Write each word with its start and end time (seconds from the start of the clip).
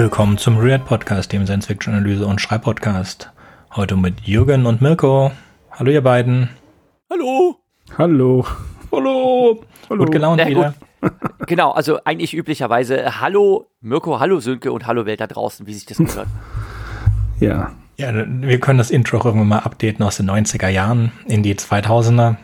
Willkommen 0.00 0.38
zum 0.38 0.56
Read 0.56 0.86
Podcast, 0.86 1.30
dem 1.30 1.44
Science 1.44 1.66
Fiction 1.66 1.92
Analyse 1.92 2.26
und 2.26 2.40
Schreibpodcast. 2.40 3.30
Heute 3.76 3.96
mit 3.96 4.22
Jürgen 4.22 4.64
und 4.64 4.80
Mirko. 4.80 5.30
Hallo 5.72 5.90
ihr 5.90 6.00
beiden. 6.00 6.48
Hallo. 7.10 7.58
Hallo. 7.98 8.46
Hallo. 8.90 9.62
Hallo. 9.90 10.02
Gut 10.02 10.10
gelaunt 10.10 10.46
wieder. 10.46 10.74
Gut. 11.02 11.12
genau, 11.46 11.72
also 11.72 12.02
eigentlich 12.04 12.34
üblicherweise 12.34 13.20
Hallo 13.20 13.68
Mirko, 13.82 14.18
Hallo 14.18 14.40
Sönke 14.40 14.72
und 14.72 14.86
Hallo 14.86 15.04
Welt 15.04 15.20
da 15.20 15.26
draußen, 15.26 15.66
wie 15.66 15.74
sich 15.74 15.84
das 15.84 15.98
gehört. 15.98 16.28
ja. 17.40 17.72
Ja, 17.98 18.10
wir 18.14 18.58
können 18.58 18.78
das 18.78 18.90
Intro 18.90 19.18
auch 19.18 19.26
irgendwann 19.26 19.48
mal 19.48 19.58
updaten 19.58 20.02
aus 20.02 20.16
den 20.16 20.30
90er 20.30 20.68
Jahren 20.68 21.12
in 21.26 21.42
die 21.42 21.54
2000er. 21.56 22.36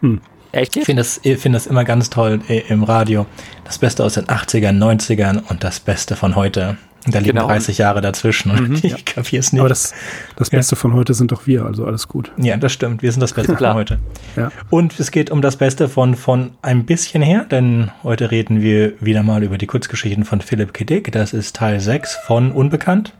Hm. 0.00 0.22
Echt? 0.52 0.78
Ich 0.78 0.84
finde 0.86 1.00
das, 1.00 1.20
find 1.22 1.54
das 1.54 1.66
immer 1.66 1.84
ganz 1.84 2.08
toll 2.08 2.40
äh, 2.48 2.60
im 2.68 2.84
Radio. 2.84 3.26
Das 3.64 3.76
Beste 3.76 4.02
aus 4.02 4.14
den 4.14 4.24
80ern, 4.24 4.78
90ern 4.78 5.42
und 5.50 5.62
das 5.62 5.78
Beste 5.78 6.16
von 6.16 6.36
heute. 6.36 6.78
Da 7.06 7.18
liegen 7.18 7.36
genau. 7.36 7.48
30 7.48 7.78
Jahre 7.78 8.00
dazwischen. 8.00 8.52
Mhm, 8.54 8.74
ich 8.82 8.82
ja. 8.84 8.96
kapiere 9.04 9.40
es 9.40 9.52
nicht. 9.52 9.60
Aber 9.60 9.68
das, 9.68 9.92
das 10.36 10.50
Beste 10.50 10.76
ja. 10.76 10.80
von 10.80 10.94
heute 10.94 11.14
sind 11.14 11.32
doch 11.32 11.46
wir, 11.46 11.66
also 11.66 11.84
alles 11.84 12.06
gut. 12.06 12.30
Ja, 12.36 12.56
das 12.56 12.72
stimmt. 12.72 13.02
Wir 13.02 13.10
sind 13.10 13.20
das 13.20 13.32
Beste 13.32 13.56
von 13.56 13.74
heute. 13.74 13.98
Ja. 14.36 14.52
Und 14.70 14.98
es 15.00 15.10
geht 15.10 15.30
um 15.30 15.42
das 15.42 15.56
Beste 15.56 15.88
von, 15.88 16.14
von 16.14 16.52
ein 16.62 16.84
bisschen 16.86 17.22
her, 17.22 17.44
denn 17.50 17.90
heute 18.04 18.30
reden 18.30 18.60
wir 18.62 18.92
wieder 19.00 19.24
mal 19.24 19.42
über 19.42 19.58
die 19.58 19.66
Kurzgeschichten 19.66 20.24
von 20.24 20.40
Philipp 20.40 20.72
K. 20.74 20.84
Dick. 20.84 21.10
Das 21.10 21.32
ist 21.32 21.56
Teil 21.56 21.80
6 21.80 22.18
von 22.26 22.52
Unbekannt. 22.52 23.14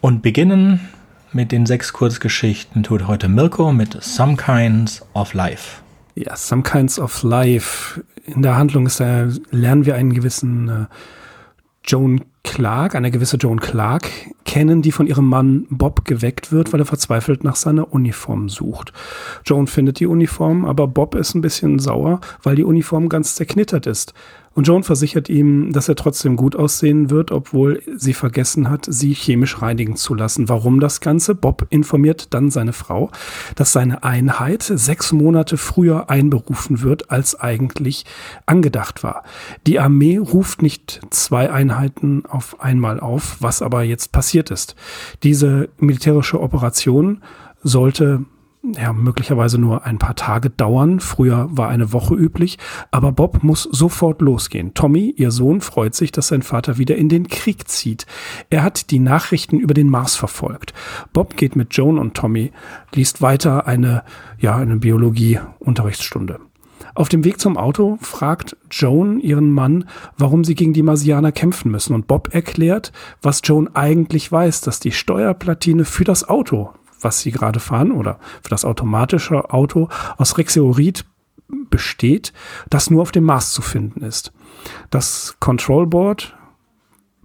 Und 0.00 0.22
beginnen 0.22 0.88
mit 1.32 1.52
den 1.52 1.66
sechs 1.66 1.92
Kurzgeschichten 1.92 2.82
tut 2.82 3.06
heute 3.06 3.28
Mirko 3.28 3.72
mit 3.72 4.02
Some 4.02 4.36
Kinds 4.36 5.04
of 5.14 5.34
Life. 5.34 5.82
Ja, 6.14 6.34
Some 6.34 6.62
Kinds 6.62 6.98
of 6.98 7.22
Life. 7.22 8.02
In 8.26 8.42
der 8.42 8.56
Handlung 8.56 8.86
ist 8.86 9.00
da, 9.00 9.28
lernen 9.50 9.86
wir 9.86 9.94
einen 9.94 10.14
gewissen 10.14 10.68
äh, 10.68 10.86
Joan 11.88 12.20
Clark, 12.44 12.94
eine 12.94 13.10
gewisse 13.10 13.38
Joan 13.38 13.60
Clark, 13.60 14.10
kennen, 14.44 14.82
die 14.82 14.92
von 14.92 15.06
ihrem 15.06 15.26
Mann 15.26 15.66
Bob 15.70 16.04
geweckt 16.04 16.52
wird, 16.52 16.72
weil 16.72 16.80
er 16.80 16.86
verzweifelt 16.86 17.44
nach 17.44 17.56
seiner 17.56 17.92
Uniform 17.92 18.48
sucht. 18.48 18.92
Joan 19.44 19.66
findet 19.66 19.98
die 19.98 20.06
Uniform, 20.06 20.66
aber 20.66 20.86
Bob 20.86 21.14
ist 21.14 21.34
ein 21.34 21.40
bisschen 21.40 21.78
sauer, 21.78 22.20
weil 22.42 22.56
die 22.56 22.64
Uniform 22.64 23.08
ganz 23.08 23.34
zerknittert 23.34 23.86
ist. 23.86 24.12
Und 24.58 24.66
Joan 24.66 24.82
versichert 24.82 25.28
ihm, 25.28 25.72
dass 25.72 25.88
er 25.88 25.94
trotzdem 25.94 26.34
gut 26.34 26.56
aussehen 26.56 27.10
wird, 27.10 27.30
obwohl 27.30 27.80
sie 27.94 28.12
vergessen 28.12 28.68
hat, 28.68 28.86
sie 28.90 29.14
chemisch 29.14 29.62
reinigen 29.62 29.94
zu 29.94 30.16
lassen. 30.16 30.48
Warum 30.48 30.80
das 30.80 31.00
Ganze? 31.00 31.36
Bob 31.36 31.68
informiert 31.70 32.34
dann 32.34 32.50
seine 32.50 32.72
Frau, 32.72 33.12
dass 33.54 33.70
seine 33.70 34.02
Einheit 34.02 34.64
sechs 34.64 35.12
Monate 35.12 35.58
früher 35.58 36.10
einberufen 36.10 36.82
wird, 36.82 37.08
als 37.08 37.38
eigentlich 37.38 38.04
angedacht 38.46 39.04
war. 39.04 39.22
Die 39.68 39.78
Armee 39.78 40.18
ruft 40.18 40.60
nicht 40.60 41.02
zwei 41.10 41.52
Einheiten 41.52 42.26
auf 42.26 42.60
einmal 42.60 42.98
auf, 42.98 43.36
was 43.38 43.62
aber 43.62 43.84
jetzt 43.84 44.10
passiert 44.10 44.50
ist. 44.50 44.74
Diese 45.22 45.68
militärische 45.78 46.40
Operation 46.40 47.22
sollte 47.62 48.24
ja, 48.76 48.92
möglicherweise 48.92 49.58
nur 49.58 49.84
ein 49.84 49.98
paar 49.98 50.16
Tage 50.16 50.50
dauern. 50.50 51.00
Früher 51.00 51.48
war 51.50 51.68
eine 51.68 51.92
Woche 51.92 52.14
üblich. 52.14 52.58
Aber 52.90 53.12
Bob 53.12 53.42
muss 53.42 53.62
sofort 53.62 54.20
losgehen. 54.20 54.74
Tommy, 54.74 55.14
ihr 55.16 55.30
Sohn, 55.30 55.60
freut 55.60 55.94
sich, 55.94 56.12
dass 56.12 56.28
sein 56.28 56.42
Vater 56.42 56.78
wieder 56.78 56.96
in 56.96 57.08
den 57.08 57.28
Krieg 57.28 57.68
zieht. 57.68 58.06
Er 58.50 58.62
hat 58.62 58.90
die 58.90 58.98
Nachrichten 58.98 59.58
über 59.58 59.74
den 59.74 59.88
Mars 59.88 60.16
verfolgt. 60.16 60.74
Bob 61.12 61.36
geht 61.36 61.56
mit 61.56 61.74
Joan 61.74 61.98
und 61.98 62.14
Tommy, 62.14 62.52
liest 62.94 63.22
weiter 63.22 63.66
eine, 63.66 64.02
ja, 64.38 64.56
eine 64.56 64.76
Biologie-Unterrichtsstunde. 64.76 66.40
Auf 66.94 67.08
dem 67.08 67.24
Weg 67.24 67.38
zum 67.38 67.56
Auto 67.56 67.98
fragt 68.00 68.56
Joan 68.70 69.20
ihren 69.20 69.52
Mann, 69.52 69.84
warum 70.16 70.42
sie 70.42 70.54
gegen 70.54 70.72
die 70.72 70.82
Marsianer 70.82 71.32
kämpfen 71.32 71.70
müssen. 71.70 71.94
Und 71.94 72.08
Bob 72.08 72.34
erklärt, 72.34 72.92
was 73.22 73.40
Joan 73.44 73.68
eigentlich 73.74 74.32
weiß, 74.32 74.62
dass 74.62 74.80
die 74.80 74.92
Steuerplatine 74.92 75.84
für 75.84 76.04
das 76.04 76.28
Auto 76.28 76.70
was 77.00 77.20
sie 77.20 77.30
gerade 77.30 77.60
fahren 77.60 77.92
oder 77.92 78.18
für 78.42 78.50
das 78.50 78.64
automatische 78.64 79.50
Auto 79.50 79.88
aus 80.16 80.38
Rexeorid 80.38 81.04
besteht, 81.70 82.32
das 82.68 82.90
nur 82.90 83.02
auf 83.02 83.12
dem 83.12 83.24
Mars 83.24 83.52
zu 83.52 83.62
finden 83.62 84.02
ist. 84.02 84.32
Das 84.90 85.36
Control 85.40 85.86
Board 85.86 86.34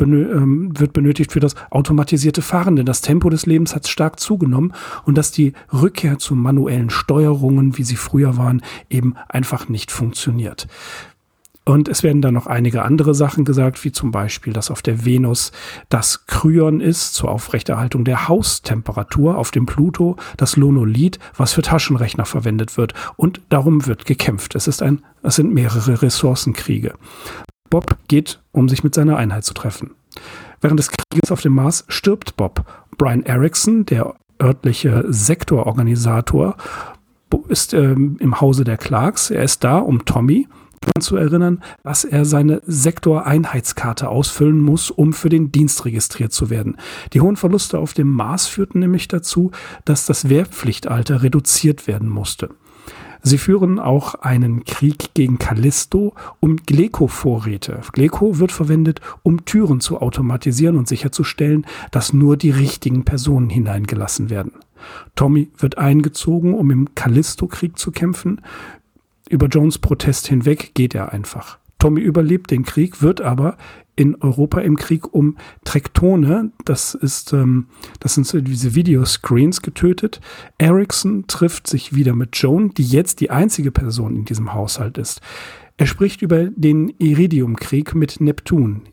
ähm, 0.02 0.72
wird 0.78 0.94
benötigt 0.94 1.32
für 1.32 1.40
das 1.40 1.56
automatisierte 1.70 2.42
Fahren, 2.42 2.76
denn 2.76 2.86
das 2.86 3.02
Tempo 3.02 3.30
des 3.30 3.46
Lebens 3.46 3.76
hat 3.76 3.88
stark 3.88 4.20
zugenommen 4.20 4.74
und 5.06 5.18
dass 5.18 5.32
die 5.32 5.54
Rückkehr 5.72 6.18
zu 6.20 6.36
manuellen 6.36 6.90
Steuerungen, 6.90 7.78
wie 7.78 7.84
sie 7.84 7.96
früher 7.96 8.38
waren, 8.38 8.62
eben 8.90 9.16
einfach 9.30 9.70
nicht 9.70 9.92
funktioniert. 9.92 10.68
Und 11.66 11.88
es 11.88 12.04
werden 12.04 12.22
dann 12.22 12.34
noch 12.34 12.48
einige 12.48 12.84
andere 12.84 13.16
Sachen 13.16 13.46
gesagt, 13.46 13.84
wie 13.86 13.94
zum 13.94 14.12
Beispiel, 14.12 14.52
dass 14.52 14.70
auf 14.70 14.82
der 14.82 15.06
Venus 15.06 15.54
das 15.88 16.26
Kryon 16.26 16.82
ist 16.82 17.14
zur 17.14 17.32
Aufrechterhaltung 17.32 18.04
der 18.04 18.28
Haustemperatur, 18.28 19.38
auf 19.38 19.52
dem 19.52 19.66
Pluto 19.66 20.18
das 20.36 20.58
Lonolith, 20.58 21.20
was 21.38 21.54
für 21.54 21.62
Taschenrechner 21.62 22.26
verwendet 22.26 22.76
wird. 22.76 22.94
Und 23.16 23.42
darum 23.48 23.86
wird 23.86 24.06
gekämpft. 24.06 24.56
Es 24.56 24.68
ist 24.68 24.82
ein, 24.82 25.04
es 25.22 25.36
sind 25.36 25.54
mehrere 25.54 26.02
Ressourcenkriege. 26.02 26.96
Bob 27.70 27.98
geht, 28.10 28.42
um 28.52 28.68
sich 28.68 28.84
mit 28.84 28.94
seiner 28.94 29.16
Einheit 29.16 29.46
zu 29.46 29.54
treffen. 29.54 29.92
Während 30.60 30.80
des 30.80 30.92
Krieges 30.92 31.32
auf 31.32 31.42
dem 31.42 31.54
Mars 31.54 31.86
stirbt 31.88 32.36
Bob. 32.36 32.66
Brian 32.98 33.24
Erickson, 33.24 33.86
der 33.86 34.16
örtliche 34.42 35.06
Sektororganisator, 35.08 36.58
ist 37.48 37.74
ähm, 37.74 38.18
im 38.20 38.42
Hause 38.42 38.64
der 38.64 38.78
Clarks. 38.78 39.32
Er 39.32 39.44
ist 39.44 39.64
da, 39.64 39.80
um 39.80 40.06
Tommy, 40.06 40.48
zu 41.00 41.18
erinnern, 41.18 41.62
dass 41.84 42.06
er 42.06 42.26
seine 42.26 42.62
Sektoreinheitskarte 42.66 44.10
ausfüllen 44.10 44.60
muss, 44.60 44.92
um 44.92 45.14
für 45.14 45.30
den 45.30 45.52
Dienst 45.52 45.86
registriert 45.86 46.34
zu 46.34 46.50
werden. 46.50 46.78
Die 47.14 47.22
hohen 47.22 47.36
Verluste 47.36 47.80
auf 47.80 47.94
dem 47.94 48.10
Mars 48.10 48.48
führten 48.48 48.80
nämlich 48.80 49.08
dazu, 49.08 49.52
dass 49.86 50.06
das 50.06 50.30
Wehrpflichtalter 50.30 51.24
reduziert 51.24 51.88
werden 51.88 52.10
musste. 52.10 52.50
Sie 53.26 53.38
führen 53.38 53.80
auch 53.80 54.16
einen 54.16 54.66
Krieg 54.66 55.14
gegen 55.14 55.40
Callisto 55.40 56.14
um 56.42 56.58
Gleco-Vorräte. 56.58 57.80
Gleco 57.94 58.38
wird 58.38 58.52
verwendet, 58.52 59.00
um 59.24 59.46
Türen 59.46 59.80
zu 59.80 60.02
automatisieren 60.02 60.76
und 60.76 60.90
sicherzustellen, 60.90 61.66
dass 61.92 62.12
nur 62.12 62.36
die 62.36 62.52
richtigen 62.52 63.06
Personen 63.06 63.50
hineingelassen 63.50 64.30
werden. 64.30 64.52
Tommy 65.16 65.50
wird 65.58 65.78
eingezogen, 65.78 66.54
um 66.54 66.70
im 66.70 66.96
Callisto-Krieg 66.96 67.80
zu 67.80 67.92
kämpfen. 67.92 68.42
Über 69.34 69.48
Jones 69.48 69.80
Protest 69.80 70.28
hinweg 70.28 70.76
geht 70.76 70.94
er 70.94 71.12
einfach. 71.12 71.58
Tommy 71.80 72.02
überlebt 72.02 72.52
den 72.52 72.62
Krieg, 72.62 73.02
wird 73.02 73.20
aber 73.20 73.58
in 73.96 74.14
Europa 74.22 74.62
im 74.62 74.78
Krieg 74.78 75.12
um 75.12 75.38
Trektone, 75.66 76.52
das 76.66 76.94
ist, 76.94 77.34
ähm, 77.34 77.66
das 78.00 78.14
sind 78.14 78.28
so 78.28 78.40
diese 78.42 78.76
Videoscreens 78.76 79.64
getötet. 79.64 80.22
Ericsson 80.60 81.26
trifft 81.26 81.66
sich 81.66 81.96
wieder 81.96 82.14
mit 82.14 82.38
Joan, 82.38 82.76
die 82.76 82.84
jetzt 82.84 83.22
die 83.22 83.32
einzige 83.32 83.72
Person 83.72 84.18
in 84.18 84.26
diesem 84.26 84.54
Haushalt 84.54 85.00
ist. 85.00 85.20
Er 85.78 85.88
spricht 85.88 86.22
über 86.22 86.44
den 86.52 86.90
Iridium-Krieg 87.00 87.96
mit 87.96 88.22
Neptun. 88.22 88.84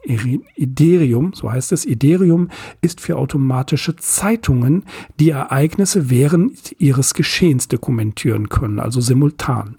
Iderium, 0.57 1.35
so 1.35 1.53
heißt 1.53 1.73
es, 1.73 1.85
Iderium 1.85 2.49
ist 2.81 3.03
für 3.03 3.19
automatische 3.19 3.95
Zeitungen, 3.97 4.85
die 5.19 5.29
Ereignisse 5.29 6.09
während 6.09 6.75
ihres 6.79 7.13
Geschehens 7.13 7.69
dokumentieren 7.69 8.49
können, 8.49 8.81
also 8.81 9.03
simultan. 9.03 9.77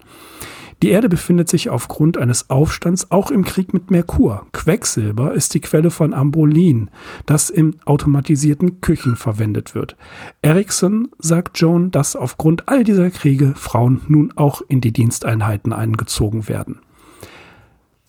Die 0.82 0.90
Erde 0.90 1.08
befindet 1.08 1.48
sich 1.48 1.70
aufgrund 1.70 2.18
eines 2.18 2.50
Aufstands 2.50 3.12
auch 3.12 3.30
im 3.30 3.44
Krieg 3.44 3.72
mit 3.72 3.92
Merkur. 3.92 4.46
Quecksilber 4.50 5.32
ist 5.32 5.54
die 5.54 5.60
Quelle 5.60 5.92
von 5.92 6.12
Ambrolin, 6.12 6.90
das 7.24 7.50
in 7.50 7.76
automatisierten 7.84 8.80
Küchen 8.80 9.14
verwendet 9.14 9.76
wird. 9.76 9.96
Ericsson 10.42 11.08
sagt 11.18 11.60
Joan, 11.60 11.92
dass 11.92 12.16
aufgrund 12.16 12.68
all 12.68 12.82
dieser 12.82 13.10
Kriege 13.10 13.54
Frauen 13.54 14.00
nun 14.08 14.32
auch 14.34 14.60
in 14.66 14.80
die 14.80 14.92
Diensteinheiten 14.92 15.72
eingezogen 15.72 16.48
werden. 16.48 16.80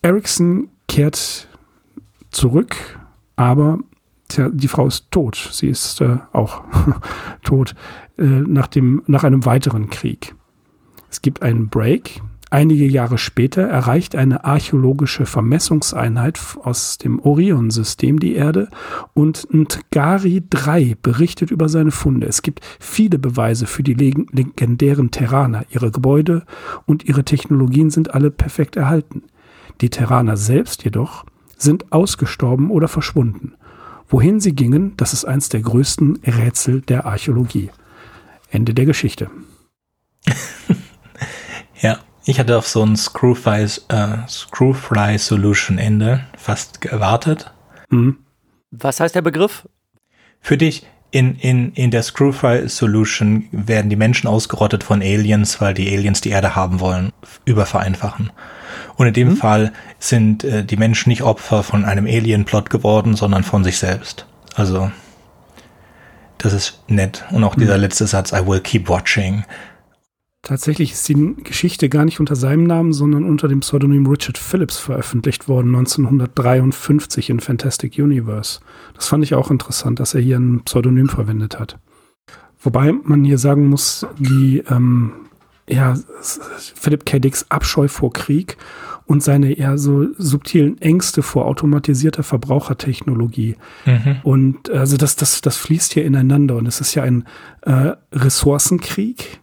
Ericsson 0.02 0.68
kehrt 0.88 1.46
zurück, 2.32 2.74
aber 3.36 3.78
tja, 4.26 4.50
die 4.52 4.68
Frau 4.68 4.88
ist 4.88 5.12
tot. 5.12 5.48
Sie 5.52 5.68
ist 5.68 6.00
äh, 6.00 6.18
auch 6.32 6.64
tot 7.44 7.76
äh, 8.18 8.24
nach, 8.24 8.66
dem, 8.66 9.04
nach 9.06 9.22
einem 9.22 9.44
weiteren 9.44 9.90
Krieg. 9.90 10.34
Es 11.08 11.22
gibt 11.22 11.42
einen 11.42 11.68
Break, 11.68 12.20
Einige 12.54 12.86
Jahre 12.86 13.18
später 13.18 13.62
erreicht 13.62 14.14
eine 14.14 14.44
archäologische 14.44 15.26
Vermessungseinheit 15.26 16.38
aus 16.62 16.98
dem 16.98 17.18
Orion-System 17.18 18.20
die 18.20 18.36
Erde 18.36 18.68
und 19.12 19.48
Ntgari 19.52 20.40
3 20.50 20.96
berichtet 21.02 21.50
über 21.50 21.68
seine 21.68 21.90
Funde. 21.90 22.28
Es 22.28 22.42
gibt 22.42 22.60
viele 22.78 23.18
Beweise 23.18 23.66
für 23.66 23.82
die 23.82 23.94
legendären 23.94 25.10
Terraner. 25.10 25.64
Ihre 25.70 25.90
Gebäude 25.90 26.44
und 26.86 27.04
ihre 27.04 27.24
Technologien 27.24 27.90
sind 27.90 28.14
alle 28.14 28.30
perfekt 28.30 28.76
erhalten. 28.76 29.24
Die 29.80 29.90
Terraner 29.90 30.36
selbst 30.36 30.84
jedoch 30.84 31.24
sind 31.56 31.92
ausgestorben 31.92 32.70
oder 32.70 32.86
verschwunden. 32.86 33.54
Wohin 34.06 34.38
sie 34.38 34.54
gingen, 34.54 34.96
das 34.96 35.12
ist 35.12 35.24
eins 35.24 35.48
der 35.48 35.62
größten 35.62 36.20
Rätsel 36.24 36.82
der 36.82 37.04
Archäologie. 37.04 37.70
Ende 38.48 38.74
der 38.74 38.86
Geschichte. 38.86 39.28
ja. 41.82 41.98
Ich 42.26 42.40
hatte 42.40 42.56
auf 42.56 42.66
so 42.66 42.82
ein 42.84 42.96
Screwfly, 42.96 43.66
äh, 43.88 44.28
Screwfly 44.28 45.18
Solution 45.18 45.78
Ende 45.78 46.24
fast 46.36 46.80
gewartet. 46.80 47.52
Mhm. 47.90 48.18
Was 48.70 49.00
heißt 49.00 49.14
der 49.14 49.22
Begriff? 49.22 49.68
Für 50.40 50.56
dich, 50.56 50.86
in, 51.10 51.36
in, 51.36 51.72
in 51.74 51.90
der 51.90 52.02
Screwfry 52.02 52.68
Solution 52.68 53.46
werden 53.52 53.88
die 53.88 53.96
Menschen 53.96 54.26
ausgerottet 54.26 54.82
von 54.82 55.00
Aliens, 55.00 55.60
weil 55.60 55.74
die 55.74 55.94
Aliens 55.94 56.22
die 56.22 56.30
Erde 56.30 56.56
haben 56.56 56.80
wollen, 56.80 57.12
übervereinfachen. 57.44 58.32
Und 58.96 59.06
in 59.06 59.14
dem 59.14 59.28
mhm. 59.28 59.36
Fall 59.36 59.72
sind 59.98 60.44
äh, 60.44 60.64
die 60.64 60.76
Menschen 60.76 61.10
nicht 61.10 61.22
Opfer 61.22 61.62
von 61.62 61.84
einem 61.84 62.06
Alien-Plot 62.06 62.70
geworden, 62.70 63.14
sondern 63.14 63.44
von 63.44 63.64
sich 63.64 63.78
selbst. 63.78 64.26
Also, 64.54 64.90
das 66.38 66.52
ist 66.52 66.82
nett. 66.88 67.24
Und 67.30 67.44
auch 67.44 67.54
dieser 67.54 67.76
mhm. 67.76 67.82
letzte 67.82 68.06
Satz, 68.06 68.32
I 68.32 68.46
will 68.46 68.60
keep 68.60 68.88
watching. 68.88 69.44
Tatsächlich 70.44 70.92
ist 70.92 71.08
die 71.08 71.34
Geschichte 71.42 71.88
gar 71.88 72.04
nicht 72.04 72.20
unter 72.20 72.36
seinem 72.36 72.64
Namen, 72.64 72.92
sondern 72.92 73.24
unter 73.24 73.48
dem 73.48 73.60
Pseudonym 73.60 74.06
Richard 74.06 74.36
Phillips 74.36 74.76
veröffentlicht 74.76 75.48
worden, 75.48 75.74
1953 75.74 77.30
in 77.30 77.40
Fantastic 77.40 77.98
Universe. 77.98 78.60
Das 78.94 79.08
fand 79.08 79.24
ich 79.24 79.34
auch 79.34 79.50
interessant, 79.50 80.00
dass 80.00 80.14
er 80.14 80.20
hier 80.20 80.38
ein 80.38 80.60
Pseudonym 80.64 81.08
verwendet 81.08 81.58
hat. 81.58 81.78
Wobei 82.60 82.92
man 82.92 83.24
hier 83.24 83.38
sagen 83.38 83.68
muss, 83.68 84.06
die 84.18 84.62
ähm, 84.70 85.12
ja, 85.68 85.94
Philip 86.74 87.06
K. 87.06 87.18
Dicks 87.18 87.46
Abscheu 87.50 87.88
vor 87.88 88.12
Krieg 88.12 88.58
und 89.06 89.22
seine 89.22 89.52
eher 89.52 89.78
so 89.78 90.08
subtilen 90.16 90.80
Ängste 90.80 91.22
vor 91.22 91.46
automatisierter 91.46 92.22
Verbrauchertechnologie. 92.22 93.56
Mhm. 93.86 94.16
Und 94.22 94.70
also 94.70 94.96
das, 94.96 95.16
das, 95.16 95.40
das 95.40 95.56
fließt 95.56 95.94
hier 95.94 96.04
ineinander 96.04 96.56
und 96.56 96.66
es 96.66 96.80
ist 96.80 96.94
ja 96.94 97.02
ein 97.02 97.24
äh, 97.62 97.92
Ressourcenkrieg 98.12 99.40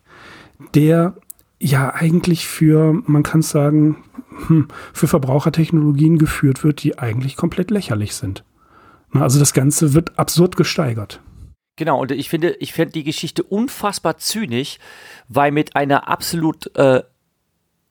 der 0.73 1.15
ja 1.59 1.93
eigentlich 1.93 2.47
für, 2.47 2.93
man 3.05 3.23
kann 3.23 3.41
sagen, 3.41 4.03
hm, 4.47 4.67
für 4.93 5.07
Verbrauchertechnologien 5.07 6.17
geführt 6.17 6.63
wird, 6.63 6.83
die 6.83 6.97
eigentlich 6.97 7.35
komplett 7.35 7.71
lächerlich 7.71 8.15
sind. 8.15 8.43
Also 9.13 9.39
das 9.39 9.53
Ganze 9.53 9.93
wird 9.93 10.17
absurd 10.17 10.55
gesteigert. 10.55 11.21
Genau, 11.75 11.99
und 12.01 12.11
ich 12.11 12.29
finde, 12.29 12.55
ich 12.59 12.73
finde 12.73 12.93
die 12.93 13.03
Geschichte 13.03 13.43
unfassbar 13.43 14.17
zynisch, 14.17 14.77
weil 15.27 15.51
mit 15.51 15.75
einer 15.75 16.07
absolut 16.07 16.75
äh, 16.75 17.01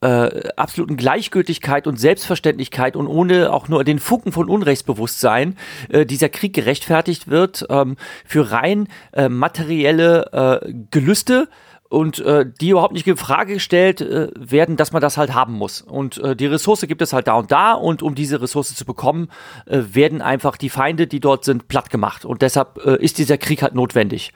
äh, 0.03 0.49
absoluten 0.57 0.97
Gleichgültigkeit 0.97 1.87
und 1.87 1.99
Selbstverständlichkeit 1.99 2.97
und 2.97 3.07
ohne 3.07 3.53
auch 3.53 3.69
nur 3.69 3.85
den 3.85 3.99
Funken 3.99 4.33
von 4.33 4.49
Unrechtsbewusstsein 4.49 5.57
äh, 5.91 6.07
dieser 6.07 6.29
Krieg 6.29 6.55
gerechtfertigt 6.55 7.29
wird 7.29 7.67
ähm, 7.69 7.97
für 8.25 8.51
rein 8.51 8.89
äh, 9.13 9.29
materielle 9.29 10.63
äh, 10.63 10.73
Gelüste 10.91 11.49
und 11.91 12.21
äh, 12.21 12.47
die 12.61 12.71
überhaupt 12.71 12.95
nicht 12.95 13.07
in 13.09 13.17
Frage 13.17 13.55
gestellt 13.55 14.01
äh, 14.01 14.29
werden, 14.37 14.77
dass 14.77 14.93
man 14.93 15.03
das 15.03 15.19
halt 15.19 15.35
haben 15.35 15.55
muss. 15.55 15.83
Und 15.83 16.19
äh, 16.19 16.37
die 16.37 16.47
Ressource 16.47 16.83
gibt 16.83 17.03
es 17.03 17.13
halt 17.13 17.27
da 17.27 17.35
und 17.35 17.51
da 17.51 17.73
und 17.73 18.05
um 18.05 18.15
diese 18.15 18.41
Ressource 18.41 18.77
zu 18.77 18.85
bekommen, 18.85 19.29
äh, 19.67 19.83
werden 19.91 20.23
einfach 20.23 20.57
die 20.57 20.71
Feinde, 20.71 21.09
die 21.09 21.19
dort 21.19 21.45
sind, 21.45 21.67
platt 21.67 21.91
gemacht. 21.91 22.25
Und 22.25 22.43
deshalb 22.43 22.79
äh, 22.87 23.03
ist 23.03 23.19
dieser 23.19 23.39
Krieg 23.39 23.63
halt 23.63 23.75
notwendig. 23.75 24.33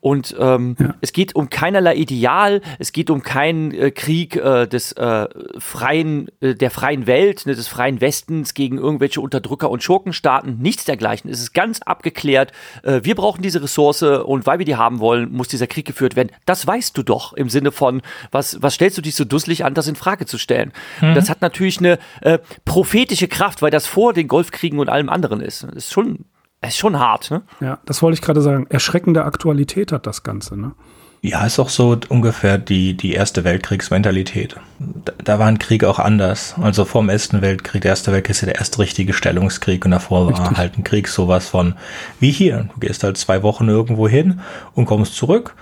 Und 0.00 0.34
ähm, 0.38 0.76
ja. 0.80 0.94
es 1.02 1.12
geht 1.12 1.36
um 1.36 1.50
keinerlei 1.50 1.94
Ideal, 1.94 2.62
es 2.78 2.92
geht 2.92 3.10
um 3.10 3.22
keinen 3.22 3.72
äh, 3.72 3.90
Krieg 3.90 4.36
äh, 4.36 4.66
des 4.66 4.92
äh, 4.92 5.28
freien, 5.58 6.28
äh, 6.40 6.54
der 6.54 6.70
freien 6.70 7.06
Welt, 7.06 7.44
ne, 7.44 7.54
des 7.54 7.68
freien 7.68 8.00
Westens 8.00 8.54
gegen 8.54 8.78
irgendwelche 8.78 9.20
Unterdrücker 9.20 9.68
und 9.68 9.82
Schurkenstaaten, 9.82 10.56
nichts 10.58 10.86
dergleichen. 10.86 11.30
Es 11.30 11.40
ist 11.40 11.52
ganz 11.52 11.82
abgeklärt. 11.82 12.52
Äh, 12.82 13.00
wir 13.02 13.14
brauchen 13.14 13.42
diese 13.42 13.62
Ressource 13.62 14.02
und 14.02 14.46
weil 14.46 14.58
wir 14.58 14.66
die 14.66 14.76
haben 14.76 15.00
wollen, 15.00 15.30
muss 15.30 15.48
dieser 15.48 15.66
Krieg 15.66 15.84
geführt 15.84 16.16
werden. 16.16 16.30
Das 16.46 16.66
weißt 16.66 16.93
du 16.94 17.02
doch 17.02 17.32
im 17.32 17.48
Sinne 17.48 17.72
von, 17.72 18.02
was, 18.30 18.62
was 18.62 18.74
stellst 18.74 18.98
du 18.98 19.02
dich 19.02 19.14
so 19.14 19.24
dusselig 19.24 19.64
an, 19.64 19.74
das 19.74 19.88
in 19.88 19.96
Frage 19.96 20.26
zu 20.26 20.38
stellen? 20.38 20.72
Mhm. 21.00 21.14
Das 21.14 21.28
hat 21.28 21.42
natürlich 21.42 21.78
eine 21.78 21.98
äh, 22.20 22.38
prophetische 22.64 23.28
Kraft, 23.28 23.62
weil 23.62 23.70
das 23.70 23.86
vor 23.86 24.12
den 24.12 24.28
Golfkriegen 24.28 24.78
und 24.78 24.88
allem 24.88 25.08
anderen 25.08 25.40
ist. 25.40 25.64
Das 25.64 25.74
ist 25.74 25.92
schon 25.92 26.24
ist 26.66 26.78
schon 26.78 26.98
hart, 26.98 27.30
ne? 27.30 27.42
Ja, 27.60 27.78
das 27.84 28.00
wollte 28.02 28.14
ich 28.14 28.22
gerade 28.22 28.40
sagen. 28.40 28.66
Erschreckende 28.70 29.24
Aktualität 29.24 29.92
hat 29.92 30.06
das 30.06 30.22
Ganze, 30.22 30.56
ne? 30.56 30.72
Ja, 31.20 31.46
ist 31.46 31.58
auch 31.58 31.70
so 31.70 31.98
ungefähr 32.10 32.58
die, 32.58 32.94
die 32.94 33.14
Erste 33.14 33.44
Weltkriegsmentalität. 33.44 34.56
Da, 34.78 35.12
da 35.24 35.38
war 35.38 35.46
ein 35.46 35.58
Krieg 35.58 35.82
auch 35.82 35.98
anders. 35.98 36.54
Also 36.60 36.84
vor 36.84 37.00
dem 37.00 37.08
Ersten 37.08 37.40
Weltkrieg, 37.40 37.80
der 37.80 37.92
Erste 37.92 38.12
Weltkrieg 38.12 38.32
ist 38.32 38.42
ja 38.42 38.46
der 38.46 38.56
erste 38.56 38.78
richtige 38.78 39.14
Stellungskrieg 39.14 39.86
und 39.86 39.92
davor 39.92 40.26
war 40.26 40.38
Richtig. 40.38 40.58
halt 40.58 40.76
ein 40.76 40.84
Krieg 40.84 41.08
sowas 41.08 41.48
von 41.48 41.76
wie 42.20 42.30
hier. 42.30 42.68
Du 42.74 42.80
gehst 42.80 43.02
halt 43.04 43.16
zwei 43.16 43.42
Wochen 43.42 43.68
irgendwo 43.68 44.06
hin 44.06 44.40
und 44.74 44.84
kommst 44.84 45.16
zurück 45.16 45.54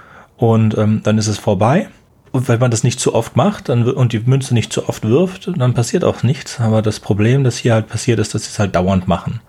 und 0.42 0.76
ähm, 0.76 1.02
dann 1.04 1.18
ist 1.18 1.28
es 1.28 1.38
vorbei 1.38 1.88
und 2.32 2.48
wenn 2.48 2.58
man 2.58 2.72
das 2.72 2.82
nicht 2.82 2.98
zu 2.98 3.14
oft 3.14 3.36
macht 3.36 3.68
dann, 3.68 3.84
und 3.88 4.12
die 4.12 4.18
Münze 4.18 4.54
nicht 4.54 4.72
zu 4.72 4.88
oft 4.88 5.04
wirft, 5.04 5.52
dann 5.56 5.74
passiert 5.74 6.02
auch 6.02 6.24
nichts. 6.24 6.58
Aber 6.58 6.82
das 6.82 6.98
Problem, 6.98 7.44
das 7.44 7.58
hier 7.58 7.74
halt 7.74 7.86
passiert, 7.86 8.18
ist, 8.18 8.34
dass 8.34 8.44
sie 8.44 8.50
es 8.50 8.58
halt 8.58 8.74
dauernd 8.74 9.06
machen. 9.06 9.40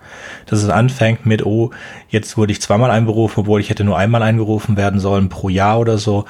Dass 0.46 0.62
es 0.62 0.68
anfängt 0.68 1.26
mit, 1.26 1.44
oh, 1.44 1.70
jetzt 2.10 2.36
wurde 2.36 2.52
ich 2.52 2.60
zweimal 2.60 2.90
einberufen, 2.90 3.40
obwohl 3.40 3.60
ich 3.60 3.70
hätte 3.70 3.82
nur 3.82 3.98
einmal 3.98 4.22
eingerufen 4.22 4.76
werden 4.76 5.00
sollen 5.00 5.30
pro 5.30 5.48
Jahr 5.48 5.80
oder 5.80 5.98
so, 5.98 6.26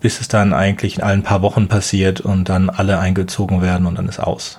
bis 0.00 0.20
es 0.20 0.26
dann 0.26 0.54
eigentlich 0.54 0.96
in 0.96 1.02
allen 1.02 1.22
paar 1.22 1.42
Wochen 1.42 1.68
passiert 1.68 2.20
und 2.20 2.48
dann 2.48 2.68
alle 2.68 2.98
eingezogen 2.98 3.62
werden 3.62 3.86
und 3.86 3.96
dann 3.96 4.08
ist 4.08 4.18
aus. 4.18 4.58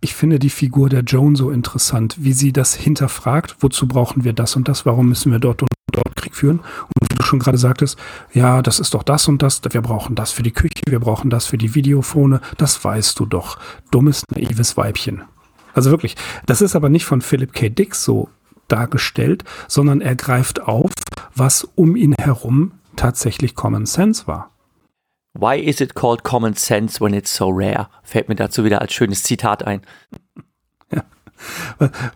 Ich 0.00 0.14
finde 0.14 0.38
die 0.38 0.50
Figur 0.50 0.88
der 0.88 1.02
Joan 1.02 1.34
so 1.34 1.50
interessant, 1.50 2.16
wie 2.20 2.32
sie 2.32 2.52
das 2.52 2.74
hinterfragt, 2.74 3.56
wozu 3.60 3.88
brauchen 3.88 4.24
wir 4.24 4.32
das 4.32 4.54
und 4.54 4.68
das, 4.68 4.86
warum 4.86 5.08
müssen 5.08 5.32
wir 5.32 5.40
dort 5.40 5.62
und 5.62 5.75
dort 5.96 6.16
Krieg 6.16 6.34
führen. 6.34 6.60
Und 6.60 7.10
wie 7.10 7.16
du 7.16 7.22
schon 7.24 7.38
gerade 7.38 7.58
sagtest, 7.58 7.98
ja, 8.32 8.62
das 8.62 8.78
ist 8.78 8.94
doch 8.94 9.02
das 9.02 9.28
und 9.28 9.42
das, 9.42 9.60
wir 9.68 9.82
brauchen 9.82 10.14
das 10.14 10.32
für 10.32 10.42
die 10.42 10.52
Küche, 10.52 10.82
wir 10.88 11.00
brauchen 11.00 11.30
das 11.30 11.46
für 11.46 11.58
die 11.58 11.74
Videophone, 11.74 12.40
das 12.56 12.82
weißt 12.82 13.18
du 13.18 13.26
doch. 13.26 13.58
Dummes, 13.90 14.24
naives 14.34 14.76
Weibchen. 14.76 15.22
Also 15.74 15.90
wirklich, 15.90 16.16
das 16.46 16.62
ist 16.62 16.76
aber 16.76 16.88
nicht 16.88 17.04
von 17.04 17.20
Philip 17.20 17.52
K. 17.52 17.68
Dick 17.68 17.94
so 17.94 18.30
dargestellt, 18.68 19.44
sondern 19.68 20.00
er 20.00 20.16
greift 20.16 20.62
auf, 20.62 20.90
was 21.34 21.64
um 21.74 21.96
ihn 21.96 22.14
herum 22.18 22.72
tatsächlich 22.96 23.54
Common 23.54 23.86
Sense 23.86 24.26
war. 24.26 24.50
Why 25.38 25.58
is 25.58 25.82
it 25.82 25.94
called 25.94 26.24
common 26.24 26.54
sense 26.54 26.98
when 26.98 27.12
it's 27.12 27.34
so 27.34 27.50
rare? 27.50 27.88
Fällt 28.02 28.30
mir 28.30 28.36
dazu 28.36 28.64
wieder 28.64 28.80
als 28.80 28.94
schönes 28.94 29.22
Zitat 29.22 29.66
ein. 29.66 29.82
Ja. 30.90 31.04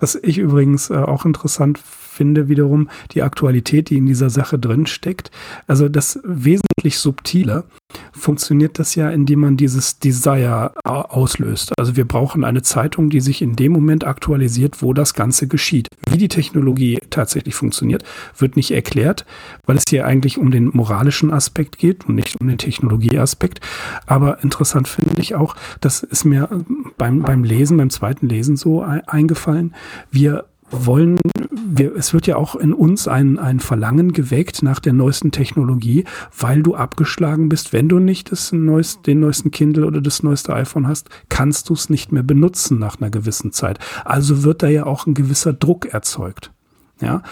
Was 0.00 0.14
ich 0.14 0.38
übrigens 0.38 0.88
äh, 0.88 0.96
auch 0.96 1.26
interessant 1.26 1.78
finde 2.20 2.50
wiederum 2.50 2.90
die 3.12 3.22
Aktualität, 3.22 3.88
die 3.88 3.96
in 3.96 4.04
dieser 4.04 4.28
Sache 4.28 4.58
drin 4.58 4.84
steckt. 4.84 5.30
Also 5.66 5.88
das 5.88 6.20
wesentlich 6.22 6.98
subtile 6.98 7.64
funktioniert 8.12 8.78
das 8.78 8.94
ja, 8.94 9.08
indem 9.08 9.40
man 9.40 9.56
dieses 9.56 9.98
Desire 9.98 10.74
auslöst. 10.84 11.72
Also 11.78 11.96
wir 11.96 12.06
brauchen 12.06 12.44
eine 12.44 12.60
Zeitung, 12.60 13.08
die 13.08 13.20
sich 13.20 13.40
in 13.40 13.56
dem 13.56 13.72
Moment 13.72 14.06
aktualisiert, 14.06 14.82
wo 14.82 14.92
das 14.92 15.14
Ganze 15.14 15.48
geschieht. 15.48 15.88
Wie 16.10 16.18
die 16.18 16.28
Technologie 16.28 16.98
tatsächlich 17.08 17.54
funktioniert, 17.54 18.04
wird 18.36 18.56
nicht 18.56 18.70
erklärt, 18.70 19.24
weil 19.64 19.78
es 19.78 19.84
hier 19.88 20.06
eigentlich 20.06 20.36
um 20.36 20.50
den 20.50 20.70
moralischen 20.74 21.32
Aspekt 21.32 21.78
geht 21.78 22.06
und 22.06 22.16
nicht 22.16 22.38
um 22.38 22.48
den 22.48 22.58
Technologieaspekt. 22.58 23.60
Aber 24.04 24.44
interessant 24.44 24.88
finde 24.88 25.22
ich 25.22 25.34
auch, 25.34 25.56
das 25.80 26.02
ist 26.02 26.26
mir 26.26 26.50
beim, 26.98 27.22
beim 27.22 27.44
Lesen, 27.44 27.78
beim 27.78 27.90
zweiten 27.90 28.28
Lesen 28.28 28.58
so 28.58 28.82
eingefallen. 28.82 29.74
Wir 30.10 30.44
wollen, 30.70 31.18
wir, 31.50 31.94
es 31.96 32.12
wird 32.12 32.26
ja 32.26 32.36
auch 32.36 32.54
in 32.54 32.72
uns 32.72 33.08
ein, 33.08 33.38
ein 33.38 33.60
Verlangen 33.60 34.12
geweckt 34.12 34.62
nach 34.62 34.80
der 34.80 34.92
neuesten 34.92 35.32
Technologie, 35.32 36.04
weil 36.38 36.62
du 36.62 36.74
abgeschlagen 36.74 37.48
bist. 37.48 37.72
Wenn 37.72 37.88
du 37.88 37.98
nicht 37.98 38.32
das 38.32 38.52
neuest, 38.52 39.06
den 39.06 39.20
neuesten 39.20 39.50
Kindle 39.50 39.86
oder 39.86 40.00
das 40.00 40.22
neueste 40.22 40.54
iPhone 40.54 40.86
hast, 40.86 41.08
kannst 41.28 41.68
du 41.68 41.74
es 41.74 41.90
nicht 41.90 42.12
mehr 42.12 42.22
benutzen 42.22 42.78
nach 42.78 43.00
einer 43.00 43.10
gewissen 43.10 43.52
Zeit. 43.52 43.78
Also 44.04 44.42
wird 44.42 44.62
da 44.62 44.68
ja 44.68 44.86
auch 44.86 45.06
ein 45.06 45.14
gewisser 45.14 45.52
Druck 45.52 45.86
erzeugt. 45.86 46.52
Ja. 47.00 47.22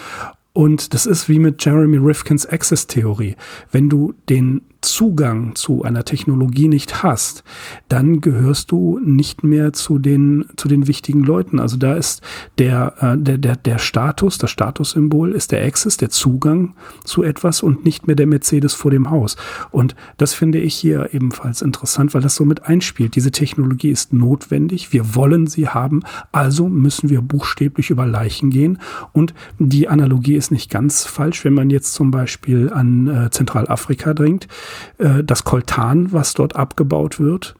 Und 0.53 0.93
das 0.93 1.05
ist 1.05 1.29
wie 1.29 1.39
mit 1.39 1.63
Jeremy 1.63 1.97
Rifkins 1.97 2.45
Access-Theorie. 2.45 3.35
Wenn 3.71 3.89
du 3.89 4.13
den 4.27 4.61
Zugang 4.81 5.55
zu 5.55 5.83
einer 5.83 6.05
Technologie 6.05 6.67
nicht 6.67 7.03
hast, 7.03 7.43
dann 7.89 8.21
gehörst 8.21 8.71
du 8.71 8.99
nicht 9.03 9.43
mehr 9.43 9.73
zu 9.73 9.99
den, 9.99 10.45
zu 10.55 10.67
den 10.67 10.87
wichtigen 10.87 11.23
Leuten. 11.23 11.59
Also 11.59 11.77
da 11.77 11.95
ist 11.95 12.21
der, 12.57 12.93
äh, 12.99 13.17
der, 13.17 13.37
der, 13.37 13.55
der 13.57 13.77
Status, 13.77 14.37
das 14.37 14.51
Statussymbol 14.51 15.33
ist 15.33 15.51
der 15.51 15.65
Access, 15.65 15.97
der 15.97 16.09
Zugang 16.09 16.75
zu 17.03 17.23
etwas 17.23 17.61
und 17.61 17.83
nicht 17.83 18.07
mehr 18.07 18.15
der 18.15 18.27
Mercedes 18.27 18.73
vor 18.73 18.91
dem 18.91 19.09
Haus. 19.09 19.35
Und 19.71 19.95
das 20.17 20.33
finde 20.33 20.59
ich 20.59 20.75
hier 20.75 21.13
ebenfalls 21.13 21.61
interessant, 21.61 22.13
weil 22.13 22.21
das 22.21 22.35
so 22.35 22.45
mit 22.45 22.65
einspielt. 22.65 23.15
Diese 23.15 23.31
Technologie 23.31 23.89
ist 23.89 24.13
notwendig. 24.13 24.93
Wir 24.93 25.15
wollen 25.15 25.47
sie 25.47 25.67
haben. 25.67 26.03
Also 26.31 26.69
müssen 26.69 27.09
wir 27.09 27.21
buchstäblich 27.21 27.89
über 27.89 28.05
Leichen 28.05 28.49
gehen. 28.49 28.79
Und 29.11 29.33
die 29.57 29.89
Analogie 29.89 30.35
ist 30.35 30.51
nicht 30.51 30.71
ganz 30.71 31.05
falsch, 31.05 31.43
wenn 31.43 31.53
man 31.53 31.69
jetzt 31.69 31.93
zum 31.93 32.11
Beispiel 32.11 32.69
an 32.71 33.07
äh, 33.07 33.29
Zentralafrika 33.29 34.13
dringt 34.13 34.47
äh, 34.97 35.23
das 35.23 35.43
Koltan, 35.43 36.11
was 36.11 36.33
dort 36.33 36.55
abgebaut 36.55 37.19
wird, 37.19 37.55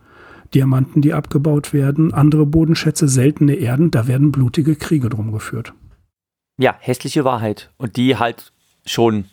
Diamanten, 0.54 1.02
die 1.02 1.14
abgebaut 1.14 1.74
werden, 1.74 2.14
andere 2.14 2.46
Bodenschätze, 2.46 3.08
seltene 3.08 3.54
Erden, 3.56 3.92
da 3.92 4.08
werden 4.08 4.32
blutige 4.32 4.76
Kriege 4.76 5.10
drum 5.10 5.32
geführt. 5.32 5.74
Ja, 6.58 6.76
hässliche 6.80 7.24
Wahrheit. 7.24 7.70
Und 7.78 7.96
die 7.98 8.18
halt 8.18 8.52
schon 8.86 9.26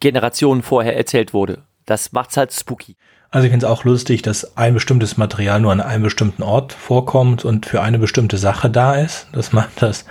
Generationen 0.00 0.62
vorher 0.62 0.96
erzählt 0.96 1.32
wurde. 1.32 1.62
Das 1.86 2.12
macht's 2.12 2.36
halt 2.36 2.52
spooky. 2.52 2.96
Also 3.30 3.46
ich 3.46 3.50
finde 3.50 3.66
es 3.66 3.72
auch 3.72 3.84
lustig, 3.84 4.22
dass 4.22 4.56
ein 4.56 4.74
bestimmtes 4.74 5.16
Material 5.16 5.60
nur 5.60 5.72
an 5.72 5.80
einem 5.80 6.02
bestimmten 6.02 6.42
Ort 6.42 6.72
vorkommt 6.72 7.44
und 7.44 7.66
für 7.66 7.82
eine 7.82 7.98
bestimmte 7.98 8.38
Sache 8.38 8.70
da 8.70 8.96
ist. 8.96 9.28
Das 9.32 9.52
macht 9.52 9.70
das 9.82 10.04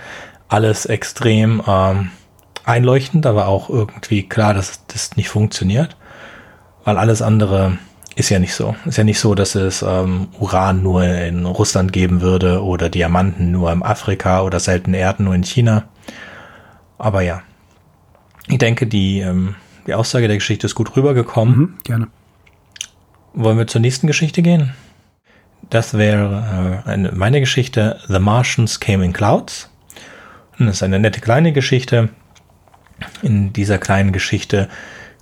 alles 0.48 0.86
extrem 0.86 1.62
ähm, 1.66 2.10
einleuchtend, 2.64 3.26
aber 3.26 3.48
auch 3.48 3.70
irgendwie 3.70 4.28
klar, 4.28 4.54
dass 4.54 4.86
das 4.86 5.16
nicht 5.16 5.28
funktioniert, 5.28 5.96
weil 6.86 6.98
alles 6.98 7.20
andere 7.20 7.78
ist 8.14 8.30
ja 8.30 8.38
nicht 8.38 8.54
so. 8.54 8.76
Ist 8.86 8.96
ja 8.96 9.04
nicht 9.04 9.18
so, 9.18 9.34
dass 9.34 9.56
es 9.56 9.82
ähm, 9.82 10.28
Uran 10.38 10.82
nur 10.82 11.04
in 11.04 11.44
Russland 11.44 11.92
geben 11.92 12.22
würde 12.22 12.62
oder 12.62 12.88
Diamanten 12.88 13.50
nur 13.50 13.70
in 13.72 13.82
Afrika 13.82 14.42
oder 14.42 14.60
seltene 14.60 14.96
Erden 14.96 15.24
nur 15.24 15.34
in 15.34 15.42
China. 15.42 15.88
Aber 16.96 17.22
ja, 17.22 17.42
ich 18.46 18.58
denke, 18.58 18.86
die, 18.86 19.18
ähm, 19.18 19.56
die 19.86 19.94
Aussage 19.94 20.28
der 20.28 20.36
Geschichte 20.36 20.66
ist 20.66 20.76
gut 20.76 20.96
rübergekommen. 20.96 21.58
Mhm, 21.58 21.74
gerne. 21.82 22.06
Wollen 23.34 23.58
wir 23.58 23.66
zur 23.66 23.80
nächsten 23.80 24.06
Geschichte 24.06 24.40
gehen? 24.40 24.72
Das 25.68 25.94
wäre 25.94 26.82
äh, 26.86 26.88
eine, 26.88 27.10
meine 27.12 27.40
Geschichte 27.40 27.98
The 28.06 28.20
Martians 28.20 28.78
Came 28.78 29.04
in 29.04 29.12
Clouds. 29.12 29.70
Und 30.56 30.66
das 30.66 30.76
ist 30.76 30.82
eine 30.84 31.00
nette 31.00 31.20
kleine 31.20 31.52
Geschichte. 31.52 32.10
In 33.22 33.52
dieser 33.52 33.78
kleinen 33.78 34.12
Geschichte 34.12 34.68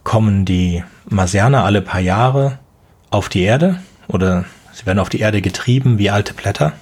kommen 0.05 0.45
die 0.45 0.85
Marsianer 1.07 1.65
alle 1.65 1.83
paar 1.83 2.01
Jahre 2.01 2.59
auf 3.11 3.29
die 3.29 3.43
Erde 3.43 3.81
oder 4.07 4.45
sie 4.73 4.87
werden 4.87 4.99
auf 4.99 5.09
die 5.09 5.21
Erde 5.21 5.43
getrieben 5.43 5.99
wie 5.99 6.11
alte 6.11 6.35
Blätter. 6.35 6.73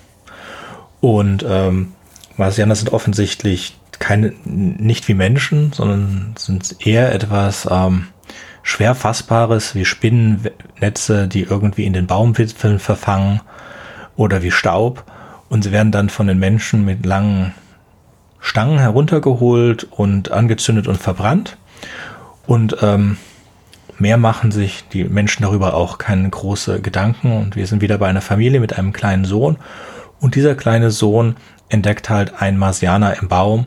Und 1.01 1.45
ähm, 1.49 1.93
Marsianer 2.37 2.75
sind 2.75 2.93
offensichtlich 2.93 3.79
keine, 3.99 4.33
nicht 4.45 5.09
wie 5.09 5.15
Menschen, 5.15 5.73
sondern 5.73 6.35
sind 6.37 6.85
eher 6.85 7.15
etwas 7.15 7.69
ähm, 7.71 8.09
schwer 8.63 8.95
fassbares 8.95 9.75
wie 9.75 9.85
Spinnennetze, 9.85 11.29
die 11.29 11.43
irgendwie 11.43 11.85
in 11.85 11.93
den 11.93 12.07
Baumwipfeln 12.07 12.79
verfangen 12.79 13.41
oder 14.17 14.43
wie 14.43 14.51
Staub. 14.51 15.05
Und 15.49 15.63
sie 15.63 15.73
werden 15.73 15.93
dann 15.93 16.09
von 16.09 16.27
den 16.27 16.39
Menschen 16.39 16.85
mit 16.85 17.05
langen 17.05 17.53
Stangen 18.41 18.79
heruntergeholt 18.79 19.85
und 19.85 20.33
angezündet 20.33 20.89
und 20.89 20.97
verbrannt. 20.97 21.57
Und 22.47 22.77
ähm, 22.83 23.17
mehr 23.99 24.17
machen 24.17 24.51
sich 24.51 24.85
die 24.93 25.05
Menschen 25.05 25.43
darüber 25.43 25.75
auch 25.75 25.99
keine 25.99 26.29
große 26.29 26.81
Gedanken. 26.81 27.33
Und 27.37 27.57
wir 27.57 27.67
sind 27.67 27.83
wieder 27.83 27.99
bei 27.99 28.09
einer 28.09 28.21
Familie 28.21 28.61
mit 28.61 28.79
einem 28.79 28.93
kleinen 28.93 29.25
Sohn. 29.25 29.57
Und 30.21 30.35
dieser 30.35 30.55
kleine 30.55 30.91
Sohn 30.91 31.37
entdeckt 31.69 32.11
halt 32.11 32.41
einen 32.41 32.59
Marsianer 32.59 33.21
im 33.21 33.29
Baum 33.29 33.67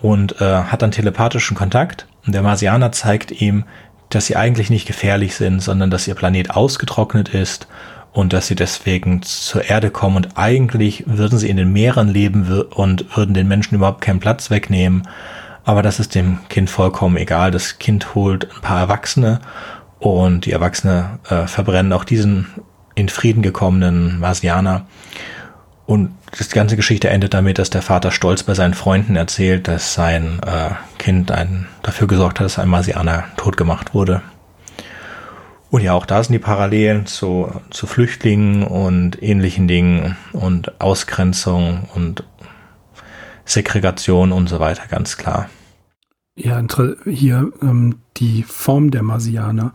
und 0.00 0.40
äh, 0.40 0.44
hat 0.44 0.82
dann 0.82 0.90
telepathischen 0.90 1.56
Kontakt. 1.56 2.06
Und 2.26 2.34
der 2.34 2.42
Marsianer 2.42 2.92
zeigt 2.92 3.40
ihm, 3.40 3.64
dass 4.08 4.26
sie 4.26 4.36
eigentlich 4.36 4.70
nicht 4.70 4.86
gefährlich 4.86 5.34
sind, 5.34 5.60
sondern 5.60 5.90
dass 5.90 6.06
ihr 6.06 6.14
Planet 6.14 6.50
ausgetrocknet 6.50 7.28
ist 7.28 7.66
und 8.12 8.32
dass 8.32 8.46
sie 8.46 8.54
deswegen 8.54 9.22
zur 9.22 9.64
Erde 9.68 9.90
kommen 9.90 10.16
und 10.16 10.38
eigentlich 10.38 11.04
würden 11.06 11.38
sie 11.38 11.50
in 11.50 11.56
den 11.56 11.72
Meeren 11.72 12.08
leben 12.08 12.62
und 12.62 13.16
würden 13.16 13.34
den 13.34 13.48
Menschen 13.48 13.74
überhaupt 13.74 14.00
keinen 14.00 14.20
Platz 14.20 14.50
wegnehmen. 14.50 15.06
Aber 15.66 15.82
das 15.82 15.98
ist 15.98 16.14
dem 16.14 16.38
Kind 16.48 16.70
vollkommen 16.70 17.16
egal. 17.16 17.50
Das 17.50 17.80
Kind 17.80 18.14
holt 18.14 18.48
ein 18.54 18.60
paar 18.62 18.78
Erwachsene 18.78 19.40
und 19.98 20.46
die 20.46 20.52
Erwachsene 20.52 21.18
äh, 21.28 21.48
verbrennen 21.48 21.92
auch 21.92 22.04
diesen 22.04 22.46
in 22.94 23.08
Frieden 23.08 23.42
gekommenen 23.42 24.20
Marsianer. 24.20 24.86
Und 25.84 26.14
die 26.38 26.44
ganze 26.54 26.76
Geschichte 26.76 27.10
endet 27.10 27.34
damit, 27.34 27.58
dass 27.58 27.68
der 27.68 27.82
Vater 27.82 28.12
stolz 28.12 28.44
bei 28.44 28.54
seinen 28.54 28.74
Freunden 28.74 29.16
erzählt, 29.16 29.66
dass 29.66 29.92
sein 29.92 30.38
äh, 30.46 30.70
Kind 30.98 31.32
ein, 31.32 31.66
dafür 31.82 32.06
gesorgt 32.06 32.38
hat, 32.38 32.44
dass 32.44 32.60
ein 32.60 32.68
Marsianer 32.68 33.24
tot 33.36 33.56
gemacht 33.56 33.92
wurde. 33.92 34.22
Und 35.70 35.82
ja, 35.82 35.94
auch 35.94 36.06
da 36.06 36.22
sind 36.22 36.32
die 36.32 36.38
Parallelen 36.38 37.06
zu, 37.06 37.50
zu 37.70 37.88
Flüchtlingen 37.88 38.62
und 38.62 39.20
ähnlichen 39.20 39.66
Dingen 39.66 40.16
und 40.32 40.80
Ausgrenzung 40.80 41.88
und 41.92 42.22
Segregation 43.44 44.30
und 44.30 44.48
so 44.48 44.60
weiter, 44.60 44.82
ganz 44.88 45.16
klar. 45.16 45.48
Ja, 46.36 46.62
hier 47.06 47.50
ähm, 47.62 47.96
die 48.18 48.42
Form 48.42 48.90
der 48.90 49.02
Marsianer. 49.02 49.72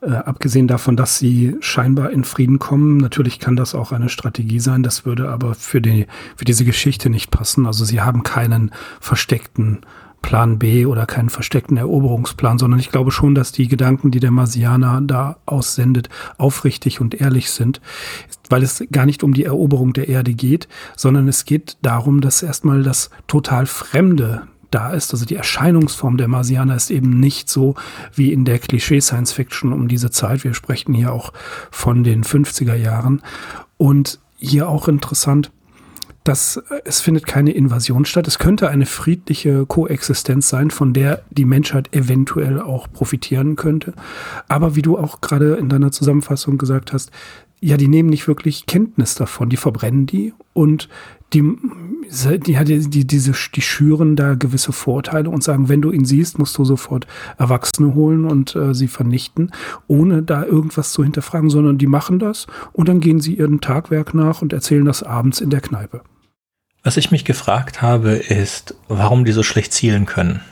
Äh, 0.00 0.12
abgesehen 0.12 0.66
davon, 0.66 0.96
dass 0.96 1.18
sie 1.18 1.56
scheinbar 1.60 2.10
in 2.10 2.24
Frieden 2.24 2.58
kommen, 2.58 2.96
natürlich 2.96 3.38
kann 3.38 3.54
das 3.54 3.74
auch 3.74 3.92
eine 3.92 4.08
Strategie 4.08 4.60
sein, 4.60 4.82
das 4.82 5.04
würde 5.04 5.28
aber 5.28 5.54
für, 5.54 5.82
die, 5.82 6.06
für 6.36 6.46
diese 6.46 6.64
Geschichte 6.64 7.10
nicht 7.10 7.30
passen. 7.30 7.66
Also 7.66 7.84
sie 7.84 8.00
haben 8.00 8.22
keinen 8.22 8.70
versteckten 9.00 9.80
Plan 10.22 10.58
B 10.58 10.86
oder 10.86 11.04
keinen 11.04 11.28
versteckten 11.28 11.76
Eroberungsplan, 11.76 12.58
sondern 12.58 12.80
ich 12.80 12.90
glaube 12.90 13.10
schon, 13.10 13.34
dass 13.34 13.52
die 13.52 13.68
Gedanken, 13.68 14.10
die 14.10 14.20
der 14.20 14.30
Marsianer 14.30 15.02
da 15.02 15.36
aussendet, 15.44 16.08
aufrichtig 16.38 17.02
und 17.02 17.20
ehrlich 17.20 17.50
sind, 17.50 17.82
weil 18.48 18.62
es 18.62 18.82
gar 18.90 19.04
nicht 19.04 19.22
um 19.22 19.34
die 19.34 19.44
Eroberung 19.44 19.92
der 19.92 20.08
Erde 20.08 20.32
geht, 20.32 20.66
sondern 20.96 21.28
es 21.28 21.44
geht 21.44 21.76
darum, 21.82 22.22
dass 22.22 22.42
erstmal 22.42 22.82
das 22.82 23.10
total 23.26 23.66
Fremde 23.66 24.48
da 24.74 24.92
ist. 24.92 25.12
Also 25.12 25.24
die 25.24 25.36
Erscheinungsform 25.36 26.16
der 26.16 26.28
Marsianer 26.28 26.74
ist 26.74 26.90
eben 26.90 27.20
nicht 27.20 27.48
so 27.48 27.74
wie 28.14 28.32
in 28.32 28.44
der 28.44 28.58
Klischee-Science-Fiction 28.58 29.72
um 29.72 29.88
diese 29.88 30.10
Zeit. 30.10 30.44
Wir 30.44 30.54
sprechen 30.54 30.94
hier 30.94 31.12
auch 31.12 31.32
von 31.70 32.04
den 32.04 32.24
50er 32.24 32.74
Jahren. 32.74 33.22
Und 33.76 34.18
hier 34.38 34.68
auch 34.68 34.88
interessant, 34.88 35.50
dass 36.24 36.60
es 36.84 37.02
findet 37.02 37.26
keine 37.26 37.52
Invasion 37.52 38.06
statt. 38.06 38.26
Es 38.26 38.38
könnte 38.38 38.70
eine 38.70 38.86
friedliche 38.86 39.66
Koexistenz 39.66 40.48
sein, 40.48 40.70
von 40.70 40.94
der 40.94 41.22
die 41.30 41.44
Menschheit 41.44 41.94
eventuell 41.94 42.60
auch 42.60 42.90
profitieren 42.90 43.56
könnte. 43.56 43.92
Aber 44.48 44.74
wie 44.74 44.82
du 44.82 44.96
auch 44.96 45.20
gerade 45.20 45.56
in 45.56 45.68
deiner 45.68 45.92
Zusammenfassung 45.92 46.56
gesagt 46.56 46.94
hast, 46.94 47.10
ja, 47.64 47.78
die 47.78 47.88
nehmen 47.88 48.10
nicht 48.10 48.28
wirklich 48.28 48.66
Kenntnis 48.66 49.14
davon. 49.14 49.48
Die 49.48 49.56
verbrennen 49.56 50.04
die 50.04 50.34
und 50.52 50.90
die, 51.32 51.42
die, 52.10 52.62
die, 52.62 52.90
die, 52.90 53.06
diese, 53.06 53.32
die 53.54 53.62
schüren 53.62 54.16
da 54.16 54.34
gewisse 54.34 54.72
Vorteile 54.72 55.30
und 55.30 55.42
sagen, 55.42 55.70
wenn 55.70 55.80
du 55.80 55.90
ihn 55.90 56.04
siehst, 56.04 56.38
musst 56.38 56.58
du 56.58 56.66
sofort 56.66 57.06
Erwachsene 57.38 57.94
holen 57.94 58.26
und 58.26 58.54
äh, 58.54 58.74
sie 58.74 58.86
vernichten, 58.86 59.50
ohne 59.86 60.22
da 60.22 60.44
irgendwas 60.44 60.92
zu 60.92 61.02
hinterfragen, 61.02 61.48
sondern 61.48 61.78
die 61.78 61.86
machen 61.86 62.18
das 62.18 62.46
und 62.74 62.90
dann 62.90 63.00
gehen 63.00 63.20
sie 63.20 63.36
ihrem 63.36 63.62
Tagwerk 63.62 64.12
nach 64.12 64.42
und 64.42 64.52
erzählen 64.52 64.84
das 64.84 65.02
abends 65.02 65.40
in 65.40 65.48
der 65.48 65.62
Kneipe. 65.62 66.02
Was 66.82 66.98
ich 66.98 67.10
mich 67.10 67.24
gefragt 67.24 67.80
habe, 67.80 68.10
ist, 68.10 68.74
warum 68.88 69.24
die 69.24 69.32
so 69.32 69.42
schlecht 69.42 69.72
zielen 69.72 70.04
können. 70.04 70.42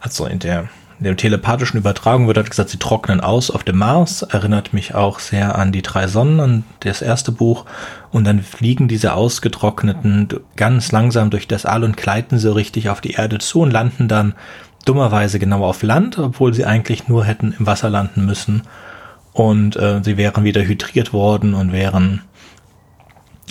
Also 0.00 0.24
in 0.24 0.38
der 0.38 0.70
in 1.00 1.04
der 1.04 1.16
telepathischen 1.16 1.78
Übertragung 1.78 2.26
wird 2.26 2.36
halt 2.36 2.50
gesagt, 2.50 2.68
sie 2.68 2.76
trocknen 2.76 3.22
aus 3.22 3.50
auf 3.50 3.64
dem 3.64 3.78
Mars. 3.78 4.20
Erinnert 4.20 4.74
mich 4.74 4.94
auch 4.94 5.18
sehr 5.18 5.56
an 5.56 5.72
die 5.72 5.80
drei 5.80 6.06
Sonnen, 6.06 6.40
an 6.40 6.64
das 6.80 7.00
erste 7.00 7.32
Buch. 7.32 7.64
Und 8.12 8.26
dann 8.26 8.42
fliegen 8.42 8.86
diese 8.86 9.14
ausgetrockneten 9.14 10.28
ganz 10.56 10.92
langsam 10.92 11.30
durch 11.30 11.48
das 11.48 11.64
All 11.64 11.84
und 11.84 11.96
gleiten 11.96 12.38
so 12.38 12.52
richtig 12.52 12.90
auf 12.90 13.00
die 13.00 13.12
Erde 13.12 13.38
zu 13.38 13.60
und 13.60 13.70
landen 13.70 14.08
dann 14.08 14.34
dummerweise 14.84 15.38
genau 15.38 15.64
auf 15.64 15.82
Land, 15.82 16.18
obwohl 16.18 16.52
sie 16.52 16.66
eigentlich 16.66 17.08
nur 17.08 17.24
hätten 17.24 17.54
im 17.58 17.66
Wasser 17.66 17.88
landen 17.88 18.26
müssen. 18.26 18.64
Und 19.32 19.76
äh, 19.76 20.02
sie 20.04 20.18
wären 20.18 20.44
wieder 20.44 20.60
hydriert 20.60 21.14
worden 21.14 21.54
und 21.54 21.72
wären 21.72 22.20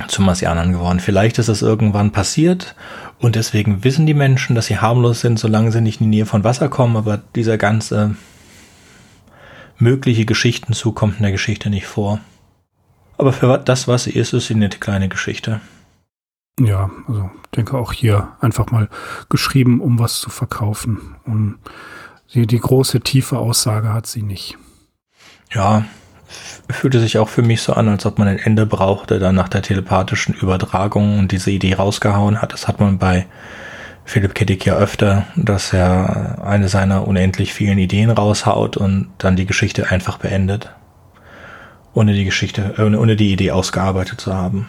zu 0.08 0.22
Marsianern 0.22 0.72
geworden. 0.72 1.00
Vielleicht 1.00 1.40
ist 1.40 1.50
das 1.50 1.64
irgendwann 1.64 2.12
passiert 2.12 2.76
und 3.20 3.36
deswegen 3.36 3.84
wissen 3.84 4.06
die 4.06 4.14
Menschen, 4.14 4.56
dass 4.56 4.68
sie 4.68 4.78
harmlos 4.78 5.22
sind, 5.22 5.38
solange 5.38 5.72
sie 5.72 5.82
nicht 5.82 6.00
in 6.00 6.10
die 6.10 6.18
Nähe 6.18 6.26
von 6.26 6.44
Wasser 6.44 6.70
kommen, 6.70 6.96
aber 6.96 7.18
dieser 7.36 7.58
ganze 7.58 8.16
mögliche 9.78 10.26
Geschichtenzug 10.26 10.96
kommt 10.96 11.18
in 11.18 11.24
der 11.24 11.32
Geschichte 11.32 11.70
nicht 11.70 11.86
vor. 11.86 12.20
Aber 13.18 13.34
für 13.34 13.58
das, 13.58 13.88
was 13.88 14.06
sie 14.06 14.12
ist, 14.12 14.34
ist 14.34 14.48
sie 14.48 14.54
eine 14.54 14.70
kleine 14.70 15.10
Geschichte. 15.10 15.60
Ja, 16.60 16.90
also 17.08 17.30
ich 17.44 17.50
denke 17.52 17.78
auch 17.78 17.92
hier 17.92 18.30
einfach 18.40 18.72
mal 18.72 18.90
geschrieben, 19.30 19.82
um 19.82 20.00
was 20.00 20.20
zu 20.20 20.30
verkaufen. 20.30 21.16
Und 21.26 21.60
die, 22.34 22.48
die 22.48 22.60
große, 22.60 23.02
tiefe 23.02 23.38
Aussage 23.38 23.94
hat 23.94 24.08
sie 24.08 24.22
nicht. 24.22 24.58
Ja, 25.52 25.86
fühlte 26.70 27.00
sich 27.00 27.18
auch 27.18 27.30
für 27.30 27.42
mich 27.42 27.62
so 27.62 27.74
an, 27.74 27.88
als 27.90 28.06
ob 28.06 28.20
man 28.20 28.28
ein 28.28 28.40
Ende 28.40 28.66
brauchte, 28.66 29.20
dann 29.20 29.36
nach 29.36 29.50
der 29.50 29.62
telepathischen 29.62 30.36
Übertragung 30.36 31.20
und 31.20 31.32
diese 31.32 31.52
Idee 31.52 31.74
rausgehauen 31.74 32.42
hat. 32.42 32.54
Das 32.54 32.68
hat 32.68 32.80
man 32.80 32.98
bei 32.98 33.26
Philipp 34.06 34.34
Kittig 34.34 34.66
ja 34.66 34.76
öfter, 34.76 35.28
dass 35.36 35.74
er 35.74 36.44
eine 36.44 36.68
seiner 36.68 37.08
unendlich 37.08 37.54
vielen 37.54 37.78
Ideen 37.78 38.10
raushaut 38.10 38.78
und 38.78 39.10
dann 39.20 39.36
die 39.36 39.46
Geschichte 39.46 39.92
einfach 39.92 40.18
beendet. 40.18 40.72
Ohne 41.94 42.14
die 42.14 42.26
Geschichte, 42.26 42.74
ohne 42.78 43.16
die 43.16 43.32
Idee 43.32 43.52
ausgearbeitet 43.52 44.22
zu 44.22 44.34
haben. 44.34 44.68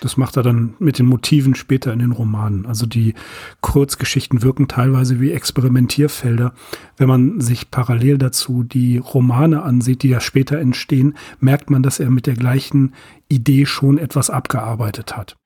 Das 0.00 0.16
macht 0.16 0.36
er 0.36 0.42
dann 0.42 0.74
mit 0.78 0.98
den 0.98 1.06
Motiven 1.06 1.54
später 1.54 1.92
in 1.92 1.98
den 2.00 2.12
Romanen. 2.12 2.66
Also 2.66 2.86
die 2.86 3.14
Kurzgeschichten 3.60 4.42
wirken 4.42 4.68
teilweise 4.68 5.20
wie 5.20 5.32
Experimentierfelder. 5.32 6.52
Wenn 6.96 7.08
man 7.08 7.40
sich 7.40 7.70
parallel 7.70 8.18
dazu 8.18 8.62
die 8.62 8.98
Romane 8.98 9.62
ansieht, 9.62 10.02
die 10.02 10.08
ja 10.08 10.20
später 10.20 10.58
entstehen, 10.58 11.16
merkt 11.40 11.70
man, 11.70 11.82
dass 11.82 12.00
er 12.00 12.10
mit 12.10 12.26
der 12.26 12.34
gleichen 12.34 12.94
Idee 13.28 13.66
schon 13.66 13.98
etwas 13.98 14.30
abgearbeitet 14.30 15.16
hat. 15.16 15.36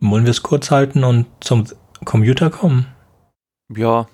Wollen 0.00 0.24
wir 0.24 0.30
es 0.30 0.42
kurz 0.42 0.70
halten 0.70 1.04
und 1.04 1.26
zum 1.40 1.64
Computer 2.04 2.50
kommen? 2.50 2.86
Ja. 3.74 4.06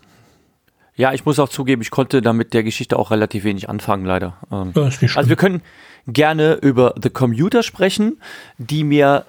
Ja, 0.95 1.13
ich 1.13 1.25
muss 1.25 1.39
auch 1.39 1.49
zugeben, 1.49 1.83
ich 1.83 1.91
konnte 1.91 2.21
damit 2.21 2.53
der 2.53 2.63
Geschichte 2.63 2.99
auch 2.99 3.11
relativ 3.11 3.45
wenig 3.45 3.69
anfangen, 3.69 4.05
leider. 4.05 4.37
Ja, 4.51 4.83
also 4.85 5.29
wir 5.29 5.37
können 5.37 5.63
gerne 6.07 6.55
über 6.55 6.95
The 7.03 7.11
Commuter 7.11 7.63
sprechen, 7.63 8.21
die 8.59 8.85
mir 8.85 9.25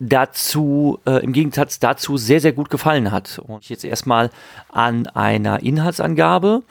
dazu, 0.00 0.98
äh, 1.06 1.22
im 1.22 1.32
Gegensatz 1.32 1.78
dazu 1.78 2.16
sehr, 2.16 2.40
sehr 2.40 2.52
gut 2.52 2.70
gefallen 2.70 3.12
hat. 3.12 3.38
Und 3.38 3.68
jetzt 3.68 3.84
erstmal 3.84 4.30
an 4.70 5.06
einer 5.06 5.62
Inhaltsangabe. 5.62 6.62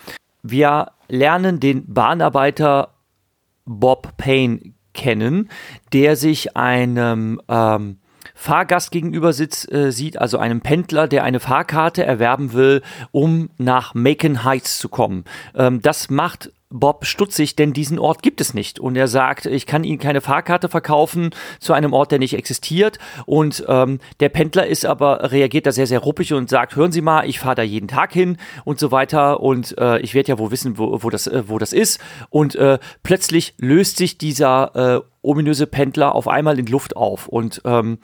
Wir 0.41 0.91
lernen 1.07 1.59
den 1.59 1.85
Bahnarbeiter 1.93 2.89
Bob 3.65 4.17
Payne 4.17 4.73
kennen, 4.93 5.49
der 5.93 6.15
sich 6.15 6.57
einem 6.57 7.39
ähm, 7.47 7.99
Fahrgast 8.33 8.91
gegenüber 8.91 9.33
sitzt, 9.33 9.71
äh, 9.71 9.91
sieht, 9.91 10.17
also 10.17 10.37
einem 10.37 10.61
Pendler, 10.61 11.07
der 11.07 11.23
eine 11.23 11.39
Fahrkarte 11.39 12.03
erwerben 12.03 12.53
will, 12.53 12.81
um 13.11 13.49
nach 13.57 13.93
Macon 13.93 14.43
Heights 14.43 14.79
zu 14.79 14.89
kommen. 14.89 15.25
Ähm, 15.55 15.81
das 15.81 16.09
macht 16.09 16.51
Bob 16.71 17.05
stutzig, 17.05 17.55
denn 17.55 17.73
diesen 17.73 17.97
Ort 17.97 18.21
gibt 18.21 18.39
es 18.41 18.53
nicht. 18.53 18.79
Und 18.79 18.95
er 18.95 19.07
sagt, 19.07 19.47
ich 19.47 19.65
kann 19.65 19.83
Ihnen 19.83 19.97
keine 19.97 20.21
Fahrkarte 20.21 20.69
verkaufen 20.69 21.31
zu 21.59 21.73
einem 21.73 21.93
Ort, 21.93 22.11
der 22.11 22.19
nicht 22.19 22.35
existiert. 22.35 22.99
Und 23.25 23.65
ähm, 23.67 23.99
der 24.19 24.29
Pendler 24.29 24.67
ist 24.67 24.85
aber, 24.85 25.31
reagiert 25.31 25.65
da 25.65 25.71
sehr, 25.71 25.87
sehr 25.87 25.99
ruppig 25.99 26.31
und 26.33 26.47
sagt, 26.47 26.75
hören 26.75 26.91
Sie 26.91 27.01
mal, 27.01 27.27
ich 27.27 27.39
fahre 27.39 27.55
da 27.55 27.63
jeden 27.63 27.87
Tag 27.87 28.13
hin 28.13 28.37
und 28.65 28.79
so 28.79 28.91
weiter. 28.91 29.39
Und 29.39 29.75
äh, 29.79 29.99
ich 29.99 30.13
werde 30.13 30.29
ja 30.29 30.37
wohl 30.37 30.51
wissen, 30.51 30.77
wo, 30.77 31.01
wo, 31.01 31.09
das, 31.09 31.25
äh, 31.25 31.43
wo 31.47 31.57
das 31.57 31.73
ist. 31.73 31.99
Und 32.29 32.53
äh, 32.53 32.77
plötzlich 33.01 33.55
löst 33.57 33.97
sich 33.97 34.19
dieser 34.19 34.75
äh, 34.75 35.01
ominöse 35.23 35.65
Pendler 35.65 36.13
auf 36.13 36.27
einmal 36.27 36.59
in 36.59 36.67
Luft 36.67 36.95
auf. 36.95 37.27
Und 37.27 37.61
ähm, 37.65 37.97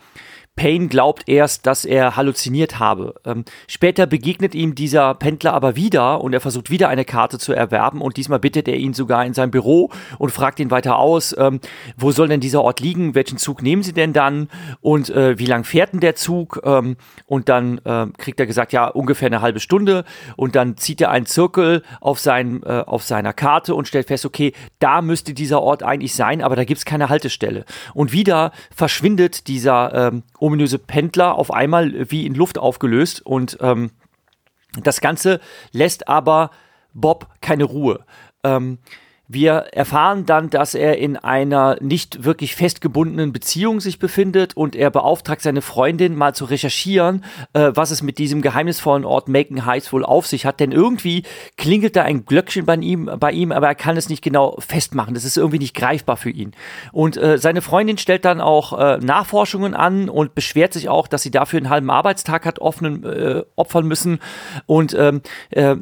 Payne 0.55 0.87
glaubt 0.87 1.27
erst, 1.27 1.65
dass 1.67 1.83
er 1.83 2.15
halluziniert 2.15 2.79
habe. 2.79 3.15
Ähm, 3.25 3.43
später 3.67 4.07
begegnet 4.07 4.55
ihm 4.55 4.73
dieser 4.73 5.13
Pendler 5.13 5.53
aber 5.53 5.75
wieder 5.75 6.21
und 6.21 6.33
er 6.33 6.39
versucht 6.39 6.69
wieder 6.69 6.87
eine 6.87 7.03
Karte 7.03 7.37
zu 7.37 7.51
erwerben 7.51 8.01
und 8.01 8.15
diesmal 8.15 8.39
bittet 8.39 8.69
er 8.69 8.77
ihn 8.77 8.93
sogar 8.93 9.25
in 9.25 9.33
sein 9.33 9.51
Büro 9.51 9.91
und 10.17 10.31
fragt 10.31 10.61
ihn 10.61 10.71
weiter 10.71 10.97
aus, 10.97 11.35
ähm, 11.37 11.59
wo 11.97 12.11
soll 12.11 12.29
denn 12.29 12.39
dieser 12.39 12.61
Ort 12.61 12.79
liegen, 12.79 13.15
welchen 13.15 13.37
Zug 13.37 13.61
nehmen 13.61 13.83
sie 13.83 13.91
denn 13.91 14.13
dann? 14.13 14.49
Und 14.79 15.09
äh, 15.09 15.37
wie 15.37 15.45
lang 15.45 15.65
fährt 15.65 15.91
denn 15.91 15.99
der 15.99 16.15
Zug? 16.15 16.61
Ähm, 16.63 16.95
und 17.25 17.49
dann 17.49 17.79
äh, 17.79 18.07
kriegt 18.17 18.39
er 18.39 18.45
gesagt, 18.45 18.71
ja 18.71 18.87
ungefähr 18.87 19.27
eine 19.27 19.41
halbe 19.41 19.59
Stunde. 19.59 20.05
Und 20.37 20.55
dann 20.55 20.77
zieht 20.77 21.01
er 21.01 21.11
einen 21.11 21.25
Zirkel 21.25 21.83
auf, 21.99 22.19
sein, 22.19 22.63
äh, 22.63 22.83
auf 22.85 23.03
seiner 23.03 23.33
Karte 23.33 23.75
und 23.75 23.89
stellt 23.89 24.07
fest, 24.07 24.25
okay, 24.25 24.53
da 24.79 25.01
müsste 25.01 25.33
dieser 25.33 25.61
Ort 25.61 25.83
eigentlich 25.83 26.15
sein, 26.15 26.41
aber 26.41 26.55
da 26.55 26.63
gibt 26.63 26.77
es 26.77 26.85
keine 26.85 27.09
Haltestelle. 27.09 27.65
Und 27.93 28.13
wieder 28.13 28.51
verschwindet 28.73 29.47
dieser 29.47 30.11
ähm, 30.13 30.23
ominöse 30.45 30.77
Pendler 30.77 31.35
auf 31.35 31.51
einmal 31.51 32.11
wie 32.11 32.25
in 32.25 32.35
Luft 32.35 32.59
aufgelöst 32.59 33.25
und 33.25 33.57
ähm, 33.61 33.91
das 34.81 35.01
Ganze 35.01 35.39
lässt 35.71 36.07
aber 36.07 36.51
Bob 36.93 37.27
keine 37.41 37.63
Ruhe. 37.63 38.05
Ähm, 38.43 38.77
wir 39.27 39.53
erfahren 39.71 40.25
dann, 40.25 40.49
dass 40.49 40.75
er 40.75 40.97
in 40.97 41.17
einer 41.17 41.77
nicht 41.81 42.23
wirklich 42.23 42.55
festgebundenen 42.55 43.33
Beziehung 43.33 43.79
sich 43.79 43.97
befindet 43.97 44.55
und 44.55 44.75
er 44.75 44.91
beauftragt 44.91 45.41
seine 45.41 45.61
Freundin 45.61 46.15
mal 46.15 46.35
zu 46.35 46.45
recherchieren, 46.45 47.23
äh, 47.53 47.71
was 47.73 47.89
es 47.89 48.03
mit 48.03 48.19
diesem 48.19 48.41
geheimnisvollen 48.41 49.03
Ort 49.03 49.27
Macon 49.27 49.65
Heights 49.65 49.91
wohl 49.91 50.05
auf 50.05 50.27
sich 50.27 50.45
hat. 50.45 50.59
Denn 50.59 50.71
irgendwie 50.71 51.23
klingelt 51.57 51.95
da 51.95 52.03
ein 52.03 52.25
Glöckchen 52.25 52.65
bei 52.65 52.75
ihm, 52.75 53.09
bei 53.19 53.31
ihm, 53.31 53.51
aber 53.51 53.67
er 53.67 53.75
kann 53.75 53.97
es 53.97 54.09
nicht 54.09 54.23
genau 54.23 54.57
festmachen. 54.59 55.15
Das 55.15 55.25
ist 55.25 55.37
irgendwie 55.37 55.59
nicht 55.59 55.75
greifbar 55.75 56.17
für 56.17 56.29
ihn. 56.29 56.51
Und 56.91 57.17
äh, 57.17 57.39
seine 57.39 57.61
Freundin 57.61 57.97
stellt 57.97 58.25
dann 58.25 58.41
auch 58.41 58.77
äh, 58.77 58.97
Nachforschungen 58.97 59.73
an 59.73 60.07
und 60.07 60.35
beschwert 60.35 60.73
sich 60.73 60.87
auch, 60.87 61.07
dass 61.07 61.23
sie 61.23 61.31
dafür 61.31 61.57
einen 61.57 61.69
halben 61.69 61.89
Arbeitstag 61.89 62.45
hat 62.45 62.59
offenen, 62.59 63.03
äh, 63.03 63.43
opfern 63.55 63.87
müssen. 63.87 64.19
Und 64.67 64.93
ähm, 64.93 65.21
äh, 65.49 65.77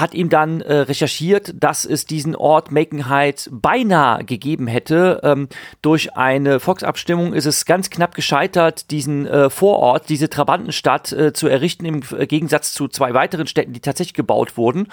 hat 0.00 0.14
ihm 0.14 0.28
dann 0.28 0.60
äh, 0.60 0.74
recherchiert, 0.74 1.54
dass 1.58 1.84
es 1.84 2.06
diesen 2.06 2.36
Ort 2.36 2.70
Macon 2.70 3.08
Heights 3.08 3.48
beinahe 3.52 4.24
gegeben 4.24 4.66
hätte. 4.66 5.20
Ähm, 5.22 5.48
durch 5.82 6.16
eine 6.16 6.60
Volksabstimmung 6.60 7.32
ist 7.32 7.46
es 7.46 7.64
ganz 7.64 7.90
knapp 7.90 8.14
gescheitert, 8.14 8.90
diesen 8.90 9.26
äh, 9.26 9.50
Vorort, 9.50 10.08
diese 10.08 10.28
Trabantenstadt 10.28 11.12
äh, 11.12 11.32
zu 11.32 11.48
errichten, 11.48 11.84
im 11.84 12.00
Gegensatz 12.00 12.72
zu 12.72 12.88
zwei 12.88 13.14
weiteren 13.14 13.46
Städten, 13.46 13.72
die 13.72 13.80
tatsächlich 13.80 14.14
gebaut 14.14 14.56
wurden. 14.56 14.88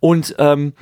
Und 0.00 0.34
ähm, 0.38 0.74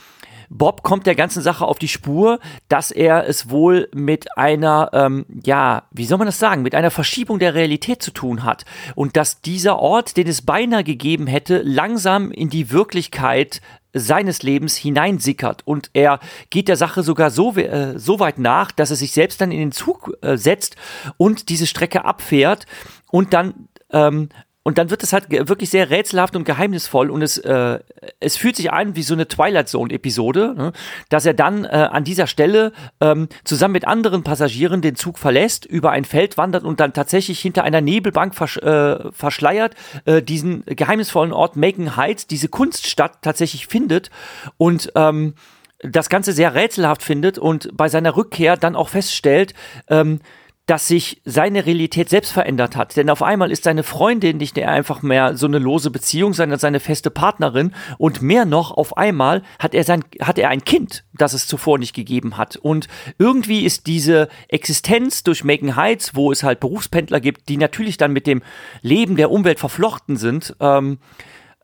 Bob 0.53 0.83
kommt 0.83 1.07
der 1.07 1.15
ganzen 1.15 1.43
Sache 1.43 1.65
auf 1.65 1.79
die 1.79 1.89
Spur, 1.89 2.39
dass 2.69 2.91
er 2.91 3.27
es 3.27 3.49
wohl 3.49 3.89
mit 3.95 4.37
einer, 4.37 4.91
ähm, 4.93 5.25
ja, 5.45 5.85
wie 5.91 6.05
soll 6.05 6.19
man 6.19 6.27
das 6.27 6.39
sagen, 6.39 6.63
mit 6.63 6.75
einer 6.75 6.91
Verschiebung 6.91 7.39
der 7.39 7.55
Realität 7.55 8.03
zu 8.03 8.11
tun 8.11 8.45
hat. 8.45 8.65
Und 8.95 9.17
dass 9.17 9.41
dieser 9.41 9.79
Ort, 9.79 10.17
den 10.17 10.29
es 10.29 10.43
beinahe 10.43 10.85
gegeben 10.85 11.27
hätte, 11.27 11.63
langsam 11.65 12.31
in 12.31 12.51
die 12.51 12.71
Wirklichkeit 12.71 13.63
seines 13.95 14.43
Lebens 14.43 14.77
hineinsickert 14.77 15.67
und 15.67 15.91
er 15.93 16.19
geht 16.51 16.69
der 16.69 16.77
Sache 16.77 17.03
sogar 17.03 17.31
so, 17.31 17.55
äh, 17.57 17.99
so 17.99 18.21
weit 18.21 18.39
nach, 18.39 18.73
dass 18.73 18.91
er 18.91 18.97
sich 18.97 19.13
selbst 19.13 19.41
dann 19.41 19.53
in 19.53 19.59
den 19.59 19.73
Zug 19.73 20.17
äh, 20.23 20.37
setzt 20.37 20.77
und 21.19 21.49
diese 21.51 21.67
Strecke 21.67 22.05
abfährt 22.05 22.67
und 23.11 23.35
dann 23.35 23.69
ähm, 23.91 24.31
und 24.65 24.79
dann 24.79 24.91
wird 24.91 25.03
es 25.03 25.13
halt 25.13 25.31
wirklich 25.31 25.71
sehr 25.71 25.91
rätselhaft 25.91 26.37
und 26.37 26.45
geheimnisvoll 26.45 27.11
und 27.11 27.23
es, 27.23 27.39
äh, 27.39 27.81
es 28.21 28.37
fühlt 28.37 28.57
sich 28.57 28.73
an 28.73 28.95
wie 28.95 29.03
so 29.03 29.15
eine 29.15 29.27
Twilight 29.27 29.69
Zone-Episode, 29.69 30.55
ne? 30.57 30.73
dass 31.09 31.27
er 31.27 31.35
dann 31.35 31.65
äh, 31.65 31.69
an 31.69 32.05
dieser 32.05 32.27
Stelle 32.27 32.73
ähm, 33.01 33.29
zusammen 33.45 33.73
mit 33.73 33.87
anderen 33.87 34.23
Passagieren 34.23 34.81
den 34.81 34.95
Zug 34.95 35.19
verlässt, 35.19 35.67
über 35.67 35.91
ein 35.91 36.05
Feld 36.05 36.39
wandert 36.39 36.65
und 36.65 36.79
dann 36.79 36.93
tatsächlich 36.93 37.41
hinter 37.41 37.65
einer 37.65 37.81
Nebelbank 37.81 38.35
versch 38.35 38.59
äh, 38.59 39.11
verschleiert 39.11 39.75
äh, 40.05 40.23
diesen 40.23 40.65
geheimnisvollen 40.67 41.33
Ort 41.33 41.57
Macon 41.57 41.97
Heights, 41.97 42.27
diese 42.27 42.49
Kunststadt 42.49 43.23
tatsächlich 43.23 43.67
findet 43.67 44.11
und 44.59 44.93
ähm, 44.95 45.35
das 45.83 46.09
Ganze 46.09 46.33
sehr 46.33 46.55
rätselhaft 46.55 47.03
findet 47.03 47.39
und 47.39 47.77
bei 47.77 47.89
seiner 47.89 48.17
Rückkehr 48.17 48.57
dann 48.57 48.77
auch 48.77 48.89
feststellt, 48.89 49.55
ähm, 49.89 50.21
dass 50.67 50.87
sich 50.87 51.21
seine 51.25 51.67
Realität 51.67 52.09
selbst 52.09 52.31
verändert 52.31 52.77
hat. 52.77 52.97
Denn 52.97 53.11
auf 53.11 53.23
einmal 53.23 53.51
ist 53.51 53.65
seine 53.65 53.83
Freundin 53.83 54.37
nicht 54.37 54.55
mehr 54.55 54.71
einfach 54.71 55.03
mehr 55.03 55.37
so 55.37 55.47
eine 55.47 55.59
lose 55.59 55.91
Beziehung, 55.91 56.35
sondern 56.35 56.59
seine 56.61 56.79
feste 56.79 57.11
Partnerin. 57.11 57.75
Und 57.99 58.23
mehr 58.23 58.45
noch, 58.45 58.71
auf 58.71 58.97
einmal 58.97 59.43
hat 59.59 59.75
er 59.75 59.83
sein, 59.83 60.05
hat 60.21 60.39
er 60.39 60.51
ein 60.51 60.65
Kind, 60.65 61.05
das 61.15 61.33
es 61.33 61.49
zuvor 61.49 61.79
nicht 61.79 61.95
gegeben 61.95 62.37
hat. 62.37 62.57
Und 62.57 62.87
irgendwie 63.19 63.65
ist 63.65 63.89
diese 63.89 64.29
Existenz 64.49 65.25
durch 65.25 65.43
Macon 65.43 65.75
Heights, 65.75 66.15
wo 66.15 66.31
es 66.31 66.45
halt 66.45 66.61
Berufspendler 66.61 67.21
gibt, 67.21 67.49
die 67.49 67.57
natürlich 67.57 67.97
dann 67.97 68.13
mit 68.13 68.29
dem 68.29 68.43
Leben 68.83 69.17
der 69.17 69.33
Umwelt 69.33 69.59
verflochten 69.59 70.17
sind, 70.17 70.55
ähm, 70.61 70.99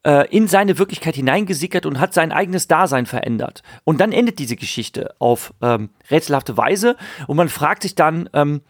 äh, 0.04 0.28
in 0.36 0.48
seine 0.48 0.76
Wirklichkeit 0.78 1.14
hineingesickert 1.14 1.86
und 1.86 2.00
hat 2.00 2.14
sein 2.14 2.32
eigenes 2.32 2.66
Dasein 2.66 3.06
verändert. 3.06 3.62
Und 3.84 4.00
dann 4.00 4.10
endet 4.10 4.40
diese 4.40 4.56
Geschichte 4.56 5.14
auf 5.20 5.54
ähm, 5.62 5.90
rätselhafte 6.10 6.56
Weise 6.56 6.96
und 7.28 7.36
man 7.36 7.48
fragt 7.48 7.82
sich 7.82 7.94
dann, 7.94 8.28
ähm, 8.32 8.62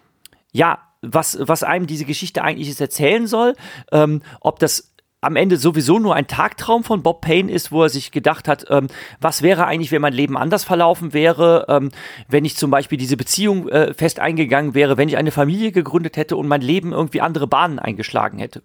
ja, 0.53 0.79
was, 1.03 1.39
was 1.41 1.63
einem 1.63 1.87
diese 1.87 2.05
Geschichte 2.05 2.43
eigentlich 2.43 2.69
ist 2.69 2.81
erzählen 2.81 3.27
soll, 3.27 3.55
ähm, 3.93 4.23
ob 4.41 4.59
das 4.59 4.95
am 5.21 5.37
Ende 5.37 5.57
sowieso 5.57 5.99
nur 5.99 6.15
ein 6.15 6.29
Tagtraum 6.29 6.85
von 6.85 7.03
Bob 7.03 7.23
Payne 7.23 7.51
ist, 7.51 7.73
wo 7.73 7.83
er 7.83 7.89
sich 7.89 8.13
gedacht 8.13 8.47
hat, 8.47 8.67
ähm, 8.71 8.87
was 9.21 9.43
wäre 9.43 9.67
eigentlich, 9.67 9.91
wenn 9.91 10.03
mein 10.03 10.13
Leben 10.13 10.37
anders 10.37 10.63
verlaufen 10.63 11.13
wäre, 11.13 11.67
ähm, 11.69 11.91
wenn 12.29 12.45
ich 12.45 12.57
zum 12.57 12.71
Beispiel 12.71 12.99
diese 12.99 13.17
Beziehung 13.17 13.69
äh, 13.69 13.95
fest 13.95 14.21
eingegangen 14.21 14.75
wäre, 14.75 14.97
wenn 14.97 15.09
ich 15.09 15.17
eine 15.17 15.33
Familie 15.33 15.73
gegründet 15.73 16.17
hätte 16.17 16.37
und 16.37 16.47
mein 16.47 16.61
Leben 16.61 16.93
irgendwie 16.93 17.21
andere 17.21 17.49
Bahnen 17.49 17.79
eingeschlagen 17.81 18.39
hätte. 18.39 18.63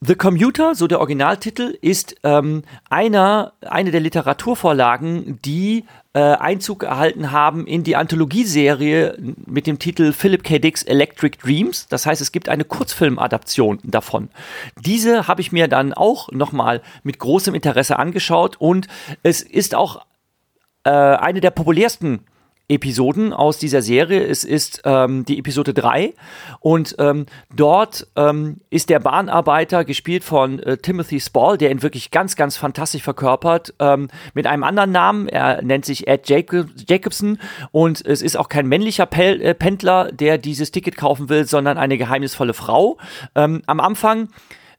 The 0.00 0.14
Commuter, 0.14 0.76
so 0.76 0.86
der 0.86 1.00
Originaltitel, 1.00 1.76
ist 1.82 2.14
ähm, 2.22 2.62
einer, 2.88 3.54
eine 3.62 3.90
der 3.90 4.00
Literaturvorlagen, 4.00 5.40
die 5.44 5.86
äh, 6.12 6.20
Einzug 6.20 6.84
erhalten 6.84 7.32
haben 7.32 7.66
in 7.66 7.82
die 7.82 7.96
Anthologieserie 7.96 9.18
mit 9.44 9.66
dem 9.66 9.80
Titel 9.80 10.12
Philip 10.12 10.44
K. 10.44 10.60
Dick's 10.60 10.84
Electric 10.84 11.38
Dreams. 11.42 11.88
Das 11.88 12.06
heißt, 12.06 12.22
es 12.22 12.30
gibt 12.30 12.48
eine 12.48 12.62
Kurzfilmadaption 12.62 13.80
davon. 13.82 14.28
Diese 14.80 15.26
habe 15.26 15.40
ich 15.40 15.50
mir 15.50 15.66
dann 15.66 15.92
auch 15.92 16.30
nochmal 16.30 16.80
mit 17.02 17.18
großem 17.18 17.56
Interesse 17.56 17.98
angeschaut 17.98 18.54
und 18.56 18.86
es 19.24 19.42
ist 19.42 19.74
auch 19.74 20.06
äh, 20.84 20.90
eine 20.90 21.40
der 21.40 21.50
populärsten 21.50 22.20
Episoden 22.68 23.32
aus 23.32 23.58
dieser 23.58 23.80
Serie. 23.80 24.22
Es 24.24 24.44
ist 24.44 24.82
ähm, 24.84 25.24
die 25.24 25.38
Episode 25.38 25.72
3 25.72 26.14
und 26.60 26.96
ähm, 26.98 27.26
dort 27.54 28.06
ähm, 28.16 28.60
ist 28.70 28.90
der 28.90 29.00
Bahnarbeiter, 29.00 29.84
gespielt 29.84 30.22
von 30.22 30.58
äh, 30.60 30.76
Timothy 30.76 31.18
Spall, 31.18 31.56
der 31.56 31.70
ihn 31.70 31.82
wirklich 31.82 32.10
ganz, 32.10 32.36
ganz 32.36 32.56
fantastisch 32.56 33.02
verkörpert, 33.02 33.74
ähm, 33.78 34.08
mit 34.34 34.46
einem 34.46 34.64
anderen 34.64 34.92
Namen. 34.92 35.28
Er 35.28 35.62
nennt 35.62 35.86
sich 35.86 36.06
Ed 36.06 36.28
Jacob 36.28 36.68
Jacobson 36.86 37.38
und 37.72 38.04
es 38.04 38.20
ist 38.20 38.36
auch 38.36 38.48
kein 38.48 38.66
männlicher 38.66 39.06
Pel 39.06 39.40
äh, 39.40 39.54
Pendler, 39.54 40.12
der 40.12 40.36
dieses 40.36 40.70
Ticket 40.70 40.96
kaufen 40.96 41.28
will, 41.28 41.46
sondern 41.46 41.78
eine 41.78 41.96
geheimnisvolle 41.96 42.54
Frau. 42.54 42.98
Ähm, 43.34 43.62
am 43.66 43.80
Anfang 43.80 44.28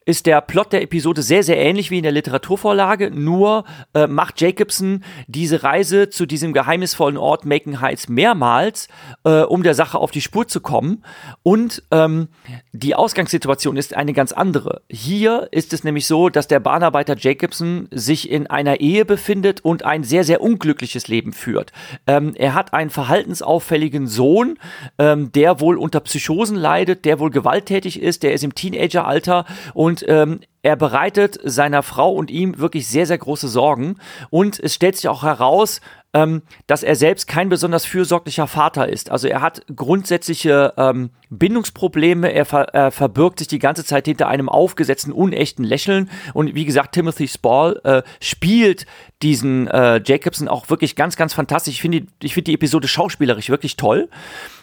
ist 0.10 0.26
der 0.26 0.42
Plot 0.42 0.74
der 0.74 0.82
Episode 0.82 1.22
sehr, 1.22 1.44
sehr 1.44 1.58
ähnlich 1.58 1.92
wie 1.92 1.98
in 1.98 2.04
der 2.04 2.12
Literaturvorlage, 2.12 3.12
nur 3.12 3.64
äh, 3.94 4.08
macht 4.08 4.42
Jacobson 4.42 5.04
diese 5.28 5.62
Reise 5.62 6.10
zu 6.10 6.26
diesem 6.26 6.52
geheimnisvollen 6.52 7.16
Ort 7.16 7.46
Macon 7.46 7.80
Heights 7.80 8.10
mehrmals, 8.10 8.88
äh, 9.24 9.42
um 9.42 9.62
der 9.62 9.76
Sache 9.76 10.00
auf 10.00 10.10
die 10.10 10.22
Spur 10.22 10.48
zu 10.48 10.62
kommen. 10.62 11.04
Und 11.44 11.84
ähm, 11.92 12.30
die 12.72 12.96
Ausgangssituation 12.96 13.78
ist 13.78 13.96
eine 13.96 14.14
ganz 14.14 14.32
andere. 14.32 14.82
Hier 14.90 15.48
ist 15.52 15.74
es 15.74 15.84
nämlich 15.84 16.08
so, 16.08 16.30
dass 16.30 16.48
der 16.48 16.60
Bahnarbeiter 16.60 17.16
Jacobson 17.16 17.88
sich 17.92 18.32
in 18.32 18.48
einer 18.48 18.80
Ehe 18.80 19.06
befindet 19.06 19.64
und 19.64 19.86
ein 19.86 20.04
sehr, 20.04 20.24
sehr 20.24 20.42
unglückliches 20.42 21.08
Leben 21.08 21.34
führt. 21.34 21.72
Ähm, 22.08 22.34
er 22.36 22.56
hat 22.56 22.74
einen 22.74 22.90
verhaltensauffälligen 22.90 24.08
Sohn, 24.08 24.58
ähm, 24.98 25.32
der 25.34 25.60
wohl 25.60 25.78
unter 25.78 26.00
Psychosen 26.00 26.58
leidet, 26.58 27.06
der 27.06 27.20
wohl 27.20 27.30
gewalttätig 27.30 28.02
ist, 28.02 28.24
der 28.24 28.34
ist 28.34 28.44
im 28.44 28.56
Teenageralter 28.56 29.46
und 29.76 29.99
ähm, 30.08 30.40
er 30.62 30.76
bereitet 30.76 31.40
seiner 31.44 31.84
Frau 31.84 32.12
und 32.12 32.30
ihm 32.30 32.60
wirklich 32.60 32.88
sehr, 32.88 33.06
sehr 33.06 33.18
große 33.18 33.48
Sorgen. 33.48 33.96
Und 34.30 34.60
es 34.60 34.76
stellt 34.76 34.98
sich 34.98 35.08
auch 35.08 35.24
heraus, 35.24 35.80
ähm, 36.14 36.42
dass 36.68 36.84
er 36.84 36.96
selbst 36.96 37.28
kein 37.28 37.50
besonders 37.50 37.86
fürsorglicher 37.86 38.48
Vater 38.48 38.90
ist. 38.90 39.12
Also 39.12 39.28
er 39.28 39.42
hat 39.42 39.62
grundsätzliche 39.74 40.74
ähm, 40.76 41.12
Bindungsprobleme, 41.30 42.34
er, 42.34 42.46
ver 42.46 42.64
er, 42.74 42.92
verbirgt 42.92 43.40
sich 43.40 43.48
die 43.48 43.60
ganze 43.60 43.86
Zeit 43.86 44.06
hinter 44.06 44.28
einem 44.28 44.50
aufgesetzten, 44.50 45.14
unechten 45.14 45.64
Lächeln. 45.64 46.10
Und 46.34 46.56
wie 46.56 46.66
gesagt, 46.66 46.94
Timothy 46.94 47.28
Spall 47.28 47.80
äh, 47.84 48.02
spielt 48.20 48.86
diesen 49.22 49.68
äh, 49.68 50.02
Jacobson 50.06 50.48
auch 50.48 50.70
wirklich 50.70 50.96
ganz, 50.96 51.16
ganz 51.16 51.34
fantastisch. 51.34 51.76
Ich 51.76 51.82
finde 51.82 52.04
ich 52.22 52.34
find 52.34 52.48
die 52.48 52.54
Episode 52.54 52.88
schauspielerisch 52.88 53.50
wirklich 53.50 53.76
toll. 53.76 54.10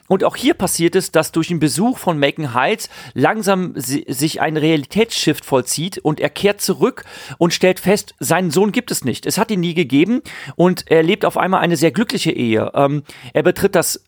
Und 0.08 0.24
auch 0.24 0.36
hier 0.36 0.54
passiert 0.54 0.94
es, 0.94 1.10
dass 1.10 1.32
durch 1.32 1.48
den 1.48 1.58
Besuch 1.58 1.98
von 1.98 2.18
Macon 2.18 2.54
Heights 2.54 2.88
langsam 3.14 3.72
sich 3.76 4.40
ein 4.40 4.56
Realitätsshift 4.56 5.44
vollzieht 5.44 5.98
und 5.98 6.20
er 6.20 6.30
kehrt 6.30 6.60
zurück 6.60 7.04
und 7.38 7.52
stellt 7.52 7.80
fest, 7.80 8.14
seinen 8.20 8.50
Sohn 8.50 8.72
gibt 8.72 8.90
es 8.90 9.04
nicht. 9.04 9.26
Es 9.26 9.36
hat 9.36 9.50
ihn 9.50 9.60
nie 9.60 9.74
gegeben 9.74 10.22
und 10.54 10.84
er 10.90 11.02
lebt 11.02 11.24
auf 11.24 11.36
einmal 11.36 11.60
eine 11.60 11.76
sehr 11.76 11.90
glückliche 11.90 12.30
Ehe. 12.30 12.70
Ähm, 12.74 13.02
er 13.32 13.42
betritt 13.42 13.74
das 13.74 14.04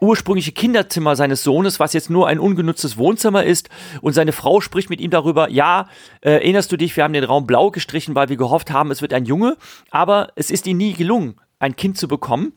ursprüngliche 0.00 0.52
Kinderzimmer 0.52 1.16
seines 1.16 1.42
Sohnes, 1.42 1.80
was 1.80 1.92
jetzt 1.92 2.10
nur 2.10 2.26
ein 2.26 2.38
ungenutztes 2.38 2.96
Wohnzimmer 2.96 3.44
ist. 3.44 3.70
Und 4.00 4.12
seine 4.12 4.32
Frau 4.32 4.60
spricht 4.60 4.90
mit 4.90 5.00
ihm 5.00 5.10
darüber, 5.10 5.48
ja, 5.50 5.88
äh, 6.20 6.32
erinnerst 6.32 6.72
du 6.72 6.76
dich, 6.76 6.96
wir 6.96 7.04
haben 7.04 7.12
den 7.12 7.24
Raum 7.24 7.46
blau 7.46 7.70
gestrichen, 7.70 8.14
weil 8.14 8.28
wir 8.28 8.36
gehofft 8.36 8.70
haben, 8.70 8.90
es 8.90 9.02
wird 9.02 9.12
ein 9.12 9.24
Junge. 9.24 9.56
Aber 9.90 10.32
es 10.36 10.50
ist 10.50 10.66
ihm 10.66 10.76
nie 10.76 10.94
gelungen, 10.94 11.36
ein 11.58 11.76
Kind 11.76 11.96
zu 11.96 12.08
bekommen. 12.08 12.52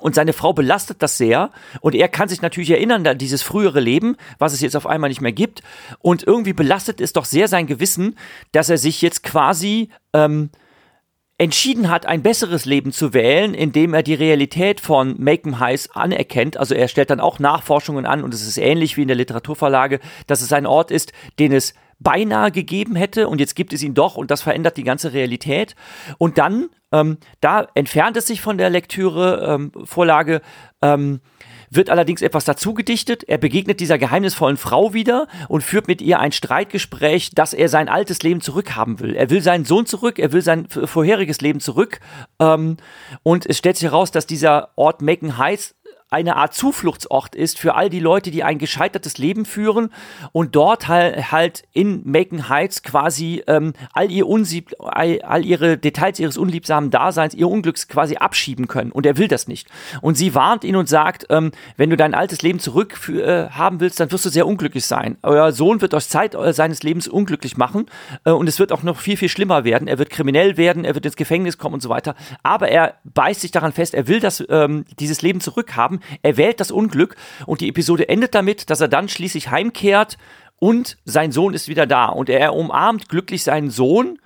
Und 0.00 0.14
seine 0.14 0.34
Frau 0.34 0.52
belastet 0.52 1.02
das 1.02 1.16
sehr. 1.16 1.50
Und 1.80 1.94
er 1.94 2.08
kann 2.08 2.28
sich 2.28 2.42
natürlich 2.42 2.70
erinnern 2.70 3.06
an 3.06 3.16
dieses 3.16 3.42
frühere 3.42 3.80
Leben, 3.80 4.16
was 4.38 4.52
es 4.52 4.60
jetzt 4.60 4.76
auf 4.76 4.86
einmal 4.86 5.08
nicht 5.08 5.22
mehr 5.22 5.32
gibt. 5.32 5.62
Und 6.00 6.22
irgendwie 6.22 6.52
belastet 6.52 7.00
es 7.00 7.14
doch 7.14 7.24
sehr 7.24 7.48
sein 7.48 7.66
Gewissen, 7.66 8.18
dass 8.52 8.68
er 8.68 8.76
sich 8.76 9.00
jetzt 9.00 9.22
quasi 9.22 9.88
ähm, 10.12 10.50
entschieden 11.38 11.90
hat, 11.90 12.06
ein 12.06 12.22
besseres 12.22 12.64
Leben 12.64 12.92
zu 12.92 13.12
wählen, 13.12 13.52
indem 13.52 13.92
er 13.92 14.02
die 14.02 14.14
Realität 14.14 14.80
von 14.80 15.16
Macon 15.18 15.60
Heights 15.60 15.90
anerkennt. 15.90 16.56
Also 16.56 16.74
er 16.74 16.88
stellt 16.88 17.10
dann 17.10 17.20
auch 17.20 17.38
Nachforschungen 17.38 18.06
an 18.06 18.24
und 18.24 18.32
es 18.32 18.46
ist 18.46 18.56
ähnlich 18.56 18.96
wie 18.96 19.02
in 19.02 19.08
der 19.08 19.16
Literaturverlage, 19.16 20.00
dass 20.26 20.40
es 20.40 20.52
ein 20.52 20.66
Ort 20.66 20.90
ist, 20.90 21.12
den 21.38 21.52
es 21.52 21.74
beinahe 21.98 22.50
gegeben 22.50 22.94
hätte 22.94 23.28
und 23.28 23.40
jetzt 23.40 23.56
gibt 23.56 23.72
es 23.72 23.82
ihn 23.82 23.94
doch 23.94 24.16
und 24.16 24.30
das 24.30 24.42
verändert 24.42 24.76
die 24.76 24.84
ganze 24.84 25.12
Realität. 25.12 25.74
Und 26.18 26.38
dann, 26.38 26.68
ähm, 26.92 27.18
da 27.40 27.66
entfernt 27.74 28.16
es 28.16 28.26
sich 28.26 28.40
von 28.40 28.58
der 28.58 28.70
Lektüre, 28.70 29.46
ähm, 29.46 29.72
ähm, 30.82 31.20
wird 31.70 31.90
allerdings 31.90 32.22
etwas 32.22 32.44
dazu 32.44 32.74
gedichtet. 32.74 33.24
Er 33.24 33.38
begegnet 33.38 33.80
dieser 33.80 33.98
geheimnisvollen 33.98 34.56
Frau 34.56 34.92
wieder 34.92 35.28
und 35.48 35.62
führt 35.62 35.86
mit 35.88 36.02
ihr 36.02 36.18
ein 36.18 36.32
Streitgespräch, 36.32 37.30
dass 37.34 37.54
er 37.54 37.68
sein 37.68 37.88
altes 37.88 38.22
Leben 38.22 38.40
zurückhaben 38.40 38.98
will. 39.00 39.14
Er 39.14 39.30
will 39.30 39.42
seinen 39.42 39.64
Sohn 39.64 39.86
zurück, 39.86 40.18
er 40.18 40.32
will 40.32 40.42
sein 40.42 40.66
vorheriges 40.68 41.40
Leben 41.40 41.60
zurück. 41.60 42.00
Ähm, 42.40 42.76
und 43.22 43.46
es 43.46 43.58
stellt 43.58 43.76
sich 43.76 43.90
heraus, 43.90 44.10
dass 44.10 44.26
dieser 44.26 44.70
Ort 44.76 45.02
Macon 45.02 45.38
Heights 45.38 45.75
eine 46.08 46.36
Art 46.36 46.54
Zufluchtsort 46.54 47.34
ist 47.34 47.58
für 47.58 47.74
all 47.74 47.90
die 47.90 47.98
Leute, 47.98 48.30
die 48.30 48.44
ein 48.44 48.58
gescheitertes 48.58 49.18
Leben 49.18 49.44
führen 49.44 49.90
und 50.30 50.54
dort 50.54 50.86
halt, 50.86 51.32
halt 51.32 51.64
in 51.72 52.02
Macon 52.04 52.48
Heights 52.48 52.84
quasi 52.84 53.42
ähm, 53.48 53.72
all, 53.92 54.10
ihr 54.12 54.28
Unsieb, 54.28 54.72
all, 54.78 55.20
all, 55.22 55.44
ihre 55.44 55.76
Details 55.76 56.20
ihres 56.20 56.36
unliebsamen 56.36 56.90
Daseins, 56.90 57.34
ihr 57.34 57.48
Unglücks 57.48 57.88
quasi 57.88 58.16
abschieben 58.16 58.68
können. 58.68 58.92
Und 58.92 59.04
er 59.04 59.18
will 59.18 59.26
das 59.26 59.48
nicht. 59.48 59.68
Und 60.00 60.16
sie 60.16 60.34
warnt 60.36 60.62
ihn 60.62 60.76
und 60.76 60.88
sagt, 60.88 61.26
ähm, 61.30 61.50
wenn 61.76 61.90
du 61.90 61.96
dein 61.96 62.14
altes 62.14 62.40
Leben 62.42 62.60
zurück 62.60 62.96
für, 62.96 63.26
äh, 63.26 63.50
haben 63.50 63.80
willst, 63.80 63.98
dann 63.98 64.12
wirst 64.12 64.24
du 64.24 64.28
sehr 64.28 64.46
unglücklich 64.46 64.86
sein. 64.86 65.18
Euer 65.24 65.50
Sohn 65.50 65.80
wird 65.80 65.92
euch 65.92 66.08
Zeit 66.08 66.36
äh, 66.36 66.52
seines 66.52 66.84
Lebens 66.84 67.08
unglücklich 67.08 67.56
machen 67.56 67.86
äh, 68.24 68.30
und 68.30 68.48
es 68.48 68.60
wird 68.60 68.70
auch 68.70 68.84
noch 68.84 69.00
viel, 69.00 69.16
viel 69.16 69.28
schlimmer 69.28 69.64
werden. 69.64 69.88
Er 69.88 69.98
wird 69.98 70.10
kriminell 70.10 70.56
werden, 70.56 70.84
er 70.84 70.94
wird 70.94 71.04
ins 71.04 71.16
Gefängnis 71.16 71.58
kommen 71.58 71.74
und 71.74 71.82
so 71.82 71.88
weiter. 71.88 72.14
Aber 72.44 72.68
er 72.68 72.94
beißt 73.02 73.40
sich 73.40 73.50
daran 73.50 73.72
fest, 73.72 73.92
er 73.92 74.06
will 74.06 74.20
das, 74.20 74.44
ähm, 74.48 74.84
dieses 75.00 75.20
Leben 75.22 75.40
zurückhaben 75.40 75.95
haben. 75.96 76.18
Er 76.22 76.36
wählt 76.36 76.60
das 76.60 76.70
Unglück 76.70 77.16
und 77.46 77.60
die 77.60 77.68
Episode 77.68 78.08
endet 78.08 78.34
damit, 78.34 78.70
dass 78.70 78.80
er 78.80 78.88
dann 78.88 79.08
schließlich 79.08 79.50
heimkehrt 79.50 80.18
und 80.58 80.96
sein 81.04 81.32
Sohn 81.32 81.54
ist 81.54 81.68
wieder 81.68 81.86
da 81.86 82.06
und 82.06 82.28
er 82.28 82.54
umarmt 82.54 83.08
glücklich 83.08 83.42
seinen 83.42 83.70
Sohn 83.70 84.18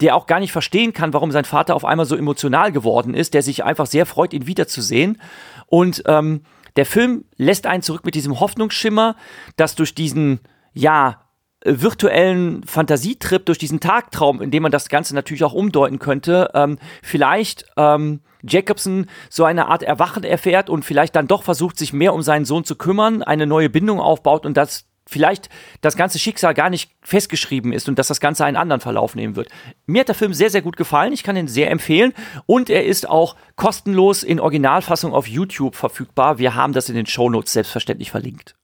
der 0.00 0.14
auch 0.14 0.28
gar 0.28 0.38
nicht 0.38 0.52
verstehen 0.52 0.92
kann, 0.92 1.12
warum 1.12 1.32
sein 1.32 1.44
Vater 1.44 1.74
auf 1.74 1.84
einmal 1.84 2.06
so 2.06 2.14
emotional 2.14 2.70
geworden 2.70 3.14
ist, 3.14 3.34
der 3.34 3.42
sich 3.42 3.64
einfach 3.64 3.86
sehr 3.86 4.06
freut, 4.06 4.32
ihn 4.32 4.46
wiederzusehen. 4.46 5.20
Und 5.66 6.04
ähm, 6.06 6.42
der 6.76 6.86
Film 6.86 7.24
lässt 7.36 7.66
einen 7.66 7.82
zurück 7.82 8.04
mit 8.04 8.14
diesem 8.14 8.38
Hoffnungsschimmer, 8.38 9.16
dass 9.56 9.74
durch 9.74 9.96
diesen, 9.96 10.38
ja, 10.72 11.24
virtuellen 11.64 12.62
Fantasietrip, 12.64 13.44
durch 13.46 13.58
diesen 13.58 13.80
Tagtraum, 13.80 14.40
in 14.40 14.50
dem 14.50 14.62
man 14.62 14.72
das 14.72 14.88
Ganze 14.88 15.14
natürlich 15.14 15.44
auch 15.44 15.54
umdeuten 15.54 15.98
könnte, 15.98 16.50
ähm, 16.54 16.78
vielleicht 17.02 17.64
ähm, 17.76 18.20
Jacobson 18.42 19.06
so 19.28 19.44
eine 19.44 19.66
Art 19.66 19.82
Erwachen 19.82 20.24
erfährt 20.24 20.70
und 20.70 20.84
vielleicht 20.84 21.16
dann 21.16 21.26
doch 21.26 21.42
versucht, 21.42 21.78
sich 21.78 21.92
mehr 21.92 22.14
um 22.14 22.22
seinen 22.22 22.44
Sohn 22.44 22.64
zu 22.64 22.76
kümmern, 22.76 23.22
eine 23.22 23.46
neue 23.46 23.70
Bindung 23.70 24.00
aufbaut 24.00 24.46
und 24.46 24.56
dass 24.56 24.84
vielleicht 25.08 25.48
das 25.80 25.96
ganze 25.96 26.18
Schicksal 26.18 26.54
gar 26.54 26.70
nicht 26.70 26.90
festgeschrieben 27.00 27.72
ist 27.72 27.88
und 27.88 27.98
dass 27.98 28.08
das 28.08 28.20
Ganze 28.20 28.44
einen 28.44 28.58
anderen 28.58 28.80
Verlauf 28.80 29.14
nehmen 29.14 29.36
wird. 29.36 29.48
Mir 29.86 30.00
hat 30.00 30.08
der 30.08 30.14
Film 30.14 30.34
sehr, 30.34 30.50
sehr 30.50 30.62
gut 30.62 30.76
gefallen. 30.76 31.12
Ich 31.12 31.22
kann 31.22 31.36
ihn 31.36 31.48
sehr 31.48 31.70
empfehlen 31.70 32.12
und 32.46 32.68
er 32.70 32.84
ist 32.84 33.08
auch 33.08 33.34
kostenlos 33.56 34.22
in 34.22 34.38
Originalfassung 34.38 35.14
auf 35.14 35.26
YouTube 35.26 35.74
verfügbar. 35.74 36.38
Wir 36.38 36.54
haben 36.54 36.74
das 36.74 36.88
in 36.88 36.94
den 36.94 37.06
Shownotes 37.06 37.54
selbstverständlich 37.54 38.10
verlinkt. 38.10 38.54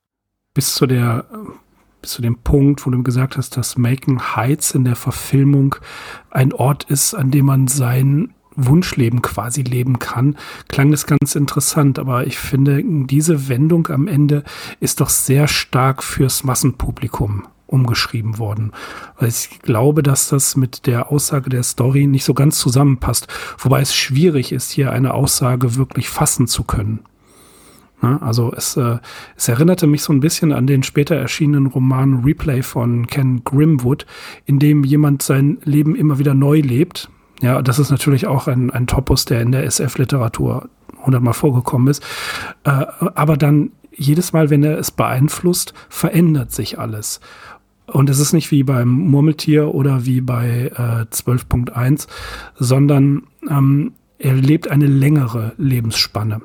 Bis 0.52 0.74
zu 0.74 0.86
der 0.86 1.26
bis 2.04 2.10
zu 2.10 2.20
dem 2.20 2.36
Punkt, 2.36 2.84
wo 2.84 2.90
du 2.90 3.02
gesagt 3.02 3.38
hast, 3.38 3.56
dass 3.56 3.78
Macon 3.78 4.36
Heights 4.36 4.72
in 4.72 4.84
der 4.84 4.94
Verfilmung 4.94 5.76
ein 6.30 6.52
Ort 6.52 6.84
ist, 6.84 7.14
an 7.14 7.30
dem 7.30 7.46
man 7.46 7.66
sein 7.66 8.34
Wunschleben 8.56 9.22
quasi 9.22 9.62
leben 9.62 9.98
kann, 9.98 10.36
klang 10.68 10.90
das 10.90 11.06
ganz 11.06 11.34
interessant. 11.34 11.98
Aber 11.98 12.26
ich 12.26 12.38
finde, 12.38 12.82
diese 12.84 13.48
Wendung 13.48 13.86
am 13.86 14.06
Ende 14.06 14.44
ist 14.80 15.00
doch 15.00 15.08
sehr 15.08 15.48
stark 15.48 16.02
fürs 16.02 16.44
Massenpublikum 16.44 17.46
umgeschrieben 17.66 18.36
worden. 18.36 18.72
Weil 19.18 19.30
ich 19.30 19.60
glaube, 19.62 20.02
dass 20.02 20.28
das 20.28 20.56
mit 20.56 20.86
der 20.86 21.10
Aussage 21.10 21.48
der 21.48 21.62
Story 21.62 22.06
nicht 22.06 22.24
so 22.24 22.34
ganz 22.34 22.58
zusammenpasst. 22.58 23.28
Wobei 23.56 23.80
es 23.80 23.94
schwierig 23.94 24.52
ist, 24.52 24.70
hier 24.70 24.92
eine 24.92 25.14
Aussage 25.14 25.76
wirklich 25.76 26.10
fassen 26.10 26.48
zu 26.48 26.64
können. 26.64 27.00
Also 28.00 28.52
es, 28.54 28.76
äh, 28.76 28.98
es 29.36 29.48
erinnerte 29.48 29.86
mich 29.86 30.02
so 30.02 30.12
ein 30.12 30.20
bisschen 30.20 30.52
an 30.52 30.66
den 30.66 30.82
später 30.82 31.16
erschienenen 31.16 31.66
Roman 31.66 32.22
Replay 32.22 32.62
von 32.62 33.06
Ken 33.06 33.42
Grimwood, 33.44 34.04
in 34.44 34.58
dem 34.58 34.84
jemand 34.84 35.22
sein 35.22 35.58
Leben 35.64 35.94
immer 35.94 36.18
wieder 36.18 36.34
neu 36.34 36.60
lebt 36.60 37.08
ja, 37.44 37.62
das 37.62 37.78
ist 37.78 37.90
natürlich 37.90 38.26
auch 38.26 38.46
ein, 38.46 38.70
ein 38.70 38.86
Topos, 38.86 39.24
der 39.24 39.40
in 39.40 39.52
der 39.52 39.64
SF-Literatur 39.64 40.68
hundertmal 41.04 41.34
vorgekommen 41.34 41.88
ist. 41.88 42.02
Äh, 42.64 42.86
aber 43.14 43.36
dann 43.36 43.72
jedes 43.92 44.32
Mal, 44.32 44.50
wenn 44.50 44.62
er 44.62 44.78
es 44.78 44.90
beeinflusst, 44.90 45.74
verändert 45.88 46.52
sich 46.52 46.78
alles. 46.78 47.20
Und 47.86 48.08
es 48.08 48.18
ist 48.18 48.32
nicht 48.32 48.50
wie 48.50 48.62
beim 48.62 48.88
Murmeltier 48.88 49.74
oder 49.74 50.06
wie 50.06 50.20
bei 50.20 50.72
äh, 50.74 51.04
12.1, 51.14 52.08
sondern 52.54 53.24
ähm, 53.48 53.92
er 54.18 54.34
lebt 54.34 54.70
eine 54.70 54.86
längere 54.86 55.52
Lebensspanne 55.58 56.40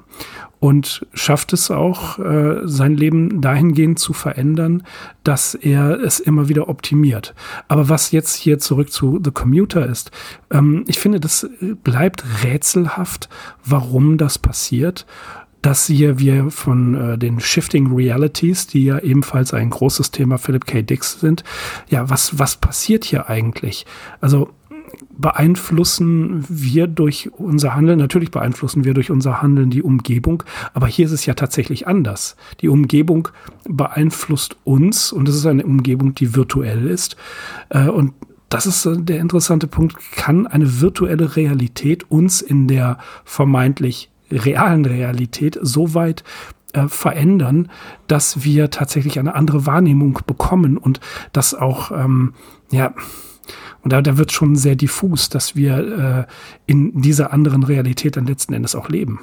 und 0.60 1.06
schafft 1.14 1.54
es 1.54 1.72
auch, 1.72 2.20
äh, 2.20 2.62
sein 2.64 2.96
Leben 2.96 3.42
dahingehend 3.42 3.98
zu 4.00 4.14
verändern, 4.14 4.84
dass 5.24 5.56
er 5.56 6.00
es 6.00 6.20
immer 6.20 6.50
wieder 6.50 6.68
optimiert. 6.68 7.34
Aber 7.68 7.88
was 7.90 8.12
jetzt 8.12 8.36
hier 8.36 8.60
zurück 8.60 8.92
zu 8.92 9.20
The 9.24 9.32
Commuter 9.32 9.86
ist, 9.86 10.12
ähm, 10.52 10.84
ich 10.88 11.00
finde, 11.00 11.20
das 11.20 11.50
bleibt 11.84 12.24
rätselhaft, 12.44 13.30
warum 13.66 14.18
das 14.18 14.38
passiert 14.38 15.06
dass 15.62 15.88
hier 15.88 16.20
wir 16.20 16.52
von 16.52 16.96
äh, 16.96 17.18
den 17.18 17.40
Shifting 17.40 17.94
Realities, 17.94 18.68
die 18.68 18.86
ja 18.86 19.00
ebenfalls 19.00 19.54
ein 19.54 19.70
großes 19.70 20.12
Thema 20.12 20.38
Philip 20.38 20.66
K. 20.66 20.82
Dix 20.82 21.20
sind, 21.20 21.44
ja, 21.90 22.10
was, 22.10 22.40
was 22.40 22.56
passiert 22.56 23.04
hier 23.04 23.30
eigentlich? 23.30 23.86
Also 24.22 24.52
beeinflussen 25.18 26.46
wir 26.48 26.88
durch 26.88 27.30
unser 27.38 27.76
Handeln, 27.76 28.00
natürlich 28.00 28.32
beeinflussen 28.32 28.84
wir 28.84 28.94
durch 28.94 29.12
unser 29.12 29.42
Handeln 29.42 29.70
die 29.70 29.84
Umgebung, 29.84 30.44
aber 30.74 30.88
hier 30.88 31.06
ist 31.06 31.12
es 31.12 31.26
ja 31.26 31.34
tatsächlich 31.34 31.88
anders. 31.88 32.36
Die 32.62 32.70
Umgebung 32.70 33.30
beeinflusst 33.68 34.58
uns 34.64 35.12
und 35.12 35.28
es 35.28 35.36
ist 35.36 35.46
eine 35.46 35.66
Umgebung, 35.66 36.16
die 36.16 36.36
virtuell 36.36 36.88
ist. 36.88 37.16
Äh, 37.70 37.90
und 37.90 38.14
das 38.50 38.66
ist 38.66 38.88
der 38.92 39.20
interessante 39.20 39.68
Punkt. 39.68 39.96
Kann 40.12 40.48
eine 40.48 40.82
virtuelle 40.82 41.36
Realität 41.36 42.10
uns 42.10 42.42
in 42.42 42.68
der 42.68 42.98
vermeintlich 43.24 44.10
realen 44.32 44.86
Realität 44.86 45.58
so 45.62 45.94
weit 45.94 46.24
äh, 46.74 46.88
verändern, 46.88 47.70
dass 48.08 48.44
wir 48.44 48.70
tatsächlich 48.70 49.20
eine 49.20 49.36
andere 49.36 49.66
Wahrnehmung 49.66 50.20
bekommen 50.26 50.78
und 50.78 51.00
das 51.34 51.54
auch, 51.54 51.92
ähm, 51.92 52.34
ja, 52.72 52.94
und 53.84 53.94
da, 53.94 54.02
da 54.02 54.18
wird 54.18 54.32
schon 54.32 54.56
sehr 54.56 54.76
diffus, 54.76 55.30
dass 55.30 55.56
wir 55.56 56.28
äh, 56.28 56.72
in 56.72 57.02
dieser 57.02 57.34
anderen 57.34 57.64
Realität 57.64 58.18
dann 58.18 58.26
letzten 58.26 58.54
Endes 58.54 58.76
auch 58.76 58.90
leben. 58.90 59.20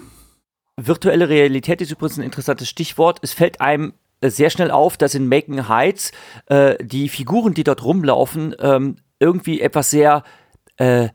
Virtuelle 0.76 1.28
Realität 1.28 1.80
ist 1.80 1.90
übrigens 1.90 2.18
ein 2.18 2.24
interessantes 2.24 2.68
Stichwort. 2.68 3.18
Es 3.22 3.32
fällt 3.32 3.60
einem 3.60 3.94
äh, 4.20 4.30
sehr 4.30 4.50
schnell 4.50 4.70
auf, 4.70 4.96
dass 4.96 5.14
in 5.14 5.28
Macon 5.28 5.68
Heights 5.68 6.12
äh, 6.46 6.76
die 6.84 7.08
Figuren, 7.08 7.54
die 7.54 7.64
dort 7.64 7.84
rumlaufen, 7.84 8.54
ähm, 8.60 8.96
irgendwie 9.18 9.60
etwas 9.60 9.90
sehr 9.90 10.22
äh, 10.76 11.08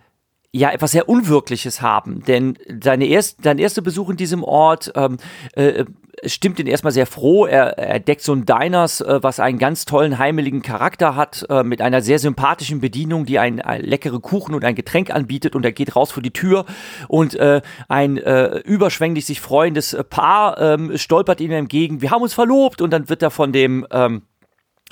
ja 0.54 0.72
etwas 0.72 0.92
sehr 0.92 1.08
Unwirkliches 1.08 1.82
haben. 1.82 2.24
Denn 2.26 2.58
seine 2.82 3.06
erst, 3.06 3.44
sein 3.44 3.58
erster 3.58 3.82
Besuch 3.82 4.10
in 4.10 4.18
diesem 4.18 4.44
Ort 4.44 4.92
ähm, 4.96 5.18
äh, 5.54 5.86
stimmt 6.26 6.60
ihn 6.60 6.68
erstmal 6.68 6.92
sehr 6.92 7.06
froh. 7.06 7.46
Er, 7.46 7.78
er 7.78 8.00
deckt 8.00 8.22
so 8.22 8.34
ein 8.34 8.46
Diners, 8.46 9.02
äh, 9.02 9.24
was 9.24 9.40
einen 9.40 9.60
ganz 9.60 9.86
tollen, 9.86 10.18
heimeligen 10.18 10.62
Charakter 10.62 11.16
hat, 11.16 11.46
äh, 11.50 11.64
mit 11.64 11.82
einer 11.82 12.02
sehr 12.02 12.20
sympathischen 12.20 12.82
Bedienung, 12.82 13.26
die 13.26 13.40
einen 13.40 13.62
ein 13.62 13.82
leckere 13.82 14.20
Kuchen 14.20 14.54
und 14.54 14.66
ein 14.66 14.76
Getränk 14.76 15.10
anbietet 15.10 15.56
und 15.56 15.64
er 15.64 15.72
geht 15.72 15.96
raus 15.96 16.12
vor 16.12 16.22
die 16.22 16.32
Tür 16.32 16.66
und 17.08 17.36
äh, 17.36 17.62
ein 17.88 18.18
äh, 18.18 18.58
überschwänglich 18.60 19.26
sich 19.26 19.40
freuendes 19.40 19.98
Paar 20.10 20.60
ähm, 20.60 20.98
stolpert 20.98 21.40
ihm 21.40 21.52
entgegen. 21.52 22.02
Wir 22.02 22.12
haben 22.12 22.22
uns 22.22 22.34
verlobt 22.34 22.82
und 22.82 22.92
dann 22.92 23.08
wird 23.08 23.22
er 23.24 23.32
von 23.32 23.54
dem 23.54 23.88
ähm, 23.92 24.24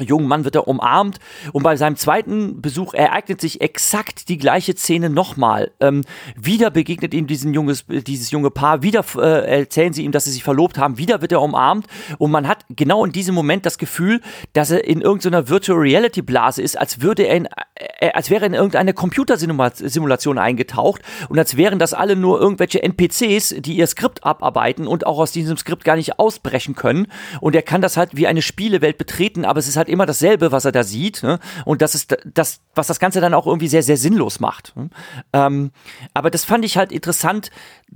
jungen 0.05 0.27
Mann 0.27 0.45
wird 0.45 0.55
er 0.55 0.67
umarmt 0.67 1.19
und 1.53 1.63
bei 1.63 1.75
seinem 1.75 1.95
zweiten 1.95 2.61
Besuch 2.61 2.93
ereignet 2.93 3.41
sich 3.41 3.61
exakt 3.61 4.29
die 4.29 4.37
gleiche 4.37 4.75
Szene 4.75 5.09
nochmal. 5.09 5.71
Ähm, 5.79 6.03
wieder 6.35 6.71
begegnet 6.71 7.13
ihm 7.13 7.27
diesen 7.27 7.53
junges, 7.53 7.85
dieses 7.87 8.31
junge 8.31 8.51
Paar, 8.51 8.81
wieder 8.83 9.03
äh, 9.17 9.59
erzählen 9.59 9.93
sie 9.93 10.03
ihm, 10.03 10.11
dass 10.11 10.25
sie 10.25 10.31
sich 10.31 10.43
verlobt 10.43 10.77
haben, 10.77 10.97
wieder 10.97 11.21
wird 11.21 11.31
er 11.31 11.41
umarmt 11.41 11.87
und 12.17 12.31
man 12.31 12.47
hat 12.47 12.65
genau 12.69 13.05
in 13.05 13.11
diesem 13.11 13.35
Moment 13.35 13.65
das 13.65 13.77
Gefühl, 13.77 14.21
dass 14.53 14.71
er 14.71 14.85
in 14.85 15.01
irgendeiner 15.01 15.49
Virtual 15.49 15.77
Reality 15.77 16.21
Blase 16.21 16.61
ist, 16.61 16.77
als 16.77 17.01
würde 17.01 17.23
er 17.23 17.35
in, 17.35 17.47
äh, 17.99 18.11
als 18.11 18.29
wäre 18.29 18.45
er 18.45 18.47
in 18.47 18.53
irgendeine 18.53 18.93
Computersimulation 18.93 20.37
eingetaucht 20.37 21.01
und 21.29 21.37
als 21.37 21.57
wären 21.57 21.79
das 21.79 21.93
alle 21.93 22.15
nur 22.15 22.39
irgendwelche 22.39 22.81
NPCs, 22.81 23.55
die 23.59 23.77
ihr 23.77 23.87
Skript 23.87 24.23
abarbeiten 24.23 24.87
und 24.87 25.05
auch 25.05 25.19
aus 25.19 25.31
diesem 25.31 25.57
Skript 25.57 25.83
gar 25.83 25.95
nicht 25.95 26.19
ausbrechen 26.19 26.75
können 26.75 27.07
und 27.41 27.55
er 27.55 27.61
kann 27.61 27.81
das 27.81 27.97
halt 27.97 28.15
wie 28.15 28.27
eine 28.27 28.41
Spielewelt 28.41 28.97
betreten, 28.97 29.45
aber 29.45 29.59
es 29.59 29.67
ist 29.67 29.77
halt 29.77 29.88
immer 29.89 30.05
dasselbe, 30.05 30.51
was 30.51 30.65
er 30.65 30.71
da 30.71 30.83
sieht. 30.83 31.23
Ne? 31.23 31.39
Und 31.65 31.81
das 31.81 31.95
ist 31.95 32.15
das, 32.25 32.61
was 32.75 32.87
das 32.87 32.99
Ganze 32.99 33.21
dann 33.21 33.33
auch 33.33 33.47
irgendwie 33.47 33.67
sehr, 33.67 33.83
sehr 33.83 33.97
sinnlos 33.97 34.39
macht. 34.39 34.75
Ne? 34.75 34.89
Ähm, 35.33 35.71
aber 36.13 36.29
das 36.29 36.45
fand 36.45 36.65
ich 36.65 36.77
halt 36.77 36.91
interessant, 36.91 37.51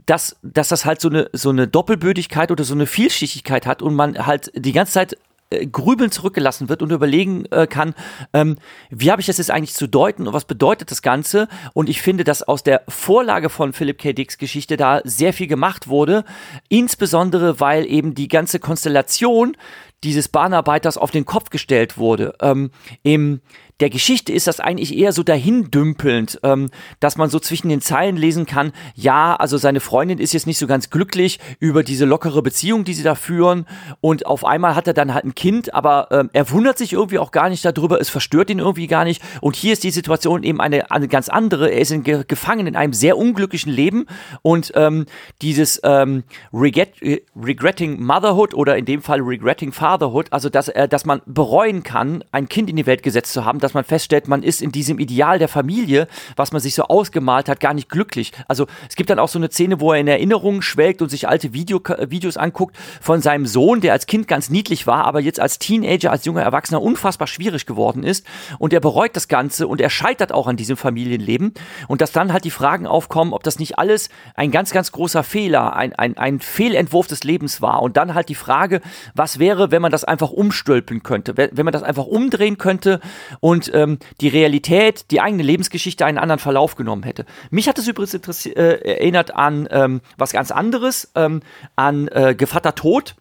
dass, 0.05 0.37
dass 0.41 0.69
das 0.69 0.85
halt 0.85 1.01
so 1.01 1.09
eine, 1.09 1.29
so 1.33 1.49
eine 1.49 1.67
Doppelbödigkeit 1.67 2.51
oder 2.51 2.63
so 2.63 2.73
eine 2.73 2.87
Vielschichtigkeit 2.87 3.65
hat 3.65 3.81
und 3.81 3.95
man 3.95 4.25
halt 4.25 4.51
die 4.55 4.71
ganze 4.71 4.93
Zeit 4.93 5.17
äh, 5.53 5.67
grübeln 5.67 6.11
zurückgelassen 6.11 6.69
wird 6.69 6.81
und 6.81 6.91
überlegen 6.91 7.45
äh, 7.51 7.67
kann, 7.67 7.93
ähm, 8.33 8.57
wie 8.89 9.11
habe 9.11 9.21
ich 9.21 9.27
das 9.27 9.37
jetzt 9.37 9.51
eigentlich 9.51 9.73
zu 9.73 9.87
deuten 9.87 10.27
und 10.27 10.33
was 10.33 10.45
bedeutet 10.45 10.91
das 10.91 11.01
Ganze? 11.01 11.47
Und 11.73 11.89
ich 11.89 12.01
finde, 12.01 12.23
dass 12.23 12.43
aus 12.43 12.63
der 12.63 12.83
Vorlage 12.87 13.49
von 13.49 13.73
Philip 13.73 13.97
K. 13.97 14.13
Dicks 14.13 14.37
Geschichte 14.37 14.77
da 14.77 15.01
sehr 15.03 15.33
viel 15.33 15.47
gemacht 15.47 15.87
wurde, 15.87 16.25
insbesondere 16.69 17.59
weil 17.59 17.85
eben 17.85 18.15
die 18.15 18.27
ganze 18.27 18.59
Konstellation 18.59 19.55
dieses 20.03 20.27
Bahnarbeiters 20.27 20.97
auf 20.97 21.11
den 21.11 21.25
Kopf 21.25 21.49
gestellt 21.49 21.97
wurde. 21.97 22.33
Ähm, 22.41 22.71
Im 23.03 23.41
der 23.83 23.89
Geschichte 23.89 24.31
ist 24.31 24.47
das 24.47 24.61
eigentlich 24.61 24.97
eher 24.97 25.11
so 25.11 25.23
dahindümpelnd, 25.23 26.39
ähm, 26.43 26.69
dass 27.01 27.17
man 27.17 27.29
so 27.29 27.37
zwischen 27.37 27.67
den 27.67 27.81
Zeilen 27.81 28.15
lesen 28.15 28.45
kann, 28.45 28.71
ja, 28.95 29.35
also 29.35 29.57
seine 29.57 29.81
Freundin 29.81 30.19
ist 30.19 30.31
jetzt 30.31 30.47
nicht 30.47 30.57
so 30.57 30.67
ganz 30.67 30.89
glücklich 30.89 31.37
über 31.59 31.83
diese 31.83 32.05
lockere 32.05 32.41
Beziehung, 32.41 32.85
die 32.85 32.93
sie 32.93 33.03
da 33.03 33.13
führen. 33.13 33.65
Und 33.99 34.25
auf 34.25 34.45
einmal 34.45 34.77
hat 34.77 34.87
er 34.87 34.93
dann 34.93 35.13
halt 35.13 35.25
ein 35.25 35.35
Kind, 35.35 35.73
aber 35.73 36.07
ähm, 36.11 36.29
er 36.31 36.49
wundert 36.51 36.77
sich 36.77 36.93
irgendwie 36.93 37.19
auch 37.19 37.31
gar 37.31 37.49
nicht 37.49 37.65
darüber, 37.65 37.99
es 37.99 38.09
verstört 38.09 38.49
ihn 38.49 38.59
irgendwie 38.59 38.87
gar 38.87 39.03
nicht. 39.03 39.21
Und 39.41 39.57
hier 39.57 39.73
ist 39.73 39.83
die 39.83 39.91
Situation 39.91 40.43
eben 40.43 40.61
eine, 40.61 40.89
eine 40.89 41.09
ganz 41.09 41.27
andere, 41.27 41.69
er 41.69 41.81
ist 41.81 41.91
in, 41.91 42.03
gefangen 42.03 42.67
in 42.67 42.77
einem 42.77 42.93
sehr 42.93 43.17
unglücklichen 43.17 43.73
Leben. 43.73 44.05
Und 44.43 44.71
ähm, 44.75 45.07
dieses 45.41 45.81
ähm, 45.83 46.23
Regret, 46.53 46.93
Regretting 47.35 48.01
Motherhood 48.01 48.53
oder 48.53 48.77
in 48.77 48.85
dem 48.85 49.01
Fall 49.01 49.19
Regretting 49.19 49.73
Fatherhood, 49.73 50.27
also 50.31 50.47
dass, 50.47 50.69
äh, 50.69 50.87
dass 50.87 51.03
man 51.03 51.21
bereuen 51.25 51.83
kann, 51.83 52.23
ein 52.31 52.47
Kind 52.47 52.69
in 52.69 52.77
die 52.77 52.85
Welt 52.85 53.03
gesetzt 53.03 53.33
zu 53.33 53.43
haben, 53.43 53.59
dass 53.59 53.72
man 53.73 53.83
feststellt, 53.83 54.27
man 54.27 54.43
ist 54.43 54.61
in 54.61 54.71
diesem 54.71 54.99
Ideal 54.99 55.39
der 55.39 55.47
Familie, 55.47 56.07
was 56.35 56.51
man 56.51 56.61
sich 56.61 56.75
so 56.75 56.83
ausgemalt 56.83 57.49
hat, 57.49 57.59
gar 57.59 57.73
nicht 57.73 57.89
glücklich. 57.89 58.31
Also 58.47 58.67
es 58.89 58.95
gibt 58.95 59.09
dann 59.09 59.19
auch 59.19 59.29
so 59.29 59.39
eine 59.39 59.49
Szene, 59.49 59.79
wo 59.79 59.93
er 59.93 59.99
in 59.99 60.07
Erinnerungen 60.07 60.61
schwelgt 60.61 61.01
und 61.01 61.09
sich 61.09 61.27
alte 61.27 61.53
Video, 61.53 61.81
Videos 62.07 62.37
anguckt 62.37 62.75
von 63.01 63.21
seinem 63.21 63.45
Sohn, 63.45 63.81
der 63.81 63.93
als 63.93 64.05
Kind 64.05 64.27
ganz 64.27 64.49
niedlich 64.49 64.87
war, 64.87 65.05
aber 65.05 65.19
jetzt 65.19 65.39
als 65.39 65.59
Teenager, 65.59 66.11
als 66.11 66.25
junger 66.25 66.41
Erwachsener 66.41 66.81
unfassbar 66.81 67.27
schwierig 67.27 67.65
geworden 67.65 68.03
ist. 68.03 68.25
Und 68.59 68.73
er 68.73 68.79
bereut 68.79 69.15
das 69.15 69.27
Ganze 69.27 69.67
und 69.67 69.81
er 69.81 69.89
scheitert 69.89 70.31
auch 70.31 70.47
an 70.47 70.57
diesem 70.57 70.77
Familienleben. 70.77 71.53
Und 71.87 72.01
dass 72.01 72.11
dann 72.11 72.33
halt 72.33 72.45
die 72.45 72.51
Fragen 72.51 72.87
aufkommen, 72.87 73.33
ob 73.33 73.43
das 73.43 73.59
nicht 73.59 73.77
alles 73.77 74.09
ein 74.35 74.51
ganz, 74.51 74.71
ganz 74.71 74.91
großer 74.91 75.23
Fehler, 75.23 75.75
ein, 75.75 75.93
ein, 75.93 76.17
ein 76.17 76.39
Fehlentwurf 76.39 77.07
des 77.07 77.23
Lebens 77.23 77.61
war. 77.61 77.81
Und 77.81 77.97
dann 77.97 78.13
halt 78.13 78.29
die 78.29 78.35
Frage, 78.35 78.81
was 79.13 79.39
wäre, 79.39 79.71
wenn 79.71 79.81
man 79.81 79.91
das 79.91 80.03
einfach 80.03 80.31
umstülpen 80.31 81.03
könnte, 81.03 81.37
wenn 81.37 81.65
man 81.65 81.73
das 81.73 81.83
einfach 81.83 82.05
umdrehen 82.05 82.57
könnte 82.57 82.99
und 83.39 83.52
und 83.53 83.71
ähm, 83.75 83.99
die 84.19 84.29
Realität, 84.29 85.11
die 85.11 85.21
eigene 85.21 85.43
Lebensgeschichte 85.43 86.05
einen 86.07 86.17
anderen 86.17 86.39
Verlauf 86.39 86.75
genommen 86.75 87.03
hätte. 87.03 87.23
Mich 87.51 87.69
hat 87.69 87.77
es 87.77 87.87
übrigens 87.87 88.15
äh, 88.47 88.51
erinnert 88.51 89.35
an 89.35 89.67
ähm, 89.69 90.01
was 90.17 90.33
ganz 90.33 90.49
anderes, 90.49 91.11
ähm, 91.13 91.41
an 91.75 92.07
äh, 92.07 92.33
Gevatter 92.33 92.73
Tod 92.73 93.15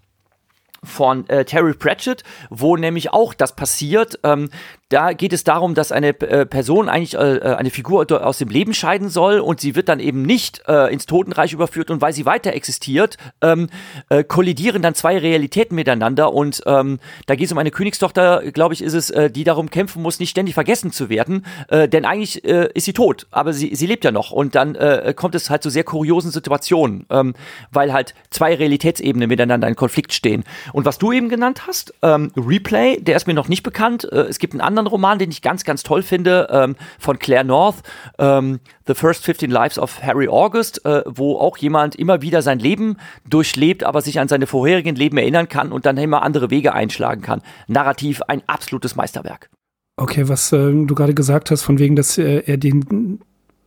von 0.83 1.29
äh, 1.29 1.45
Terry 1.45 1.75
Pratchett, 1.75 2.25
wo 2.49 2.79
nämlich 2.79 3.13
auch 3.13 3.35
das 3.35 3.55
passiert, 3.55 4.19
ähm, 4.25 4.49
da 4.93 5.13
geht 5.13 5.33
es 5.33 5.45
darum, 5.45 5.75
dass 5.75 5.91
eine 5.91 6.09
äh, 6.21 6.45
Person 6.45 6.89
eigentlich 6.89 7.15
äh, 7.15 7.37
äh, 7.37 7.55
eine 7.55 7.71
Figur 7.71 8.07
aus 8.25 8.39
dem 8.39 8.49
Leben 8.49 8.75
scheiden 8.75 9.09
soll 9.09 9.41
und 9.41 9.61
sie 9.61 9.75
wird 9.75 9.89
dann 9.89 10.01
eben 10.01 10.23
nicht 10.23 10.63
äh, 10.69 10.93
ins 10.93 11.07
Totenreich 11.07 11.53
überführt 11.53 11.91
und 11.91 12.01
weil 12.01 12.13
sie 12.13 12.27
weiter 12.27 12.53
existiert, 12.53 13.17
ähm, 13.41 13.69
äh, 14.11 14.23
kollidieren 14.23 14.83
dann 14.83 14.95
zwei 14.95 15.19
Realitäten 15.19 15.75
miteinander 15.75 16.33
und 16.33 16.63
ähm, 16.67 16.99
da 17.27 17.35
geht 17.35 17.47
es 17.47 17.53
um 17.53 17.59
eine 17.59 17.71
Königstochter, 17.71 18.43
glaube 18.53 18.75
ich, 18.75 18.83
ist 18.83 18.93
es, 18.93 19.11
äh, 19.11 19.31
die 19.31 19.45
darum 19.45 19.71
kämpfen 19.71 20.03
muss, 20.03 20.21
nicht 20.21 20.31
ständig 20.31 20.55
vergessen 20.55 20.93
zu 20.93 21.09
werden, 21.09 21.47
äh, 21.69 21.89
denn 21.89 22.05
eigentlich 22.05 22.45
äh, 22.45 22.69
ist 22.75 22.85
sie 22.85 22.93
tot, 22.93 23.27
aber 23.31 23.53
sie, 23.53 23.75
sie 23.75 23.87
lebt 23.87 24.05
ja 24.05 24.13
noch 24.13 24.31
und 24.31 24.55
dann 24.55 24.75
äh, 24.75 25.15
kommt 25.17 25.35
es 25.35 25.49
halt 25.49 25.63
zu 25.63 25.71
sehr 25.71 25.85
kuriosen 25.85 26.31
Situationen, 26.31 27.07
ähm, 27.11 27.35
weil 27.71 27.93
halt 27.93 28.15
zwei 28.31 28.55
Realitätsebenen 28.55 29.29
miteinander 29.29 29.69
in 29.69 29.77
Konflikt 29.77 30.13
stehen. 30.13 30.45
Und 30.73 30.85
was 30.85 30.99
du 30.99 31.13
eben 31.13 31.29
genannt 31.29 31.67
hast, 31.67 31.95
ähm, 32.03 32.31
Replay, 32.37 33.01
der 33.01 33.17
ist 33.17 33.27
mir 33.27 33.35
noch 33.35 33.49
nicht 33.49 33.63
bekannt, 33.63 34.07
äh, 34.11 34.23
es 34.23 34.39
gibt 34.39 34.53
einen 34.55 34.61
anderen 34.61 34.82
anderen 34.83 34.93
Roman, 34.93 35.19
den 35.19 35.31
ich 35.31 35.43
ganz, 35.43 35.65
ganz 35.65 35.83
toll 35.83 36.03
finde, 36.03 36.49
ähm, 36.51 36.77
von 36.99 37.19
Claire 37.19 37.45
North, 37.45 37.77
ähm, 38.19 38.61
The 38.87 38.95
First 38.95 39.25
15 39.25 39.51
Lives 39.51 39.79
of 39.79 40.03
Harry 40.03 40.29
August, 40.29 40.85
äh, 40.85 41.03
wo 41.07 41.37
auch 41.37 41.57
jemand 41.57 41.95
immer 41.97 42.23
wieder 42.23 42.43
sein 42.43 42.59
Leben 42.59 42.97
durchlebt, 43.29 43.85
aber 43.85 44.01
sich 44.01 44.19
an 44.19 44.29
seine 44.29 44.47
vorherigen 44.47 44.97
Leben 44.97 45.19
erinnern 45.19 45.49
kann 45.49 45.73
und 45.73 45.87
dann 45.87 45.97
immer 45.97 46.23
andere 46.23 46.51
Wege 46.51 46.73
einschlagen 46.75 47.23
kann. 47.23 47.43
Narrativ 47.69 48.23
ein 48.23 48.43
absolutes 48.47 48.97
Meisterwerk. 48.97 49.51
Okay, 49.97 50.29
was 50.29 50.53
äh, 50.53 50.57
du 50.57 50.95
gerade 50.95 51.15
gesagt 51.15 51.51
hast, 51.51 51.63
von 51.63 51.79
wegen, 51.79 51.97
dass 51.97 52.19
äh, 52.19 52.43
er 52.47 52.57
den 52.57 53.21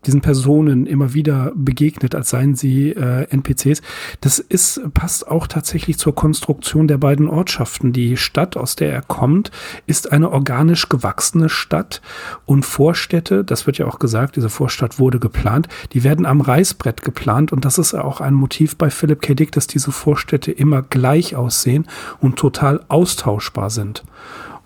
diesen 0.05 0.21
Personen 0.21 0.85
immer 0.85 1.13
wieder 1.13 1.51
begegnet, 1.55 2.15
als 2.15 2.29
seien 2.29 2.55
sie 2.55 2.91
äh, 2.91 3.27
NPCs. 3.29 3.81
Das 4.21 4.39
ist, 4.39 4.81
passt 4.93 5.27
auch 5.27 5.47
tatsächlich 5.47 5.97
zur 5.97 6.15
Konstruktion 6.15 6.87
der 6.87 6.97
beiden 6.97 7.27
Ortschaften. 7.27 7.93
Die 7.93 8.17
Stadt, 8.17 8.57
aus 8.57 8.75
der 8.75 8.91
er 8.93 9.01
kommt, 9.01 9.51
ist 9.87 10.11
eine 10.11 10.31
organisch 10.31 10.89
gewachsene 10.89 11.49
Stadt 11.49 12.01
und 12.45 12.65
Vorstädte, 12.65 13.43
das 13.43 13.67
wird 13.67 13.77
ja 13.77 13.87
auch 13.87 13.99
gesagt, 13.99 14.35
diese 14.35 14.49
Vorstadt 14.49 14.99
wurde 14.99 15.19
geplant, 15.19 15.67
die 15.93 16.03
werden 16.03 16.25
am 16.25 16.41
Reißbrett 16.41 17.01
geplant 17.01 17.51
und 17.51 17.65
das 17.65 17.77
ist 17.77 17.93
auch 17.93 18.21
ein 18.21 18.33
Motiv 18.33 18.75
bei 18.75 18.89
Philip 18.89 19.21
K. 19.21 19.33
Dick, 19.33 19.51
dass 19.51 19.67
diese 19.67 19.91
Vorstädte 19.91 20.51
immer 20.51 20.81
gleich 20.81 21.35
aussehen 21.35 21.87
und 22.19 22.37
total 22.37 22.83
austauschbar 22.87 23.69
sind. 23.69 24.03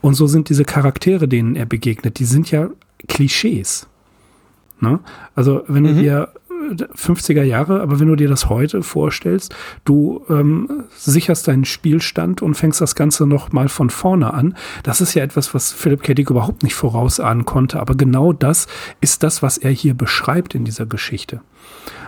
Und 0.01 0.13
so 0.13 0.27
sind 0.27 0.49
diese 0.49 0.63
Charaktere, 0.63 1.27
denen 1.27 1.55
er 1.55 1.65
begegnet, 1.65 2.19
die 2.19 2.25
sind 2.25 2.51
ja 2.51 2.69
Klischees. 3.07 3.87
Ne? 4.81 4.99
Also 5.35 5.63
wenn 5.67 5.83
mhm. 5.83 5.87
du 5.87 5.93
dir 5.95 6.29
50er 6.77 7.43
Jahre, 7.43 7.81
aber 7.81 7.99
wenn 7.99 8.07
du 8.07 8.15
dir 8.15 8.27
das 8.27 8.49
heute 8.49 8.83
vorstellst, 8.83 9.55
du 9.85 10.23
ähm, 10.29 10.83
sicherst 10.95 11.47
deinen 11.47 11.65
Spielstand 11.65 12.41
und 12.41 12.55
fängst 12.55 12.81
das 12.81 12.95
Ganze 12.95 13.25
noch 13.25 13.51
mal 13.51 13.69
von 13.69 13.89
vorne 13.89 14.33
an. 14.33 14.55
Das 14.83 15.01
ist 15.01 15.13
ja 15.13 15.23
etwas, 15.23 15.53
was 15.53 15.71
Philip 15.71 16.03
K. 16.03 16.13
Dick 16.13 16.29
überhaupt 16.29 16.63
nicht 16.63 16.75
vorausahnen 16.75 17.45
konnte, 17.45 17.79
aber 17.79 17.95
genau 17.95 18.33
das 18.33 18.67
ist 19.01 19.23
das, 19.23 19.41
was 19.41 19.57
er 19.57 19.71
hier 19.71 19.93
beschreibt 19.93 20.55
in 20.55 20.65
dieser 20.65 20.85
Geschichte. 20.85 21.41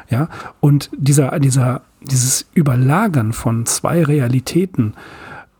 Ja, 0.09 0.27
und 0.59 0.89
dieser, 0.95 1.39
dieser, 1.39 1.81
dieses 2.01 2.45
Überlagern 2.53 3.31
von 3.31 3.65
zwei 3.65 4.03
Realitäten, 4.03 4.93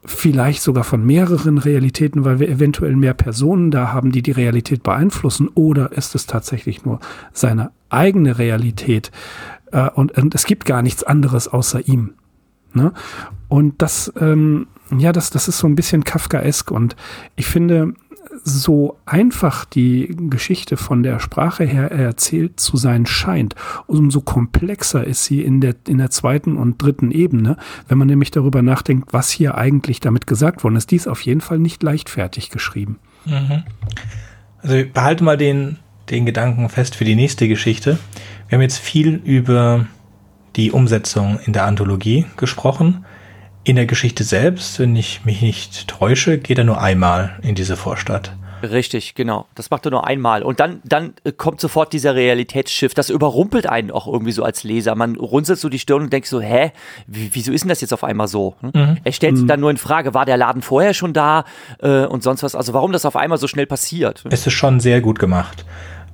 vielleicht 0.03 0.61
sogar 0.61 0.83
von 0.83 1.05
mehreren 1.05 1.57
Realitäten, 1.57 2.25
weil 2.25 2.39
wir 2.39 2.49
eventuell 2.49 2.95
mehr 2.95 3.13
Personen 3.13 3.71
da 3.71 3.93
haben, 3.93 4.11
die 4.11 4.21
die 4.21 4.31
Realität 4.31 4.83
beeinflussen, 4.83 5.49
oder 5.53 5.91
ist 5.91 6.15
es 6.15 6.25
tatsächlich 6.25 6.85
nur 6.85 6.99
seine 7.33 7.71
eigene 7.89 8.37
Realität 8.39 9.11
äh, 9.71 9.89
und, 9.89 10.17
und, 10.17 10.33
es 10.33 10.45
gibt 10.45 10.65
gar 10.65 10.81
nichts 10.81 11.03
anderes 11.03 11.47
außer 11.47 11.87
ihm. 11.87 12.15
Ne? 12.73 12.93
Und 13.47 13.81
das, 13.81 14.11
ähm, 14.19 14.67
ja, 14.97 15.11
das, 15.11 15.29
das 15.29 15.47
ist 15.47 15.59
so 15.59 15.67
ein 15.67 15.75
bisschen 15.75 16.03
Kafkaesk 16.03 16.71
und 16.71 16.95
ich 17.35 17.45
finde, 17.45 17.93
so 18.43 18.97
einfach 19.05 19.65
die 19.65 20.15
Geschichte 20.29 20.77
von 20.77 21.03
der 21.03 21.19
Sprache 21.19 21.63
her 21.63 21.91
erzählt 21.91 22.59
zu 22.59 22.77
sein 22.77 23.05
scheint, 23.05 23.55
umso 23.87 24.21
komplexer 24.21 25.03
ist 25.03 25.25
sie 25.25 25.41
in 25.41 25.61
der, 25.61 25.75
in 25.87 25.97
der 25.97 26.09
zweiten 26.09 26.57
und 26.57 26.81
dritten 26.81 27.11
Ebene, 27.11 27.57
wenn 27.87 27.97
man 27.97 28.07
nämlich 28.07 28.31
darüber 28.31 28.61
nachdenkt, 28.61 29.13
was 29.13 29.29
hier 29.29 29.55
eigentlich 29.55 29.99
damit 29.99 30.27
gesagt 30.27 30.63
worden 30.63 30.75
ist. 30.75 30.91
Dies 30.91 31.07
auf 31.07 31.21
jeden 31.21 31.41
Fall 31.41 31.59
nicht 31.59 31.83
leichtfertig 31.83 32.49
geschrieben. 32.49 32.99
Mhm. 33.25 33.63
Also 34.61 34.75
wir 34.75 34.91
behalten 34.91 35.25
mal 35.25 35.37
den, 35.37 35.77
den 36.09 36.25
Gedanken 36.25 36.69
fest 36.69 36.95
für 36.95 37.05
die 37.05 37.15
nächste 37.15 37.47
Geschichte. 37.47 37.97
Wir 38.47 38.57
haben 38.57 38.61
jetzt 38.61 38.79
viel 38.79 39.21
über 39.23 39.87
die 40.55 40.71
Umsetzung 40.71 41.39
in 41.45 41.53
der 41.53 41.65
Anthologie 41.65 42.25
gesprochen. 42.37 43.05
In 43.63 43.75
der 43.75 43.85
Geschichte 43.85 44.23
selbst, 44.23 44.79
wenn 44.79 44.95
ich 44.95 45.23
mich 45.23 45.41
nicht 45.41 45.87
täusche, 45.87 46.39
geht 46.39 46.57
er 46.57 46.63
nur 46.63 46.81
einmal 46.81 47.37
in 47.43 47.53
diese 47.53 47.77
Vorstadt. 47.77 48.33
Richtig, 48.63 49.15
genau. 49.15 49.45
Das 49.55 49.69
macht 49.69 49.85
er 49.85 49.91
nur 49.91 50.05
einmal. 50.05 50.43
Und 50.43 50.59
dann, 50.59 50.81
dann 50.83 51.13
äh, 51.23 51.31
kommt 51.31 51.59
sofort 51.59 51.93
dieser 51.93 52.15
Realitätsschiff. 52.15 52.93
Das 52.93 53.09
überrumpelt 53.09 53.67
einen 53.67 53.91
auch 53.91 54.07
irgendwie 54.07 54.31
so 54.31 54.43
als 54.43 54.63
Leser. 54.63 54.95
Man 54.95 55.15
runzelt 55.15 55.59
so 55.59 55.69
die 55.69 55.79
Stirn 55.79 56.03
und 56.03 56.13
denkt 56.13 56.27
so, 56.27 56.41
hä, 56.41 56.71
wieso 57.07 57.51
ist 57.51 57.61
denn 57.61 57.69
das 57.69 57.81
jetzt 57.81 57.93
auf 57.93 58.03
einmal 58.03 58.27
so? 58.27 58.55
Hm? 58.61 58.71
Mhm. 58.73 58.97
Er 59.03 59.11
stellt 59.11 59.35
sich 59.35 59.43
mhm. 59.43 59.47
dann 59.47 59.59
nur 59.59 59.71
in 59.71 59.77
Frage, 59.77 60.13
war 60.13 60.25
der 60.25 60.37
Laden 60.37 60.61
vorher 60.61 60.93
schon 60.93 61.13
da 61.13 61.45
äh, 61.81 62.05
und 62.05 62.23
sonst 62.23 62.43
was? 62.43 62.55
Also 62.55 62.73
warum 62.73 62.91
das 62.91 63.05
auf 63.05 63.15
einmal 63.15 63.37
so 63.37 63.47
schnell 63.47 63.65
passiert? 63.65 64.23
Es 64.29 64.45
ist 64.45 64.53
schon 64.53 64.79
sehr 64.79 65.01
gut 65.01 65.19
gemacht. 65.19 65.65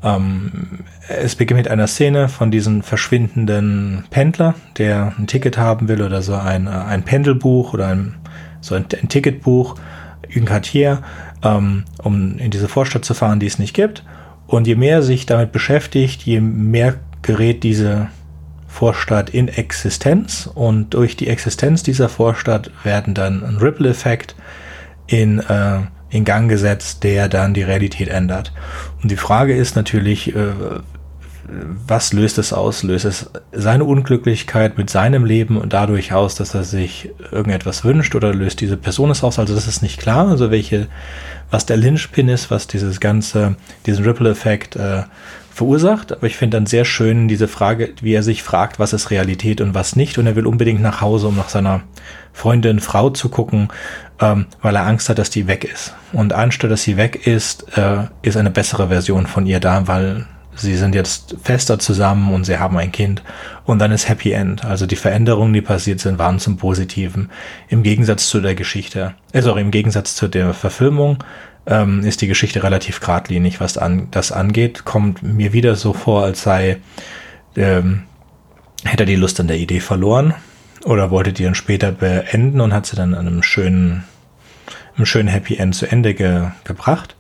Ähm, 0.04 0.84
es 1.08 1.36
beginnt 1.36 1.58
mit 1.58 1.68
einer 1.68 1.88
Szene 1.88 2.30
von 2.30 2.52
diesem 2.52 2.84
verschwindenden 2.84 4.04
Pendler, 4.10 4.56
der 4.78 5.14
ein 5.18 5.28
Ticket 5.28 5.58
haben 5.58 5.88
will 5.88 6.02
oder 6.02 6.22
so 6.22 6.36
ein, 6.36 6.68
äh, 6.68 6.70
ein 6.70 7.04
Pendelbuch 7.04 7.74
oder 7.74 7.88
ein, 7.88 8.16
so 8.62 8.76
ein, 8.76 8.86
ein 9.02 9.10
Ticketbuch, 9.10 9.76
ein 10.36 10.46
Quartier, 10.46 11.02
ähm, 11.44 11.86
um 12.04 12.38
in 12.38 12.52
diese 12.52 12.68
Vorstadt 12.68 13.06
zu 13.06 13.14
fahren, 13.14 13.40
die 13.40 13.48
es 13.48 13.60
nicht 13.60 13.74
gibt. 13.74 14.04
Und 14.46 14.68
je 14.68 14.76
mehr 14.76 15.02
sich 15.02 15.26
damit 15.26 15.52
beschäftigt, 15.52 16.24
je 16.24 16.40
mehr 16.40 16.96
gerät 17.22 17.64
diese 17.64 18.08
Vorstadt 18.68 19.30
in 19.32 19.48
Existenz 19.48 20.50
und 20.54 20.94
durch 20.94 21.18
die 21.18 21.28
Existenz 21.28 21.82
dieser 21.84 22.10
Vorstadt 22.10 22.70
werden 22.84 23.14
dann 23.14 23.44
ein 23.44 23.58
Ripple-Effekt 23.58 24.36
in 25.08 25.40
äh, 25.40 25.80
in 26.10 26.26
Gang 26.26 26.50
gesetzt, 26.50 27.04
der 27.04 27.28
dann 27.30 27.54
die 27.54 27.64
Realität 27.64 28.08
ändert. 28.08 28.54
Und 29.02 29.12
die 29.12 29.18
Frage 29.18 29.56
ist 29.56 29.76
natürlich, 29.76 30.36
äh, 30.36 30.52
was 31.88 32.12
löst 32.12 32.38
es 32.38 32.52
aus? 32.52 32.84
Löst 32.84 33.06
es 33.06 33.30
seine 33.54 33.86
Unglücklichkeit 33.86 34.78
mit 34.78 34.90
seinem 34.90 35.24
Leben 35.24 35.58
und 35.58 35.72
dadurch 35.72 36.12
aus, 36.12 36.36
dass 36.36 36.54
er 36.54 36.64
sich 36.64 37.10
irgendetwas 37.32 37.86
wünscht 37.86 38.16
oder 38.16 38.34
löst 38.34 38.60
diese 38.60 38.76
Person 38.76 39.12
es 39.12 39.24
aus? 39.24 39.40
Also 39.40 39.56
das 39.56 39.68
ist 39.68 39.82
nicht 39.82 40.00
klar, 40.00 40.28
also 40.28 40.52
welche, 40.52 40.88
was 41.50 41.66
der 41.66 41.78
Lynchpin 41.78 42.28
ist, 42.28 42.52
was 42.52 42.68
dieses 42.68 43.00
ganze, 43.00 43.56
diesen 43.86 44.04
Ripple-Effekt 44.04 44.76
äh, 44.76 45.04
verursacht. 45.58 46.14
Aber 46.14 46.28
ich 46.28 46.38
finde 46.38 46.58
dann 46.58 46.66
sehr 46.66 46.86
schön 46.86 47.28
diese 47.28 47.48
Frage, 47.48 47.94
wie 48.02 48.14
er 48.14 48.24
sich 48.24 48.44
fragt, 48.44 48.80
was 48.80 48.94
ist 48.94 49.12
Realität 49.12 49.62
und 49.62 49.74
was 49.74 49.96
nicht. 49.96 50.18
Und 50.18 50.28
er 50.28 50.36
will 50.36 50.48
unbedingt 50.48 50.82
nach 50.82 51.02
Hause, 51.02 51.28
um 51.28 51.36
nach 51.36 51.50
seiner 51.50 51.82
Freundin, 52.32 52.80
Frau 52.80 53.10
zu 53.10 53.30
gucken 53.30 53.70
ähm, 54.20 54.48
weil 54.62 54.76
er 54.76 54.86
Angst 54.86 55.10
hat, 55.10 55.18
dass 55.20 55.30
die 55.30 55.48
weg 55.48 55.64
ist. 55.64 55.94
Und 56.14 56.34
anstatt 56.34 56.72
dass 56.72 56.84
sie 56.84 56.98
weg 56.98 57.28
ist, 57.28 57.78
äh, 57.78 58.06
ist 58.22 58.38
eine 58.38 58.50
bessere 58.50 58.88
Version 58.88 59.28
von 59.28 59.46
ihr 59.46 59.60
da, 59.60 59.88
weil 59.88 60.26
sie 60.56 60.76
sind 60.76 60.96
jetzt 60.96 61.36
fester 61.44 61.78
zusammen 61.78 62.34
und 62.34 62.46
sie 62.46 62.58
haben 62.58 62.78
ein 62.78 62.92
Kind. 62.92 63.22
Und 63.66 63.80
dann 63.80 63.92
ist 63.92 64.10
Happy 64.10 64.32
End. 64.32 64.66
Also 64.66 64.86
die 64.86 64.96
Veränderungen, 64.96 65.54
die 65.54 65.62
passiert 65.62 66.00
sind, 66.00 66.18
waren 66.18 66.40
zum 66.40 66.58
Positiven. 66.58 67.30
Im 67.70 67.84
Gegensatz 67.84 68.28
zu 68.30 68.42
der 68.42 68.56
Geschichte, 68.56 69.14
also 69.34 69.56
im 69.56 69.72
Gegensatz 69.72 70.16
zu 70.16 70.28
der 70.28 70.54
Verfilmung, 70.54 71.24
ähm, 71.68 72.04
ist 72.04 72.22
die 72.22 72.28
Geschichte 72.28 72.64
relativ 72.64 73.00
geradlinig, 73.00 73.60
was 73.60 73.78
an, 73.78 74.08
das 74.12 74.32
angeht. 74.32 74.86
Kommt 74.86 75.22
mir 75.22 75.54
wieder 75.54 75.76
so 75.76 75.94
vor, 75.94 76.24
als 76.24 76.42
sei, 76.42 76.78
ähm, 77.56 78.04
hätte 78.84 79.04
er 79.04 79.08
die 79.08 79.16
Lust 79.16 79.40
an 79.40 79.48
der 79.48 79.58
Idee 79.58 79.82
verloren 79.82 80.34
oder 80.86 81.12
wollte 81.12 81.34
die 81.34 81.44
dann 81.44 81.56
später 81.56 81.92
beenden 81.92 82.62
und 82.62 82.74
hat 82.74 82.86
sie 82.86 82.96
dann 82.96 83.14
an 83.14 83.28
einem 83.28 83.44
schönen, 83.44 84.06
einem 84.96 85.06
schönen 85.06 85.28
Happy 85.28 85.58
End 85.58 85.76
zu 85.76 85.86
Ende 85.86 86.14
ge, 86.14 86.48
gebracht. 86.64 87.16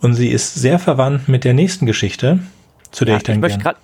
Und 0.00 0.14
sie 0.14 0.28
ist 0.28 0.54
sehr 0.54 0.78
verwandt 0.78 1.28
mit 1.28 1.44
der 1.44 1.54
nächsten 1.54 1.86
Geschichte, 1.86 2.38
zu 2.90 3.04
der 3.04 3.14
ja, 3.14 3.18
ich 3.18 3.22
dann 3.24 3.36
ich 3.36 3.40
möchte 3.40 3.76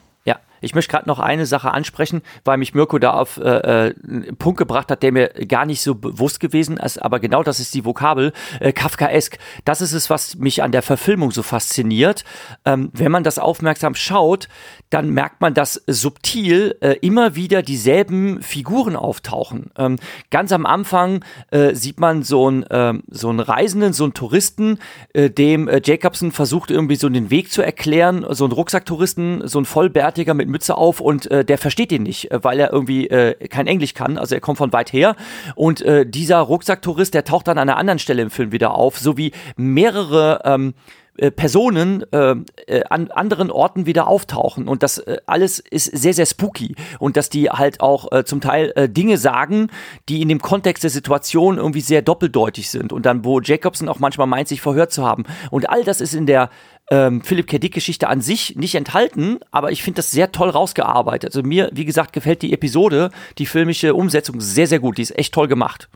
ich 0.61 0.75
möchte 0.75 0.91
gerade 0.91 1.09
noch 1.09 1.19
eine 1.19 1.47
Sache 1.47 1.73
ansprechen, 1.73 2.23
weil 2.45 2.59
mich 2.59 2.75
Mirko 2.75 2.99
da 2.99 3.13
auf 3.13 3.39
äh, 3.39 3.89
äh, 3.89 3.95
einen 4.07 4.37
Punkt 4.37 4.59
gebracht 4.59 4.91
hat, 4.91 5.03
der 5.03 5.13
mir 5.13 5.29
gar 5.47 5.67
nicht 5.67 5.83
so 5.83 5.95
bewusst 5.95 6.41
gewesen 6.41 6.77
ist, 6.77 7.01
aber 7.01 7.21
genau 7.21 7.43
das 7.43 7.61
ist 7.61 7.75
die 7.75 7.85
Vokabel 7.85 8.33
äh, 8.61 8.73
Kafkaesk. 8.73 9.39
Das 9.65 9.81
ist 9.81 9.93
es, 9.93 10.11
was 10.11 10.37
mich 10.37 10.63
an 10.63 10.73
der 10.73 10.83
Verfilmung 10.83 11.31
so 11.31 11.43
fasziniert. 11.43 12.25
Ähm, 12.65 12.91
wenn 12.93 13.13
man 13.13 13.25
das 13.25 13.39
aufmerksam 13.39 13.95
schaut, 13.95 14.49
dann 14.91 15.11
merkt 15.11 15.41
man, 15.41 15.55
dass 15.55 15.83
subtil 15.87 16.77
äh, 16.81 16.97
immer 17.01 17.37
wieder 17.37 17.63
dieselben 17.63 18.43
Figuren 18.43 18.97
auftauchen. 18.97 19.71
Ähm, 19.79 19.97
ganz 20.31 20.53
am 20.53 20.67
Anfang 20.67 21.25
äh, 21.51 21.75
sieht 21.75 22.01
man 22.01 22.23
so 22.23 22.49
einen 22.49 22.65
äh, 22.65 22.95
so 23.09 23.29
einen 23.29 23.41
Reisenden, 23.41 23.93
so 23.93 24.05
einen 24.05 24.15
Touristen, 24.15 24.79
äh, 25.13 25.31
dem 25.31 25.69
äh, 25.69 25.81
Jacobson 25.83 26.33
versucht 26.33 26.71
irgendwie 26.71 26.97
so 26.97 27.09
den 27.09 27.31
Weg 27.31 27.53
zu 27.53 27.63
erklären, 27.63 28.27
so 28.31 28.45
einen 28.45 28.53
Rucksacktouristen, 28.53 29.47
so 29.47 29.61
ein 29.61 29.65
Vollbärtiger 29.65 30.35
mit 30.35 30.49
Mütze 30.49 30.77
auf 30.77 31.01
und 31.01 31.31
äh, 31.31 31.45
der 31.45 31.59
versteht 31.59 31.93
ihn 31.93 32.03
nicht, 32.03 32.31
äh, 32.31 32.43
weil 32.43 32.59
er 32.59 32.73
irgendwie 32.73 33.09
äh, 33.09 33.35
kein 33.49 33.67
Englisch 33.69 33.95
kann. 33.95 34.19
Also 34.19 34.35
er 34.35 34.41
kommt 34.41 34.59
von 34.59 34.73
weit 34.73 34.93
her. 34.93 35.15
Und 35.55 35.83
äh, 35.83 36.05
dieser 36.05 36.39
Rucksacktourist, 36.39 37.15
der 37.15 37.25
taucht 37.25 37.49
dann 37.49 37.59
an 37.59 37.69
einer 37.69 37.79
anderen 37.79 37.99
Stelle 37.99 38.23
im 38.23 38.31
Film 38.31 38.53
wieder 38.53 38.75
auf, 38.75 38.99
sowie 38.99 39.33
mehrere 39.57 40.41
ähm, 40.45 40.75
äh, 41.17 41.31
Personen 41.31 42.05
äh, 42.13 42.35
äh, 42.67 42.85
an 42.89 43.11
anderen 43.11 43.51
Orten 43.51 43.87
wieder 43.87 44.07
auftauchen 44.07 44.69
und 44.69 44.83
das 44.83 44.99
äh, 44.99 45.19
alles 45.27 45.59
ist 45.59 45.87
sehr 45.87 46.15
sehr 46.15 46.27
spooky 46.27 46.75
und 46.99 47.17
dass 47.17 47.31
die 47.31 47.51
halt 47.51 47.81
auch 47.81 48.11
äh, 48.13 48.25
zum 48.25 48.41
Teil 48.41 48.73
äh, 48.77 48.89
Dinge 48.89 49.19
sagen, 49.19 49.69
die 50.09 50.23
in 50.23 50.29
dem 50.29 50.41
Kontext 50.41 50.83
der 50.85 50.91
Situation 50.91 51.59
irgendwie 51.59 51.81
sehr 51.81 52.03
doppeldeutig 52.03 52.71
sind 52.71 52.93
und 52.93 53.07
dann 53.07 53.25
wo 53.25 53.41
Jacobson 53.41 53.89
auch 53.89 53.99
manchmal 53.99 54.27
meint 54.27 54.49
sich 54.49 54.61
verhört 54.61 54.93
zu 54.93 55.05
haben 55.05 55.25
und 55.51 55.69
all 55.69 55.85
das 55.85 56.01
ist 56.01 56.15
in 56.15 56.27
der 56.27 56.51
ähm, 56.91 57.23
Philipp 57.23 57.47
K. 57.47 57.59
Dick 57.59 57.73
Geschichte 57.73 58.09
an 58.09 58.21
sich 58.21 58.57
nicht 58.57 58.75
enthalten, 58.75 59.39
aber 59.51 59.71
ich 59.71 59.83
finde 59.83 59.99
das 59.99 60.11
sehr 60.11 60.33
toll 60.33 60.51
rausgearbeitet. 60.51 61.31
Also 61.31 61.43
mir, 61.43 61.71
wie 61.73 61.85
gesagt, 61.85 62.13
gefällt 62.13 62.43
die 62.43 62.53
Episode, 62.53 63.11
die 63.39 63.47
filmische 63.47 63.95
Umsetzung 63.95 64.41
sehr, 64.41 64.67
sehr 64.67 64.81
gut. 64.81 64.99
Die 64.99 65.03
ist 65.03 65.17
echt 65.17 65.33
toll 65.33 65.47
gemacht. 65.47 65.89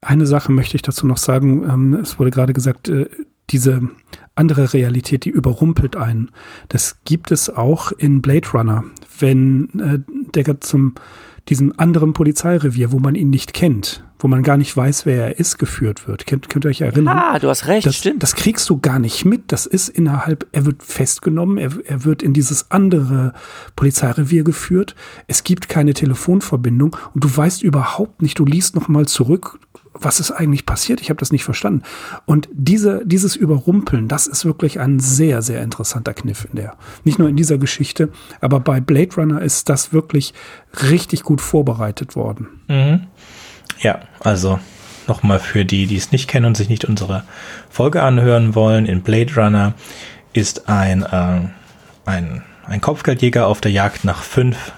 Eine 0.00 0.26
Sache 0.26 0.52
möchte 0.52 0.76
ich 0.76 0.82
dazu 0.82 1.06
noch 1.06 1.16
sagen. 1.16 1.64
Ähm, 1.64 1.94
es 1.94 2.18
wurde 2.18 2.30
gerade 2.30 2.52
gesagt, 2.52 2.88
äh, 2.88 3.08
diese 3.50 3.82
andere 4.34 4.72
Realität, 4.72 5.24
die 5.24 5.30
überrumpelt 5.30 5.96
einen. 5.96 6.30
Das 6.68 6.98
gibt 7.04 7.30
es 7.30 7.48
auch 7.48 7.92
in 7.92 8.22
Blade 8.22 8.48
Runner, 8.52 8.84
wenn 9.18 9.80
äh, 9.80 9.98
der 10.34 10.60
zum 10.60 10.94
diesem 11.48 11.72
anderen 11.76 12.12
Polizeirevier, 12.12 12.90
wo 12.92 12.98
man 12.98 13.14
ihn 13.14 13.30
nicht 13.30 13.54
kennt, 13.54 14.04
wo 14.18 14.26
man 14.26 14.42
gar 14.42 14.56
nicht 14.56 14.76
weiß, 14.76 15.06
wer 15.06 15.28
er 15.28 15.38
ist, 15.38 15.58
geführt 15.58 16.08
wird. 16.08 16.26
Könnt, 16.26 16.48
könnt 16.48 16.64
ihr 16.64 16.70
euch 16.70 16.80
erinnern? 16.80 17.16
Ah, 17.16 17.38
du 17.38 17.48
hast 17.48 17.68
recht, 17.68 17.86
das, 17.86 17.96
stimmt. 17.96 18.22
Das 18.22 18.34
kriegst 18.34 18.68
du 18.68 18.78
gar 18.80 18.98
nicht 18.98 19.24
mit. 19.24 19.52
Das 19.52 19.64
ist 19.66 19.88
innerhalb, 19.88 20.46
er 20.50 20.66
wird 20.66 20.82
festgenommen, 20.82 21.58
er, 21.58 21.70
er 21.84 22.04
wird 22.04 22.22
in 22.22 22.32
dieses 22.32 22.70
andere 22.70 23.32
Polizeirevier 23.76 24.42
geführt. 24.42 24.96
Es 25.28 25.44
gibt 25.44 25.68
keine 25.68 25.94
Telefonverbindung 25.94 26.96
und 27.14 27.22
du 27.22 27.36
weißt 27.36 27.62
überhaupt 27.62 28.22
nicht, 28.22 28.38
du 28.38 28.44
liest 28.44 28.74
nochmal 28.74 29.06
zurück 29.06 29.60
was 30.00 30.20
ist 30.20 30.30
eigentlich 30.30 30.66
passiert? 30.66 31.00
Ich 31.00 31.10
habe 31.10 31.18
das 31.18 31.32
nicht 31.32 31.44
verstanden. 31.44 31.82
Und 32.24 32.48
diese, 32.52 33.02
dieses 33.04 33.36
Überrumpeln, 33.36 34.08
das 34.08 34.26
ist 34.26 34.44
wirklich 34.44 34.80
ein 34.80 35.00
sehr, 35.00 35.42
sehr 35.42 35.62
interessanter 35.62 36.14
Kniff 36.14 36.46
in 36.50 36.56
der, 36.56 36.74
nicht 37.04 37.18
nur 37.18 37.28
in 37.28 37.36
dieser 37.36 37.58
Geschichte, 37.58 38.10
aber 38.40 38.60
bei 38.60 38.80
Blade 38.80 39.14
Runner 39.16 39.42
ist 39.42 39.68
das 39.68 39.92
wirklich 39.92 40.34
richtig 40.90 41.22
gut 41.22 41.40
vorbereitet 41.40 42.16
worden. 42.16 42.48
Mhm. 42.68 43.06
Ja, 43.80 44.00
also 44.20 44.58
nochmal 45.06 45.38
für 45.38 45.64
die, 45.64 45.86
die 45.86 45.96
es 45.96 46.12
nicht 46.12 46.28
kennen 46.28 46.46
und 46.46 46.56
sich 46.56 46.68
nicht 46.68 46.84
unsere 46.84 47.24
Folge 47.70 48.02
anhören 48.02 48.54
wollen, 48.54 48.86
in 48.86 49.02
Blade 49.02 49.34
Runner 49.36 49.74
ist 50.32 50.68
ein, 50.68 51.02
äh, 51.02 51.48
ein 52.04 52.42
ein 52.68 52.80
Kopfgeldjäger 52.80 53.46
auf 53.46 53.60
der 53.60 53.70
Jagd 53.70 54.04
nach 54.04 54.22
fünf 54.22 54.72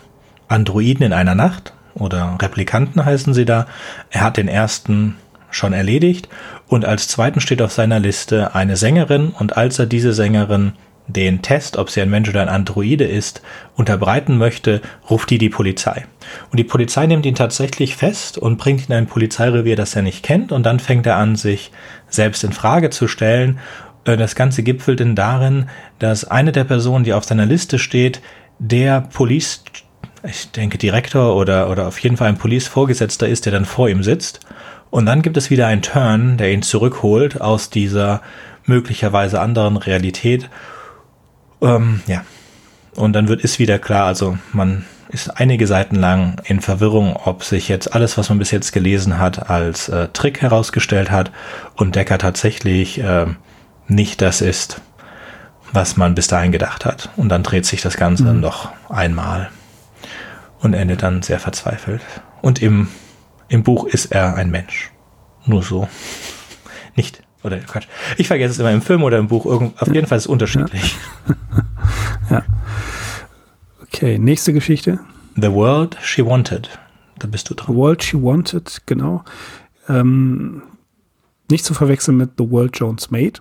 Androiden 0.48 1.04
in 1.04 1.12
einer 1.12 1.34
Nacht 1.34 1.72
oder 1.98 2.36
Replikanten 2.40 3.04
heißen 3.04 3.34
sie 3.34 3.44
da. 3.44 3.66
Er 4.10 4.22
hat 4.22 4.36
den 4.36 4.48
ersten 4.48 5.16
schon 5.50 5.72
erledigt 5.72 6.28
und 6.66 6.84
als 6.84 7.08
zweiten 7.08 7.40
steht 7.40 7.62
auf 7.62 7.72
seiner 7.72 7.98
Liste 7.98 8.54
eine 8.54 8.76
Sängerin 8.76 9.28
und 9.30 9.56
als 9.56 9.78
er 9.78 9.86
diese 9.86 10.12
Sängerin 10.12 10.72
den 11.08 11.40
Test, 11.40 11.78
ob 11.78 11.90
sie 11.90 12.02
ein 12.02 12.10
Mensch 12.10 12.28
oder 12.28 12.42
ein 12.42 12.50
Androide 12.50 13.04
ist, 13.04 13.42
unterbreiten 13.76 14.36
möchte, 14.36 14.82
ruft 15.08 15.30
die 15.30 15.38
die 15.38 15.48
Polizei. 15.48 16.04
Und 16.50 16.58
die 16.58 16.64
Polizei 16.64 17.06
nimmt 17.06 17.24
ihn 17.24 17.34
tatsächlich 17.34 17.96
fest 17.96 18.36
und 18.36 18.58
bringt 18.58 18.82
ihn 18.82 18.92
in 18.92 18.98
ein 18.98 19.06
Polizeirevier, 19.06 19.74
das 19.74 19.96
er 19.96 20.02
nicht 20.02 20.22
kennt 20.22 20.52
und 20.52 20.64
dann 20.64 20.80
fängt 20.80 21.06
er 21.06 21.16
an, 21.16 21.34
sich 21.34 21.72
selbst 22.08 22.44
in 22.44 22.52
Frage 22.52 22.90
zu 22.90 23.08
stellen. 23.08 23.58
Äh, 24.04 24.18
das 24.18 24.34
Ganze 24.34 24.62
gipfelt 24.62 25.00
denn 25.00 25.14
darin, 25.14 25.70
dass 25.98 26.24
eine 26.24 26.52
der 26.52 26.64
Personen, 26.64 27.04
die 27.04 27.14
auf 27.14 27.24
seiner 27.24 27.46
Liste 27.46 27.78
steht, 27.78 28.20
der 28.58 29.00
Police 29.00 29.62
ich 30.22 30.50
denke, 30.50 30.78
Direktor 30.78 31.36
oder, 31.36 31.70
oder 31.70 31.86
auf 31.86 31.98
jeden 32.00 32.16
Fall 32.16 32.28
ein 32.28 32.38
Police-Vorgesetzter 32.38 33.28
ist, 33.28 33.44
der 33.44 33.52
dann 33.52 33.64
vor 33.64 33.88
ihm 33.88 34.02
sitzt. 34.02 34.40
Und 34.90 35.06
dann 35.06 35.22
gibt 35.22 35.36
es 35.36 35.50
wieder 35.50 35.66
einen 35.66 35.82
Turn, 35.82 36.38
der 36.38 36.52
ihn 36.52 36.62
zurückholt 36.62 37.40
aus 37.40 37.70
dieser 37.70 38.22
möglicherweise 38.64 39.40
anderen 39.40 39.76
Realität. 39.76 40.48
Ähm, 41.60 42.00
ja. 42.06 42.22
Und 42.96 43.12
dann 43.12 43.28
wird 43.28 43.42
ist 43.42 43.58
wieder 43.58 43.78
klar, 43.78 44.06
also 44.06 44.38
man 44.52 44.84
ist 45.08 45.40
einige 45.40 45.66
Seiten 45.66 45.96
lang 45.96 46.40
in 46.44 46.60
Verwirrung, 46.60 47.16
ob 47.16 47.44
sich 47.44 47.68
jetzt 47.68 47.94
alles, 47.94 48.18
was 48.18 48.28
man 48.28 48.38
bis 48.38 48.50
jetzt 48.50 48.72
gelesen 48.72 49.18
hat, 49.18 49.48
als 49.48 49.88
äh, 49.88 50.08
Trick 50.08 50.42
herausgestellt 50.42 51.10
hat 51.10 51.30
und 51.76 51.96
Decker 51.96 52.18
tatsächlich 52.18 52.98
äh, 52.98 53.26
nicht 53.86 54.20
das 54.20 54.40
ist, 54.40 54.80
was 55.72 55.96
man 55.96 56.14
bis 56.14 56.26
dahin 56.26 56.52
gedacht 56.52 56.84
hat. 56.84 57.10
Und 57.16 57.28
dann 57.30 57.42
dreht 57.42 57.66
sich 57.66 57.80
das 57.80 57.96
Ganze 57.96 58.24
mhm. 58.24 58.40
noch 58.40 58.70
einmal 58.90 59.50
und 60.60 60.74
endet 60.74 61.02
dann 61.02 61.22
sehr 61.22 61.38
verzweifelt. 61.38 62.02
Und 62.42 62.62
im, 62.62 62.88
im 63.48 63.62
Buch 63.62 63.86
ist 63.86 64.06
er 64.06 64.34
ein 64.36 64.50
Mensch. 64.50 64.92
Nur 65.46 65.62
so. 65.62 65.88
Nicht. 66.96 67.22
Oder 67.44 67.58
Quatsch. 67.58 67.86
Ich 68.16 68.26
vergesse 68.26 68.52
es 68.52 68.58
immer 68.58 68.72
im 68.72 68.82
Film 68.82 69.02
oder 69.04 69.18
im 69.18 69.28
Buch. 69.28 69.46
Irgend, 69.46 69.80
auf 69.80 69.92
jeden 69.94 70.06
Fall 70.06 70.18
ist 70.18 70.24
es 70.24 70.28
unterschiedlich. 70.28 70.96
Ja. 72.30 72.42
Okay, 73.82 74.18
nächste 74.18 74.52
Geschichte. 74.52 75.00
The 75.34 75.50
World 75.50 75.96
She 76.02 76.26
Wanted. 76.26 76.68
Da 77.18 77.26
bist 77.26 77.48
du 77.48 77.54
dran. 77.54 77.68
The 77.68 77.74
World 77.74 78.04
She 78.04 78.22
Wanted, 78.22 78.82
genau. 78.84 79.24
Ähm, 79.88 80.62
nicht 81.50 81.64
zu 81.64 81.72
verwechseln 81.72 82.18
mit 82.18 82.32
The 82.36 82.50
World 82.50 82.78
Jones 82.78 83.10
Made. 83.10 83.40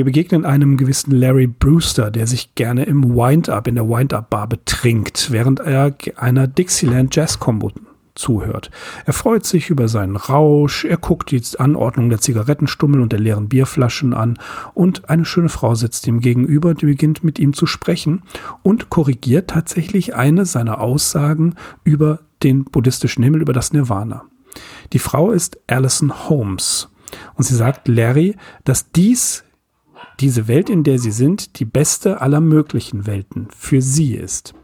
Wir 0.00 0.06
begegnen 0.06 0.46
einem 0.46 0.78
gewissen 0.78 1.10
Larry 1.10 1.46
Brewster, 1.46 2.10
der 2.10 2.26
sich 2.26 2.54
gerne 2.54 2.84
im 2.84 3.04
Wind-Up, 3.14 3.68
in 3.68 3.74
der 3.74 3.86
Wind-Up-Bar 3.86 4.46
betrinkt, 4.46 5.30
während 5.30 5.60
er 5.60 5.94
einer 6.16 6.46
Dixieland 6.46 7.14
Jazz-Combo 7.14 7.70
zuhört. 8.14 8.70
Er 9.04 9.12
freut 9.12 9.44
sich 9.44 9.68
über 9.68 9.88
seinen 9.88 10.16
Rausch, 10.16 10.86
er 10.86 10.96
guckt 10.96 11.30
die 11.30 11.42
Anordnung 11.58 12.08
der 12.08 12.18
Zigarettenstummel 12.18 12.98
und 13.02 13.12
der 13.12 13.20
leeren 13.20 13.50
Bierflaschen 13.50 14.14
an 14.14 14.38
und 14.72 15.10
eine 15.10 15.26
schöne 15.26 15.50
Frau 15.50 15.74
sitzt 15.74 16.06
ihm 16.06 16.20
gegenüber, 16.20 16.72
die 16.72 16.86
beginnt 16.86 17.22
mit 17.22 17.38
ihm 17.38 17.52
zu 17.52 17.66
sprechen 17.66 18.22
und 18.62 18.88
korrigiert 18.88 19.50
tatsächlich 19.50 20.14
eine 20.14 20.46
seiner 20.46 20.80
Aussagen 20.80 21.56
über 21.84 22.20
den 22.42 22.64
buddhistischen 22.64 23.22
Himmel, 23.22 23.42
über 23.42 23.52
das 23.52 23.74
Nirvana. 23.74 24.24
Die 24.94 24.98
Frau 24.98 25.30
ist 25.30 25.58
Alison 25.66 26.30
Holmes 26.30 26.88
und 27.34 27.44
sie 27.44 27.54
sagt 27.54 27.86
Larry, 27.86 28.36
dass 28.64 28.92
dies 28.92 29.44
diese 30.20 30.48
Welt, 30.48 30.70
in 30.70 30.84
der 30.84 30.98
sie 30.98 31.10
sind, 31.10 31.58
die 31.58 31.64
beste 31.64 32.20
aller 32.20 32.40
möglichen 32.40 33.06
Welten 33.06 33.48
für 33.56 33.82
sie 33.82 34.14
ist. 34.14 34.54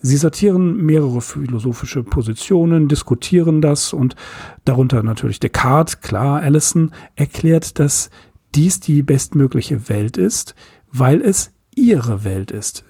Sie 0.00 0.16
sortieren 0.18 0.76
mehrere 0.84 1.22
philosophische 1.22 2.02
Positionen, 2.02 2.88
diskutieren 2.88 3.62
das 3.62 3.94
und 3.94 4.16
darunter 4.66 5.02
natürlich 5.02 5.40
Descartes, 5.40 6.02
klar, 6.02 6.42
Allison 6.42 6.90
erklärt, 7.16 7.78
dass 7.78 8.10
dies 8.54 8.80
die 8.80 9.02
bestmögliche 9.02 9.88
Welt 9.88 10.18
ist, 10.18 10.54
weil 10.92 11.22
es 11.22 11.52
ihre 11.74 12.22
Welt 12.24 12.50
ist. 12.50 12.84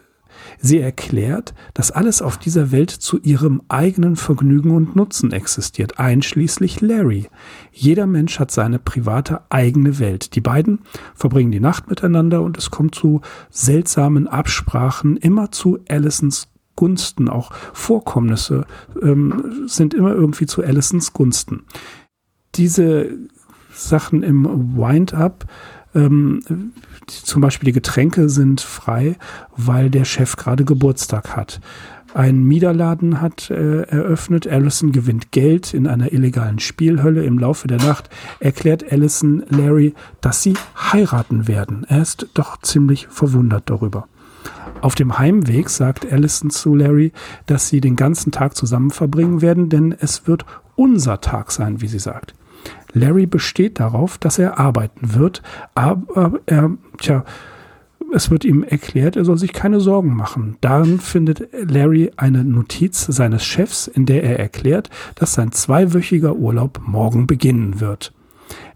Sie 0.60 0.80
erklärt, 0.80 1.54
dass 1.74 1.90
alles 1.90 2.22
auf 2.22 2.38
dieser 2.38 2.72
Welt 2.72 2.90
zu 2.90 3.18
ihrem 3.20 3.62
eigenen 3.68 4.16
Vergnügen 4.16 4.70
und 4.70 4.96
Nutzen 4.96 5.32
existiert, 5.32 5.98
einschließlich 5.98 6.80
Larry. 6.80 7.28
Jeder 7.72 8.06
Mensch 8.06 8.38
hat 8.38 8.50
seine 8.50 8.78
private 8.78 9.42
eigene 9.50 9.98
Welt. 9.98 10.34
Die 10.34 10.40
beiden 10.40 10.80
verbringen 11.14 11.52
die 11.52 11.60
Nacht 11.60 11.88
miteinander 11.88 12.42
und 12.42 12.58
es 12.58 12.70
kommt 12.70 12.94
zu 12.94 13.20
seltsamen 13.50 14.28
Absprachen, 14.28 15.16
immer 15.16 15.50
zu 15.50 15.78
Allisons 15.88 16.48
Gunsten. 16.76 17.28
Auch 17.28 17.52
Vorkommnisse 17.72 18.66
ähm, 19.00 19.66
sind 19.66 19.94
immer 19.94 20.12
irgendwie 20.12 20.46
zu 20.46 20.62
Allisons 20.62 21.12
Gunsten. 21.12 21.64
Diese 22.54 23.10
Sachen 23.72 24.22
im 24.22 24.76
Wind-Up 24.76 25.46
ähm, 25.94 26.72
zum 27.06 27.40
Beispiel 27.40 27.66
die 27.66 27.72
Getränke 27.72 28.28
sind 28.28 28.60
frei, 28.60 29.16
weil 29.56 29.90
der 29.90 30.04
Chef 30.04 30.36
gerade 30.36 30.64
Geburtstag 30.64 31.36
hat. 31.36 31.60
Ein 32.14 32.44
Miederladen 32.44 33.20
hat 33.20 33.50
äh, 33.50 33.82
eröffnet. 33.82 34.46
Allison 34.46 34.92
gewinnt 34.92 35.32
Geld 35.32 35.74
in 35.74 35.88
einer 35.88 36.12
illegalen 36.12 36.60
Spielhölle. 36.60 37.24
Im 37.24 37.40
Laufe 37.40 37.66
der 37.66 37.78
Nacht 37.78 38.08
erklärt 38.38 38.92
Allison 38.92 39.42
Larry, 39.48 39.94
dass 40.20 40.40
sie 40.40 40.54
heiraten 40.76 41.48
werden. 41.48 41.84
Er 41.88 42.02
ist 42.02 42.28
doch 42.34 42.60
ziemlich 42.60 43.08
verwundert 43.08 43.68
darüber. 43.68 44.06
Auf 44.80 44.94
dem 44.94 45.18
Heimweg 45.18 45.68
sagt 45.70 46.10
Allison 46.10 46.50
zu 46.50 46.76
Larry, 46.76 47.12
dass 47.46 47.68
sie 47.68 47.80
den 47.80 47.96
ganzen 47.96 48.30
Tag 48.30 48.54
zusammen 48.54 48.90
verbringen 48.90 49.42
werden, 49.42 49.68
denn 49.68 49.92
es 49.98 50.28
wird 50.28 50.46
unser 50.76 51.20
Tag 51.20 51.50
sein, 51.50 51.80
wie 51.80 51.88
sie 51.88 51.98
sagt. 51.98 52.34
Larry 52.92 53.26
besteht 53.26 53.80
darauf, 53.80 54.18
dass 54.18 54.38
er 54.38 54.58
arbeiten 54.58 55.14
wird, 55.14 55.42
aber 55.74 56.40
er, 56.46 56.70
tja, 56.98 57.24
es 58.12 58.30
wird 58.30 58.44
ihm 58.44 58.62
erklärt, 58.62 59.16
er 59.16 59.24
soll 59.24 59.38
sich 59.38 59.52
keine 59.52 59.80
Sorgen 59.80 60.14
machen. 60.14 60.56
Darin 60.60 61.00
findet 61.00 61.48
Larry 61.52 62.12
eine 62.16 62.44
Notiz 62.44 63.04
seines 63.06 63.44
Chefs, 63.44 63.88
in 63.88 64.06
der 64.06 64.22
er 64.22 64.38
erklärt, 64.38 64.90
dass 65.16 65.34
sein 65.34 65.50
zweiwöchiger 65.50 66.36
Urlaub 66.36 66.80
morgen 66.86 67.26
beginnen 67.26 67.80
wird. 67.80 68.12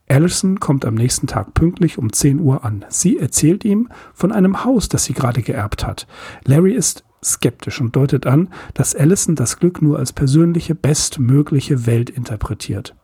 Allison 0.09 0.59
kommt 0.59 0.85
am 0.85 0.95
nächsten 0.95 1.27
Tag 1.27 1.55
pünktlich 1.55 1.99
um 1.99 2.13
10 2.13 2.41
Uhr 2.41 2.65
an. 2.65 2.85
Sie 2.89 3.19
erzählt 3.19 3.65
ihm 3.65 3.89
von 4.15 4.33
einem 4.33 4.65
Haus, 4.65 4.89
das 4.89 5.05
sie 5.05 5.13
gerade 5.13 5.43
geerbt 5.43 5.87
hat. 5.87 6.07
Larry 6.45 6.73
ist 6.73 7.05
skeptisch 7.23 7.81
und 7.81 7.95
deutet 7.95 8.27
an, 8.27 8.49
dass 8.75 8.95
Allison 8.95 9.35
das 9.35 9.59
Glück 9.59 9.83
nur 9.83 9.99
als 9.99 10.13
persönliche, 10.13 10.75
bestmögliche 10.75 11.87
Welt 11.87 12.11
interpretiert. 12.11 12.95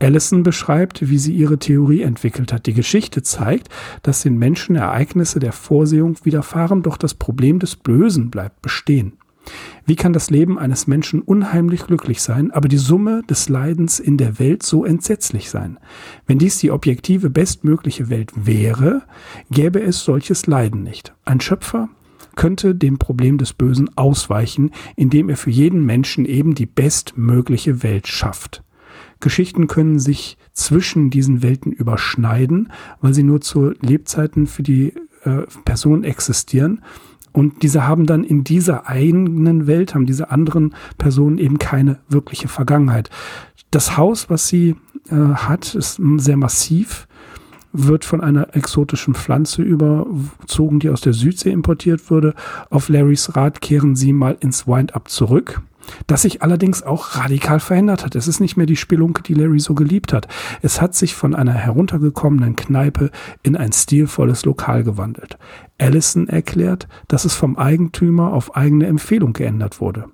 Allison 0.00 0.42
beschreibt, 0.42 1.08
wie 1.08 1.18
sie 1.18 1.32
ihre 1.32 1.58
Theorie 1.58 2.02
entwickelt 2.02 2.52
hat. 2.52 2.66
Die 2.66 2.74
Geschichte 2.74 3.22
zeigt, 3.22 3.68
dass 4.02 4.22
den 4.22 4.38
Menschen 4.38 4.76
Ereignisse 4.76 5.38
der 5.40 5.52
Vorsehung 5.52 6.16
widerfahren, 6.22 6.82
doch 6.82 6.96
das 6.96 7.14
Problem 7.14 7.58
des 7.58 7.76
Bösen 7.76 8.30
bleibt 8.30 8.62
bestehen. 8.62 9.14
Wie 9.86 9.96
kann 9.96 10.12
das 10.12 10.30
Leben 10.30 10.58
eines 10.58 10.86
Menschen 10.86 11.22
unheimlich 11.22 11.86
glücklich 11.86 12.20
sein, 12.20 12.50
aber 12.50 12.68
die 12.68 12.76
Summe 12.76 13.22
des 13.28 13.48
Leidens 13.48 13.98
in 13.98 14.18
der 14.18 14.38
Welt 14.38 14.62
so 14.62 14.84
entsetzlich 14.84 15.48
sein? 15.48 15.78
Wenn 16.26 16.38
dies 16.38 16.58
die 16.58 16.70
objektive 16.70 17.30
bestmögliche 17.30 18.10
Welt 18.10 18.32
wäre, 18.34 19.02
gäbe 19.50 19.80
es 19.80 20.04
solches 20.04 20.46
Leiden 20.46 20.82
nicht. 20.82 21.14
Ein 21.24 21.40
Schöpfer 21.40 21.88
könnte 22.36 22.74
dem 22.74 22.98
Problem 22.98 23.38
des 23.38 23.52
Bösen 23.52 23.90
ausweichen, 23.96 24.70
indem 24.96 25.28
er 25.28 25.36
für 25.36 25.50
jeden 25.50 25.84
Menschen 25.84 26.24
eben 26.26 26.54
die 26.54 26.66
bestmögliche 26.66 27.82
Welt 27.82 28.06
schafft. 28.06 28.62
Geschichten 29.20 29.66
können 29.66 29.98
sich 29.98 30.36
zwischen 30.52 31.10
diesen 31.10 31.42
Welten 31.42 31.72
überschneiden, 31.72 32.72
weil 33.00 33.14
sie 33.14 33.22
nur 33.22 33.40
zu 33.40 33.72
Lebzeiten 33.80 34.46
für 34.46 34.62
die 34.62 34.94
äh, 35.24 35.42
Person 35.64 36.04
existieren. 36.04 36.82
Und 37.32 37.62
diese 37.62 37.86
haben 37.86 38.06
dann 38.06 38.24
in 38.24 38.44
dieser 38.44 38.88
eigenen 38.88 39.66
Welt, 39.66 39.94
haben 39.94 40.06
diese 40.06 40.30
anderen 40.30 40.74
Personen 40.96 41.38
eben 41.38 41.58
keine 41.58 41.98
wirkliche 42.08 42.48
Vergangenheit. 42.48 43.10
Das 43.70 43.96
Haus, 43.96 44.30
was 44.30 44.48
sie 44.48 44.76
äh, 45.10 45.14
hat, 45.14 45.74
ist 45.74 46.00
sehr 46.16 46.36
massiv, 46.36 47.06
wird 47.72 48.04
von 48.04 48.22
einer 48.22 48.56
exotischen 48.56 49.14
Pflanze 49.14 49.62
überzogen, 49.62 50.80
die 50.80 50.88
aus 50.88 51.02
der 51.02 51.12
Südsee 51.12 51.50
importiert 51.50 52.10
wurde. 52.10 52.34
Auf 52.70 52.88
Larrys 52.88 53.36
Rat 53.36 53.60
kehren 53.60 53.94
sie 53.94 54.12
mal 54.12 54.36
ins 54.40 54.66
Wind-Up 54.66 55.08
zurück 55.10 55.60
das 56.06 56.22
sich 56.22 56.42
allerdings 56.42 56.82
auch 56.82 57.16
radikal 57.16 57.60
verändert 57.60 58.04
hat. 58.04 58.14
Es 58.14 58.28
ist 58.28 58.40
nicht 58.40 58.56
mehr 58.56 58.66
die 58.66 58.76
Spelunke, 58.76 59.22
die 59.22 59.34
Larry 59.34 59.60
so 59.60 59.74
geliebt 59.74 60.12
hat. 60.12 60.28
Es 60.62 60.80
hat 60.80 60.94
sich 60.94 61.14
von 61.14 61.34
einer 61.34 61.54
heruntergekommenen 61.54 62.56
Kneipe 62.56 63.10
in 63.42 63.56
ein 63.56 63.72
stilvolles 63.72 64.44
Lokal 64.44 64.84
gewandelt. 64.84 65.38
Allison 65.78 66.28
erklärt, 66.28 66.88
dass 67.08 67.24
es 67.24 67.34
vom 67.34 67.56
Eigentümer 67.56 68.32
auf 68.32 68.56
eigene 68.56 68.86
Empfehlung 68.86 69.32
geändert 69.32 69.80
wurde. 69.80 70.06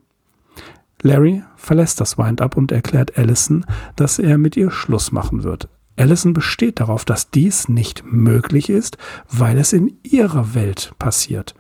Larry 1.02 1.42
verlässt 1.56 2.00
das 2.00 2.16
Wind-Up 2.16 2.56
und 2.56 2.72
erklärt 2.72 3.18
Allison, 3.18 3.66
dass 3.96 4.18
er 4.18 4.38
mit 4.38 4.56
ihr 4.56 4.70
Schluss 4.70 5.12
machen 5.12 5.42
wird. 5.42 5.68
Allison 5.96 6.32
besteht 6.32 6.80
darauf, 6.80 7.04
dass 7.04 7.30
dies 7.30 7.68
nicht 7.68 8.04
möglich 8.04 8.68
ist, 8.68 8.98
weil 9.30 9.58
es 9.58 9.72
in 9.72 9.98
ihrer 10.02 10.54
Welt 10.54 10.92
passiert. 10.98 11.54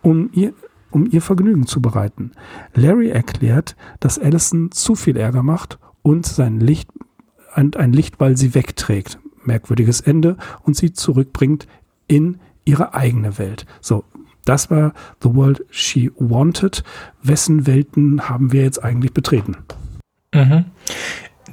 um 0.00 0.30
ihr, 0.32 0.54
um 0.90 1.06
ihr 1.10 1.22
Vergnügen 1.22 1.66
zu 1.66 1.80
bereiten. 1.80 2.32
Larry 2.74 3.10
erklärt, 3.10 3.76
dass 4.00 4.18
Allison 4.18 4.70
zu 4.72 4.94
viel 4.94 5.16
Ärger 5.16 5.42
macht 5.42 5.78
und 6.02 6.26
sein 6.26 6.60
Licht, 6.60 6.90
ein, 7.52 7.74
ein 7.74 7.92
Lichtball 7.92 8.36
sie 8.36 8.54
wegträgt. 8.54 9.18
Merkwürdiges 9.44 10.00
Ende 10.00 10.36
und 10.62 10.76
sie 10.76 10.92
zurückbringt 10.92 11.66
in 12.06 12.38
ihre 12.64 12.94
eigene 12.94 13.38
Welt. 13.38 13.66
So, 13.80 14.04
das 14.44 14.70
war 14.70 14.92
The 15.22 15.34
World 15.34 15.64
She 15.70 16.10
Wanted. 16.16 16.82
Wessen 17.22 17.66
Welten 17.66 18.28
haben 18.28 18.52
wir 18.52 18.62
jetzt 18.62 18.82
eigentlich 18.82 19.12
betreten? 19.12 19.56
Mhm. 20.34 20.64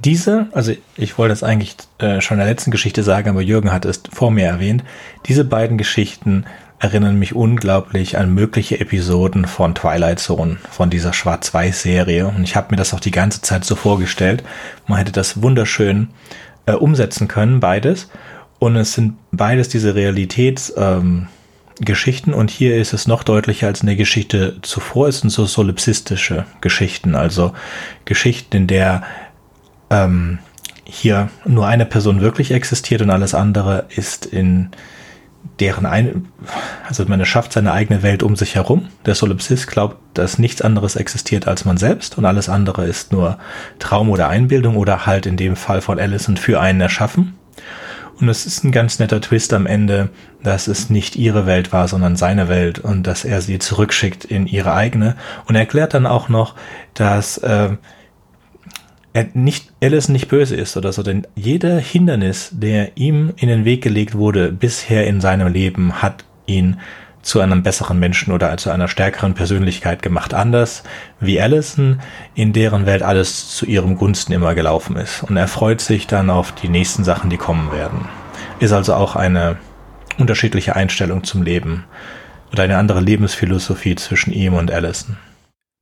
Diese, 0.04 0.48
also 0.52 0.74
ich 0.96 1.18
wollte 1.18 1.34
es 1.34 1.44
eigentlich 1.44 1.76
äh, 1.98 2.22
schon 2.22 2.36
in 2.36 2.40
der 2.40 2.48
letzten 2.48 2.72
Geschichte 2.72 3.02
sagen, 3.04 3.30
aber 3.30 3.42
Jürgen 3.42 3.72
hat 3.72 3.86
es 3.86 4.04
vor 4.12 4.30
mir 4.30 4.46
erwähnt. 4.46 4.84
Diese 5.26 5.46
beiden 5.46 5.78
Geschichten 5.78 6.46
erinnern 6.86 7.18
mich 7.18 7.36
unglaublich 7.36 8.18
an 8.18 8.34
mögliche 8.34 8.80
Episoden 8.80 9.46
von 9.46 9.74
Twilight 9.74 10.20
Zone, 10.20 10.58
von 10.70 10.90
dieser 10.90 11.14
Schwarz-Weiß-Serie. 11.14 12.28
Und 12.28 12.44
ich 12.44 12.56
habe 12.56 12.68
mir 12.72 12.78
das 12.78 12.94
auch 12.94 13.00
die 13.00 13.12
ganze 13.12 13.42
Zeit 13.42 13.66
so 13.66 13.76
vorgestellt. 13.76 14.44
Man 14.88 15.00
hätte 15.00 15.12
das 15.12 15.42
wunderschön 15.42 16.10
äh, 16.68 16.74
umsetzen 16.74 17.28
können, 17.28 17.60
beides. 17.60 18.10
Und 18.60 18.76
es 18.76 18.94
sind 18.94 19.16
beides 19.32 19.68
diese 19.68 19.96
Realitätsgeschichten. 19.96 22.34
Ähm, 22.34 22.40
und 22.40 22.52
hier 22.52 22.78
ist 22.78 22.94
es 22.94 23.08
noch 23.08 23.24
deutlicher 23.24 23.68
als 23.68 23.82
in 23.82 23.88
der 23.88 23.96
Geschichte 23.96 24.58
zuvor. 24.62 25.08
Es 25.08 25.22
sind 25.22 25.32
so 25.32 25.46
solipsistische 25.46 26.46
Geschichten, 26.62 27.16
also 27.16 27.54
Geschichten, 28.06 28.56
in 28.56 28.68
der 28.68 29.04
ähm, 29.90 30.38
hier 30.86 31.30
nur 31.46 31.66
eine 31.66 31.86
Person 31.86 32.22
wirklich 32.22 32.52
existiert 32.52 33.02
und 33.02 33.10
alles 33.10 33.34
andere 33.34 33.86
ist 33.90 34.28
in 34.28 34.70
deren 35.60 35.86
ein, 35.86 36.28
also 36.88 37.06
man 37.06 37.20
erschafft 37.20 37.54
seine 37.54 37.72
eigene 37.72 38.04
Welt 38.04 38.24
um 38.24 38.36
sich 38.36 38.56
herum. 38.56 38.88
Der 39.06 39.16
Solipsist 39.16 39.68
glaubt, 39.68 39.98
dass 40.14 40.40
nichts 40.40 40.62
anderes 40.62 40.96
existiert 40.96 41.48
als 41.48 41.66
man 41.66 41.78
selbst 41.78 42.18
und 42.18 42.26
alles 42.26 42.50
andere 42.50 42.86
ist 42.86 43.12
nur 43.12 43.38
Traum 43.80 44.10
oder 44.10 44.30
Einbildung 44.30 44.76
oder 44.78 45.06
halt 45.06 45.26
in 45.26 45.38
dem 45.38 45.56
Fall 45.56 45.82
von 45.82 46.00
Allison 46.00 46.38
für 46.38 46.60
einen 46.60 46.82
erschaffen. 46.82 47.36
Und 48.20 48.30
es 48.30 48.46
ist 48.46 48.64
ein 48.64 48.72
ganz 48.72 49.00
netter 49.00 49.20
Twist 49.20 49.54
am 49.54 49.66
Ende, 49.66 50.10
dass 50.42 50.68
es 50.68 50.90
nicht 50.90 51.16
ihre 51.16 51.46
Welt 51.46 51.74
war, 51.74 51.88
sondern 51.88 52.16
seine 52.16 52.48
Welt 52.48 52.80
und 52.80 53.04
dass 53.04 53.26
er 53.26 53.42
sie 53.42 53.60
zurückschickt 53.60 54.24
in 54.24 54.48
ihre 54.48 54.74
eigene. 54.74 55.16
Und 55.48 55.56
er 55.56 55.62
erklärt 55.62 55.94
dann 55.94 56.06
auch 56.06 56.30
noch, 56.30 56.56
dass 56.94 57.38
äh, 57.40 57.72
er 59.16 59.28
nicht, 59.34 59.72
Alice 59.82 60.10
nicht 60.10 60.28
böse 60.28 60.58
ist 60.58 60.76
oder 60.76 60.92
so, 60.92 61.02
denn 61.02 61.26
jeder 61.36 61.80
Hindernis, 61.80 62.50
der 62.52 62.98
ihm 62.98 63.32
in 63.38 63.48
den 63.48 63.64
Weg 63.64 63.82
gelegt 63.82 64.16
wurde 64.16 64.52
bisher 64.52 65.08
in 65.08 65.22
seinem 65.22 65.48
Leben, 65.48 66.02
hat 66.02 66.26
ihn 66.48 66.82
zu 67.22 67.40
einem 67.40 67.64
besseren 67.64 67.98
Menschen 67.98 68.34
oder 68.34 68.58
zu 68.58 68.72
einer 68.72 68.90
stärkeren 68.90 69.34
Persönlichkeit 69.34 70.02
gemacht. 70.02 70.34
Anders 70.34 70.84
wie 71.22 71.40
Allison, 71.40 72.02
in 72.36 72.52
deren 72.52 72.86
Welt 72.86 73.04
alles 73.04 73.56
zu 73.56 73.66
ihrem 73.66 73.96
Gunsten 73.96 74.34
immer 74.34 74.54
gelaufen 74.54 74.98
ist. 74.98 75.24
Und 75.24 75.38
er 75.38 75.48
freut 75.48 75.80
sich 75.80 76.08
dann 76.08 76.30
auf 76.30 76.52
die 76.52 76.68
nächsten 76.68 77.06
Sachen, 77.06 77.30
die 77.30 77.38
kommen 77.38 77.72
werden. 77.72 78.10
Ist 78.60 78.74
also 78.74 78.96
auch 78.96 79.16
eine 79.16 79.56
unterschiedliche 80.18 80.76
Einstellung 80.76 81.24
zum 81.24 81.42
Leben 81.42 81.86
oder 82.52 82.64
eine 82.64 82.78
andere 82.78 83.00
Lebensphilosophie 83.00 83.96
zwischen 83.96 84.34
ihm 84.34 84.56
und 84.56 84.72
Allison. 84.72 85.16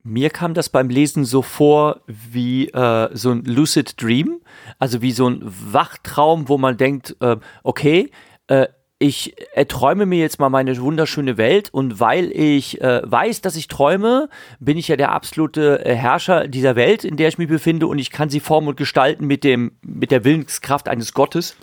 Mir 0.06 0.28
kam 0.28 0.52
das 0.52 0.68
beim 0.68 0.90
Lesen 0.90 1.24
so 1.24 1.40
vor 1.40 2.02
wie 2.06 2.68
äh, 2.68 3.08
so 3.14 3.30
ein 3.30 3.42
Lucid 3.44 4.00
Dream, 4.02 4.42
also 4.78 5.00
wie 5.00 5.12
so 5.12 5.26
ein 5.26 5.40
Wachtraum, 5.42 6.50
wo 6.50 6.58
man 6.58 6.76
denkt, 6.76 7.16
äh, 7.20 7.36
okay, 7.62 8.10
äh, 8.48 8.66
ich 8.98 9.34
erträume 9.54 10.04
mir 10.04 10.18
jetzt 10.18 10.38
mal 10.38 10.50
meine 10.50 10.78
wunderschöne 10.78 11.38
Welt 11.38 11.70
und 11.72 12.00
weil 12.00 12.30
ich 12.32 12.82
äh, 12.82 13.00
weiß, 13.02 13.40
dass 13.40 13.56
ich 13.56 13.66
träume, 13.68 14.28
bin 14.60 14.76
ich 14.76 14.88
ja 14.88 14.96
der 14.96 15.10
absolute 15.10 15.82
äh, 15.86 15.94
Herrscher 15.94 16.48
dieser 16.48 16.76
Welt, 16.76 17.04
in 17.04 17.16
der 17.16 17.28
ich 17.28 17.38
mich 17.38 17.48
befinde 17.48 17.86
und 17.86 17.98
ich 17.98 18.10
kann 18.10 18.28
sie 18.28 18.40
formen 18.40 18.68
und 18.68 18.76
gestalten 18.76 19.26
mit 19.26 19.42
dem 19.42 19.72
mit 19.80 20.10
der 20.10 20.24
Willenskraft 20.24 20.86
eines 20.86 21.14
Gottes. 21.14 21.56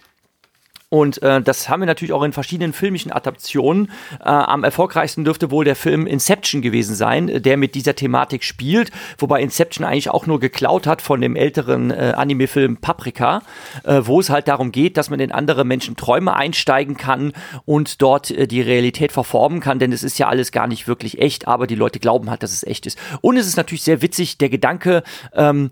Und 0.93 1.23
äh, 1.23 1.41
das 1.41 1.69
haben 1.69 1.79
wir 1.79 1.85
natürlich 1.85 2.11
auch 2.11 2.21
in 2.21 2.33
verschiedenen 2.33 2.73
filmischen 2.73 3.13
Adaptionen. 3.13 3.89
Äh, 4.19 4.25
am 4.25 4.65
erfolgreichsten 4.65 5.23
dürfte 5.23 5.49
wohl 5.49 5.63
der 5.63 5.77
Film 5.77 6.05
Inception 6.05 6.61
gewesen 6.61 6.95
sein, 6.95 7.41
der 7.41 7.55
mit 7.55 7.75
dieser 7.75 7.95
Thematik 7.95 8.43
spielt, 8.43 8.91
wobei 9.17 9.41
Inception 9.41 9.85
eigentlich 9.85 10.09
auch 10.09 10.27
nur 10.27 10.41
geklaut 10.41 10.87
hat 10.87 11.01
von 11.01 11.21
dem 11.21 11.37
älteren 11.37 11.91
äh, 11.91 12.11
Anime-Film 12.17 12.75
Paprika, 12.75 13.41
äh, 13.85 14.01
wo 14.03 14.19
es 14.19 14.29
halt 14.29 14.49
darum 14.49 14.73
geht, 14.73 14.97
dass 14.97 15.09
man 15.09 15.21
in 15.21 15.31
andere 15.31 15.63
Menschen 15.63 15.95
Träume 15.95 16.35
einsteigen 16.35 16.97
kann 16.97 17.31
und 17.63 18.01
dort 18.01 18.29
äh, 18.29 18.45
die 18.45 18.61
Realität 18.61 19.13
verformen 19.13 19.61
kann, 19.61 19.79
denn 19.79 19.93
es 19.93 20.03
ist 20.03 20.19
ja 20.19 20.27
alles 20.27 20.51
gar 20.51 20.67
nicht 20.67 20.89
wirklich 20.89 21.19
echt, 21.19 21.47
aber 21.47 21.67
die 21.67 21.75
Leute 21.75 21.99
glauben 21.99 22.29
halt, 22.29 22.43
dass 22.43 22.51
es 22.51 22.63
echt 22.63 22.85
ist. 22.85 22.99
Und 23.21 23.37
es 23.37 23.47
ist 23.47 23.55
natürlich 23.55 23.83
sehr 23.83 24.01
witzig, 24.01 24.39
der 24.39 24.49
Gedanke, 24.49 25.03
ähm, 25.35 25.71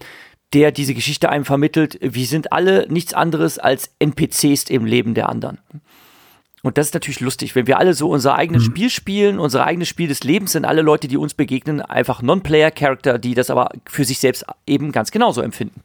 der 0.53 0.71
diese 0.71 0.93
Geschichte 0.93 1.29
einem 1.29 1.45
vermittelt, 1.45 1.99
wir 2.01 2.25
sind 2.25 2.51
alle 2.51 2.87
nichts 2.89 3.13
anderes 3.13 3.59
als 3.59 3.91
NPCs 3.99 4.69
im 4.69 4.85
Leben 4.85 5.13
der 5.13 5.29
anderen. 5.29 5.59
Und 6.61 6.77
das 6.77 6.87
ist 6.87 6.93
natürlich 6.93 7.21
lustig, 7.21 7.55
wenn 7.55 7.67
wir 7.67 7.77
alle 7.79 7.93
so 7.93 8.09
unser 8.09 8.35
eigenes 8.35 8.63
mhm. 8.63 8.71
Spiel 8.71 8.89
spielen, 8.89 9.39
unser 9.39 9.65
eigenes 9.65 9.87
Spiel 9.87 10.09
des 10.09 10.23
Lebens 10.23 10.51
sind 10.51 10.65
alle 10.65 10.81
Leute, 10.81 11.07
die 11.07 11.17
uns 11.17 11.33
begegnen, 11.33 11.81
einfach 11.81 12.21
Non-Player-Charakter, 12.21 13.17
die 13.17 13.33
das 13.33 13.49
aber 13.49 13.69
für 13.85 14.03
sich 14.03 14.19
selbst 14.19 14.45
eben 14.67 14.91
ganz 14.91 15.11
genauso 15.11 15.41
empfinden. 15.41 15.81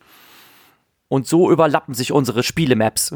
Und 1.09 1.29
so 1.29 1.51
überlappen 1.51 1.95
sich 1.95 2.11
unsere 2.11 2.43
Spielemaps. 2.43 3.15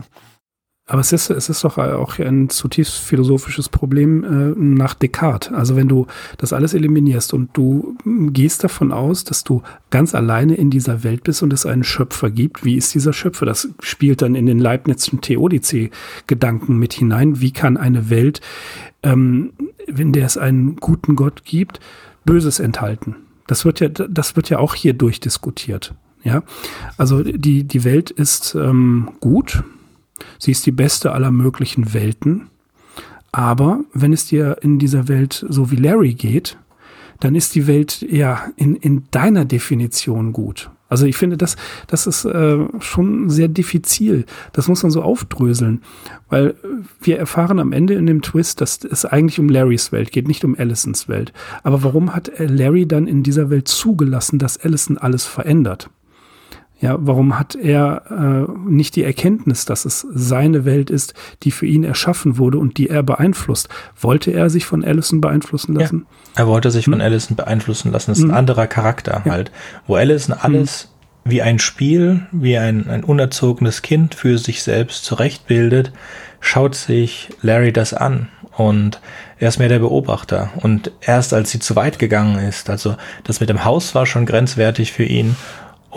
Aber 0.91 1.03
es 1.03 1.13
ist, 1.13 1.29
es 1.29 1.51
ist 1.51 1.65
doch 1.65 1.77
auch 1.77 2.19
ein 2.19 2.49
zutiefst 2.49 2.97
philosophisches 2.97 3.69
Problem 3.69 4.25
äh, 4.25 4.59
nach 4.59 4.95
Descartes. 4.95 5.53
Also 5.53 5.77
wenn 5.77 5.87
du 5.87 6.07
das 6.39 6.55
alles 6.55 6.73
eliminierst 6.73 7.35
und 7.35 7.51
du 7.55 7.95
gehst 8.33 8.65
davon 8.65 8.91
aus, 8.91 9.23
dass 9.23 9.45
du 9.45 9.63
ganz 9.91 10.15
alleine 10.15 10.55
in 10.55 10.71
dieser 10.71 11.05
Welt 11.05 11.25
bist 11.25 11.43
und 11.43 11.53
es 11.53 11.67
einen 11.67 11.85
Schöpfer 11.85 12.31
gibt, 12.31 12.65
wie 12.65 12.77
ist 12.77 12.95
dieser 12.95 13.13
Schöpfer? 13.13 13.45
Das 13.45 13.69
spielt 13.81 14.23
dann 14.23 14.35
in 14.35 14.47
den 14.47 14.59
Leibnizischen 14.59 15.21
Theodizee-Gedanken 15.21 16.79
mit 16.79 16.95
hinein. 16.95 17.39
Wie 17.39 17.53
kann 17.53 17.77
eine 17.77 18.09
Welt, 18.09 18.41
ähm, 19.03 19.53
wenn 19.87 20.13
der 20.13 20.25
es 20.25 20.39
einen 20.39 20.77
guten 20.77 21.17
Gott 21.17 21.45
gibt, 21.45 21.81
Böses 22.25 22.61
enthalten? 22.61 23.17
Das 23.47 23.67
wird 23.67 23.81
ja, 23.81 23.91
das 23.91 24.37
wird 24.37 24.49
ja 24.49 24.59
auch 24.59 24.75
hier 24.75 24.95
durchdiskutiert. 24.95 25.95
Ja, 26.25 26.43
also 26.97 27.23
die, 27.23 27.65
die 27.65 27.85
Welt 27.85 28.11
ist 28.11 28.55
ähm, 28.55 29.11
gut, 29.21 29.63
Sie 30.39 30.51
ist 30.51 30.67
die 30.67 30.73
beste 30.73 31.13
aller 31.13 31.31
möglichen 31.31 31.95
Welten. 31.95 32.49
Aber 33.33 33.81
wenn 33.93 34.13
es 34.13 34.27
dir 34.27 34.59
in 34.63 34.79
dieser 34.79 35.09
Welt 35.09 35.45
so 35.49 35.71
wie 35.71 35.77
Larry 35.77 36.15
geht, 36.15 36.59
dann 37.21 37.35
ist 37.35 37.55
die 37.55 37.67
Welt 37.67 38.01
ja 38.09 38.51
in, 38.57 38.77
in 38.77 39.05
deiner 39.11 39.45
Definition 39.45 40.33
gut. 40.33 40.71
Also 40.89 41.05
ich 41.05 41.17
finde, 41.17 41.37
das, 41.37 41.57
das 41.87 42.07
ist 42.07 42.25
äh, 42.25 42.59
schon 42.81 43.29
sehr 43.29 43.49
diffizil. 43.49 44.25
Das 44.53 44.69
muss 44.69 44.83
man 44.83 44.91
so 44.91 45.03
aufdröseln, 45.03 45.83
weil 46.31 46.55
wir 47.03 47.19
erfahren 47.19 47.59
am 47.59 47.73
Ende 47.73 47.95
in 47.95 48.07
dem 48.07 48.23
Twist, 48.23 48.61
dass 48.63 48.85
es 48.85 49.05
eigentlich 49.05 49.39
um 49.39 49.51
Larrys 49.51 49.93
Welt 49.93 50.13
geht, 50.13 50.29
nicht 50.29 50.45
um 50.45 50.57
Allisons 50.59 51.09
Welt. 51.09 51.33
Aber 51.63 51.83
warum 51.83 52.15
hat 52.15 52.33
Larry 52.39 52.87
dann 52.87 53.07
in 53.07 53.23
dieser 53.23 53.51
Welt 53.51 53.69
zugelassen, 53.69 54.39
dass 54.39 54.59
Allison 54.59 54.97
alles 54.97 55.27
verändert? 55.27 55.91
Ja, 56.81 56.97
warum 57.01 57.39
hat 57.39 57.57
er 57.57 58.03
äh, 58.09 58.71
nicht 58.71 58.95
die 58.95 59.03
Erkenntnis, 59.03 59.65
dass 59.65 59.85
es 59.85 60.07
seine 60.15 60.65
Welt 60.65 60.91
ist, 60.91 61.15
die 61.43 61.51
für 61.51 61.67
ihn 61.67 61.83
erschaffen 61.83 62.39
wurde 62.39 62.59
und 62.59 62.79
die 62.79 62.89
er 62.89 63.03
beeinflusst? 63.03 63.69
Wollte 64.01 64.31
er 64.31 64.49
sich 64.49 64.65
von 64.65 64.85
Allison 64.85 65.21
beeinflussen 65.21 65.75
lassen? 65.75 66.07
Ja, 66.37 66.45
er 66.45 66.47
wollte 66.47 66.71
sich 66.71 66.87
hm. 66.87 66.95
von 66.95 67.01
Allison 67.01 67.37
beeinflussen 67.37 67.91
lassen. 67.91 68.13
Das 68.13 68.19
ist 68.19 68.25
hm. 68.25 68.31
ein 68.31 68.37
anderer 68.37 68.69
Charakter 68.69 69.23
ja. 69.25 69.33
halt, 69.33 69.51
wo 69.89 69.97
Allison 69.97 70.37
hm. 70.37 70.41
alles 70.43 70.89
hm. 71.25 71.33
wie 71.33 71.43
ein 71.43 71.59
Spiel, 71.59 72.27
wie 72.31 72.57
ein, 72.59 72.89
ein 72.89 73.03
unerzogenes 73.03 73.83
Kind 73.83 74.15
für 74.15 74.39
sich 74.39 74.63
selbst 74.63 75.05
zurechtbildet, 75.05 75.93
schaut 76.41 76.77
sich 76.77 77.31
Larry 77.43 77.73
das 77.73 77.93
an 77.93 78.29
und 78.57 79.01
er 79.41 79.49
ist 79.49 79.59
mehr 79.59 79.69
der 79.69 79.81
Beobachter. 79.81 80.51
Und 80.57 80.93
erst 81.01 81.35
als 81.35 81.51
sie 81.51 81.59
zu 81.59 81.75
weit 81.75 81.99
gegangen 81.99 82.39
ist, 82.39 82.71
also 82.71 82.97
das 83.25 83.41
mit 83.41 83.49
dem 83.49 83.65
Haus 83.65 83.97
war 83.97 84.07
schon 84.07 84.27
grenzwertig 84.27 84.93
für 84.93 85.05
ihn 85.05 85.37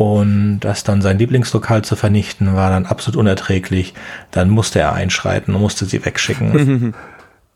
und 0.02 0.62
das 0.62 0.84
dann 0.84 1.04
sein 1.04 1.20
Lieblingslokal 1.20 1.84
zu 1.84 1.96
vernichten, 1.96 2.56
war 2.56 2.72
dann 2.72 2.88
absolut 2.88 3.20
unerträglich. 3.20 3.94
Dann 4.32 4.50
musste 4.50 4.80
er 4.80 4.94
einschreiten 4.94 5.54
und 5.54 5.62
musste 5.62 5.86
sie 5.86 6.04
wegschicken. 6.04 6.96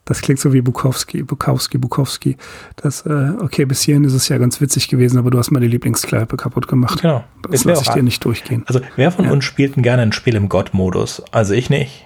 Das 0.08 0.22
klingt 0.22 0.39
so 0.39 0.54
wie 0.54 0.62
Bukowski, 0.62 1.24
Bukowski, 1.24 1.80
Bukowski. 1.80 2.38
Das, 2.76 3.08
äh, 3.08 3.32
okay, 3.41 3.66
bis 3.66 3.82
hierhin 3.82 4.04
ist 4.04 4.14
es 4.14 4.30
ja 4.30 4.38
ganz 4.38 4.62
witzig 4.62 4.88
gewesen, 4.88 5.18
aber 5.18 5.32
du 5.32 5.39
hast 5.39 5.50
meine 5.50 5.66
Lieblingskleipe 5.66 6.38
kaputt 6.38 6.68
gemacht. 6.68 7.02
Genau. 7.02 7.24
Das 7.50 7.64
lasse 7.64 7.82
ich 7.82 7.89
dir 7.89 8.04
nicht 8.04 8.24
durchgehen. 8.24 8.64
Also, 8.68 8.82
wer 8.98 9.12
von 9.12 9.26
ja. 9.26 9.32
uns 9.32 9.46
spielt 9.46 9.76
denn 9.76 9.82
gerne 9.82 10.04
ein 10.04 10.12
Spiel 10.12 10.36
im 10.36 10.48
God-Modus? 10.48 11.24
Also 11.32 11.56
ich 11.56 11.72
nicht. 11.72 12.06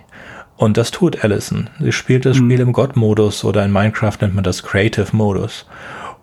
Und 0.56 0.78
das 0.78 0.92
tut 0.92 1.26
Allison. 1.26 1.70
Sie 1.82 1.92
spielt 1.92 2.26
das 2.26 2.40
mhm. 2.40 2.46
Spiel 2.46 2.62
im 2.62 2.72
God-Modus 2.72 3.44
oder 3.44 3.66
in 3.66 3.74
Minecraft 3.74 4.16
nennt 4.22 4.34
man 4.34 4.46
das 4.46 4.64
Creative-Modus. 4.64 5.66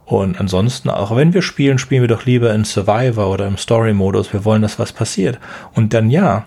Und 0.07 0.41
ansonsten, 0.41 0.89
auch 0.89 1.15
wenn 1.17 1.35
wir 1.35 1.43
spielen, 1.43 1.79
spielen 1.79 2.03
wir 2.03 2.09
doch 2.09 2.25
lieber 2.25 2.55
in 2.55 2.65
Survivor 2.65 3.29
oder 3.29 3.47
im 3.47 3.59
Story-Modus. 3.59 4.33
Wir 4.33 4.45
wollen, 4.45 4.63
dass 4.63 4.79
was 4.79 4.93
passiert. 4.93 5.41
Und 5.75 5.93
dann 5.95 6.11
ja, 6.11 6.47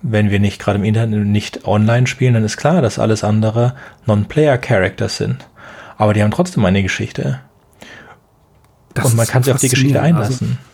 wenn 0.00 0.30
wir 0.30 0.38
nicht 0.38 0.60
gerade 0.60 0.78
im 0.78 0.84
Internet 0.84 1.26
nicht 1.26 1.66
online 1.66 2.06
spielen, 2.06 2.34
dann 2.34 2.44
ist 2.44 2.56
klar, 2.56 2.80
dass 2.80 3.00
alles 3.00 3.24
andere 3.24 3.74
Non-Player-Characters 4.06 5.16
sind. 5.16 5.48
aber 5.96 6.14
die 6.14 6.22
haben 6.22 6.30
trotzdem 6.30 6.64
eine 6.64 6.82
Geschichte. 6.82 7.40
Das 8.94 9.06
und 9.06 9.16
man 9.16 9.26
kann 9.26 9.42
sich 9.42 9.52
auf 9.52 9.60
die 9.60 9.68
Geschichte 9.68 10.00
also 10.00 10.14
einlassen. 10.14 10.46
Also 10.46 10.68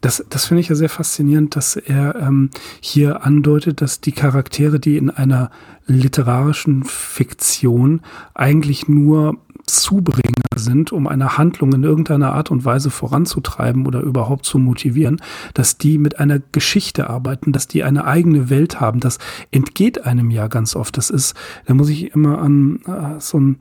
das, 0.00 0.24
das 0.30 0.46
finde 0.46 0.60
ich 0.62 0.68
ja 0.68 0.76
sehr 0.76 0.88
faszinierend, 0.88 1.56
dass 1.56 1.76
er 1.76 2.14
ähm, 2.16 2.50
hier 2.80 3.24
andeutet, 3.24 3.82
dass 3.82 4.00
die 4.00 4.12
Charaktere, 4.12 4.80
die 4.80 4.96
in 4.96 5.10
einer 5.10 5.50
literarischen 5.86 6.84
Fiktion 6.84 8.02
eigentlich 8.34 8.88
nur 8.88 9.36
Zubringer 9.66 10.47
sind, 10.58 10.92
um 10.92 11.06
eine 11.06 11.38
Handlung 11.38 11.72
in 11.72 11.84
irgendeiner 11.84 12.32
Art 12.32 12.50
und 12.50 12.64
Weise 12.64 12.90
voranzutreiben 12.90 13.86
oder 13.86 14.00
überhaupt 14.00 14.44
zu 14.44 14.58
motivieren, 14.58 15.20
dass 15.54 15.78
die 15.78 15.98
mit 15.98 16.18
einer 16.18 16.40
Geschichte 16.52 17.08
arbeiten, 17.08 17.52
dass 17.52 17.68
die 17.68 17.84
eine 17.84 18.04
eigene 18.04 18.50
Welt 18.50 18.80
haben. 18.80 19.00
Das 19.00 19.18
entgeht 19.50 20.04
einem 20.04 20.30
ja 20.30 20.48
ganz 20.48 20.76
oft. 20.76 20.96
Das 20.96 21.10
ist, 21.10 21.34
da 21.66 21.74
muss 21.74 21.88
ich 21.88 22.14
immer 22.14 22.38
an 22.38 22.80
äh, 22.86 23.20
so 23.20 23.38
ein 23.38 23.58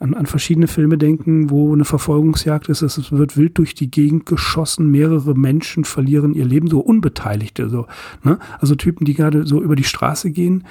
an, 0.00 0.14
an 0.14 0.26
verschiedene 0.26 0.68
Filme 0.68 0.96
denken, 0.96 1.50
wo 1.50 1.72
eine 1.72 1.84
Verfolgungsjagd 1.84 2.68
ist. 2.68 2.82
Es 2.82 3.10
wird 3.10 3.36
wild 3.36 3.58
durch 3.58 3.74
die 3.74 3.90
Gegend 3.90 4.26
geschossen, 4.26 4.90
mehrere 4.90 5.34
Menschen 5.34 5.84
verlieren 5.84 6.34
ihr 6.34 6.44
Leben, 6.44 6.68
so 6.68 6.80
Unbeteiligte, 6.80 7.68
so, 7.68 7.86
ne? 8.22 8.38
Also 8.60 8.74
Typen, 8.76 9.04
die 9.04 9.14
gerade 9.14 9.46
so 9.46 9.60
über 9.60 9.74
die 9.74 9.84
Straße 9.84 10.30
gehen, 10.30 10.64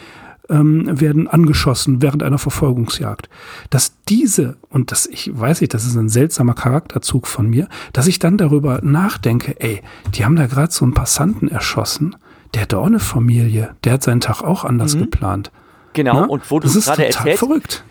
ähm, 0.50 1.00
werden 1.00 1.28
angeschossen 1.28 2.02
während 2.02 2.24
einer 2.24 2.38
Verfolgungsjagd. 2.38 3.30
Dass 3.70 3.94
diese, 4.08 4.58
und 4.70 4.92
das, 4.92 5.06
ich 5.06 5.32
weiß 5.38 5.62
nicht, 5.62 5.74
das 5.74 5.86
ist 5.86 5.96
ein 5.96 6.10
seltsamer 6.10 6.54
Charakterzug 6.54 7.28
von 7.28 7.50
mir, 7.50 7.68
dass 7.94 8.08
ich 8.08 8.20
dann 8.20 8.38
darüber 8.38 8.80
nachdenke, 8.82 9.60
ey, 9.60 9.82
die 10.16 10.26
haben 10.26 10.36
da 10.36 10.48
gerade 10.48 10.72
so 10.72 10.86
einen 10.86 10.94
Passanten 10.94 11.50
erschossen, 11.50 12.16
der 12.54 12.64
hat 12.64 12.74
auch 12.74 12.86
eine 12.86 13.00
Familie, 13.00 13.76
der 13.84 13.94
hat 13.94 14.04
seinen 14.04 14.22
Tag 14.22 14.42
auch 14.42 14.64
anders 14.64 14.96
mhm. 14.96 15.02
geplant. 15.02 15.52
Genau, 15.94 16.22
Na? 16.22 16.26
und 16.26 16.50
wo 16.52 16.60
du 16.60 16.70
gerade 16.70 17.06
erzählst, 17.06 17.40
verrückt. 17.40 17.84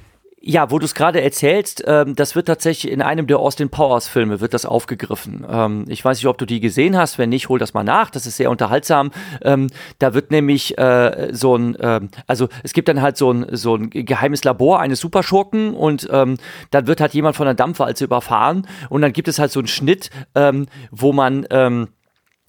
Ja, 0.48 0.70
wo 0.70 0.78
du 0.78 0.84
es 0.84 0.94
gerade 0.94 1.20
erzählst, 1.20 1.82
ähm, 1.88 2.14
das 2.14 2.36
wird 2.36 2.46
tatsächlich 2.46 2.92
in 2.92 3.02
einem 3.02 3.26
der 3.26 3.40
Austin 3.40 3.68
Powers 3.68 4.06
Filme 4.06 4.40
wird 4.40 4.54
das 4.54 4.64
aufgegriffen. 4.64 5.44
Ähm, 5.50 5.86
ich 5.88 6.04
weiß 6.04 6.18
nicht, 6.18 6.28
ob 6.28 6.38
du 6.38 6.46
die 6.46 6.60
gesehen 6.60 6.96
hast. 6.96 7.18
Wenn 7.18 7.30
nicht, 7.30 7.48
hol 7.48 7.58
das 7.58 7.74
mal 7.74 7.82
nach. 7.82 8.10
Das 8.10 8.26
ist 8.26 8.36
sehr 8.36 8.48
unterhaltsam. 8.48 9.10
Ähm, 9.42 9.66
da 9.98 10.14
wird 10.14 10.30
nämlich 10.30 10.78
äh, 10.78 11.30
so 11.32 11.56
ein, 11.56 11.74
äh, 11.74 12.00
also 12.28 12.48
es 12.62 12.74
gibt 12.74 12.86
dann 12.86 13.02
halt 13.02 13.16
so 13.16 13.32
ein 13.32 13.56
so 13.56 13.74
ein 13.74 13.90
geheimes 13.90 14.44
Labor 14.44 14.78
eines 14.78 15.00
Superschurken 15.00 15.74
und 15.74 16.08
ähm, 16.12 16.36
dann 16.70 16.86
wird 16.86 17.00
halt 17.00 17.12
jemand 17.14 17.34
von 17.34 17.46
der 17.46 17.54
Dampfwalze 17.54 18.04
überfahren 18.04 18.68
und 18.88 19.02
dann 19.02 19.12
gibt 19.12 19.26
es 19.26 19.40
halt 19.40 19.50
so 19.50 19.58
einen 19.58 19.66
Schnitt, 19.66 20.10
ähm, 20.36 20.66
wo 20.92 21.12
man 21.12 21.44
ähm, 21.50 21.88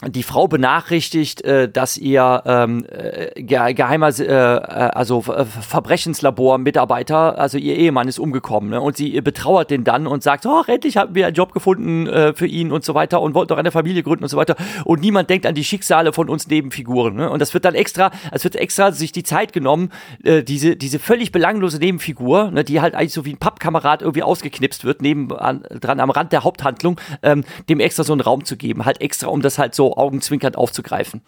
die 0.05 0.21
Frau 0.21 0.47
benachrichtigt, 0.47 1.41
äh, 1.41 1.67
dass 1.67 1.97
ihr 1.97 2.43
ähm, 2.45 2.85
äh, 2.87 3.41
geheimer, 3.41 4.09
äh, 4.19 4.31
also 4.31 5.23
äh, 5.33 5.43
Verbrechenslabor-Mitarbeiter, 5.43 7.39
also 7.39 7.57
ihr 7.57 7.75
Ehemann 7.75 8.07
ist 8.07 8.19
umgekommen 8.19 8.69
ne? 8.69 8.79
und 8.79 8.95
sie 8.95 9.19
betrauert 9.21 9.71
den 9.71 9.83
dann 9.83 10.05
und 10.05 10.21
sagt, 10.21 10.45
oh, 10.45 10.61
endlich 10.67 10.97
haben 10.97 11.15
wir 11.15 11.25
einen 11.25 11.33
Job 11.33 11.51
gefunden 11.51 12.05
äh, 12.05 12.35
für 12.35 12.45
ihn 12.45 12.71
und 12.71 12.85
so 12.85 12.93
weiter 12.93 13.21
und 13.21 13.33
wollten 13.33 13.47
doch 13.47 13.57
eine 13.57 13.71
Familie 13.71 14.03
gründen 14.03 14.23
und 14.23 14.29
so 14.29 14.37
weiter 14.37 14.55
und 14.85 15.01
niemand 15.01 15.31
denkt 15.31 15.47
an 15.47 15.55
die 15.55 15.63
Schicksale 15.63 16.13
von 16.13 16.29
uns 16.29 16.47
Nebenfiguren 16.47 17.15
ne? 17.15 17.31
und 17.31 17.41
das 17.41 17.55
wird 17.55 17.65
dann 17.65 17.73
extra, 17.73 18.11
es 18.31 18.43
wird 18.43 18.55
extra 18.55 18.91
sich 18.91 19.11
die 19.11 19.23
Zeit 19.23 19.51
genommen, 19.51 19.89
äh, 20.23 20.43
diese, 20.43 20.75
diese 20.75 20.99
völlig 20.99 21.31
belanglose 21.31 21.79
Nebenfigur, 21.79 22.51
ne, 22.51 22.63
die 22.63 22.81
halt 22.81 22.93
eigentlich 22.93 23.13
so 23.13 23.25
wie 23.25 23.33
ein 23.33 23.37
Pappkamerad 23.37 24.03
irgendwie 24.03 24.21
ausgeknipst 24.21 24.85
wird, 24.85 25.01
neben 25.01 25.35
an, 25.35 25.63
dran 25.71 25.99
am 25.99 26.11
Rand 26.11 26.33
der 26.33 26.43
Haupthandlung, 26.43 27.01
ähm, 27.23 27.43
dem 27.67 27.79
extra 27.79 28.03
so 28.03 28.13
einen 28.13 28.21
Raum 28.21 28.45
zu 28.45 28.57
geben, 28.57 28.85
halt 28.85 29.01
extra, 29.01 29.29
um 29.29 29.41
das 29.41 29.57
halt 29.57 29.73
so 29.73 29.86
augenzwinkernd 29.95 30.57
aufzugreifen. 30.57 31.21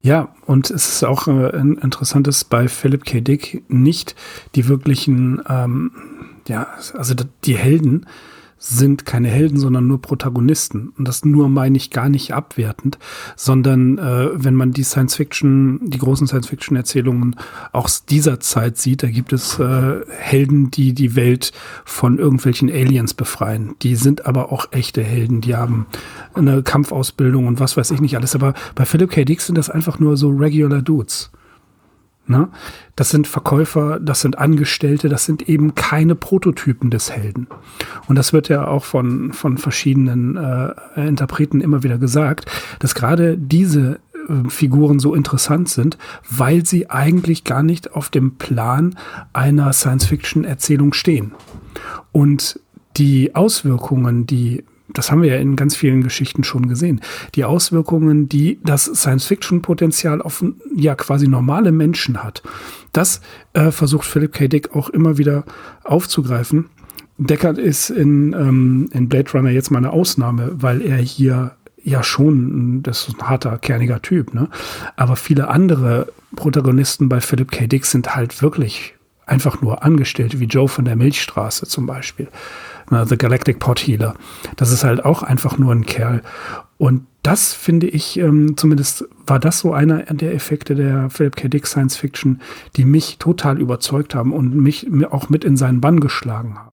Ja, 0.00 0.34
und 0.46 0.70
es 0.70 0.88
ist 0.88 1.04
auch 1.04 1.26
äh, 1.26 1.56
interessant, 1.56 2.26
dass 2.26 2.44
bei 2.44 2.68
Philip 2.68 3.04
K. 3.04 3.20
Dick 3.20 3.64
nicht 3.68 4.14
die 4.54 4.68
wirklichen, 4.68 5.42
ähm, 5.48 5.90
ja, 6.46 6.68
also 6.94 7.14
die 7.44 7.56
Helden 7.56 8.06
sind 8.58 9.06
keine 9.06 9.28
Helden, 9.28 9.58
sondern 9.58 9.86
nur 9.86 10.02
Protagonisten. 10.02 10.92
Und 10.98 11.06
das 11.06 11.24
nur 11.24 11.48
meine 11.48 11.76
ich 11.76 11.90
gar 11.90 12.08
nicht 12.08 12.34
abwertend, 12.34 12.98
sondern 13.36 13.98
äh, 13.98 14.30
wenn 14.32 14.54
man 14.54 14.72
die 14.72 14.82
Science 14.82 15.14
Fiction, 15.14 15.80
die 15.82 15.98
großen 15.98 16.26
Science 16.26 16.48
Fiction 16.48 16.76
Erzählungen 16.76 17.36
aus 17.72 18.04
dieser 18.04 18.40
Zeit 18.40 18.76
sieht, 18.76 19.02
da 19.02 19.08
gibt 19.08 19.32
es 19.32 19.58
äh, 19.58 20.00
Helden, 20.08 20.70
die 20.70 20.92
die 20.92 21.14
Welt 21.14 21.52
von 21.84 22.18
irgendwelchen 22.18 22.70
Aliens 22.70 23.14
befreien. 23.14 23.76
Die 23.82 23.94
sind 23.94 24.26
aber 24.26 24.52
auch 24.52 24.72
echte 24.72 25.02
Helden, 25.02 25.40
die 25.40 25.54
haben 25.54 25.86
eine 26.34 26.62
Kampfausbildung 26.62 27.46
und 27.46 27.60
was 27.60 27.76
weiß 27.76 27.90
ich 27.92 28.00
nicht 28.00 28.16
alles. 28.16 28.34
Aber 28.34 28.54
bei 28.74 28.84
Philip 28.84 29.10
K. 29.10 29.24
Dick 29.24 29.40
sind 29.40 29.56
das 29.56 29.70
einfach 29.70 29.98
nur 29.98 30.16
so 30.16 30.30
regular 30.30 30.82
Dudes. 30.82 31.30
Ne? 32.28 32.48
Das 32.94 33.08
sind 33.10 33.26
Verkäufer, 33.26 33.98
das 34.00 34.20
sind 34.20 34.38
Angestellte, 34.38 35.08
das 35.08 35.24
sind 35.24 35.48
eben 35.48 35.74
keine 35.74 36.14
Prototypen 36.14 36.90
des 36.90 37.10
Helden. 37.10 37.46
Und 38.06 38.16
das 38.16 38.32
wird 38.32 38.48
ja 38.48 38.68
auch 38.68 38.84
von, 38.84 39.32
von 39.32 39.56
verschiedenen 39.56 40.36
äh, 40.36 41.08
Interpreten 41.08 41.60
immer 41.60 41.82
wieder 41.82 41.98
gesagt, 41.98 42.50
dass 42.80 42.94
gerade 42.94 43.38
diese 43.38 44.00
äh, 44.28 44.48
Figuren 44.48 44.98
so 44.98 45.14
interessant 45.14 45.70
sind, 45.70 45.96
weil 46.28 46.66
sie 46.66 46.90
eigentlich 46.90 47.44
gar 47.44 47.62
nicht 47.62 47.92
auf 47.92 48.10
dem 48.10 48.36
Plan 48.36 48.96
einer 49.32 49.72
Science-Fiction-Erzählung 49.72 50.92
stehen. 50.92 51.32
Und 52.12 52.60
die 52.98 53.34
Auswirkungen, 53.34 54.26
die 54.26 54.64
das 54.88 55.10
haben 55.10 55.22
wir 55.22 55.30
ja 55.30 55.38
in 55.38 55.56
ganz 55.56 55.76
vielen 55.76 56.02
Geschichten 56.02 56.44
schon 56.44 56.68
gesehen, 56.68 57.00
die 57.34 57.44
Auswirkungen, 57.44 58.28
die 58.28 58.58
das 58.64 58.84
Science-Fiction-Potenzial 58.84 60.22
auf 60.22 60.44
ja 60.74 60.94
quasi 60.94 61.28
normale 61.28 61.72
Menschen 61.72 62.22
hat. 62.22 62.42
Das 62.92 63.20
äh, 63.52 63.70
versucht 63.70 64.06
Philip 64.06 64.32
K. 64.32 64.48
Dick 64.48 64.74
auch 64.74 64.88
immer 64.88 65.18
wieder 65.18 65.44
aufzugreifen. 65.84 66.66
Deckard 67.18 67.58
ist 67.58 67.90
in, 67.90 68.32
ähm, 68.32 68.88
in 68.92 69.08
Blade 69.08 69.30
Runner 69.32 69.50
jetzt 69.50 69.70
mal 69.70 69.78
eine 69.78 69.90
Ausnahme, 69.90 70.52
weil 70.54 70.80
er 70.82 70.98
hier 70.98 71.52
ja 71.82 72.02
schon, 72.02 72.82
das 72.82 73.08
ist 73.08 73.20
ein 73.20 73.28
harter, 73.28 73.58
kerniger 73.58 74.02
Typ, 74.02 74.34
ne? 74.34 74.48
Aber 74.96 75.16
viele 75.16 75.48
andere 75.48 76.12
Protagonisten 76.36 77.08
bei 77.08 77.20
Philip 77.20 77.50
K. 77.50 77.66
Dick 77.66 77.86
sind 77.86 78.14
halt 78.14 78.42
wirklich 78.42 78.94
einfach 79.26 79.60
nur 79.60 79.82
Angestellte, 79.82 80.40
wie 80.40 80.44
Joe 80.44 80.68
von 80.68 80.84
der 80.84 80.96
Milchstraße 80.96 81.66
zum 81.66 81.86
Beispiel. 81.86 82.28
The 82.90 83.16
Galactic 83.16 83.58
Pot 83.58 83.80
Healer. 83.80 84.14
Das 84.56 84.70
ist 84.70 84.84
halt 84.84 85.04
auch 85.04 85.22
einfach 85.22 85.58
nur 85.58 85.72
ein 85.74 85.86
Kerl. 85.86 86.22
Und 86.78 87.06
das 87.22 87.52
finde 87.52 87.88
ich, 87.88 88.18
ähm, 88.18 88.56
zumindest 88.56 89.04
war 89.26 89.38
das 89.38 89.58
so 89.58 89.72
einer 89.72 90.02
der 90.04 90.34
Effekte 90.34 90.74
der 90.74 91.10
Philip 91.10 91.36
K. 91.36 91.48
Dick 91.48 91.66
Science 91.66 91.96
Fiction, 91.96 92.40
die 92.76 92.84
mich 92.84 93.18
total 93.18 93.60
überzeugt 93.60 94.14
haben 94.14 94.32
und 94.32 94.54
mich 94.54 94.86
auch 95.10 95.28
mit 95.28 95.44
in 95.44 95.56
seinen 95.56 95.80
Bann 95.80 96.00
geschlagen 96.00 96.56
haben. 96.56 96.70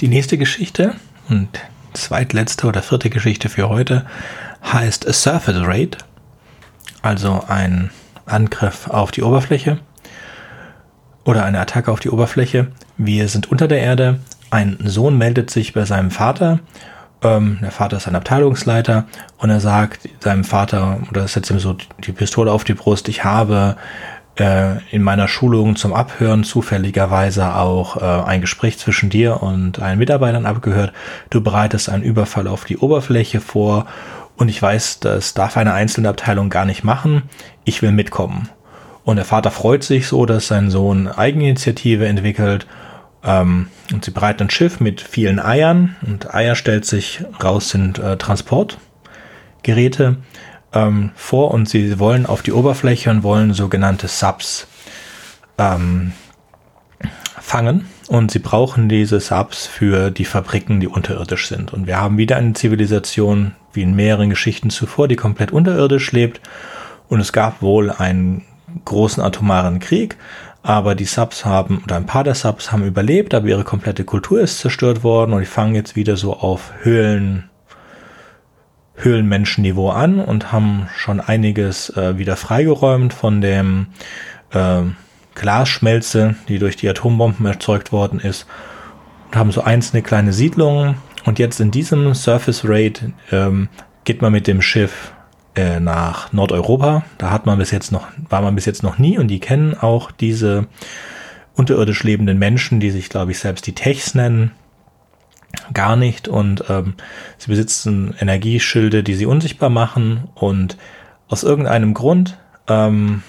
Die 0.00 0.08
nächste 0.08 0.36
Geschichte 0.36 0.94
und 1.28 1.48
zweitletzte 1.92 2.66
oder 2.66 2.82
vierte 2.82 3.10
Geschichte 3.10 3.48
für 3.48 3.68
heute 3.68 4.06
heißt 4.64 5.06
A 5.08 5.12
Surface 5.12 5.66
Raid, 5.66 5.98
also 7.02 7.44
ein 7.48 7.90
Angriff 8.26 8.88
auf 8.88 9.10
die 9.10 9.22
Oberfläche 9.22 9.78
oder 11.24 11.44
eine 11.44 11.60
Attacke 11.60 11.92
auf 11.92 12.00
die 12.00 12.10
Oberfläche. 12.10 12.72
Wir 12.96 13.28
sind 13.28 13.50
unter 13.50 13.68
der 13.68 13.80
Erde, 13.80 14.20
ein 14.50 14.78
Sohn 14.84 15.16
meldet 15.16 15.50
sich 15.50 15.72
bei 15.72 15.84
seinem 15.84 16.10
Vater. 16.10 16.60
Ähm, 17.22 17.58
der 17.62 17.70
Vater 17.70 17.98
ist 17.98 18.08
ein 18.08 18.16
Abteilungsleiter 18.16 19.06
und 19.38 19.50
er 19.50 19.60
sagt 19.60 20.08
seinem 20.20 20.44
Vater 20.44 20.98
oder 21.10 21.28
setzt 21.28 21.50
ihm 21.50 21.58
so 21.58 21.76
die 21.98 22.12
Pistole 22.12 22.50
auf 22.50 22.64
die 22.64 22.74
Brust, 22.74 23.08
ich 23.08 23.24
habe 23.24 23.76
äh, 24.36 24.76
in 24.90 25.02
meiner 25.02 25.28
Schulung 25.28 25.76
zum 25.76 25.92
Abhören 25.92 26.44
zufälligerweise 26.44 27.54
auch 27.54 27.96
äh, 27.96 28.28
ein 28.28 28.40
Gespräch 28.40 28.78
zwischen 28.78 29.10
dir 29.10 29.42
und 29.42 29.80
einen 29.80 29.98
Mitarbeitern 29.98 30.46
abgehört. 30.46 30.92
Du 31.28 31.42
bereitest 31.42 31.88
einen 31.88 32.02
Überfall 32.02 32.46
auf 32.46 32.64
die 32.64 32.78
Oberfläche 32.78 33.40
vor 33.40 33.86
und 34.36 34.48
ich 34.48 34.60
weiß, 34.60 35.00
das 35.00 35.34
darf 35.34 35.58
eine 35.58 35.74
einzelne 35.74 36.08
Abteilung 36.08 36.48
gar 36.48 36.64
nicht 36.64 36.84
machen. 36.84 37.24
Ich 37.64 37.82
will 37.82 37.92
mitkommen. 37.92 38.48
Und 39.04 39.16
der 39.16 39.24
Vater 39.24 39.50
freut 39.50 39.82
sich 39.82 40.06
so, 40.06 40.24
dass 40.24 40.46
sein 40.46 40.70
Sohn 40.70 41.08
Eigeninitiative 41.08 42.06
entwickelt 42.06 42.66
ähm, 43.24 43.68
und 43.92 44.04
sie 44.04 44.10
bereiten 44.10 44.44
ein 44.44 44.50
Schiff 44.50 44.80
mit 44.80 45.00
vielen 45.00 45.38
Eiern 45.38 45.96
und 46.06 46.34
Eier 46.34 46.54
stellt 46.54 46.84
sich 46.84 47.22
raus 47.42 47.70
sind 47.70 47.98
äh, 47.98 48.16
Transportgeräte 48.16 50.16
ähm, 50.72 51.10
vor 51.14 51.52
und 51.52 51.68
sie 51.68 51.98
wollen 51.98 52.26
auf 52.26 52.42
die 52.42 52.52
Oberfläche 52.52 53.10
und 53.10 53.22
wollen 53.22 53.52
sogenannte 53.52 54.08
Subs 54.08 54.66
ähm, 55.58 56.12
fangen 57.40 57.86
und 58.10 58.30
sie 58.30 58.38
brauchen 58.38 58.88
diese 58.88 59.20
Subs 59.20 59.66
für 59.66 60.10
die 60.10 60.24
Fabriken, 60.24 60.80
die 60.80 60.88
unterirdisch 60.88 61.46
sind. 61.46 61.72
Und 61.72 61.86
wir 61.86 62.00
haben 62.00 62.18
wieder 62.18 62.36
eine 62.36 62.54
Zivilisation, 62.54 63.54
wie 63.72 63.82
in 63.82 63.94
mehreren 63.94 64.30
Geschichten 64.30 64.70
zuvor, 64.70 65.06
die 65.06 65.14
komplett 65.14 65.52
unterirdisch 65.52 66.10
lebt. 66.10 66.40
Und 67.08 67.20
es 67.20 67.32
gab 67.32 67.62
wohl 67.62 67.90
einen 67.90 68.42
großen 68.84 69.22
atomaren 69.22 69.78
Krieg 69.78 70.16
aber 70.62 70.94
die 70.94 71.04
Subs 71.04 71.44
haben, 71.44 71.82
oder 71.84 71.96
ein 71.96 72.06
paar 72.06 72.24
der 72.24 72.34
Subs 72.34 72.70
haben 72.70 72.84
überlebt, 72.84 73.34
aber 73.34 73.46
ihre 73.48 73.64
komplette 73.64 74.04
Kultur 74.04 74.40
ist 74.40 74.58
zerstört 74.58 75.02
worden 75.02 75.32
und 75.32 75.40
die 75.40 75.46
fangen 75.46 75.74
jetzt 75.74 75.96
wieder 75.96 76.16
so 76.16 76.36
auf 76.36 76.72
Höhlen, 76.82 77.48
Höhlenmenschenniveau 78.96 79.90
an 79.90 80.20
und 80.20 80.52
haben 80.52 80.88
schon 80.96 81.20
einiges 81.20 81.90
äh, 81.96 82.18
wieder 82.18 82.36
freigeräumt 82.36 83.14
von 83.14 83.40
dem 83.40 83.86
äh, 84.52 84.82
Glasschmelze, 85.34 86.34
die 86.48 86.58
durch 86.58 86.76
die 86.76 86.88
Atombomben 86.88 87.46
erzeugt 87.46 87.92
worden 87.92 88.20
ist. 88.20 88.46
und 89.28 89.36
haben 89.36 89.52
so 89.52 89.62
einzelne 89.62 90.02
kleine 90.02 90.34
Siedlungen. 90.34 90.96
Und 91.24 91.38
jetzt 91.38 91.60
in 91.60 91.70
diesem 91.70 92.14
Surface 92.14 92.62
Raid 92.66 93.12
ähm, 93.32 93.68
geht 94.04 94.20
man 94.20 94.32
mit 94.32 94.46
dem 94.46 94.60
Schiff 94.60 95.12
äh, 95.54 95.80
nach 95.80 96.32
Nordeuropa. 96.32 97.04
Da 97.18 97.30
hat 97.30 97.46
man 97.46 97.58
bis 97.58 97.70
jetzt 97.70 97.92
noch, 97.92 98.06
war 98.28 98.42
man 98.42 98.54
bis 98.54 98.66
jetzt 98.66 98.82
noch 98.82 98.98
nie 98.98 99.18
und 99.18 99.28
die 99.28 99.40
kennen 99.40 99.74
auch 99.74 100.10
diese 100.10 100.66
unterirdisch 101.54 102.02
lebenden 102.04 102.38
Menschen, 102.38 102.80
die 102.80 102.90
sich, 102.90 103.08
glaube 103.08 103.32
ich, 103.32 103.38
selbst 103.38 103.66
die 103.66 103.74
Techs 103.74 104.14
nennen, 104.14 104.52
gar 105.74 105.96
nicht. 105.96 106.28
Und 106.28 106.64
ähm, 106.68 106.94
sie 107.38 107.48
besitzen 107.48 108.14
Energieschilde, 108.18 109.02
die 109.02 109.14
sie 109.14 109.26
unsichtbar 109.26 109.70
machen. 109.70 110.28
Und 110.34 110.76
aus 111.28 111.42
irgendeinem 111.42 111.94
Grund, 111.94 112.38
ähm, 112.68 113.22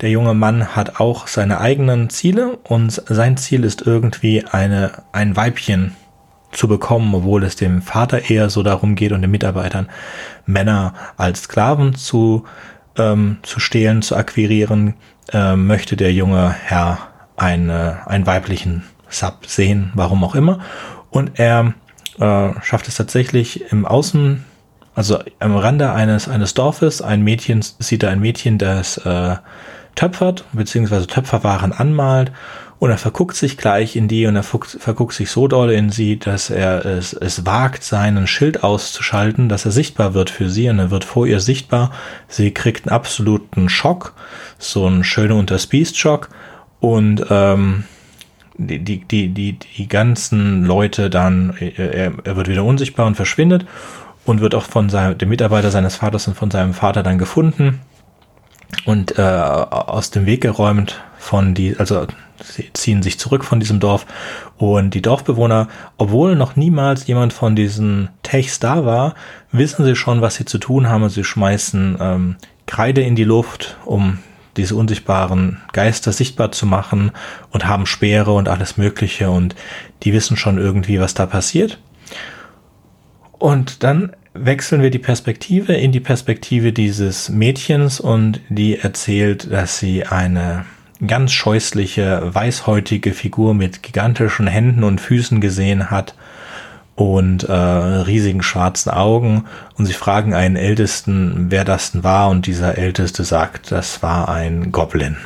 der 0.00 0.10
junge 0.10 0.34
Mann 0.34 0.74
hat 0.74 0.98
auch 0.98 1.28
seine 1.28 1.60
eigenen 1.60 2.10
Ziele 2.10 2.56
und 2.64 2.90
sein 2.90 3.36
Ziel 3.36 3.62
ist 3.62 3.86
irgendwie 3.86 4.44
eine, 4.44 5.04
ein 5.12 5.36
Weibchen 5.36 5.94
zu 6.52 6.68
bekommen, 6.68 7.14
obwohl 7.14 7.44
es 7.44 7.56
dem 7.56 7.82
Vater 7.82 8.30
eher 8.30 8.50
so 8.50 8.62
darum 8.62 8.94
geht 8.94 9.12
und 9.12 9.22
den 9.22 9.30
Mitarbeitern 9.30 9.88
Männer 10.46 10.94
als 11.16 11.42
Sklaven 11.44 11.94
zu, 11.94 12.44
ähm, 12.96 13.38
zu 13.42 13.58
stehlen, 13.58 14.02
zu 14.02 14.16
akquirieren, 14.16 14.94
äh, 15.32 15.56
möchte 15.56 15.96
der 15.96 16.12
junge 16.12 16.50
Herr 16.50 16.98
eine, 17.36 18.06
einen 18.06 18.26
weiblichen 18.26 18.84
Sub 19.08 19.46
sehen, 19.46 19.90
warum 19.94 20.22
auch 20.24 20.34
immer. 20.34 20.60
Und 21.10 21.38
er 21.38 21.74
äh, 22.18 22.50
schafft 22.62 22.88
es 22.88 22.96
tatsächlich 22.96 23.72
im 23.72 23.86
Außen, 23.86 24.44
also 24.94 25.18
am 25.38 25.56
Rande 25.56 25.92
eines, 25.92 26.28
eines 26.28 26.54
Dorfes, 26.54 27.00
ein 27.00 27.22
Mädchen, 27.22 27.62
sieht 27.62 28.02
er 28.02 28.10
ein 28.10 28.20
Mädchen, 28.20 28.58
das 28.58 28.98
äh, 28.98 29.36
töpfert, 29.94 30.44
beziehungsweise 30.52 31.06
Töpferwaren 31.06 31.72
anmalt 31.72 32.32
und 32.82 32.90
er 32.90 32.98
verguckt 32.98 33.36
sich 33.36 33.58
gleich 33.58 33.94
in 33.94 34.08
die 34.08 34.26
und 34.26 34.34
er 34.34 34.42
verguckt 34.42 35.14
sich 35.14 35.30
so 35.30 35.46
doll 35.46 35.70
in 35.70 35.90
sie, 35.90 36.18
dass 36.18 36.50
er 36.50 36.84
es, 36.84 37.12
es 37.12 37.46
wagt, 37.46 37.84
seinen 37.84 38.26
Schild 38.26 38.64
auszuschalten, 38.64 39.48
dass 39.48 39.64
er 39.64 39.70
sichtbar 39.70 40.14
wird 40.14 40.30
für 40.30 40.50
sie 40.50 40.68
und 40.68 40.80
er 40.80 40.90
wird 40.90 41.04
vor 41.04 41.28
ihr 41.28 41.38
sichtbar. 41.38 41.92
Sie 42.26 42.50
kriegt 42.50 42.88
einen 42.88 42.92
absoluten 42.96 43.68
Schock, 43.68 44.14
so 44.58 44.84
einen 44.84 45.04
schönen 45.04 45.38
Unterspeast-Schock 45.38 46.30
und 46.80 47.24
ähm, 47.30 47.84
die, 48.56 48.80
die, 48.80 49.04
die, 49.04 49.28
die, 49.28 49.60
die 49.60 49.86
ganzen 49.86 50.64
Leute 50.64 51.08
dann, 51.08 51.54
er, 51.60 52.14
er 52.24 52.36
wird 52.36 52.48
wieder 52.48 52.64
unsichtbar 52.64 53.06
und 53.06 53.14
verschwindet 53.14 53.64
und 54.24 54.40
wird 54.40 54.56
auch 54.56 54.64
von 54.64 54.88
seinem, 54.88 55.16
dem 55.16 55.28
Mitarbeiter 55.28 55.70
seines 55.70 55.94
Vaters 55.94 56.26
und 56.26 56.34
von 56.34 56.50
seinem 56.50 56.74
Vater 56.74 57.04
dann 57.04 57.18
gefunden 57.18 57.78
und 58.84 59.18
äh, 59.18 59.22
aus 59.22 60.10
dem 60.10 60.26
Weg 60.26 60.42
geräumt 60.42 61.00
von 61.18 61.54
die, 61.54 61.76
also 61.78 62.06
sie 62.42 62.70
ziehen 62.72 63.02
sich 63.02 63.18
zurück 63.18 63.44
von 63.44 63.60
diesem 63.60 63.80
Dorf. 63.80 64.06
Und 64.56 64.94
die 64.94 65.02
Dorfbewohner, 65.02 65.68
obwohl 65.98 66.36
noch 66.36 66.56
niemals 66.56 67.06
jemand 67.06 67.32
von 67.32 67.54
diesen 67.54 68.08
Techs 68.22 68.58
da 68.58 68.84
war, 68.84 69.14
wissen 69.50 69.84
sie 69.84 69.96
schon, 69.96 70.20
was 70.20 70.34
sie 70.34 70.44
zu 70.44 70.58
tun 70.58 70.88
haben. 70.88 71.02
Und 71.02 71.10
sie 71.10 71.24
schmeißen 71.24 71.98
ähm, 72.00 72.36
Kreide 72.66 73.02
in 73.02 73.16
die 73.16 73.24
Luft, 73.24 73.76
um 73.84 74.18
diese 74.56 74.76
unsichtbaren 74.76 75.60
Geister 75.72 76.12
sichtbar 76.12 76.52
zu 76.52 76.66
machen 76.66 77.12
und 77.50 77.66
haben 77.66 77.86
Speere 77.86 78.32
und 78.32 78.48
alles 78.48 78.76
Mögliche. 78.76 79.30
Und 79.30 79.54
die 80.02 80.12
wissen 80.12 80.36
schon 80.36 80.58
irgendwie, 80.58 81.00
was 81.00 81.14
da 81.14 81.26
passiert. 81.26 81.78
Und 83.38 83.82
dann 83.82 84.12
wechseln 84.34 84.82
wir 84.82 84.90
die 84.90 84.98
Perspektive 84.98 85.74
in 85.74 85.92
die 85.92 86.00
Perspektive 86.00 86.72
dieses 86.72 87.28
Mädchens 87.28 88.00
und 88.00 88.40
die 88.48 88.78
erzählt, 88.78 89.52
dass 89.52 89.78
sie 89.78 90.06
eine 90.06 90.64
ganz 91.06 91.32
scheußliche, 91.32 92.34
weißhäutige 92.34 93.12
Figur 93.12 93.54
mit 93.54 93.82
gigantischen 93.82 94.46
Händen 94.46 94.84
und 94.84 95.00
Füßen 95.00 95.40
gesehen 95.40 95.90
hat 95.90 96.14
und 96.94 97.44
äh, 97.44 97.52
riesigen 97.52 98.42
schwarzen 98.42 98.90
Augen 98.90 99.44
und 99.76 99.86
sie 99.86 99.94
fragen 99.94 100.34
einen 100.34 100.56
Ältesten, 100.56 101.46
wer 101.48 101.64
das 101.64 101.92
denn 101.92 102.04
war 102.04 102.28
und 102.28 102.46
dieser 102.46 102.78
Älteste 102.78 103.24
sagt, 103.24 103.72
das 103.72 104.02
war 104.02 104.28
ein 104.28 104.72
Goblin. 104.72 105.16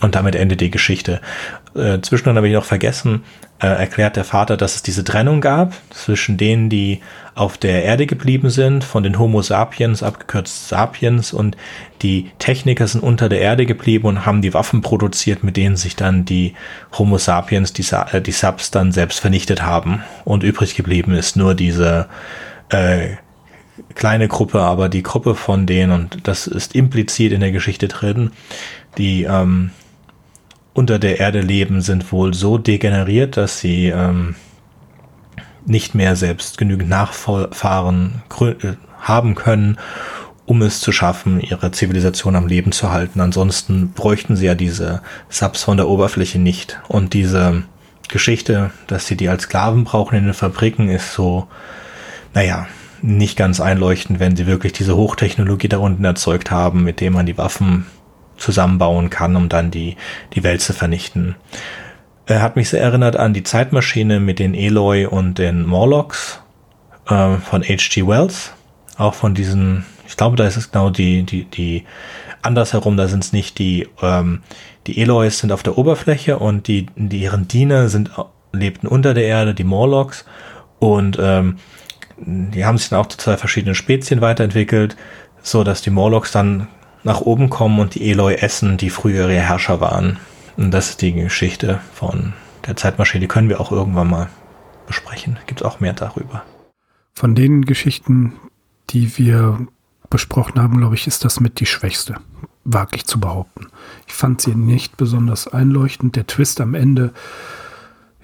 Und 0.00 0.14
damit 0.14 0.34
endet 0.34 0.60
die 0.60 0.70
Geschichte. 0.70 1.20
Äh, 1.74 2.00
zwischendurch 2.00 2.36
habe 2.36 2.48
ich 2.48 2.54
noch 2.54 2.64
vergessen, 2.64 3.24
äh, 3.60 3.66
erklärt 3.66 4.16
der 4.16 4.24
Vater, 4.24 4.56
dass 4.56 4.76
es 4.76 4.82
diese 4.82 5.04
Trennung 5.04 5.40
gab 5.40 5.72
zwischen 5.90 6.36
denen, 6.36 6.68
die 6.68 7.00
auf 7.34 7.58
der 7.58 7.82
Erde 7.84 8.06
geblieben 8.06 8.48
sind, 8.48 8.84
von 8.84 9.02
den 9.02 9.18
Homo 9.18 9.42
sapiens, 9.42 10.02
abgekürzt 10.02 10.68
Sapiens, 10.68 11.32
und 11.32 11.56
die 12.02 12.30
Techniker 12.38 12.86
sind 12.86 13.02
unter 13.02 13.28
der 13.28 13.40
Erde 13.40 13.66
geblieben 13.66 14.06
und 14.06 14.26
haben 14.26 14.40
die 14.40 14.54
Waffen 14.54 14.82
produziert, 14.82 15.42
mit 15.42 15.56
denen 15.56 15.76
sich 15.76 15.96
dann 15.96 16.24
die 16.24 16.54
Homo 16.96 17.18
sapiens, 17.18 17.72
die, 17.72 17.84
äh, 18.12 18.20
die 18.20 18.32
Subs 18.32 18.70
dann 18.70 18.92
selbst 18.92 19.18
vernichtet 19.18 19.62
haben. 19.62 20.04
Und 20.24 20.44
übrig 20.44 20.76
geblieben 20.76 21.12
ist 21.14 21.36
nur 21.36 21.54
diese 21.54 22.06
äh, 22.68 23.16
kleine 23.94 24.28
Gruppe, 24.28 24.60
aber 24.60 24.88
die 24.88 25.02
Gruppe 25.02 25.34
von 25.34 25.66
denen, 25.66 25.90
und 25.92 26.28
das 26.28 26.46
ist 26.46 26.76
implizit 26.76 27.32
in 27.32 27.40
der 27.40 27.52
Geschichte 27.52 27.88
drin, 27.88 28.30
die 28.96 29.24
ähm, 29.24 29.70
unter 30.72 31.00
der 31.00 31.18
Erde 31.18 31.40
leben, 31.40 31.80
sind 31.80 32.12
wohl 32.12 32.32
so 32.32 32.58
degeneriert, 32.58 33.36
dass 33.36 33.58
sie 33.58 33.88
ähm, 33.88 34.36
nicht 35.66 35.94
mehr 35.94 36.16
selbst 36.16 36.58
genügend 36.58 36.88
Nachfahren 36.88 38.22
haben 39.00 39.34
können, 39.34 39.78
um 40.46 40.62
es 40.62 40.80
zu 40.80 40.92
schaffen, 40.92 41.40
ihre 41.40 41.70
Zivilisation 41.70 42.36
am 42.36 42.46
Leben 42.46 42.72
zu 42.72 42.92
halten. 42.92 43.20
Ansonsten 43.20 43.92
bräuchten 43.92 44.36
sie 44.36 44.46
ja 44.46 44.54
diese 44.54 45.02
Subs 45.28 45.62
von 45.62 45.76
der 45.76 45.88
Oberfläche 45.88 46.38
nicht. 46.38 46.80
Und 46.88 47.14
diese 47.14 47.62
Geschichte, 48.08 48.70
dass 48.86 49.06
sie 49.06 49.16
die 49.16 49.28
als 49.28 49.44
Sklaven 49.44 49.84
brauchen 49.84 50.16
in 50.16 50.24
den 50.24 50.34
Fabriken, 50.34 50.90
ist 50.90 51.14
so, 51.14 51.48
naja, 52.34 52.66
nicht 53.00 53.36
ganz 53.36 53.60
einleuchtend, 53.60 54.20
wenn 54.20 54.36
sie 54.36 54.46
wirklich 54.46 54.72
diese 54.72 54.96
Hochtechnologie 54.96 55.68
da 55.68 55.78
unten 55.78 56.04
erzeugt 56.04 56.50
haben, 56.50 56.84
mit 56.84 57.00
dem 57.00 57.14
man 57.14 57.26
die 57.26 57.38
Waffen 57.38 57.86
zusammenbauen 58.36 59.10
kann, 59.10 59.36
um 59.36 59.48
dann 59.48 59.70
die, 59.70 59.96
die 60.34 60.42
Welt 60.42 60.60
zu 60.60 60.72
vernichten. 60.72 61.36
Er 62.26 62.40
hat 62.40 62.56
mich 62.56 62.70
sehr 62.70 62.80
erinnert 62.80 63.16
an 63.16 63.34
die 63.34 63.42
Zeitmaschine 63.42 64.18
mit 64.18 64.38
den 64.38 64.54
Eloy 64.54 65.06
und 65.06 65.38
den 65.38 65.66
Morlocks 65.66 66.40
äh, 67.06 67.36
von 67.36 67.62
H.G. 67.62 68.06
Wells. 68.06 68.52
Auch 68.96 69.14
von 69.14 69.34
diesen, 69.34 69.84
ich 70.06 70.16
glaube, 70.16 70.36
da 70.36 70.46
ist 70.46 70.56
es 70.56 70.70
genau 70.70 70.88
die, 70.88 71.24
die, 71.24 71.44
die, 71.44 71.84
andersherum, 72.40 72.96
da 72.96 73.08
sind 73.08 73.24
es 73.24 73.32
nicht 73.32 73.58
die, 73.58 73.88
ähm, 74.00 74.40
die 74.86 75.00
Eloys 75.00 75.38
sind 75.38 75.52
auf 75.52 75.62
der 75.62 75.76
Oberfläche 75.76 76.38
und 76.38 76.66
die, 76.68 76.86
die 76.96 77.20
ihren 77.20 77.48
Diener 77.48 77.88
sind, 77.88 78.10
lebten 78.52 78.86
unter 78.86 79.12
der 79.12 79.24
Erde, 79.24 79.54
die 79.54 79.64
Morlocks. 79.64 80.24
Und 80.78 81.18
ähm, 81.20 81.58
die 82.16 82.64
haben 82.64 82.78
sich 82.78 82.88
dann 82.88 83.00
auch 83.00 83.08
zu 83.08 83.18
zwei 83.18 83.36
verschiedenen 83.36 83.74
Spezien 83.74 84.20
weiterentwickelt, 84.20 84.96
so 85.42 85.62
dass 85.62 85.82
die 85.82 85.90
Morlocks 85.90 86.32
dann 86.32 86.68
nach 87.02 87.20
oben 87.20 87.50
kommen 87.50 87.80
und 87.80 87.94
die 87.94 88.10
Eloy 88.10 88.34
essen, 88.36 88.78
die 88.78 88.88
früher 88.88 89.28
ihre 89.28 89.40
Herrscher 89.40 89.80
waren. 89.80 90.18
Und 90.56 90.70
das 90.70 90.90
ist 90.90 91.02
die 91.02 91.12
Geschichte 91.12 91.80
von 91.92 92.32
der 92.66 92.76
Zeitmaschine. 92.76 93.20
Die 93.20 93.28
können 93.28 93.48
wir 93.48 93.60
auch 93.60 93.72
irgendwann 93.72 94.08
mal 94.08 94.28
besprechen. 94.86 95.38
Gibt 95.46 95.60
es 95.60 95.66
auch 95.66 95.80
mehr 95.80 95.92
darüber. 95.92 96.42
Von 97.12 97.34
den 97.34 97.64
Geschichten, 97.64 98.34
die 98.90 99.16
wir 99.18 99.66
besprochen 100.10 100.60
haben, 100.60 100.78
glaube 100.78 100.94
ich, 100.94 101.06
ist 101.06 101.24
das 101.24 101.40
mit 101.40 101.60
die 101.60 101.66
schwächste. 101.66 102.16
Wage 102.64 102.96
ich 102.96 103.06
zu 103.06 103.20
behaupten. 103.20 103.68
Ich 104.06 104.14
fand 104.14 104.40
sie 104.40 104.54
nicht 104.54 104.96
besonders 104.96 105.48
einleuchtend. 105.48 106.16
Der 106.16 106.26
Twist 106.26 106.60
am 106.60 106.74
Ende, 106.74 107.12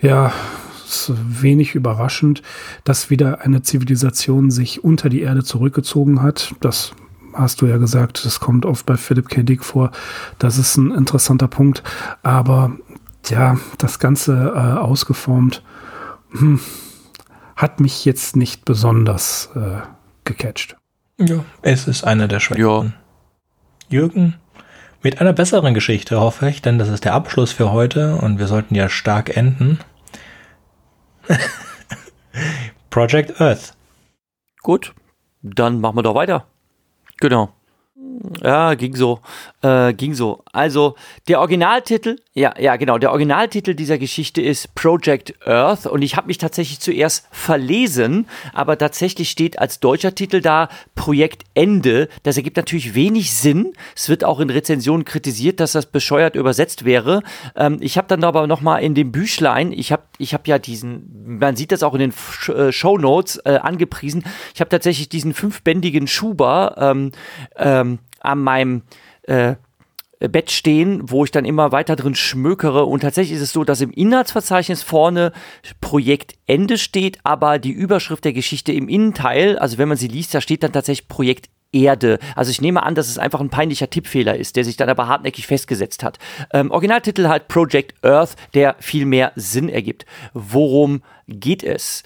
ja, 0.00 0.32
ist 0.86 1.12
wenig 1.16 1.74
überraschend, 1.74 2.42
dass 2.84 3.10
wieder 3.10 3.42
eine 3.42 3.62
Zivilisation 3.62 4.50
sich 4.50 4.82
unter 4.82 5.08
die 5.08 5.22
Erde 5.22 5.44
zurückgezogen 5.44 6.22
hat. 6.22 6.54
Das 6.60 6.92
hast 7.34 7.60
du 7.60 7.66
ja 7.66 7.76
gesagt, 7.76 8.24
das 8.24 8.40
kommt 8.40 8.66
oft 8.66 8.86
bei 8.86 8.96
Philip 8.96 9.28
K. 9.28 9.42
Dick 9.42 9.64
vor. 9.64 9.90
Das 10.38 10.58
ist 10.58 10.76
ein 10.76 10.92
interessanter 10.92 11.48
Punkt. 11.48 11.82
Aber 12.22 12.72
ja, 13.28 13.58
das 13.78 13.98
Ganze 13.98 14.52
äh, 14.54 14.78
ausgeformt 14.78 15.62
hm, 16.30 16.60
hat 17.56 17.80
mich 17.80 18.04
jetzt 18.04 18.36
nicht 18.36 18.64
besonders 18.64 19.50
äh, 19.54 19.80
gecatcht. 20.24 20.76
Ja, 21.18 21.44
es 21.62 21.86
ist 21.86 22.04
einer 22.04 22.28
der 22.28 22.40
Schwächen. 22.40 22.62
Ja. 22.62 22.92
Jürgen, 23.88 24.36
mit 25.02 25.20
einer 25.20 25.32
besseren 25.32 25.74
Geschichte 25.74 26.20
hoffe 26.20 26.48
ich, 26.48 26.62
denn 26.62 26.78
das 26.78 26.88
ist 26.88 27.04
der 27.04 27.14
Abschluss 27.14 27.52
für 27.52 27.72
heute 27.72 28.16
und 28.16 28.38
wir 28.38 28.46
sollten 28.46 28.74
ja 28.74 28.88
stark 28.88 29.36
enden. 29.36 29.78
Project 32.90 33.40
Earth. 33.40 33.74
Gut, 34.62 34.94
dann 35.42 35.80
machen 35.80 35.96
wir 35.96 36.02
doch 36.02 36.14
weiter. 36.14 36.46
Genau. 37.20 37.50
Ja, 38.42 38.74
ging 38.74 38.96
so. 38.96 39.20
Äh, 39.62 39.92
ging 39.92 40.14
so. 40.14 40.42
Also, 40.52 40.94
der 41.28 41.38
Originaltitel, 41.38 42.16
ja, 42.32 42.54
ja, 42.58 42.76
genau, 42.76 42.96
der 42.96 43.10
Originaltitel 43.10 43.74
dieser 43.74 43.98
Geschichte 43.98 44.40
ist 44.40 44.74
Project 44.74 45.34
Earth 45.46 45.84
und 45.84 46.00
ich 46.00 46.16
habe 46.16 46.28
mich 46.28 46.38
tatsächlich 46.38 46.80
zuerst 46.80 47.26
verlesen, 47.30 48.26
aber 48.54 48.78
tatsächlich 48.78 49.28
steht 49.28 49.58
als 49.58 49.78
deutscher 49.78 50.14
Titel 50.14 50.40
da 50.40 50.70
Projekt 50.94 51.44
Ende. 51.52 52.08
Das 52.22 52.38
ergibt 52.38 52.56
natürlich 52.56 52.94
wenig 52.94 53.34
Sinn. 53.34 53.74
Es 53.94 54.08
wird 54.08 54.24
auch 54.24 54.40
in 54.40 54.48
Rezensionen 54.48 55.04
kritisiert, 55.04 55.60
dass 55.60 55.72
das 55.72 55.84
bescheuert 55.84 56.36
übersetzt 56.36 56.86
wäre. 56.86 57.22
Ähm, 57.54 57.76
ich 57.82 57.98
habe 57.98 58.08
dann 58.08 58.24
aber 58.24 58.46
nochmal 58.46 58.82
in 58.82 58.94
dem 58.94 59.12
Büchlein, 59.12 59.72
ich 59.72 59.92
habe 59.92 60.04
ich 60.16 60.32
hab 60.32 60.48
ja 60.48 60.58
diesen, 60.58 61.38
man 61.38 61.54
sieht 61.54 61.70
das 61.70 61.82
auch 61.82 61.92
in 61.92 62.00
den 62.00 62.14
äh, 62.48 62.72
Show 62.72 62.96
Notes 62.96 63.36
äh, 63.44 63.58
angepriesen, 63.60 64.24
ich 64.54 64.60
habe 64.62 64.70
tatsächlich 64.70 65.10
diesen 65.10 65.34
fünfbändigen 65.34 66.06
Schuber 66.06 66.76
ähm, 66.78 67.12
ähm, 67.56 67.98
an 68.20 68.38
meinem 68.38 68.82
äh, 69.30 69.54
Bett 70.28 70.50
stehen, 70.50 71.10
wo 71.10 71.24
ich 71.24 71.30
dann 71.30 71.46
immer 71.46 71.72
weiter 71.72 71.96
drin 71.96 72.14
schmökere. 72.14 72.84
Und 72.84 73.00
tatsächlich 73.00 73.36
ist 73.36 73.42
es 73.42 73.52
so, 73.52 73.64
dass 73.64 73.80
im 73.80 73.90
Inhaltsverzeichnis 73.90 74.82
vorne 74.82 75.32
Projekt 75.80 76.34
Ende 76.46 76.76
steht, 76.76 77.18
aber 77.22 77.58
die 77.58 77.70
Überschrift 77.70 78.24
der 78.26 78.34
Geschichte 78.34 78.72
im 78.72 78.88
Innenteil, 78.88 79.58
also 79.58 79.78
wenn 79.78 79.88
man 79.88 79.96
sie 79.96 80.08
liest, 80.08 80.34
da 80.34 80.42
steht 80.42 80.62
dann 80.62 80.72
tatsächlich 80.72 81.08
Projekt 81.08 81.48
Erde. 81.72 82.18
Also 82.34 82.50
ich 82.50 82.60
nehme 82.60 82.82
an, 82.82 82.96
dass 82.96 83.08
es 83.08 83.16
einfach 83.16 83.40
ein 83.40 83.48
peinlicher 83.48 83.88
Tippfehler 83.88 84.36
ist, 84.36 84.56
der 84.56 84.64
sich 84.64 84.76
dann 84.76 84.88
aber 84.88 85.06
hartnäckig 85.06 85.46
festgesetzt 85.46 86.02
hat. 86.02 86.18
Ähm, 86.52 86.72
Originaltitel 86.72 87.28
halt 87.28 87.46
Project 87.46 87.94
Earth, 88.04 88.34
der 88.54 88.74
viel 88.80 89.06
mehr 89.06 89.32
Sinn 89.36 89.68
ergibt. 89.68 90.04
Worum 90.34 91.02
geht 91.28 91.62
es? 91.62 92.02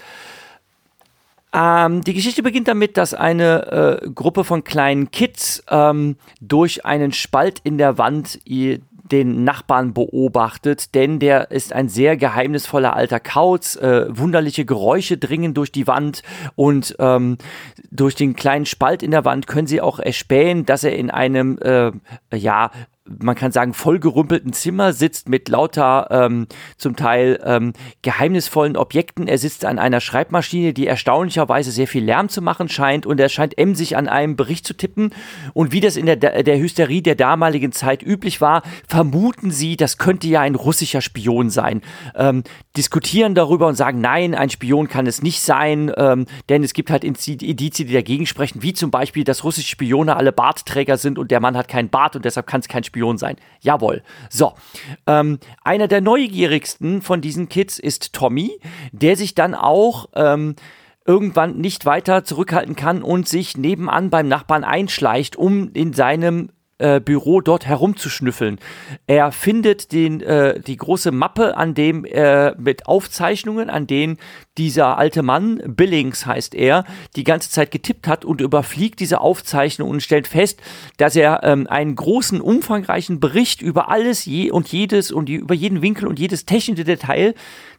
Ähm, 1.55 2.01
die 2.01 2.13
Geschichte 2.13 2.43
beginnt 2.43 2.67
damit, 2.67 2.97
dass 2.97 3.13
eine 3.13 4.01
äh, 4.03 4.09
Gruppe 4.09 4.43
von 4.43 4.65
kleinen 4.65 5.09
Kids 5.11 5.63
ähm, 5.69 6.17
durch 6.41 6.85
einen 6.85 7.13
Spalt 7.13 7.61
in 7.63 7.77
der 7.77 7.97
Wand 7.97 8.39
den 9.11 9.43
Nachbarn 9.43 9.93
beobachtet, 9.93 10.95
denn 10.95 11.19
der 11.19 11.51
ist 11.51 11.71
ein 11.71 11.87
sehr 11.89 12.17
geheimnisvoller 12.17 12.95
alter 12.95 13.19
Kauz. 13.19 13.75
Äh, 13.75 14.05
wunderliche 14.09 14.65
Geräusche 14.65 15.17
dringen 15.17 15.53
durch 15.53 15.71
die 15.71 15.87
Wand 15.87 16.23
und 16.55 16.95
ähm, 16.99 17.37
durch 17.91 18.15
den 18.15 18.35
kleinen 18.35 18.65
Spalt 18.65 19.03
in 19.03 19.11
der 19.11 19.23
Wand 19.23 19.47
können 19.47 19.67
sie 19.67 19.79
auch 19.79 19.99
erspähen, 19.99 20.65
dass 20.65 20.83
er 20.83 20.97
in 20.97 21.09
einem 21.09 21.57
äh, 21.59 21.91
ja 22.35 22.71
man 23.07 23.35
kann 23.35 23.51
sagen, 23.51 23.73
vollgerümpelten 23.73 24.51
Zimmer 24.51 24.91
sitzt 24.91 25.29
mit 25.29 25.47
lauter 25.47 26.07
ähm, 26.09 26.47
zum 26.77 26.95
Teil 26.95 27.39
ähm, 27.45 27.73
geheimnisvollen 28.01 28.75
Objekten. 28.75 29.27
Er 29.27 29.37
sitzt 29.37 29.63
an 29.63 29.77
einer 29.77 30.01
Schreibmaschine, 30.01 30.73
die 30.73 30.87
erstaunlicherweise 30.87 31.71
sehr 31.71 31.87
viel 31.87 32.03
Lärm 32.03 32.29
zu 32.29 32.41
machen 32.41 32.67
scheint 32.67 33.05
und 33.05 33.19
er 33.19 33.29
scheint 33.29 33.57
emsig 33.59 33.95
an 33.95 34.07
einem 34.07 34.35
Bericht 34.35 34.65
zu 34.65 34.73
tippen. 34.73 35.13
Und 35.53 35.71
wie 35.71 35.81
das 35.81 35.97
in 35.97 36.07
der, 36.07 36.15
der 36.15 36.59
Hysterie 36.59 37.03
der 37.03 37.13
damaligen 37.13 37.71
Zeit 37.71 38.01
üblich 38.01 38.41
war, 38.41 38.63
vermuten 38.87 39.51
sie, 39.51 39.77
das 39.77 39.99
könnte 39.99 40.27
ja 40.27 40.41
ein 40.41 40.55
russischer 40.55 41.01
Spion 41.01 41.51
sein. 41.51 41.81
Ähm, 42.15 42.43
diskutieren 42.75 43.35
darüber 43.35 43.67
und 43.67 43.75
sagen, 43.75 44.01
nein, 44.01 44.33
ein 44.33 44.49
Spion 44.49 44.87
kann 44.87 45.05
es 45.05 45.21
nicht 45.21 45.41
sein, 45.41 45.91
ähm, 45.95 46.25
denn 46.49 46.63
es 46.63 46.73
gibt 46.73 46.89
halt 46.89 47.03
Indizien, 47.03 47.37
die 47.87 47.93
dagegen 47.93 48.25
sprechen, 48.25 48.63
wie 48.63 48.73
zum 48.73 48.89
Beispiel, 48.89 49.23
dass 49.23 49.43
russische 49.43 49.69
Spione 49.69 50.15
alle 50.15 50.31
Bartträger 50.31 50.97
sind 50.97 51.19
und 51.19 51.29
der 51.29 51.39
Mann 51.39 51.55
hat 51.55 51.67
keinen 51.67 51.89
Bart 51.89 52.15
und 52.15 52.25
deshalb 52.25 52.47
kann 52.47 52.61
es 52.61 52.67
kein 52.67 52.83
Spion 52.83 52.94
Spion 52.95 53.17
sein. 53.17 53.35
Jawohl. 53.59 54.03
So. 54.29 54.53
Ähm, 55.05 55.39
einer 55.63 55.89
der 55.89 55.99
neugierigsten 55.99 57.01
von 57.01 57.19
diesen 57.19 57.49
Kids 57.49 57.77
ist 57.77 58.13
Tommy, 58.13 58.59
der 58.93 59.17
sich 59.17 59.35
dann 59.35 59.53
auch 59.53 60.07
ähm, 60.15 60.55
irgendwann 61.05 61.57
nicht 61.57 61.85
weiter 61.85 62.23
zurückhalten 62.23 62.75
kann 62.77 63.03
und 63.03 63.27
sich 63.27 63.57
nebenan 63.57 64.09
beim 64.09 64.29
Nachbarn 64.29 64.63
einschleicht, 64.63 65.35
um 65.35 65.71
in 65.73 65.91
seinem 65.91 66.49
äh, 66.77 66.99
Büro 66.99 67.39
dort 67.39 67.65
herumzuschnüffeln. 67.65 68.59
Er 69.07 69.31
findet 69.31 69.93
den, 69.93 70.19
äh, 70.21 70.59
die 70.59 70.75
große 70.75 71.11
Mappe, 71.11 71.55
an 71.55 71.73
dem 71.73 72.03
äh, 72.03 72.53
mit 72.55 72.87
Aufzeichnungen, 72.87 73.69
an 73.69 73.87
denen 73.87 74.17
dieser 74.57 74.97
alte 74.97 75.23
Mann, 75.23 75.61
Billings 75.65 76.25
heißt 76.25 76.53
er, 76.53 76.83
die 77.15 77.23
ganze 77.23 77.49
Zeit 77.49 77.71
getippt 77.71 78.07
hat 78.07 78.25
und 78.25 78.41
überfliegt 78.41 78.99
diese 78.99 79.21
Aufzeichnung 79.21 79.89
und 79.89 80.03
stellt 80.03 80.27
fest, 80.27 80.61
dass 80.97 81.15
er 81.15 81.43
ähm, 81.43 81.67
einen 81.67 81.95
großen, 81.95 82.41
umfangreichen 82.41 83.19
Bericht 83.19 83.61
über 83.61 83.89
alles 83.89 84.25
je 84.25 84.51
und 84.51 84.67
jedes 84.67 85.11
und 85.11 85.29
die, 85.29 85.35
über 85.35 85.53
jeden 85.53 85.81
Winkel 85.81 86.07
und 86.07 86.19
jedes 86.19 86.45
technische 86.45 86.83
Detail 86.83 87.35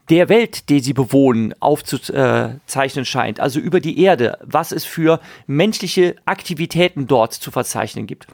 der 0.09 0.29
Welt, 0.29 0.69
die 0.69 0.81
sie 0.81 0.93
bewohnen, 0.93 1.55
aufzuzeichnen 1.61 3.05
scheint. 3.05 3.41
Also 3.41 3.61
über 3.61 3.81
die 3.81 4.01
Erde, 4.01 4.39
was 4.43 4.73
es 4.73 4.85
für 4.85 5.21
menschliche 5.47 6.17
Aktivitäten 6.25 7.07
dort 7.07 7.35
zu 7.35 7.51
verzeichnen 7.51 8.07
gibt. 8.07 8.27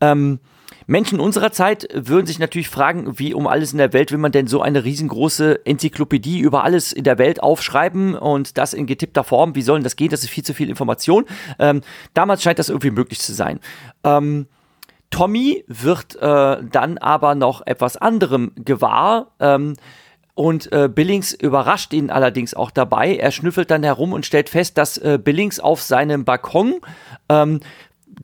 Ähm, 0.00 0.40
Menschen 0.88 1.18
unserer 1.18 1.50
Zeit 1.50 1.88
würden 1.92 2.26
sich 2.26 2.38
natürlich 2.38 2.68
fragen, 2.68 3.18
wie 3.18 3.34
um 3.34 3.48
alles 3.48 3.72
in 3.72 3.78
der 3.78 3.92
Welt 3.92 4.12
will 4.12 4.18
man 4.18 4.30
denn 4.30 4.46
so 4.46 4.62
eine 4.62 4.84
riesengroße 4.84 5.66
Enzyklopädie 5.66 6.38
über 6.38 6.62
alles 6.62 6.92
in 6.92 7.02
der 7.02 7.18
Welt 7.18 7.42
aufschreiben 7.42 8.14
und 8.14 8.56
das 8.56 8.72
in 8.72 8.86
getippter 8.86 9.24
Form. 9.24 9.56
Wie 9.56 9.62
soll 9.62 9.78
denn 9.78 9.84
das 9.84 9.96
gehen? 9.96 10.10
Das 10.10 10.22
ist 10.22 10.30
viel 10.30 10.44
zu 10.44 10.54
viel 10.54 10.68
Information. 10.68 11.24
Ähm, 11.58 11.80
damals 12.14 12.42
scheint 12.42 12.60
das 12.60 12.68
irgendwie 12.68 12.92
möglich 12.92 13.18
zu 13.18 13.34
sein. 13.34 13.58
Ähm, 14.04 14.46
Tommy 15.10 15.64
wird 15.66 16.16
äh, 16.16 16.58
dann 16.70 16.98
aber 16.98 17.34
noch 17.34 17.66
etwas 17.66 17.96
anderem 17.96 18.52
gewahr. 18.56 19.32
Ähm, 19.40 19.74
und 20.34 20.70
äh, 20.70 20.90
Billings 20.94 21.32
überrascht 21.32 21.94
ihn 21.94 22.10
allerdings 22.10 22.52
auch 22.52 22.70
dabei. 22.70 23.16
Er 23.16 23.30
schnüffelt 23.30 23.70
dann 23.70 23.82
herum 23.82 24.12
und 24.12 24.26
stellt 24.26 24.50
fest, 24.50 24.76
dass 24.76 24.98
äh, 24.98 25.18
Billings 25.18 25.58
auf 25.58 25.80
seinem 25.80 26.26
Balkon 26.26 26.80
ähm, 27.30 27.60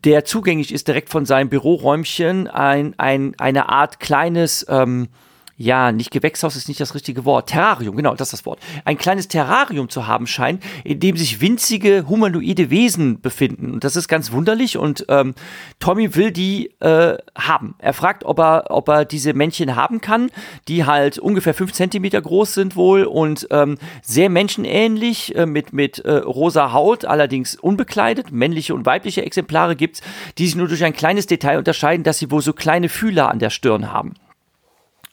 der 0.03 0.25
zugänglich 0.25 0.73
ist 0.73 0.87
direkt 0.87 1.09
von 1.09 1.25
seinem 1.25 1.49
Büroräumchen, 1.49 2.47
ein, 2.47 2.93
ein, 2.97 3.35
eine 3.37 3.69
Art 3.69 3.99
kleines, 3.99 4.65
ähm, 4.69 5.09
ja, 5.55 5.91
nicht 5.91 6.11
Gewächshaus 6.11 6.55
ist 6.55 6.67
nicht 6.67 6.79
das 6.79 6.95
richtige 6.95 7.25
Wort, 7.25 7.49
Terrarium, 7.49 7.95
genau, 7.95 8.15
das 8.15 8.29
ist 8.29 8.33
das 8.33 8.45
Wort, 8.45 8.59
ein 8.85 8.97
kleines 8.97 9.27
Terrarium 9.27 9.89
zu 9.89 10.07
haben 10.07 10.27
scheint, 10.27 10.63
in 10.83 10.99
dem 10.99 11.15
sich 11.15 11.41
winzige 11.41 12.05
humanoide 12.07 12.69
Wesen 12.69 13.21
befinden. 13.21 13.71
Und 13.71 13.83
das 13.83 13.95
ist 13.95 14.07
ganz 14.07 14.31
wunderlich 14.31 14.77
und 14.77 15.05
ähm, 15.09 15.35
Tommy 15.79 16.15
will 16.15 16.31
die 16.31 16.71
äh, 16.79 17.17
haben. 17.37 17.75
Er 17.77 17.93
fragt, 17.93 18.25
ob 18.25 18.39
er, 18.39 18.65
ob 18.69 18.89
er 18.89 19.05
diese 19.05 19.33
Männchen 19.33 19.75
haben 19.75 20.01
kann, 20.01 20.29
die 20.67 20.85
halt 20.85 21.19
ungefähr 21.19 21.53
fünf 21.53 21.73
Zentimeter 21.73 22.21
groß 22.21 22.53
sind 22.53 22.75
wohl 22.75 23.03
und 23.03 23.47
ähm, 23.51 23.77
sehr 24.01 24.29
menschenähnlich 24.29 25.35
äh, 25.35 25.45
mit, 25.45 25.71
mit 25.73 25.99
äh, 25.99 26.17
rosa 26.17 26.73
Haut, 26.73 27.05
allerdings 27.05 27.55
unbekleidet. 27.55 28.31
Männliche 28.31 28.73
und 28.73 28.85
weibliche 28.85 29.23
Exemplare 29.23 29.75
gibt's, 29.75 30.01
die 30.37 30.45
sich 30.45 30.55
nur 30.55 30.67
durch 30.67 30.83
ein 30.83 30.93
kleines 30.93 31.27
Detail 31.27 31.57
unterscheiden, 31.57 32.03
dass 32.03 32.17
sie 32.17 32.31
wohl 32.31 32.41
so 32.41 32.53
kleine 32.53 32.89
Fühler 32.89 33.29
an 33.29 33.39
der 33.39 33.49
Stirn 33.49 33.91
haben. 33.91 34.13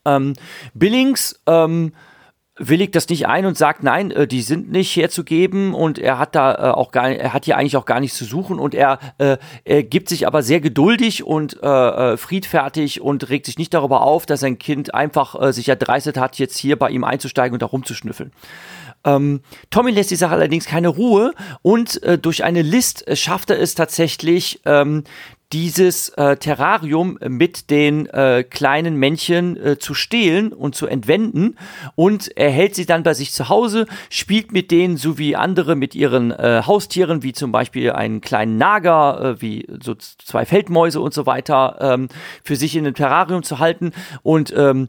Ähm, 0.05 0.35
Billings 0.75 1.41
ähm, 1.47 1.93
willigt 2.61 2.95
das 2.95 3.09
nicht 3.09 3.27
ein 3.27 3.47
und 3.47 3.57
sagt, 3.57 3.83
nein, 3.83 4.11
äh, 4.11 4.27
die 4.27 4.43
sind 4.43 4.71
nicht 4.71 4.95
herzugeben 4.95 5.75
und 5.75 5.99
er 5.99 6.19
hat 6.19 6.35
da 6.35 6.53
äh, 6.53 6.71
auch 6.73 6.93
gar, 6.93 7.11
er 7.11 7.33
hat 7.33 7.47
hier 7.47 7.57
eigentlich 7.57 7.77
auch 7.77 7.87
gar 7.87 8.01
nichts 8.01 8.19
zu 8.19 8.25
suchen 8.25 8.59
und 8.59 8.75
er, 8.75 8.99
äh, 9.19 9.39
er 9.65 9.83
gibt 9.83 10.11
sich 10.11 10.27
aber 10.27 10.43
sehr 10.43 10.61
geduldig 10.61 11.25
und 11.25 11.61
äh, 11.63 11.67
äh 12.13 12.17
friedfertig 12.17 13.01
und 13.01 13.29
regt 13.31 13.47
sich 13.47 13.59
nicht 13.59 13.73
darüber 13.73 14.03
auf, 14.03 14.27
dass 14.27 14.41
sein 14.41 14.59
Kind 14.59 14.95
einfach 14.95 15.41
äh, 15.41 15.53
sich 15.53 15.69
erdreistet 15.69 16.19
hat, 16.19 16.39
jetzt 16.39 16.59
hier 16.59 16.79
bei 16.79 16.91
ihm 16.91 17.03
einzusteigen 17.03 17.55
und 17.55 17.63
da 17.63 17.67
rumzuschnüffeln. 17.67 18.33
Ähm, 19.05 19.41
Tommy 19.71 19.93
lässt 19.93 20.11
die 20.11 20.17
Sache 20.17 20.35
allerdings 20.35 20.67
keine 20.67 20.89
Ruhe 20.89 21.33
und 21.63 22.03
äh, 22.03 22.19
durch 22.19 22.45
eine 22.45 22.61
List 22.61 23.09
äh, 23.09 23.17
schafft 23.17 23.49
er 23.49 23.59
es 23.59 23.75
tatsächlich, 23.75 24.61
ähm, 24.67 25.05
dieses 25.53 26.11
äh, 26.11 26.37
Terrarium 26.37 27.19
mit 27.27 27.71
den 27.71 28.07
äh, 28.07 28.45
kleinen 28.49 28.97
Männchen 28.97 29.57
äh, 29.57 29.79
zu 29.79 29.95
stehlen 29.95 30.53
und 30.53 30.75
zu 30.77 30.87
entwenden. 30.87 31.57
Und 31.97 32.37
er 32.37 32.51
hält 32.51 32.77
sie 32.77 32.87
dann 32.87 33.03
bei 33.03 33.15
sich 33.15 33.33
zu 33.33 33.49
Hause, 33.49 33.87
spielt 34.11 34.53
mit 34.53 34.71
denen 34.71 34.97
so 34.97 35.19
wie 35.19 35.35
andere 35.35 35.75
mit 35.75 35.95
ihren 35.95 36.31
äh, 36.31 36.63
Haustieren, 36.65 37.23
wie 37.25 37.33
zum 37.33 37.51
Beispiel 37.51 37.91
einen 37.93 38.21
kleinen 38.21 38.59
Nager, 38.59 39.21
äh, 39.21 39.43
wie 39.43 39.67
so 39.83 39.95
zwei 39.97 40.45
Feldmäuse 40.47 41.01
und 41.01 41.15
so 41.15 41.27
weiter, 41.27 41.79
ähm, 41.81 42.09
für 42.45 42.55
sich 42.55 42.77
in 42.77 42.87
einem 42.87 42.95
Terrarium 42.95 43.43
zu 43.43 43.59
halten. 43.59 43.93
Und 44.23 44.55
ähm, 44.57 44.89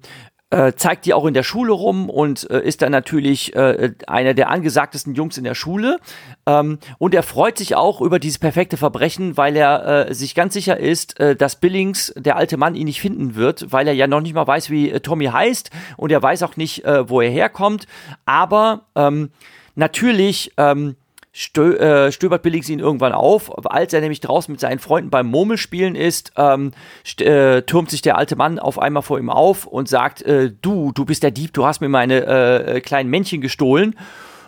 äh, 0.51 0.73
zeigt 0.75 1.05
die 1.05 1.13
auch 1.13 1.25
in 1.25 1.33
der 1.33 1.43
Schule 1.43 1.71
rum 1.71 2.09
und 2.09 2.49
äh, 2.49 2.61
ist 2.61 2.81
dann 2.81 2.91
natürlich 2.91 3.55
äh, 3.55 3.93
einer 4.05 4.33
der 4.33 4.49
angesagtesten 4.49 5.15
Jungs 5.15 5.37
in 5.37 5.43
der 5.43 5.55
Schule. 5.55 5.99
Ähm, 6.45 6.79
und 6.97 7.15
er 7.15 7.23
freut 7.23 7.57
sich 7.57 7.75
auch 7.75 8.01
über 8.01 8.19
dieses 8.19 8.37
perfekte 8.37 8.77
Verbrechen, 8.77 9.37
weil 9.37 9.55
er 9.55 10.09
äh, 10.09 10.13
sich 10.13 10.35
ganz 10.35 10.53
sicher 10.53 10.77
ist, 10.77 11.19
äh, 11.19 11.35
dass 11.35 11.55
Billings, 11.55 12.13
der 12.17 12.35
alte 12.35 12.57
Mann, 12.57 12.75
ihn 12.75 12.85
nicht 12.85 13.01
finden 13.01 13.35
wird, 13.35 13.71
weil 13.71 13.87
er 13.87 13.93
ja 13.93 14.07
noch 14.07 14.21
nicht 14.21 14.33
mal 14.33 14.45
weiß, 14.45 14.69
wie 14.69 14.91
äh, 14.91 14.99
Tommy 14.99 15.25
heißt 15.25 15.71
und 15.97 16.11
er 16.11 16.21
weiß 16.21 16.43
auch 16.43 16.57
nicht, 16.57 16.85
äh, 16.85 17.09
wo 17.09 17.21
er 17.21 17.29
herkommt. 17.29 17.87
Aber 18.25 18.81
ähm, 18.95 19.31
natürlich 19.75 20.51
ähm, 20.57 20.95
stö 21.31 21.75
äh, 21.75 22.11
stöbert 22.11 22.43
Billings 22.43 22.69
ihn 22.69 22.79
irgendwann 22.79 23.13
auf. 23.13 23.65
Als 23.65 23.93
er 23.93 24.01
nämlich 24.01 24.19
draußen 24.19 24.51
mit 24.51 24.59
seinen 24.59 24.79
Freunden 24.79 25.09
beim 25.09 25.27
Murmelspielen 25.27 25.95
ist, 25.95 26.33
ähm, 26.37 26.71
äh, 27.19 27.61
türmt 27.61 27.89
sich 27.89 28.01
der 28.01 28.17
alte 28.17 28.35
Mann 28.35 28.59
auf 28.59 28.79
einmal 28.79 29.03
vor 29.03 29.19
ihm 29.19 29.29
auf 29.29 29.65
und 29.65 29.87
sagt, 29.87 30.21
äh, 30.23 30.51
du, 30.61 30.91
du 30.91 31.05
bist 31.05 31.23
der 31.23 31.31
Dieb, 31.31 31.53
du 31.53 31.65
hast 31.65 31.81
mir 31.81 31.89
meine 31.89 32.25
äh, 32.25 32.77
äh, 32.77 32.81
kleinen 32.81 33.09
Männchen 33.09 33.41
gestohlen. 33.41 33.95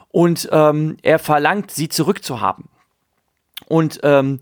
Und 0.09 0.47
ähm, 0.51 0.97
er 1.01 1.17
verlangt, 1.17 1.71
sie 1.71 1.89
zurückzuhaben. 1.89 2.65
Und 3.67 3.99
ähm, 4.03 4.39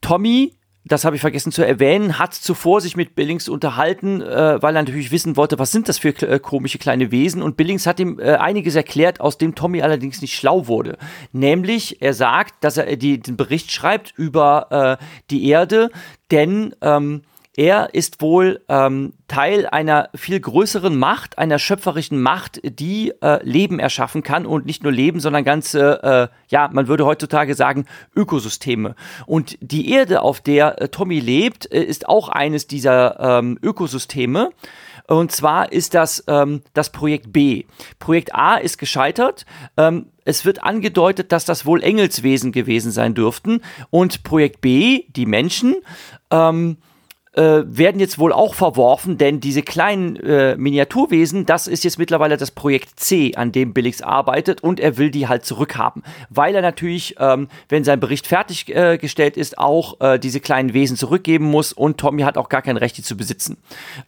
Tommy 0.00 0.54
das 0.84 1.04
habe 1.04 1.16
ich 1.16 1.22
vergessen 1.22 1.50
zu 1.50 1.66
erwähnen, 1.66 2.18
hat 2.18 2.34
zuvor 2.34 2.80
sich 2.82 2.94
mit 2.96 3.14
Billings 3.14 3.48
unterhalten, 3.48 4.20
äh, 4.20 4.62
weil 4.62 4.76
er 4.76 4.82
natürlich 4.82 5.10
wissen 5.10 5.36
wollte, 5.36 5.58
was 5.58 5.72
sind 5.72 5.88
das 5.88 5.98
für 5.98 6.10
äh, 6.22 6.38
komische 6.38 6.78
kleine 6.78 7.10
Wesen. 7.10 7.42
Und 7.42 7.56
Billings 7.56 7.86
hat 7.86 8.00
ihm 8.00 8.18
äh, 8.18 8.34
einiges 8.34 8.74
erklärt, 8.74 9.20
aus 9.20 9.38
dem 9.38 9.54
Tommy 9.54 9.80
allerdings 9.80 10.20
nicht 10.20 10.36
schlau 10.36 10.66
wurde. 10.66 10.98
Nämlich, 11.32 12.02
er 12.02 12.12
sagt, 12.12 12.62
dass 12.62 12.76
er 12.76 12.96
die, 12.96 13.18
den 13.18 13.36
Bericht 13.36 13.72
schreibt 13.72 14.12
über 14.16 14.98
äh, 15.00 15.04
die 15.30 15.48
Erde, 15.48 15.90
denn 16.30 16.74
ähm, 16.82 17.22
er 17.56 17.94
ist 17.94 18.20
wohl 18.20 18.60
ähm, 18.68 19.12
Teil 19.28 19.66
einer 19.66 20.08
viel 20.14 20.40
größeren 20.40 20.96
Macht, 20.96 21.38
einer 21.38 21.58
schöpferischen 21.58 22.20
Macht, 22.20 22.60
die 22.64 23.12
äh, 23.22 23.42
Leben 23.44 23.78
erschaffen 23.78 24.22
kann 24.24 24.44
und 24.44 24.66
nicht 24.66 24.82
nur 24.82 24.90
Leben, 24.90 25.20
sondern 25.20 25.44
ganze, 25.44 26.02
äh, 26.02 26.36
ja, 26.48 26.68
man 26.72 26.88
würde 26.88 27.06
heutzutage 27.06 27.54
sagen, 27.54 27.86
Ökosysteme. 28.16 28.96
Und 29.26 29.56
die 29.60 29.90
Erde, 29.90 30.22
auf 30.22 30.40
der 30.40 30.82
äh, 30.82 30.88
Tommy 30.88 31.20
lebt, 31.20 31.70
äh, 31.70 31.82
ist 31.82 32.08
auch 32.08 32.28
eines 32.28 32.66
dieser 32.66 33.38
ähm, 33.38 33.58
Ökosysteme. 33.62 34.50
Und 35.06 35.32
zwar 35.32 35.70
ist 35.70 35.94
das 35.94 36.24
ähm, 36.28 36.62
das 36.72 36.90
Projekt 36.90 37.32
B. 37.32 37.64
Projekt 37.98 38.34
A 38.34 38.56
ist 38.56 38.78
gescheitert. 38.78 39.44
Ähm, 39.76 40.06
es 40.24 40.44
wird 40.44 40.64
angedeutet, 40.64 41.30
dass 41.30 41.44
das 41.44 41.66
wohl 41.66 41.82
Engelswesen 41.82 42.52
gewesen 42.52 42.90
sein 42.90 43.14
dürften. 43.14 43.60
Und 43.90 44.22
Projekt 44.24 44.60
B, 44.60 45.04
die 45.10 45.26
Menschen, 45.26 45.76
ähm, 46.30 46.78
äh, 47.34 47.62
werden 47.64 48.00
jetzt 48.00 48.18
wohl 48.18 48.32
auch 48.32 48.54
verworfen, 48.54 49.18
denn 49.18 49.40
diese 49.40 49.62
kleinen 49.62 50.16
äh, 50.16 50.56
Miniaturwesen, 50.56 51.46
das 51.46 51.66
ist 51.66 51.84
jetzt 51.84 51.98
mittlerweile 51.98 52.36
das 52.36 52.50
Projekt 52.50 53.00
C, 53.00 53.34
an 53.34 53.52
dem 53.52 53.72
Billix 53.72 54.02
arbeitet 54.02 54.62
und 54.62 54.80
er 54.80 54.96
will 54.98 55.10
die 55.10 55.28
halt 55.28 55.44
zurückhaben, 55.44 56.02
weil 56.30 56.54
er 56.54 56.62
natürlich, 56.62 57.16
ähm, 57.18 57.48
wenn 57.68 57.84
sein 57.84 58.00
Bericht 58.00 58.26
fertiggestellt 58.26 59.36
äh, 59.36 59.40
ist, 59.40 59.58
auch 59.58 60.00
äh, 60.00 60.18
diese 60.18 60.40
kleinen 60.40 60.74
Wesen 60.74 60.96
zurückgeben 60.96 61.46
muss 61.46 61.72
und 61.72 61.98
Tommy 61.98 62.22
hat 62.22 62.38
auch 62.38 62.48
gar 62.48 62.62
kein 62.62 62.76
Recht, 62.76 62.96
die 62.98 63.02
zu 63.02 63.16
besitzen. 63.16 63.56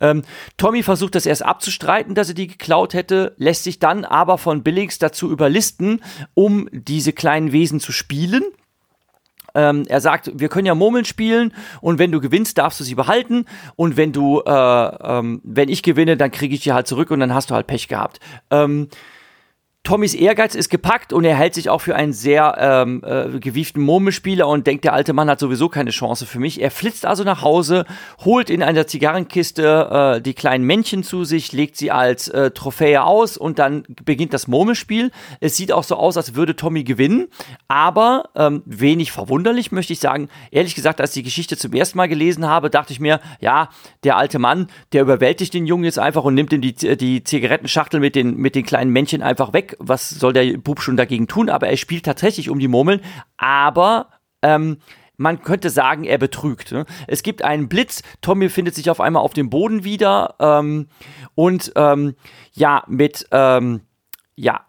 Ähm, 0.00 0.22
Tommy 0.56 0.82
versucht 0.82 1.14
das 1.14 1.26
erst 1.26 1.44
abzustreiten, 1.44 2.14
dass 2.14 2.28
er 2.28 2.34
die 2.34 2.46
geklaut 2.46 2.94
hätte, 2.94 3.34
lässt 3.38 3.64
sich 3.64 3.78
dann 3.78 4.04
aber 4.04 4.38
von 4.38 4.62
Billix 4.62 4.98
dazu 4.98 5.30
überlisten, 5.30 6.00
um 6.34 6.68
diese 6.72 7.12
kleinen 7.12 7.52
Wesen 7.52 7.80
zu 7.80 7.92
spielen 7.92 8.42
ähm, 9.56 9.84
er 9.88 10.00
sagt, 10.00 10.30
wir 10.34 10.48
können 10.48 10.66
ja 10.66 10.74
Murmeln 10.74 11.04
spielen 11.04 11.52
und 11.80 11.98
wenn 11.98 12.12
du 12.12 12.20
gewinnst, 12.20 12.58
darfst 12.58 12.78
du 12.78 12.84
sie 12.84 12.94
behalten 12.94 13.46
und 13.74 13.96
wenn 13.96 14.12
du, 14.12 14.42
äh, 14.46 14.50
ähm, 14.50 15.40
wenn 15.42 15.68
ich 15.68 15.82
gewinne, 15.82 16.16
dann 16.16 16.30
kriege 16.30 16.54
ich 16.54 16.60
die 16.60 16.72
halt 16.72 16.86
zurück 16.86 17.10
und 17.10 17.20
dann 17.20 17.34
hast 17.34 17.50
du 17.50 17.54
halt 17.54 17.66
Pech 17.66 17.88
gehabt. 17.88 18.20
Ähm, 18.50 18.88
Tommys 19.86 20.14
Ehrgeiz 20.14 20.56
ist 20.56 20.68
gepackt 20.68 21.12
und 21.12 21.24
er 21.24 21.36
hält 21.36 21.54
sich 21.54 21.70
auch 21.70 21.80
für 21.80 21.94
einen 21.94 22.12
sehr 22.12 22.56
ähm, 22.58 23.04
äh, 23.06 23.38
gewieften 23.38 23.80
Murmelspieler 23.80 24.48
und 24.48 24.66
denkt, 24.66 24.82
der 24.82 24.92
alte 24.92 25.12
Mann 25.12 25.30
hat 25.30 25.38
sowieso 25.38 25.68
keine 25.68 25.90
Chance 25.90 26.26
für 26.26 26.40
mich. 26.40 26.60
Er 26.60 26.72
flitzt 26.72 27.06
also 27.06 27.22
nach 27.22 27.42
Hause, 27.42 27.84
holt 28.24 28.50
in 28.50 28.64
einer 28.64 28.88
Zigarrenkiste 28.88 30.16
äh, 30.16 30.20
die 30.20 30.34
kleinen 30.34 30.64
Männchen 30.64 31.04
zu 31.04 31.22
sich, 31.22 31.52
legt 31.52 31.76
sie 31.76 31.92
als 31.92 32.26
äh, 32.26 32.50
Trophäe 32.50 33.04
aus 33.04 33.36
und 33.36 33.60
dann 33.60 33.84
beginnt 34.04 34.34
das 34.34 34.48
Murmelspiel. 34.48 35.12
Es 35.38 35.56
sieht 35.56 35.70
auch 35.70 35.84
so 35.84 35.94
aus, 35.94 36.16
als 36.16 36.34
würde 36.34 36.56
Tommy 36.56 36.82
gewinnen, 36.82 37.28
aber 37.68 38.30
ähm, 38.34 38.64
wenig 38.66 39.12
verwunderlich 39.12 39.70
möchte 39.70 39.92
ich 39.92 40.00
sagen. 40.00 40.28
Ehrlich 40.50 40.74
gesagt, 40.74 41.00
als 41.00 41.10
ich 41.10 41.20
die 41.22 41.26
Geschichte 41.26 41.56
zum 41.56 41.72
ersten 41.74 41.96
Mal 41.96 42.08
gelesen 42.08 42.44
habe, 42.46 42.70
dachte 42.70 42.92
ich 42.92 42.98
mir, 42.98 43.20
ja, 43.38 43.68
der 44.02 44.16
alte 44.16 44.40
Mann, 44.40 44.66
der 44.92 45.02
überwältigt 45.02 45.54
den 45.54 45.64
Jungen 45.64 45.84
jetzt 45.84 46.00
einfach 46.00 46.24
und 46.24 46.34
nimmt 46.34 46.52
ihm 46.52 46.60
die, 46.60 46.74
die 46.74 47.22
Zigarettenschachtel 47.22 48.00
mit 48.00 48.16
den, 48.16 48.36
mit 48.36 48.56
den 48.56 48.66
kleinen 48.66 48.90
Männchen 48.90 49.22
einfach 49.22 49.52
weg 49.52 49.75
was 49.78 50.10
soll 50.10 50.32
der 50.32 50.56
Bub 50.58 50.80
schon 50.80 50.96
dagegen 50.96 51.26
tun? 51.26 51.48
Aber 51.48 51.68
er 51.68 51.76
spielt 51.76 52.04
tatsächlich 52.04 52.50
um 52.50 52.58
die 52.58 52.68
Murmeln, 52.68 53.00
aber 53.36 54.10
ähm, 54.42 54.78
man 55.16 55.42
könnte 55.42 55.70
sagen, 55.70 56.04
er 56.04 56.18
betrügt. 56.18 56.72
Ne? 56.72 56.84
Es 57.06 57.22
gibt 57.22 57.42
einen 57.42 57.68
Blitz, 57.68 58.02
Tommy 58.20 58.48
findet 58.48 58.74
sich 58.74 58.90
auf 58.90 59.00
einmal 59.00 59.22
auf 59.22 59.32
dem 59.32 59.50
Boden 59.50 59.84
wieder 59.84 60.34
ähm, 60.40 60.88
und 61.34 61.72
ähm, 61.76 62.16
ja, 62.52 62.84
mit 62.86 63.26
ähm, 63.30 63.80
ja, 64.34 64.66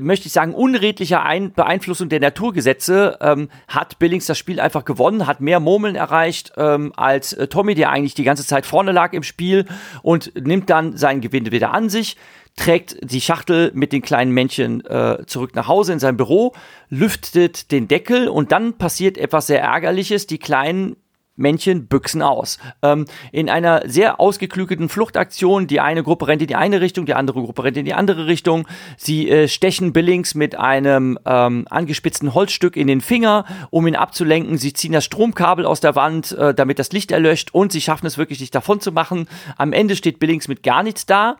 möchte 0.00 0.26
ich 0.26 0.32
sagen, 0.32 0.54
unredlicher 0.54 1.22
Ein 1.22 1.52
Beeinflussung 1.52 2.08
der 2.08 2.20
Naturgesetze 2.20 3.18
ähm, 3.20 3.48
hat 3.68 3.98
Billings 3.98 4.26
das 4.26 4.38
Spiel 4.38 4.60
einfach 4.60 4.84
gewonnen, 4.84 5.26
hat 5.26 5.40
mehr 5.40 5.60
Murmeln 5.60 5.94
erreicht 5.94 6.52
ähm, 6.56 6.92
als 6.96 7.32
äh, 7.34 7.48
Tommy, 7.48 7.74
der 7.74 7.90
eigentlich 7.90 8.14
die 8.14 8.24
ganze 8.24 8.46
Zeit 8.46 8.66
vorne 8.66 8.92
lag 8.92 9.12
im 9.12 9.22
Spiel 9.22 9.66
und 10.02 10.32
nimmt 10.34 10.70
dann 10.70 10.96
seinen 10.96 11.20
Gewinn 11.20 11.50
wieder 11.52 11.72
an 11.72 11.90
sich 11.90 12.16
trägt 12.56 12.96
die 13.02 13.20
Schachtel 13.20 13.72
mit 13.74 13.92
den 13.92 14.02
kleinen 14.02 14.30
Männchen 14.30 14.84
äh, 14.84 15.24
zurück 15.26 15.54
nach 15.54 15.68
Hause 15.68 15.92
in 15.92 15.98
sein 15.98 16.16
Büro, 16.16 16.54
lüftet 16.88 17.72
den 17.72 17.88
Deckel 17.88 18.28
und 18.28 18.52
dann 18.52 18.78
passiert 18.78 19.18
etwas 19.18 19.48
sehr 19.48 19.60
Ärgerliches. 19.60 20.26
Die 20.26 20.38
kleinen 20.38 20.96
Männchen 21.36 21.86
büchsen 21.86 22.22
aus. 22.22 22.58
Ähm, 22.82 23.06
in 23.32 23.50
einer 23.50 23.82
sehr 23.86 24.20
ausgeklügelten 24.20 24.88
Fluchtaktion, 24.88 25.66
die 25.66 25.80
eine 25.80 26.02
Gruppe 26.02 26.28
rennt 26.28 26.42
in 26.42 26.48
die 26.48 26.54
eine 26.54 26.80
Richtung, 26.80 27.06
die 27.06 27.14
andere 27.14 27.42
Gruppe 27.42 27.64
rennt 27.64 27.76
in 27.76 27.84
die 27.84 27.94
andere 27.94 28.26
Richtung. 28.26 28.66
Sie 28.96 29.28
äh, 29.28 29.48
stechen 29.48 29.92
Billings 29.92 30.34
mit 30.34 30.56
einem 30.56 31.18
ähm, 31.26 31.66
angespitzten 31.70 32.34
Holzstück 32.34 32.76
in 32.76 32.86
den 32.86 33.00
Finger, 33.00 33.44
um 33.70 33.86
ihn 33.86 33.96
abzulenken. 33.96 34.58
Sie 34.58 34.72
ziehen 34.72 34.92
das 34.92 35.04
Stromkabel 35.04 35.66
aus 35.66 35.80
der 35.80 35.96
Wand, 35.96 36.32
äh, 36.32 36.54
damit 36.54 36.78
das 36.78 36.92
Licht 36.92 37.10
erlöscht 37.10 37.52
und 37.52 37.72
sie 37.72 37.80
schaffen 37.80 38.06
es 38.06 38.18
wirklich, 38.18 38.38
sich 38.38 38.50
davon 38.50 38.80
zu 38.80 38.92
machen. 38.92 39.28
Am 39.56 39.72
Ende 39.72 39.96
steht 39.96 40.18
Billings 40.18 40.48
mit 40.48 40.62
gar 40.62 40.82
nichts 40.82 41.06
da 41.06 41.36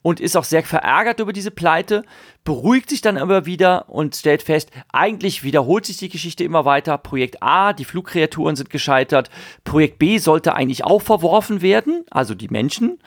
und 0.00 0.20
ist 0.20 0.36
auch 0.36 0.44
sehr 0.44 0.62
verärgert 0.62 1.20
über 1.20 1.32
diese 1.32 1.50
Pleite, 1.50 2.04
beruhigt 2.44 2.90
sich 2.90 3.00
dann 3.00 3.16
aber 3.16 3.46
wieder 3.46 3.88
und 3.88 4.16
stellt 4.16 4.42
fest, 4.42 4.70
eigentlich 4.92 5.42
wiederholt 5.44 5.86
sich 5.86 5.98
die 5.98 6.08
Geschichte 6.08 6.42
immer 6.42 6.64
weiter. 6.64 6.98
Projekt 6.98 7.42
A, 7.42 7.72
die 7.72 7.84
Flugkreaturen 7.84 8.56
sind 8.56 8.70
gescheitert. 8.70 9.30
Projekt 9.64 9.98
B 9.98 10.18
sollte 10.18 10.54
eigentlich 10.54 10.84
auch 10.84 11.00
verworfen 11.00 11.62
werden, 11.62 12.04
also 12.10 12.34
die 12.34 12.48
Menschen. 12.48 12.98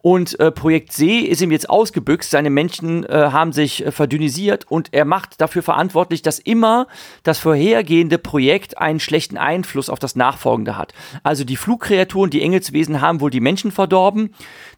Und 0.00 0.38
äh, 0.38 0.52
Projekt 0.52 0.92
C 0.92 1.18
ist 1.18 1.42
ihm 1.42 1.50
jetzt 1.50 1.68
ausgebüxt. 1.68 2.30
Seine 2.30 2.50
Menschen 2.50 3.04
äh, 3.04 3.30
haben 3.32 3.52
sich 3.52 3.84
äh, 3.84 3.90
verdünnisiert 3.90 4.70
und 4.70 4.88
er 4.92 5.04
macht 5.04 5.40
dafür 5.40 5.62
verantwortlich, 5.62 6.22
dass 6.22 6.38
immer 6.38 6.86
das 7.24 7.38
vorhergehende 7.38 8.18
Projekt 8.18 8.78
einen 8.78 9.00
schlechten 9.00 9.38
Einfluss 9.38 9.90
auf 9.90 9.98
das 9.98 10.14
nachfolgende 10.14 10.76
hat. 10.76 10.94
Also 11.24 11.44
die 11.44 11.56
Flugkreaturen, 11.56 12.30
die 12.30 12.42
Engelswesen 12.42 13.00
haben 13.00 13.20
wohl 13.20 13.30
die 13.30 13.40
Menschen 13.40 13.72
verdorben. 13.72 14.34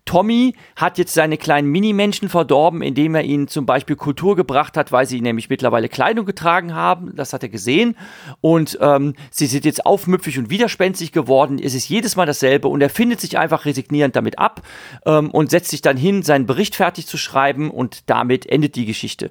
Tommy 0.06 0.54
hat 0.76 0.98
jetzt 0.98 1.12
seine 1.12 1.36
kleinen 1.36 1.68
Minimenschen 1.68 2.28
verdorben, 2.28 2.80
indem 2.80 3.16
er 3.16 3.24
ihnen 3.24 3.48
zum 3.48 3.66
Beispiel 3.66 3.96
Kultur 3.96 4.36
gebracht 4.36 4.76
hat, 4.76 4.92
weil 4.92 5.04
sie 5.04 5.20
nämlich 5.20 5.50
mittlerweile 5.50 5.88
Kleidung 5.88 6.24
getragen 6.24 6.74
haben. 6.74 7.14
Das 7.14 7.32
hat 7.32 7.42
er 7.42 7.48
gesehen. 7.48 7.96
Und 8.40 8.78
ähm, 8.80 9.14
sie 9.30 9.46
sind 9.46 9.64
jetzt 9.64 9.84
aufmüpfig 9.84 10.38
und 10.38 10.48
widerspenstig 10.48 11.10
geworden. 11.10 11.58
Es 11.62 11.74
ist 11.74 11.88
jedes 11.88 12.14
Mal 12.16 12.24
dasselbe 12.24 12.68
und 12.68 12.80
er 12.80 12.88
findet 12.88 13.20
sich 13.20 13.36
einfach 13.36 13.64
resignierend 13.64 14.14
damit 14.14 14.38
ab 14.38 14.62
ähm, 15.04 15.30
und 15.30 15.50
setzt 15.50 15.70
sich 15.70 15.82
dann 15.82 15.96
hin, 15.96 16.22
seinen 16.22 16.46
Bericht 16.46 16.76
fertig 16.76 17.06
zu 17.08 17.18
schreiben 17.18 17.70
und 17.70 18.08
damit 18.08 18.46
endet 18.46 18.76
die 18.76 18.86
Geschichte. 18.86 19.30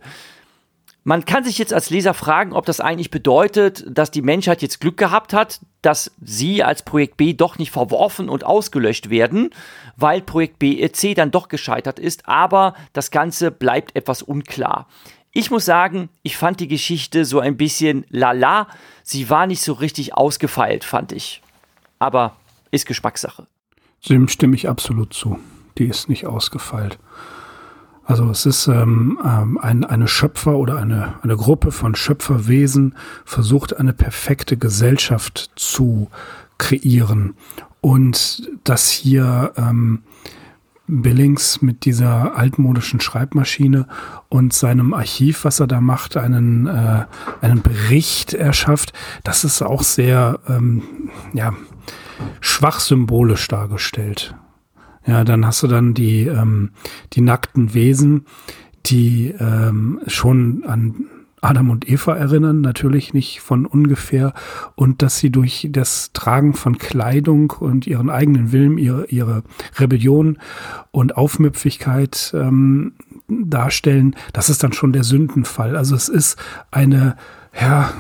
Man 1.08 1.24
kann 1.24 1.44
sich 1.44 1.60
jetzt 1.60 1.72
als 1.72 1.92
Leser 1.92 2.16
fragen, 2.16 2.52
ob 2.52 2.66
das 2.66 2.80
eigentlich 2.80 3.12
bedeutet, 3.12 3.86
dass 3.88 4.10
die 4.10 4.24
Menschheit 4.24 4.64
jetzt 4.64 4.82
Glück 4.82 4.98
gehabt 4.98 5.34
hat, 5.34 5.60
dass 5.84 6.12
sie 6.20 6.64
als 6.64 6.82
Projekt 6.82 7.16
B 7.16 7.34
doch 7.34 7.60
nicht 7.60 7.70
verworfen 7.70 8.28
und 8.28 8.44
ausgelöscht 8.44 9.12
werden, 9.12 9.52
weil 9.96 10.24
Projekt 10.24 10.58
B, 10.58 10.82
äh, 10.82 10.92
C 10.92 11.14
dann 11.14 11.30
doch 11.30 11.48
gescheitert 11.48 12.00
ist, 12.00 12.28
aber 12.28 12.74
das 12.94 13.12
Ganze 13.12 13.52
bleibt 13.52 13.96
etwas 13.96 14.24
unklar. 14.24 14.88
Ich 15.32 15.52
muss 15.52 15.64
sagen, 15.64 16.10
ich 16.24 16.38
fand 16.38 16.60
die 16.60 16.68
Geschichte 16.68 17.24
so 17.24 17.40
ein 17.40 17.56
bisschen 17.56 18.06
lala. 18.10 18.68
Sie 19.04 19.30
war 19.30 19.46
nicht 19.46 19.62
so 19.62 19.74
richtig 19.74 20.16
ausgefeilt, 20.16 20.84
fand 20.84 21.12
ich. 21.12 21.44
Aber 22.00 22.36
ist 22.72 22.88
Geschmackssache. 22.88 23.46
Dem 24.10 24.28
stimme 24.28 24.56
ich 24.56 24.68
absolut 24.68 25.14
zu. 25.14 25.38
Die 25.78 25.86
ist 25.86 26.10
nicht 26.10 26.26
ausgefeilt. 26.26 26.98
Also 28.06 28.30
es 28.30 28.46
ist 28.46 28.68
ähm, 28.68 29.20
ähm, 29.26 29.58
ein, 29.58 29.84
eine 29.84 30.08
Schöpfer 30.08 30.56
oder 30.58 30.78
eine, 30.78 31.16
eine 31.24 31.36
Gruppe 31.36 31.72
von 31.72 31.96
Schöpferwesen 31.96 32.96
versucht 33.26 33.78
eine 33.78 33.94
perfekte 33.94 34.58
Gesellschaft 34.58 35.52
zu 35.56 36.10
kreieren. 36.60 37.34
Und 37.82 38.50
das 38.64 38.90
hier 38.90 39.54
ähm, 39.58 40.04
Billings 40.88 41.64
mit 41.64 41.86
dieser 41.86 42.38
altmodischen 42.38 43.00
Schreibmaschine 43.00 43.88
und 44.30 44.54
seinem 44.54 44.94
Archiv, 44.94 45.44
was 45.44 45.60
er 45.60 45.68
da 45.68 45.82
macht, 45.82 46.16
einen, 46.16 46.68
äh, 46.68 47.06
einen 47.42 47.64
Bericht 47.64 48.34
erschafft, 48.36 48.94
das 49.24 49.44
ist 49.44 49.64
auch 49.64 49.82
sehr 49.82 50.40
ähm, 50.48 50.84
ja, 51.34 51.54
schwach 52.40 52.80
symbolisch 52.80 53.48
dargestellt. 53.48 54.36
Ja, 55.06 55.24
dann 55.24 55.46
hast 55.46 55.62
du 55.64 55.68
dann 55.68 55.94
die, 55.94 56.24
ähm, 56.28 56.72
die 57.14 57.22
nackten 57.22 57.74
Wesen, 57.74 58.26
die 58.86 59.34
ähm, 59.40 60.00
schon 60.08 60.64
an 60.66 61.06
Adam 61.46 61.70
und 61.70 61.88
Eva 61.88 62.16
erinnern, 62.16 62.62
natürlich 62.62 63.14
nicht 63.14 63.40
von 63.40 63.68
ungefähr, 63.68 64.34
und 64.74 65.02
dass 65.04 65.20
sie 65.20 65.30
durch 65.30 65.68
das 65.72 66.12
Tragen 66.14 66.54
von 66.54 66.80
Kleidung 66.80 67.52
und 67.52 67.86
ihren 67.86 68.10
eigenen 68.10 68.52
Willen, 68.52 68.80
ihre, 68.80 69.06
ihre 69.06 69.44
Rebellion 69.78 70.40
und 70.92 71.18
Aufmüpfigkeit 71.18 72.34
ähm, 72.36 72.94
darstellen, 73.28 74.16
das 74.34 74.50
ist 74.50 74.64
dann 74.64 74.74
schon 74.74 74.92
der 74.92 75.04
Sündenfall. 75.04 75.76
Also 75.76 75.96
es 75.96 76.10
ist 76.10 76.38
eine, 76.72 77.16
ja, 77.60 77.92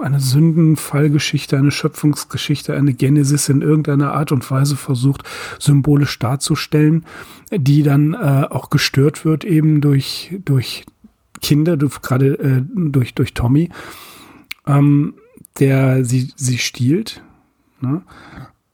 eine 0.00 0.20
Sündenfallgeschichte, 0.20 1.56
eine 1.56 1.70
Schöpfungsgeschichte, 1.70 2.74
eine 2.74 2.94
Genesis 2.94 3.48
in 3.48 3.62
irgendeiner 3.62 4.12
Art 4.12 4.32
und 4.32 4.48
Weise 4.50 4.76
versucht, 4.76 5.22
symbolisch 5.58 6.18
darzustellen, 6.18 7.04
die 7.50 7.82
dann 7.82 8.14
äh, 8.14 8.46
auch 8.50 8.70
gestört 8.70 9.24
wird 9.24 9.44
eben 9.44 9.80
durch, 9.80 10.34
durch 10.44 10.84
Kinder, 11.40 11.76
gerade 11.76 12.38
äh, 12.38 12.62
durch, 12.74 13.14
durch 13.14 13.34
Tommy, 13.34 13.70
ähm, 14.66 15.14
der 15.58 16.04
sie, 16.04 16.32
sie 16.36 16.58
stiehlt. 16.58 17.22
Ne? 17.80 18.02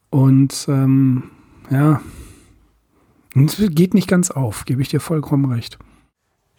Und 0.09 0.65
ähm, 0.67 1.23
ja, 1.69 2.01
es 3.35 3.61
geht 3.71 3.93
nicht 3.93 4.07
ganz 4.07 4.31
auf, 4.31 4.65
gebe 4.65 4.81
ich 4.81 4.89
dir 4.89 4.99
vollkommen 4.99 5.51
recht. 5.51 5.77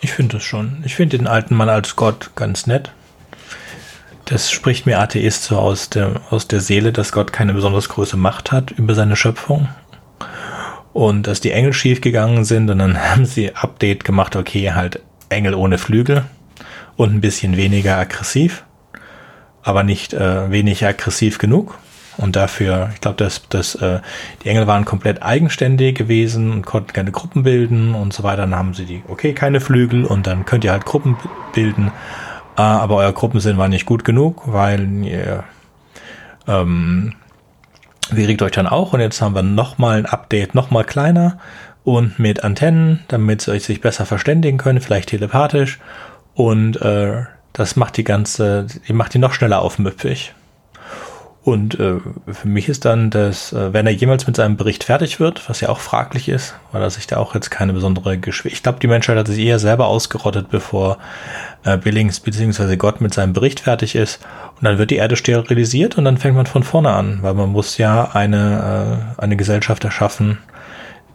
Ich 0.01 0.13
finde 0.13 0.39
es 0.39 0.45
schon. 0.45 0.83
Ich 0.85 0.95
finde 0.95 1.19
den 1.19 1.27
alten 1.27 1.55
Mann 1.55 1.69
als 1.69 1.97
Gott 1.97 2.31
ganz 2.35 2.67
nett. 2.67 2.93
Das 4.31 4.49
spricht 4.49 4.87
mir 4.87 5.01
Atheist 5.01 5.43
so 5.43 5.59
aus 5.59 5.91
der, 5.91 6.21
aus 6.31 6.47
der 6.47 6.61
Seele, 6.61 6.93
dass 6.93 7.11
Gott 7.11 7.33
keine 7.33 7.53
besonders 7.53 7.89
große 7.89 8.17
Macht 8.17 8.53
hat 8.53 8.71
über 8.71 8.95
seine 8.95 9.17
Schöpfung. 9.17 9.69
Und 10.93 11.27
dass 11.27 11.41
die 11.41 11.51
Engel 11.51 11.73
schief 11.73 12.01
gegangen 12.01 12.45
sind 12.45 12.71
und 12.71 12.79
dann 12.79 12.97
haben 13.11 13.25
sie 13.25 13.57
Update 13.57 14.05
gemacht, 14.05 14.37
okay, 14.37 14.71
halt 14.73 15.01
Engel 15.31 15.55
ohne 15.55 15.79
Flügel 15.79 16.23
und 16.97 17.13
ein 17.13 17.21
bisschen 17.21 17.57
weniger 17.57 17.97
aggressiv, 17.97 18.63
aber 19.65 19.83
nicht 19.83 20.15
äh, 20.15 20.49
wenig 20.49 20.87
aggressiv 20.87 21.39
genug. 21.39 21.77
Und 22.17 22.37
dafür, 22.37 22.91
ich 22.95 23.01
glaube, 23.01 23.17
dass, 23.17 23.49
dass 23.49 23.75
äh, 23.77 23.99
die 24.45 24.49
Engel 24.49 24.69
waren 24.69 24.85
komplett 24.85 25.25
eigenständig 25.25 25.97
gewesen 25.97 26.53
und 26.53 26.67
konnten 26.67 26.93
keine 26.93 27.11
Gruppen 27.11 27.43
bilden 27.43 27.97
und 27.97 28.13
so 28.13 28.23
weiter. 28.23 28.43
Dann 28.43 28.55
haben 28.55 28.75
sie 28.75 28.85
die, 28.85 29.03
okay, 29.09 29.33
keine 29.33 29.61
Flügel 29.61 30.05
und 30.05 30.29
dann 30.29 30.45
könnt 30.45 30.63
ihr 30.63 30.71
halt 30.71 30.85
Gruppen 30.85 31.17
bilden. 31.53 31.91
Äh, 32.57 32.63
aber 32.63 32.97
euer 32.97 33.13
Gruppensinn 33.13 33.59
war 33.59 33.69
nicht 33.69 33.87
gut 33.87 34.05
genug, 34.05 34.43
weil 34.47 35.05
ihr 35.05 35.45
ähm, 36.47 37.15
wie 38.11 38.25
regt 38.25 38.43
euch 38.43 38.53
dann 38.53 38.67
auch. 38.67 38.93
Und 38.93 39.01
jetzt 39.01 39.21
haben 39.21 39.35
wir 39.35 39.43
nochmal 39.43 39.99
ein 39.99 40.07
Update, 40.07 40.55
nochmal 40.55 40.85
kleiner 40.85 41.39
und 41.85 42.19
mit 42.19 42.45
Antennen, 42.45 43.01
damit 43.09 43.43
sie 43.43 43.53
euch 43.53 43.65
sich 43.65 43.81
besser 43.81 44.07
verständigen 44.07 44.59
können, 44.59 44.81
vielleicht 44.81 45.11
telepathisch. 45.11 45.79
Und 46.35 46.81
äh, 46.83 47.25
das 47.53 47.77
macht 47.77 47.97
die 47.97 48.05
ganze, 48.05 48.67
die 48.89 48.93
macht 48.93 49.15
die 49.15 49.19
noch 49.19 49.33
schneller 49.33 49.63
aufmüpfig. 49.63 50.35
Und 51.43 51.81
äh, 51.81 51.95
für 52.31 52.49
mich 52.49 52.69
ist 52.69 52.85
dann, 52.85 53.09
dass, 53.09 53.55
äh, 53.55 53.73
wenn 53.73 53.87
er 53.87 53.93
jemals 53.93 54.27
mit 54.27 54.37
seinem 54.37 54.59
Bericht 54.59 54.85
fertig 54.85 55.21
wird, 55.21 55.49
was 55.49 55.63
ja 55.63 55.71
auch 55.71 55.79
fraglich 55.79 56.29
ist, 56.29 56.55
weil 56.71 56.83
er 56.83 56.91
sich 56.91 57.07
da 57.07 57.17
auch 57.17 57.35
jetzt 57.35 57.51
keine 57.51 57.73
besondere 57.73 58.19
Geschwindigkeit. 58.19 58.59
Ich 58.59 58.63
glaube, 58.63 58.79
die 58.81 58.87
Menschheit 58.87 59.17
hat 59.17 59.27
sich 59.27 59.39
eher 59.39 59.59
selber 59.59 59.87
ausgerottet, 59.87 60.51
bevor 60.51 60.99
äh, 61.65 61.79
Billings 61.79 62.21
bzw. 62.21 62.77
Gott 62.77 63.01
mit 63.01 63.15
seinem 63.15 63.33
Bericht 63.33 63.61
fertig 63.61 63.95
ist. 63.95 64.21
Und 64.57 64.65
dann 64.65 64.77
wird 64.77 64.91
die 64.91 64.97
Erde 64.97 65.17
sterilisiert 65.17 65.97
und 65.97 66.05
dann 66.05 66.19
fängt 66.19 66.37
man 66.37 66.45
von 66.45 66.63
vorne 66.63 66.91
an, 66.91 67.21
weil 67.23 67.33
man 67.33 67.49
muss 67.49 67.79
ja 67.79 68.11
eine, 68.13 69.11
äh, 69.17 69.23
eine 69.23 69.37
Gesellschaft 69.37 69.83
erschaffen, 69.85 70.39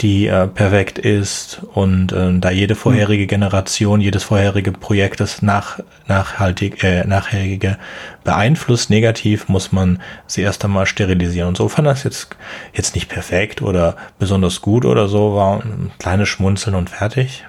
die 0.02 0.28
äh, 0.28 0.48
perfekt 0.48 1.00
ist 1.00 1.62
und 1.74 2.12
äh, 2.12 2.38
da 2.40 2.50
jede 2.50 2.76
vorherige 2.76 3.28
Generation, 3.28 4.02
jedes 4.02 4.24
vorherige 4.24 4.72
Projekt 4.72 5.20
das 5.20 5.42
nach, 5.42 5.80
nachhaltig, 6.08 6.84
äh, 6.84 7.06
nachherige 7.06 7.78
beeinflusst 8.24 8.90
negativ, 8.90 9.48
muss 9.48 9.72
man 9.72 10.02
sie 10.28 10.42
erst 10.42 10.66
einmal 10.66 10.86
sterilisieren. 10.86 11.50
Und 11.50 11.58
so 11.58 11.70
fand 11.70 11.88
das 11.88 12.04
jetzt, 12.04 12.36
jetzt 12.74 12.96
nicht 12.96 13.10
perfekt 13.10 13.62
oder 13.62 13.96
besonders 14.20 14.62
gut 14.62 14.86
oder 14.86 15.08
so, 15.08 15.36
war 15.36 15.62
ein 15.62 15.92
kleines 16.00 16.30
Schmunzeln 16.30 16.76
und 16.76 16.90
fertig. 16.90 17.46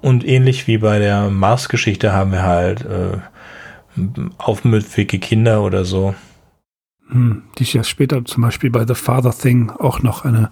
Und 0.00 0.26
ähnlich 0.26 0.66
wie 0.66 0.78
bei 0.78 0.98
der 0.98 1.28
Mars-Geschichte 1.28 2.12
haben 2.12 2.32
wir 2.32 2.42
halt 2.42 2.82
äh, 2.82 3.18
aufmüpfige 4.38 5.18
Kinder 5.18 5.62
oder 5.62 5.84
so, 5.84 6.14
hm, 7.10 7.42
die 7.58 7.64
ja 7.64 7.84
später 7.84 8.24
zum 8.24 8.42
Beispiel 8.42 8.70
bei 8.70 8.86
The 8.86 8.94
Father 8.94 9.32
Thing 9.32 9.70
auch 9.70 10.02
noch 10.02 10.24
eine 10.24 10.50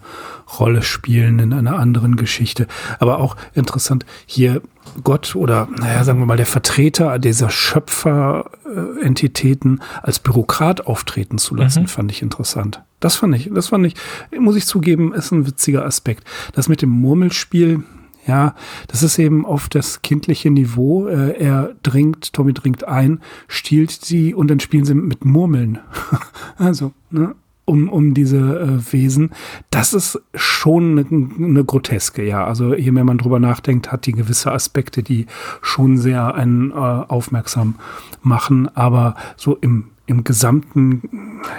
Rolle 0.59 0.81
spielen 0.81 1.39
in 1.39 1.53
einer 1.53 1.77
anderen 1.77 2.15
Geschichte. 2.15 2.67
Aber 2.99 3.19
auch 3.19 3.35
interessant, 3.53 4.05
hier 4.25 4.61
Gott 5.03 5.35
oder, 5.35 5.67
naja, 5.77 6.03
sagen 6.03 6.17
wir 6.19 6.25
mal, 6.25 6.37
der 6.37 6.45
Vertreter 6.45 7.19
dieser 7.19 7.49
Schöpferentitäten 7.49 9.81
als 10.01 10.19
Bürokrat 10.19 10.87
auftreten 10.87 11.37
zu 11.37 11.55
lassen, 11.55 11.83
mhm. 11.83 11.87
fand 11.87 12.11
ich 12.11 12.21
interessant. 12.21 12.81
Das 12.99 13.15
fand 13.15 13.35
ich, 13.35 13.49
das 13.53 13.69
fand 13.69 13.85
ich, 13.85 13.93
muss 14.37 14.55
ich 14.55 14.65
zugeben, 14.65 15.13
ist 15.13 15.31
ein 15.31 15.47
witziger 15.47 15.85
Aspekt. 15.85 16.25
Das 16.53 16.67
mit 16.67 16.81
dem 16.81 16.89
Murmelspiel, 16.89 17.83
ja, 18.29 18.53
das 18.87 19.01
ist 19.01 19.17
eben 19.17 19.43
auf 19.43 19.69
das 19.69 20.03
kindliche 20.03 20.51
Niveau. 20.51 21.07
Äh, 21.07 21.31
er 21.39 21.73
dringt, 21.81 22.31
Tommy 22.31 22.53
dringt 22.53 22.83
ein, 22.83 23.21
stiehlt 23.47 23.89
sie 23.89 24.35
und 24.35 24.49
dann 24.51 24.59
spielen 24.59 24.85
sie 24.85 24.93
mit 24.93 25.25
Murmeln. 25.25 25.79
also, 26.57 26.93
ne? 27.09 27.35
Um, 27.65 27.87
um 27.87 28.15
diese 28.15 28.37
äh, 28.37 28.93
Wesen. 28.93 29.31
Das 29.69 29.93
ist 29.93 30.19
schon 30.33 30.97
eine, 30.97 31.05
eine 31.39 31.63
groteske, 31.63 32.23
ja. 32.23 32.43
Also 32.43 32.73
je 32.73 32.89
mehr 32.89 33.03
man 33.03 33.19
drüber 33.19 33.39
nachdenkt, 33.39 33.91
hat 33.91 34.07
die 34.07 34.13
gewisse 34.13 34.51
Aspekte, 34.51 35.03
die 35.03 35.27
schon 35.61 35.97
sehr 35.97 36.33
einen 36.33 36.71
äh, 36.71 36.73
aufmerksam 36.73 37.75
machen. 38.23 38.75
Aber 38.75 39.13
so 39.37 39.55
im, 39.55 39.85
im 40.07 40.23
Gesamten, 40.23 41.03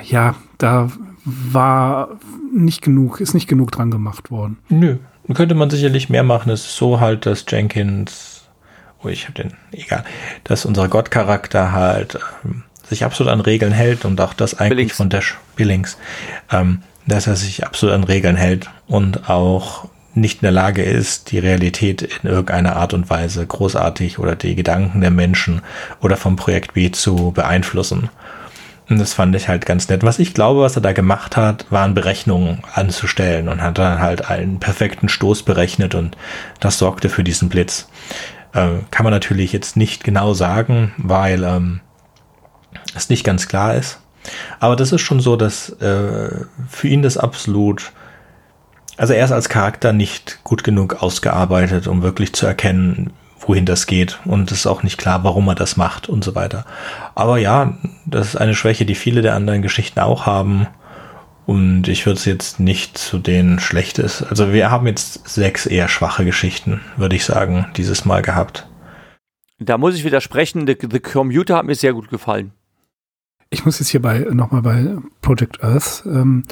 ja, 0.05 0.35
da 0.59 0.91
war 1.25 2.09
nicht 2.53 2.83
genug, 2.83 3.21
ist 3.21 3.35
nicht 3.35 3.49
genug 3.49 3.71
dran 3.71 3.93
gemacht 3.93 4.33
worden. 4.33 4.59
Nö, 4.69 4.97
könnte 5.35 5.55
man 5.55 5.71
sicherlich 5.71 6.09
mehr 6.09 6.23
machen. 6.23 6.51
Es 6.51 6.67
ist 6.67 6.77
so 6.77 7.01
halt, 7.01 7.27
dass 7.27 7.45
Jenkins, 7.49 8.49
oh, 9.03 9.09
ich 9.09 9.25
habe 9.25 9.35
den, 9.35 9.55
egal, 9.73 10.05
dass 10.45 10.65
unser 10.65 10.89
Gottcharakter 10.89 11.73
halt 11.73 12.19
ähm, 12.45 12.65
sich 12.89 13.05
absolut 13.05 13.33
an 13.33 13.41
Regeln 13.41 13.73
hält 13.73 14.05
und 14.05 14.21
auch 14.21 14.35
das 14.35 14.59
eigentlich 14.59 14.89
Billings. 14.89 14.97
von 14.97 15.09
Dash 15.09 15.39
Billings, 15.57 15.97
ähm, 16.51 16.83
dass 17.07 17.27
er 17.27 17.37
sich 17.37 17.65
absolut 17.65 17.95
an 17.95 18.05
Regeln 18.05 18.37
hält 18.37 18.69
und 18.87 19.31
auch 19.31 19.89
nicht 20.15 20.43
in 20.43 20.47
der 20.47 20.53
Lage 20.53 20.83
ist, 20.83 21.31
die 21.31 21.39
Realität 21.39 22.03
in 22.03 22.29
irgendeiner 22.29 22.77
Art 22.77 22.95
und 22.95 23.09
Weise 23.11 23.47
großartig 23.47 24.19
oder 24.19 24.35
die 24.35 24.57
Gedanken 24.57 25.01
der 25.01 25.11
Menschen 25.11 25.63
oder 26.01 26.17
vom 26.17 26.37
Projekt 26.37 26.75
B 26.75 26.91
zu 26.91 27.31
beeinflussen. 27.31 28.11
Und 28.91 28.99
das 28.99 29.15
fand 29.15 29.37
ich 29.37 29.49
halt 29.49 29.67
ganz 29.67 29.89
nett. 29.89 30.03
Was 30.03 30.19
ich 30.19 30.35
glaube, 30.35 30.63
was 30.63 30.75
er 30.75 30.83
da 30.83 30.93
gemacht 30.93 31.37
hat, 31.37 31.65
waren 31.71 31.95
Berechnungen 31.95 32.59
anzustellen 32.75 33.49
und 33.49 33.63
hat 33.63 33.79
dann 33.79 34.01
halt 34.01 34.29
einen 34.29 34.59
perfekten 34.59 35.09
Stoß 35.09 35.45
berechnet 35.45 35.95
und 35.95 36.17
das 36.59 36.79
sorgte 36.79 37.09
für 37.09 37.23
diesen 37.23 37.49
Blitz. 37.49 37.89
Äh, 38.53 38.81
kann 38.91 39.05
man 39.05 39.13
natürlich 39.13 39.53
jetzt 39.53 39.77
nicht 39.77 40.03
genau 40.03 40.35
sagen, 40.35 40.93
weil 40.97 41.45
ähm, 41.45 41.81
es 42.97 43.09
nicht 43.09 43.23
ganz 43.23 43.47
klar 43.47 43.77
ist. 43.77 44.01
Aber 44.59 44.75
das 44.75 44.91
ist 44.91 45.03
schon 45.03 45.21
so, 45.21 45.37
dass 45.37 45.71
äh, 45.81 46.45
für 46.69 46.89
ihn 46.89 47.03
das 47.03 47.17
absolut, 47.17 47.93
also 48.97 49.13
er 49.13 49.25
ist 49.25 49.33
als 49.33 49.49
Charakter 49.49 49.93
nicht 49.93 50.41
gut 50.43 50.65
genug 50.65 51.01
ausgearbeitet, 51.01 51.87
um 51.87 52.03
wirklich 52.03 52.33
zu 52.33 52.45
erkennen, 52.45 53.13
wohin 53.51 53.67
das 53.67 53.89
geht. 53.89 54.21
Und 54.25 54.53
es 54.53 54.59
ist 54.59 54.67
auch 54.69 54.85
nicht 54.85 54.97
klar, 54.97 55.25
warum 55.25 55.49
er 55.49 55.57
das 55.57 55.77
macht 55.77 56.09
und 56.09 56.23
so 56.23 56.37
weiter. 56.37 56.65
Aber 57.17 57.37
ja, 57.39 57.77
das 58.07 58.29
ist 58.29 58.37
eine 58.37 58.55
Schwäche, 58.55 58.85
die 58.85 58.95
viele 58.95 59.23
der 59.23 59.35
anderen 59.35 59.61
Geschichten 59.61 59.99
auch 59.99 60.25
haben. 60.25 60.69
Und 61.47 61.89
ich 61.89 62.07
würde 62.07 62.19
es 62.19 62.27
jetzt 62.27 62.61
nicht 62.61 62.97
zu 62.97 63.19
den 63.19 63.59
schlechtes. 63.59 64.23
Also 64.23 64.53
wir 64.53 64.71
haben 64.71 64.87
jetzt 64.87 65.29
sechs 65.29 65.67
eher 65.67 65.89
schwache 65.89 66.25
Geschichten, 66.25 66.81
würde 66.97 67.17
ich 67.17 67.25
sagen, 67.25 67.67
dieses 67.77 68.05
Mal 68.05 68.23
gehabt. 68.23 68.69
Da 69.59 69.77
muss 69.77 69.97
ich 69.97 70.05
widersprechen, 70.05 70.69
The, 70.69 70.77
The 70.89 71.01
Commuter 71.01 71.57
hat 71.57 71.67
mir 71.67 71.75
sehr 71.75 71.93
gut 71.93 72.09
gefallen. 72.09 72.53
Ich 73.51 73.65
muss 73.65 73.81
jetzt 73.81 73.89
hier 73.89 74.01
bei 74.01 74.21
nochmal 74.31 74.63
bei 74.63 74.97
Project 75.23 75.65
Earth 75.65 76.05
ähm, 76.07 76.45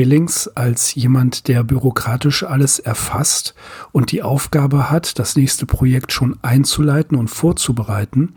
Billings 0.00 0.48
als 0.48 0.94
jemand, 0.94 1.46
der 1.46 1.62
bürokratisch 1.62 2.42
alles 2.42 2.78
erfasst 2.78 3.54
und 3.92 4.12
die 4.12 4.22
Aufgabe 4.22 4.90
hat, 4.90 5.18
das 5.18 5.36
nächste 5.36 5.66
Projekt 5.66 6.10
schon 6.10 6.38
einzuleiten 6.40 7.18
und 7.18 7.28
vorzubereiten, 7.28 8.32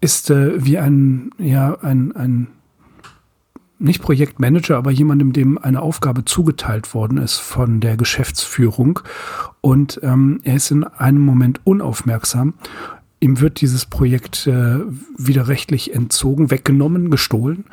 ist 0.00 0.30
äh, 0.30 0.64
wie 0.64 0.78
ein, 0.78 1.30
ja, 1.38 1.78
ein, 1.80 2.10
ein 2.16 2.48
nicht 3.78 4.02
Projektmanager, 4.02 4.76
aber 4.76 4.90
jemandem, 4.90 5.32
dem 5.32 5.58
eine 5.58 5.80
Aufgabe 5.80 6.24
zugeteilt 6.24 6.92
worden 6.92 7.18
ist 7.18 7.38
von 7.38 7.78
der 7.78 7.96
Geschäftsführung. 7.96 8.98
Und 9.60 10.00
ähm, 10.02 10.40
er 10.42 10.56
ist 10.56 10.72
in 10.72 10.82
einem 10.82 11.24
Moment 11.24 11.60
unaufmerksam. 11.62 12.54
Ihm 13.20 13.40
wird 13.40 13.60
dieses 13.60 13.86
Projekt 13.86 14.48
äh, 14.48 14.80
wieder 15.16 15.46
rechtlich 15.46 15.94
entzogen, 15.94 16.50
weggenommen, 16.50 17.12
gestohlen. 17.12 17.64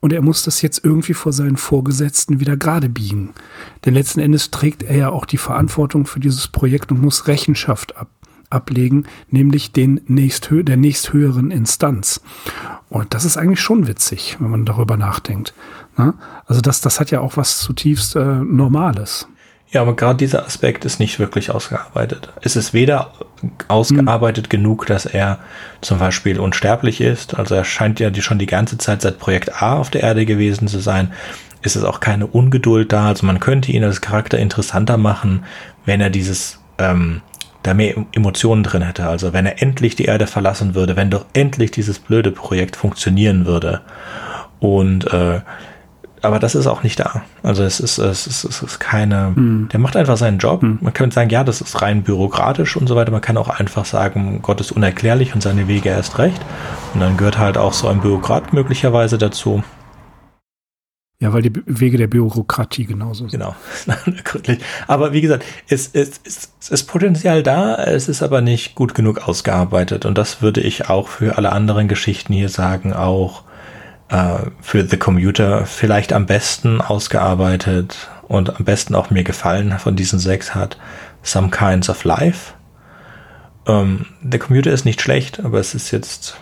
Und 0.00 0.12
er 0.12 0.22
muss 0.22 0.44
das 0.44 0.62
jetzt 0.62 0.84
irgendwie 0.84 1.14
vor 1.14 1.32
seinen 1.32 1.56
Vorgesetzten 1.56 2.40
wieder 2.40 2.56
gerade 2.56 2.88
biegen. 2.88 3.30
Denn 3.84 3.94
letzten 3.94 4.20
Endes 4.20 4.50
trägt 4.50 4.82
er 4.82 4.96
ja 4.96 5.08
auch 5.10 5.24
die 5.26 5.38
Verantwortung 5.38 6.06
für 6.06 6.20
dieses 6.20 6.48
Projekt 6.48 6.92
und 6.92 7.02
muss 7.02 7.26
Rechenschaft 7.26 7.96
ab, 7.96 8.08
ablegen, 8.50 9.04
nämlich 9.30 9.72
den 9.72 10.00
nächsthö 10.06 10.62
der 10.62 10.76
nächsthöheren 10.76 11.50
Instanz. 11.50 12.20
Und 12.88 13.12
das 13.12 13.24
ist 13.24 13.36
eigentlich 13.36 13.60
schon 13.60 13.86
witzig, 13.86 14.36
wenn 14.38 14.50
man 14.50 14.64
darüber 14.64 14.96
nachdenkt. 14.96 15.52
Ne? 15.96 16.14
Also 16.46 16.60
das, 16.60 16.80
das 16.80 17.00
hat 17.00 17.10
ja 17.10 17.20
auch 17.20 17.36
was 17.36 17.58
zutiefst 17.58 18.16
äh, 18.16 18.36
Normales. 18.36 19.28
Ja, 19.70 19.82
aber 19.82 19.94
gerade 19.96 20.16
dieser 20.16 20.46
Aspekt 20.46 20.86
ist 20.86 20.98
nicht 20.98 21.18
wirklich 21.18 21.50
ausgearbeitet. 21.50 22.30
Es 22.40 22.56
ist 22.56 22.72
weder 22.72 23.12
ausgearbeitet 23.68 24.46
hm. 24.46 24.50
genug, 24.50 24.86
dass 24.86 25.04
er 25.04 25.38
zum 25.82 25.98
Beispiel 25.98 26.40
unsterblich 26.40 27.00
ist. 27.00 27.38
Also 27.38 27.54
er 27.54 27.64
scheint 27.64 28.00
ja 28.00 28.08
die, 28.10 28.22
schon 28.22 28.38
die 28.38 28.46
ganze 28.46 28.78
Zeit 28.78 29.02
seit 29.02 29.18
Projekt 29.18 29.62
A 29.62 29.76
auf 29.76 29.90
der 29.90 30.02
Erde 30.02 30.24
gewesen 30.24 30.68
zu 30.68 30.78
sein. 30.78 31.12
Es 31.60 31.76
ist 31.76 31.84
auch 31.84 32.00
keine 32.00 32.26
Ungeduld 32.26 32.92
da. 32.92 33.08
Also 33.08 33.26
man 33.26 33.40
könnte 33.40 33.70
ihn 33.70 33.84
als 33.84 34.00
Charakter 34.00 34.38
interessanter 34.38 34.96
machen, 34.96 35.44
wenn 35.84 36.00
er 36.00 36.10
dieses 36.10 36.60
ähm, 36.78 37.20
da 37.62 37.74
mehr 37.74 37.94
Emotionen 38.12 38.62
drin 38.62 38.82
hätte. 38.82 39.06
Also 39.06 39.34
wenn 39.34 39.44
er 39.44 39.60
endlich 39.60 39.96
die 39.96 40.06
Erde 40.06 40.26
verlassen 40.26 40.74
würde, 40.74 40.96
wenn 40.96 41.10
doch 41.10 41.26
endlich 41.34 41.72
dieses 41.72 41.98
blöde 41.98 42.30
Projekt 42.30 42.76
funktionieren 42.76 43.44
würde. 43.44 43.82
Und 44.60 45.12
äh, 45.12 45.40
aber 46.22 46.38
das 46.38 46.54
ist 46.54 46.66
auch 46.66 46.82
nicht 46.82 46.98
da. 47.00 47.22
Also 47.42 47.62
es 47.62 47.80
ist, 47.80 47.98
es 47.98 48.26
ist, 48.26 48.44
es 48.44 48.62
ist 48.62 48.80
keine, 48.80 49.34
hm. 49.34 49.68
der 49.72 49.80
macht 49.80 49.96
einfach 49.96 50.16
seinen 50.16 50.38
Job. 50.38 50.62
Hm. 50.62 50.78
Man 50.80 50.92
könnte 50.92 51.14
sagen, 51.14 51.30
ja, 51.30 51.44
das 51.44 51.60
ist 51.60 51.80
rein 51.82 52.02
bürokratisch 52.02 52.76
und 52.76 52.86
so 52.86 52.96
weiter. 52.96 53.10
Man 53.10 53.20
kann 53.20 53.36
auch 53.36 53.48
einfach 53.48 53.84
sagen, 53.84 54.40
Gott 54.42 54.60
ist 54.60 54.72
unerklärlich 54.72 55.34
und 55.34 55.42
seine 55.42 55.68
Wege 55.68 55.90
erst 55.90 56.18
recht. 56.18 56.40
Und 56.94 57.00
dann 57.00 57.16
gehört 57.16 57.38
halt 57.38 57.58
auch 57.58 57.72
so 57.72 57.88
ein 57.88 58.00
Bürokrat 58.00 58.52
möglicherweise 58.52 59.18
dazu. 59.18 59.62
Ja, 61.20 61.32
weil 61.32 61.42
die 61.42 61.52
Wege 61.66 61.98
der 61.98 62.06
Bürokratie 62.06 62.84
genauso 62.84 63.28
sind. 63.28 63.40
Genau. 63.40 63.56
aber 64.86 65.12
wie 65.12 65.20
gesagt, 65.20 65.44
es, 65.68 65.90
es, 65.92 66.20
es, 66.24 66.50
es 66.60 66.68
ist 66.68 66.84
Potenzial 66.84 67.42
da, 67.42 67.74
es 67.74 68.08
ist 68.08 68.22
aber 68.22 68.40
nicht 68.40 68.76
gut 68.76 68.94
genug 68.94 69.26
ausgearbeitet. 69.26 70.06
Und 70.06 70.16
das 70.16 70.42
würde 70.42 70.60
ich 70.60 70.88
auch 70.88 71.08
für 71.08 71.36
alle 71.36 71.50
anderen 71.50 71.88
Geschichten 71.88 72.32
hier 72.32 72.48
sagen, 72.48 72.92
auch 72.92 73.42
äh, 74.08 74.38
für 74.60 74.86
The 74.86 74.96
Commuter 74.96 75.66
vielleicht 75.66 76.12
am 76.12 76.26
besten 76.26 76.80
ausgearbeitet 76.80 78.08
und 78.26 78.56
am 78.56 78.64
besten 78.64 78.94
auch 78.94 79.10
mir 79.10 79.24
gefallen 79.24 79.78
von 79.78 79.96
diesen 79.96 80.18
sechs 80.18 80.54
hat 80.54 80.78
Some 81.22 81.50
Kinds 81.50 81.90
of 81.90 82.04
Life. 82.04 82.54
Ähm, 83.66 84.06
The 84.28 84.38
Commuter 84.38 84.70
ist 84.70 84.84
nicht 84.84 85.00
schlecht, 85.00 85.40
aber 85.44 85.58
es 85.58 85.74
ist 85.74 85.90
jetzt. 85.90 86.38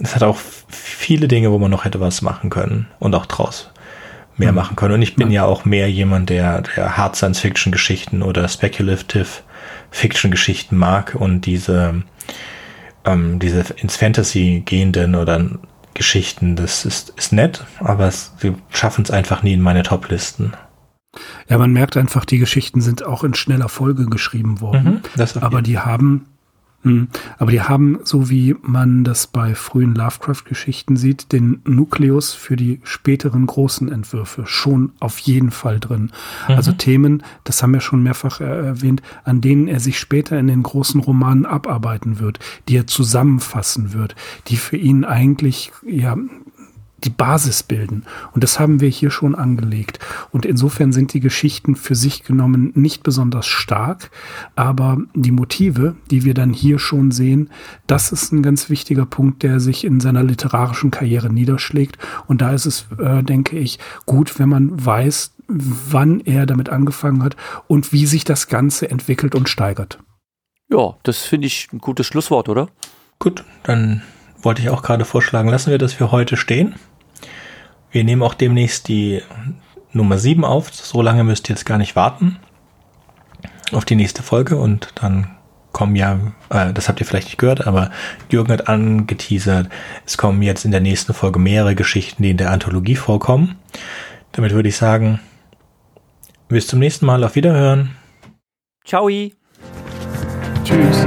Es 0.00 0.14
hat 0.14 0.22
auch 0.22 0.38
viele 0.68 1.28
Dinge, 1.28 1.52
wo 1.52 1.58
man 1.58 1.70
noch 1.70 1.84
hätte 1.84 2.00
was 2.00 2.22
machen 2.22 2.50
können 2.50 2.88
und 2.98 3.14
auch 3.14 3.26
draus 3.26 3.70
mehr 4.36 4.52
mhm. 4.52 4.56
machen 4.56 4.76
können. 4.76 4.94
Und 4.94 5.02
ich 5.02 5.14
bin 5.14 5.30
ja. 5.30 5.42
ja 5.42 5.44
auch 5.44 5.64
mehr 5.64 5.90
jemand, 5.90 6.30
der, 6.30 6.62
der 6.62 6.96
Hard 6.96 7.16
Science 7.16 7.40
Fiction 7.40 7.72
Geschichten 7.72 8.22
oder 8.22 8.48
Speculative 8.48 9.28
Fiction 9.90 10.30
Geschichten 10.30 10.76
mag 10.76 11.14
und 11.14 11.42
diese 11.42 12.02
ähm, 13.04 13.38
diese 13.38 13.60
ins 13.76 13.96
Fantasy 13.96 14.62
gehenden 14.64 15.14
oder 15.14 15.48
Geschichten, 15.94 16.56
das 16.56 16.84
ist, 16.84 17.10
ist 17.10 17.32
nett, 17.32 17.64
aber 17.80 18.06
es, 18.06 18.32
sie 18.38 18.54
schaffen 18.70 19.04
es 19.04 19.10
einfach 19.10 19.42
nie 19.42 19.52
in 19.52 19.60
meine 19.60 19.82
Top-Listen. 19.82 20.54
Ja, 21.48 21.58
man 21.58 21.72
merkt 21.72 21.96
einfach, 21.96 22.24
die 22.24 22.38
Geschichten 22.38 22.80
sind 22.80 23.04
auch 23.04 23.22
in 23.24 23.34
schneller 23.34 23.68
Folge 23.68 24.06
geschrieben 24.06 24.60
worden. 24.60 25.02
Mhm, 25.16 25.40
aber 25.40 25.60
die 25.60 25.78
haben. 25.78 26.26
Aber 27.38 27.52
die 27.52 27.60
haben, 27.60 28.00
so 28.02 28.28
wie 28.28 28.56
man 28.60 29.04
das 29.04 29.28
bei 29.28 29.54
frühen 29.54 29.94
Lovecraft-Geschichten 29.94 30.96
sieht, 30.96 31.32
den 31.32 31.60
Nukleus 31.64 32.32
für 32.32 32.56
die 32.56 32.80
späteren 32.82 33.46
großen 33.46 33.90
Entwürfe 33.90 34.46
schon 34.46 34.92
auf 34.98 35.18
jeden 35.18 35.52
Fall 35.52 35.78
drin. 35.78 36.10
Mhm. 36.48 36.54
Also 36.54 36.72
Themen, 36.72 37.22
das 37.44 37.62
haben 37.62 37.72
wir 37.72 37.80
schon 37.80 38.02
mehrfach 38.02 38.40
erwähnt, 38.40 39.00
an 39.24 39.40
denen 39.40 39.68
er 39.68 39.78
sich 39.78 39.98
später 39.98 40.38
in 40.38 40.48
den 40.48 40.64
großen 40.64 41.00
Romanen 41.00 41.46
abarbeiten 41.46 42.18
wird, 42.18 42.40
die 42.68 42.76
er 42.76 42.88
zusammenfassen 42.88 43.92
wird, 43.92 44.16
die 44.48 44.56
für 44.56 44.76
ihn 44.76 45.04
eigentlich 45.04 45.70
ja 45.86 46.16
die 47.04 47.10
Basis 47.10 47.62
bilden. 47.62 48.04
Und 48.32 48.44
das 48.44 48.58
haben 48.58 48.80
wir 48.80 48.88
hier 48.88 49.10
schon 49.10 49.34
angelegt. 49.34 49.98
Und 50.30 50.46
insofern 50.46 50.92
sind 50.92 51.12
die 51.12 51.20
Geschichten 51.20 51.76
für 51.76 51.94
sich 51.94 52.24
genommen 52.24 52.72
nicht 52.74 53.02
besonders 53.02 53.46
stark, 53.46 54.10
aber 54.56 54.98
die 55.14 55.30
Motive, 55.30 55.96
die 56.10 56.24
wir 56.24 56.34
dann 56.34 56.52
hier 56.52 56.78
schon 56.78 57.10
sehen, 57.10 57.50
das 57.86 58.12
ist 58.12 58.32
ein 58.32 58.42
ganz 58.42 58.70
wichtiger 58.70 59.06
Punkt, 59.06 59.42
der 59.42 59.60
sich 59.60 59.84
in 59.84 60.00
seiner 60.00 60.22
literarischen 60.22 60.90
Karriere 60.90 61.32
niederschlägt. 61.32 61.98
Und 62.26 62.40
da 62.40 62.52
ist 62.52 62.66
es, 62.66 62.86
äh, 62.98 63.22
denke 63.22 63.58
ich, 63.58 63.78
gut, 64.06 64.38
wenn 64.38 64.48
man 64.48 64.84
weiß, 64.84 65.34
wann 65.48 66.20
er 66.20 66.46
damit 66.46 66.68
angefangen 66.68 67.22
hat 67.22 67.36
und 67.66 67.92
wie 67.92 68.06
sich 68.06 68.24
das 68.24 68.48
Ganze 68.48 68.90
entwickelt 68.90 69.34
und 69.34 69.48
steigert. 69.48 69.98
Ja, 70.70 70.96
das 71.02 71.18
finde 71.18 71.46
ich 71.46 71.68
ein 71.72 71.78
gutes 71.78 72.06
Schlusswort, 72.06 72.48
oder? 72.48 72.68
Gut, 73.18 73.44
dann 73.62 74.02
wollte 74.40 74.62
ich 74.62 74.70
auch 74.70 74.82
gerade 74.82 75.04
vorschlagen, 75.04 75.48
lassen 75.48 75.70
wir 75.70 75.78
das 75.78 75.92
für 75.92 76.10
heute 76.10 76.36
stehen. 76.36 76.74
Wir 77.92 78.04
nehmen 78.04 78.22
auch 78.22 78.34
demnächst 78.34 78.88
die 78.88 79.22
Nummer 79.92 80.18
7 80.18 80.44
auf. 80.44 80.72
So 80.74 81.02
lange 81.02 81.24
müsst 81.24 81.48
ihr 81.48 81.54
jetzt 81.54 81.66
gar 81.66 81.78
nicht 81.78 81.94
warten 81.94 82.38
auf 83.72 83.84
die 83.84 83.96
nächste 83.96 84.22
Folge 84.22 84.56
und 84.56 84.88
dann 84.96 85.28
kommen 85.72 85.96
ja, 85.96 86.18
äh, 86.50 86.72
das 86.72 86.88
habt 86.88 87.00
ihr 87.00 87.06
vielleicht 87.06 87.28
nicht 87.28 87.38
gehört, 87.38 87.66
aber 87.66 87.90
Jürgen 88.30 88.52
hat 88.52 88.68
angeteasert, 88.68 89.68
es 90.04 90.18
kommen 90.18 90.42
jetzt 90.42 90.64
in 90.64 90.70
der 90.70 90.80
nächsten 90.80 91.14
Folge 91.14 91.38
mehrere 91.38 91.74
Geschichten, 91.74 92.22
die 92.22 92.30
in 92.30 92.36
der 92.36 92.50
Anthologie 92.50 92.96
vorkommen. 92.96 93.56
Damit 94.32 94.52
würde 94.52 94.68
ich 94.68 94.76
sagen, 94.76 95.20
bis 96.48 96.66
zum 96.66 96.78
nächsten 96.78 97.06
Mal, 97.06 97.24
auf 97.24 97.34
Wiederhören. 97.34 97.92
Ciao. 98.84 99.08
Tschüss. 100.64 101.06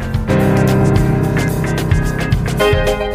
Thank 2.61 3.10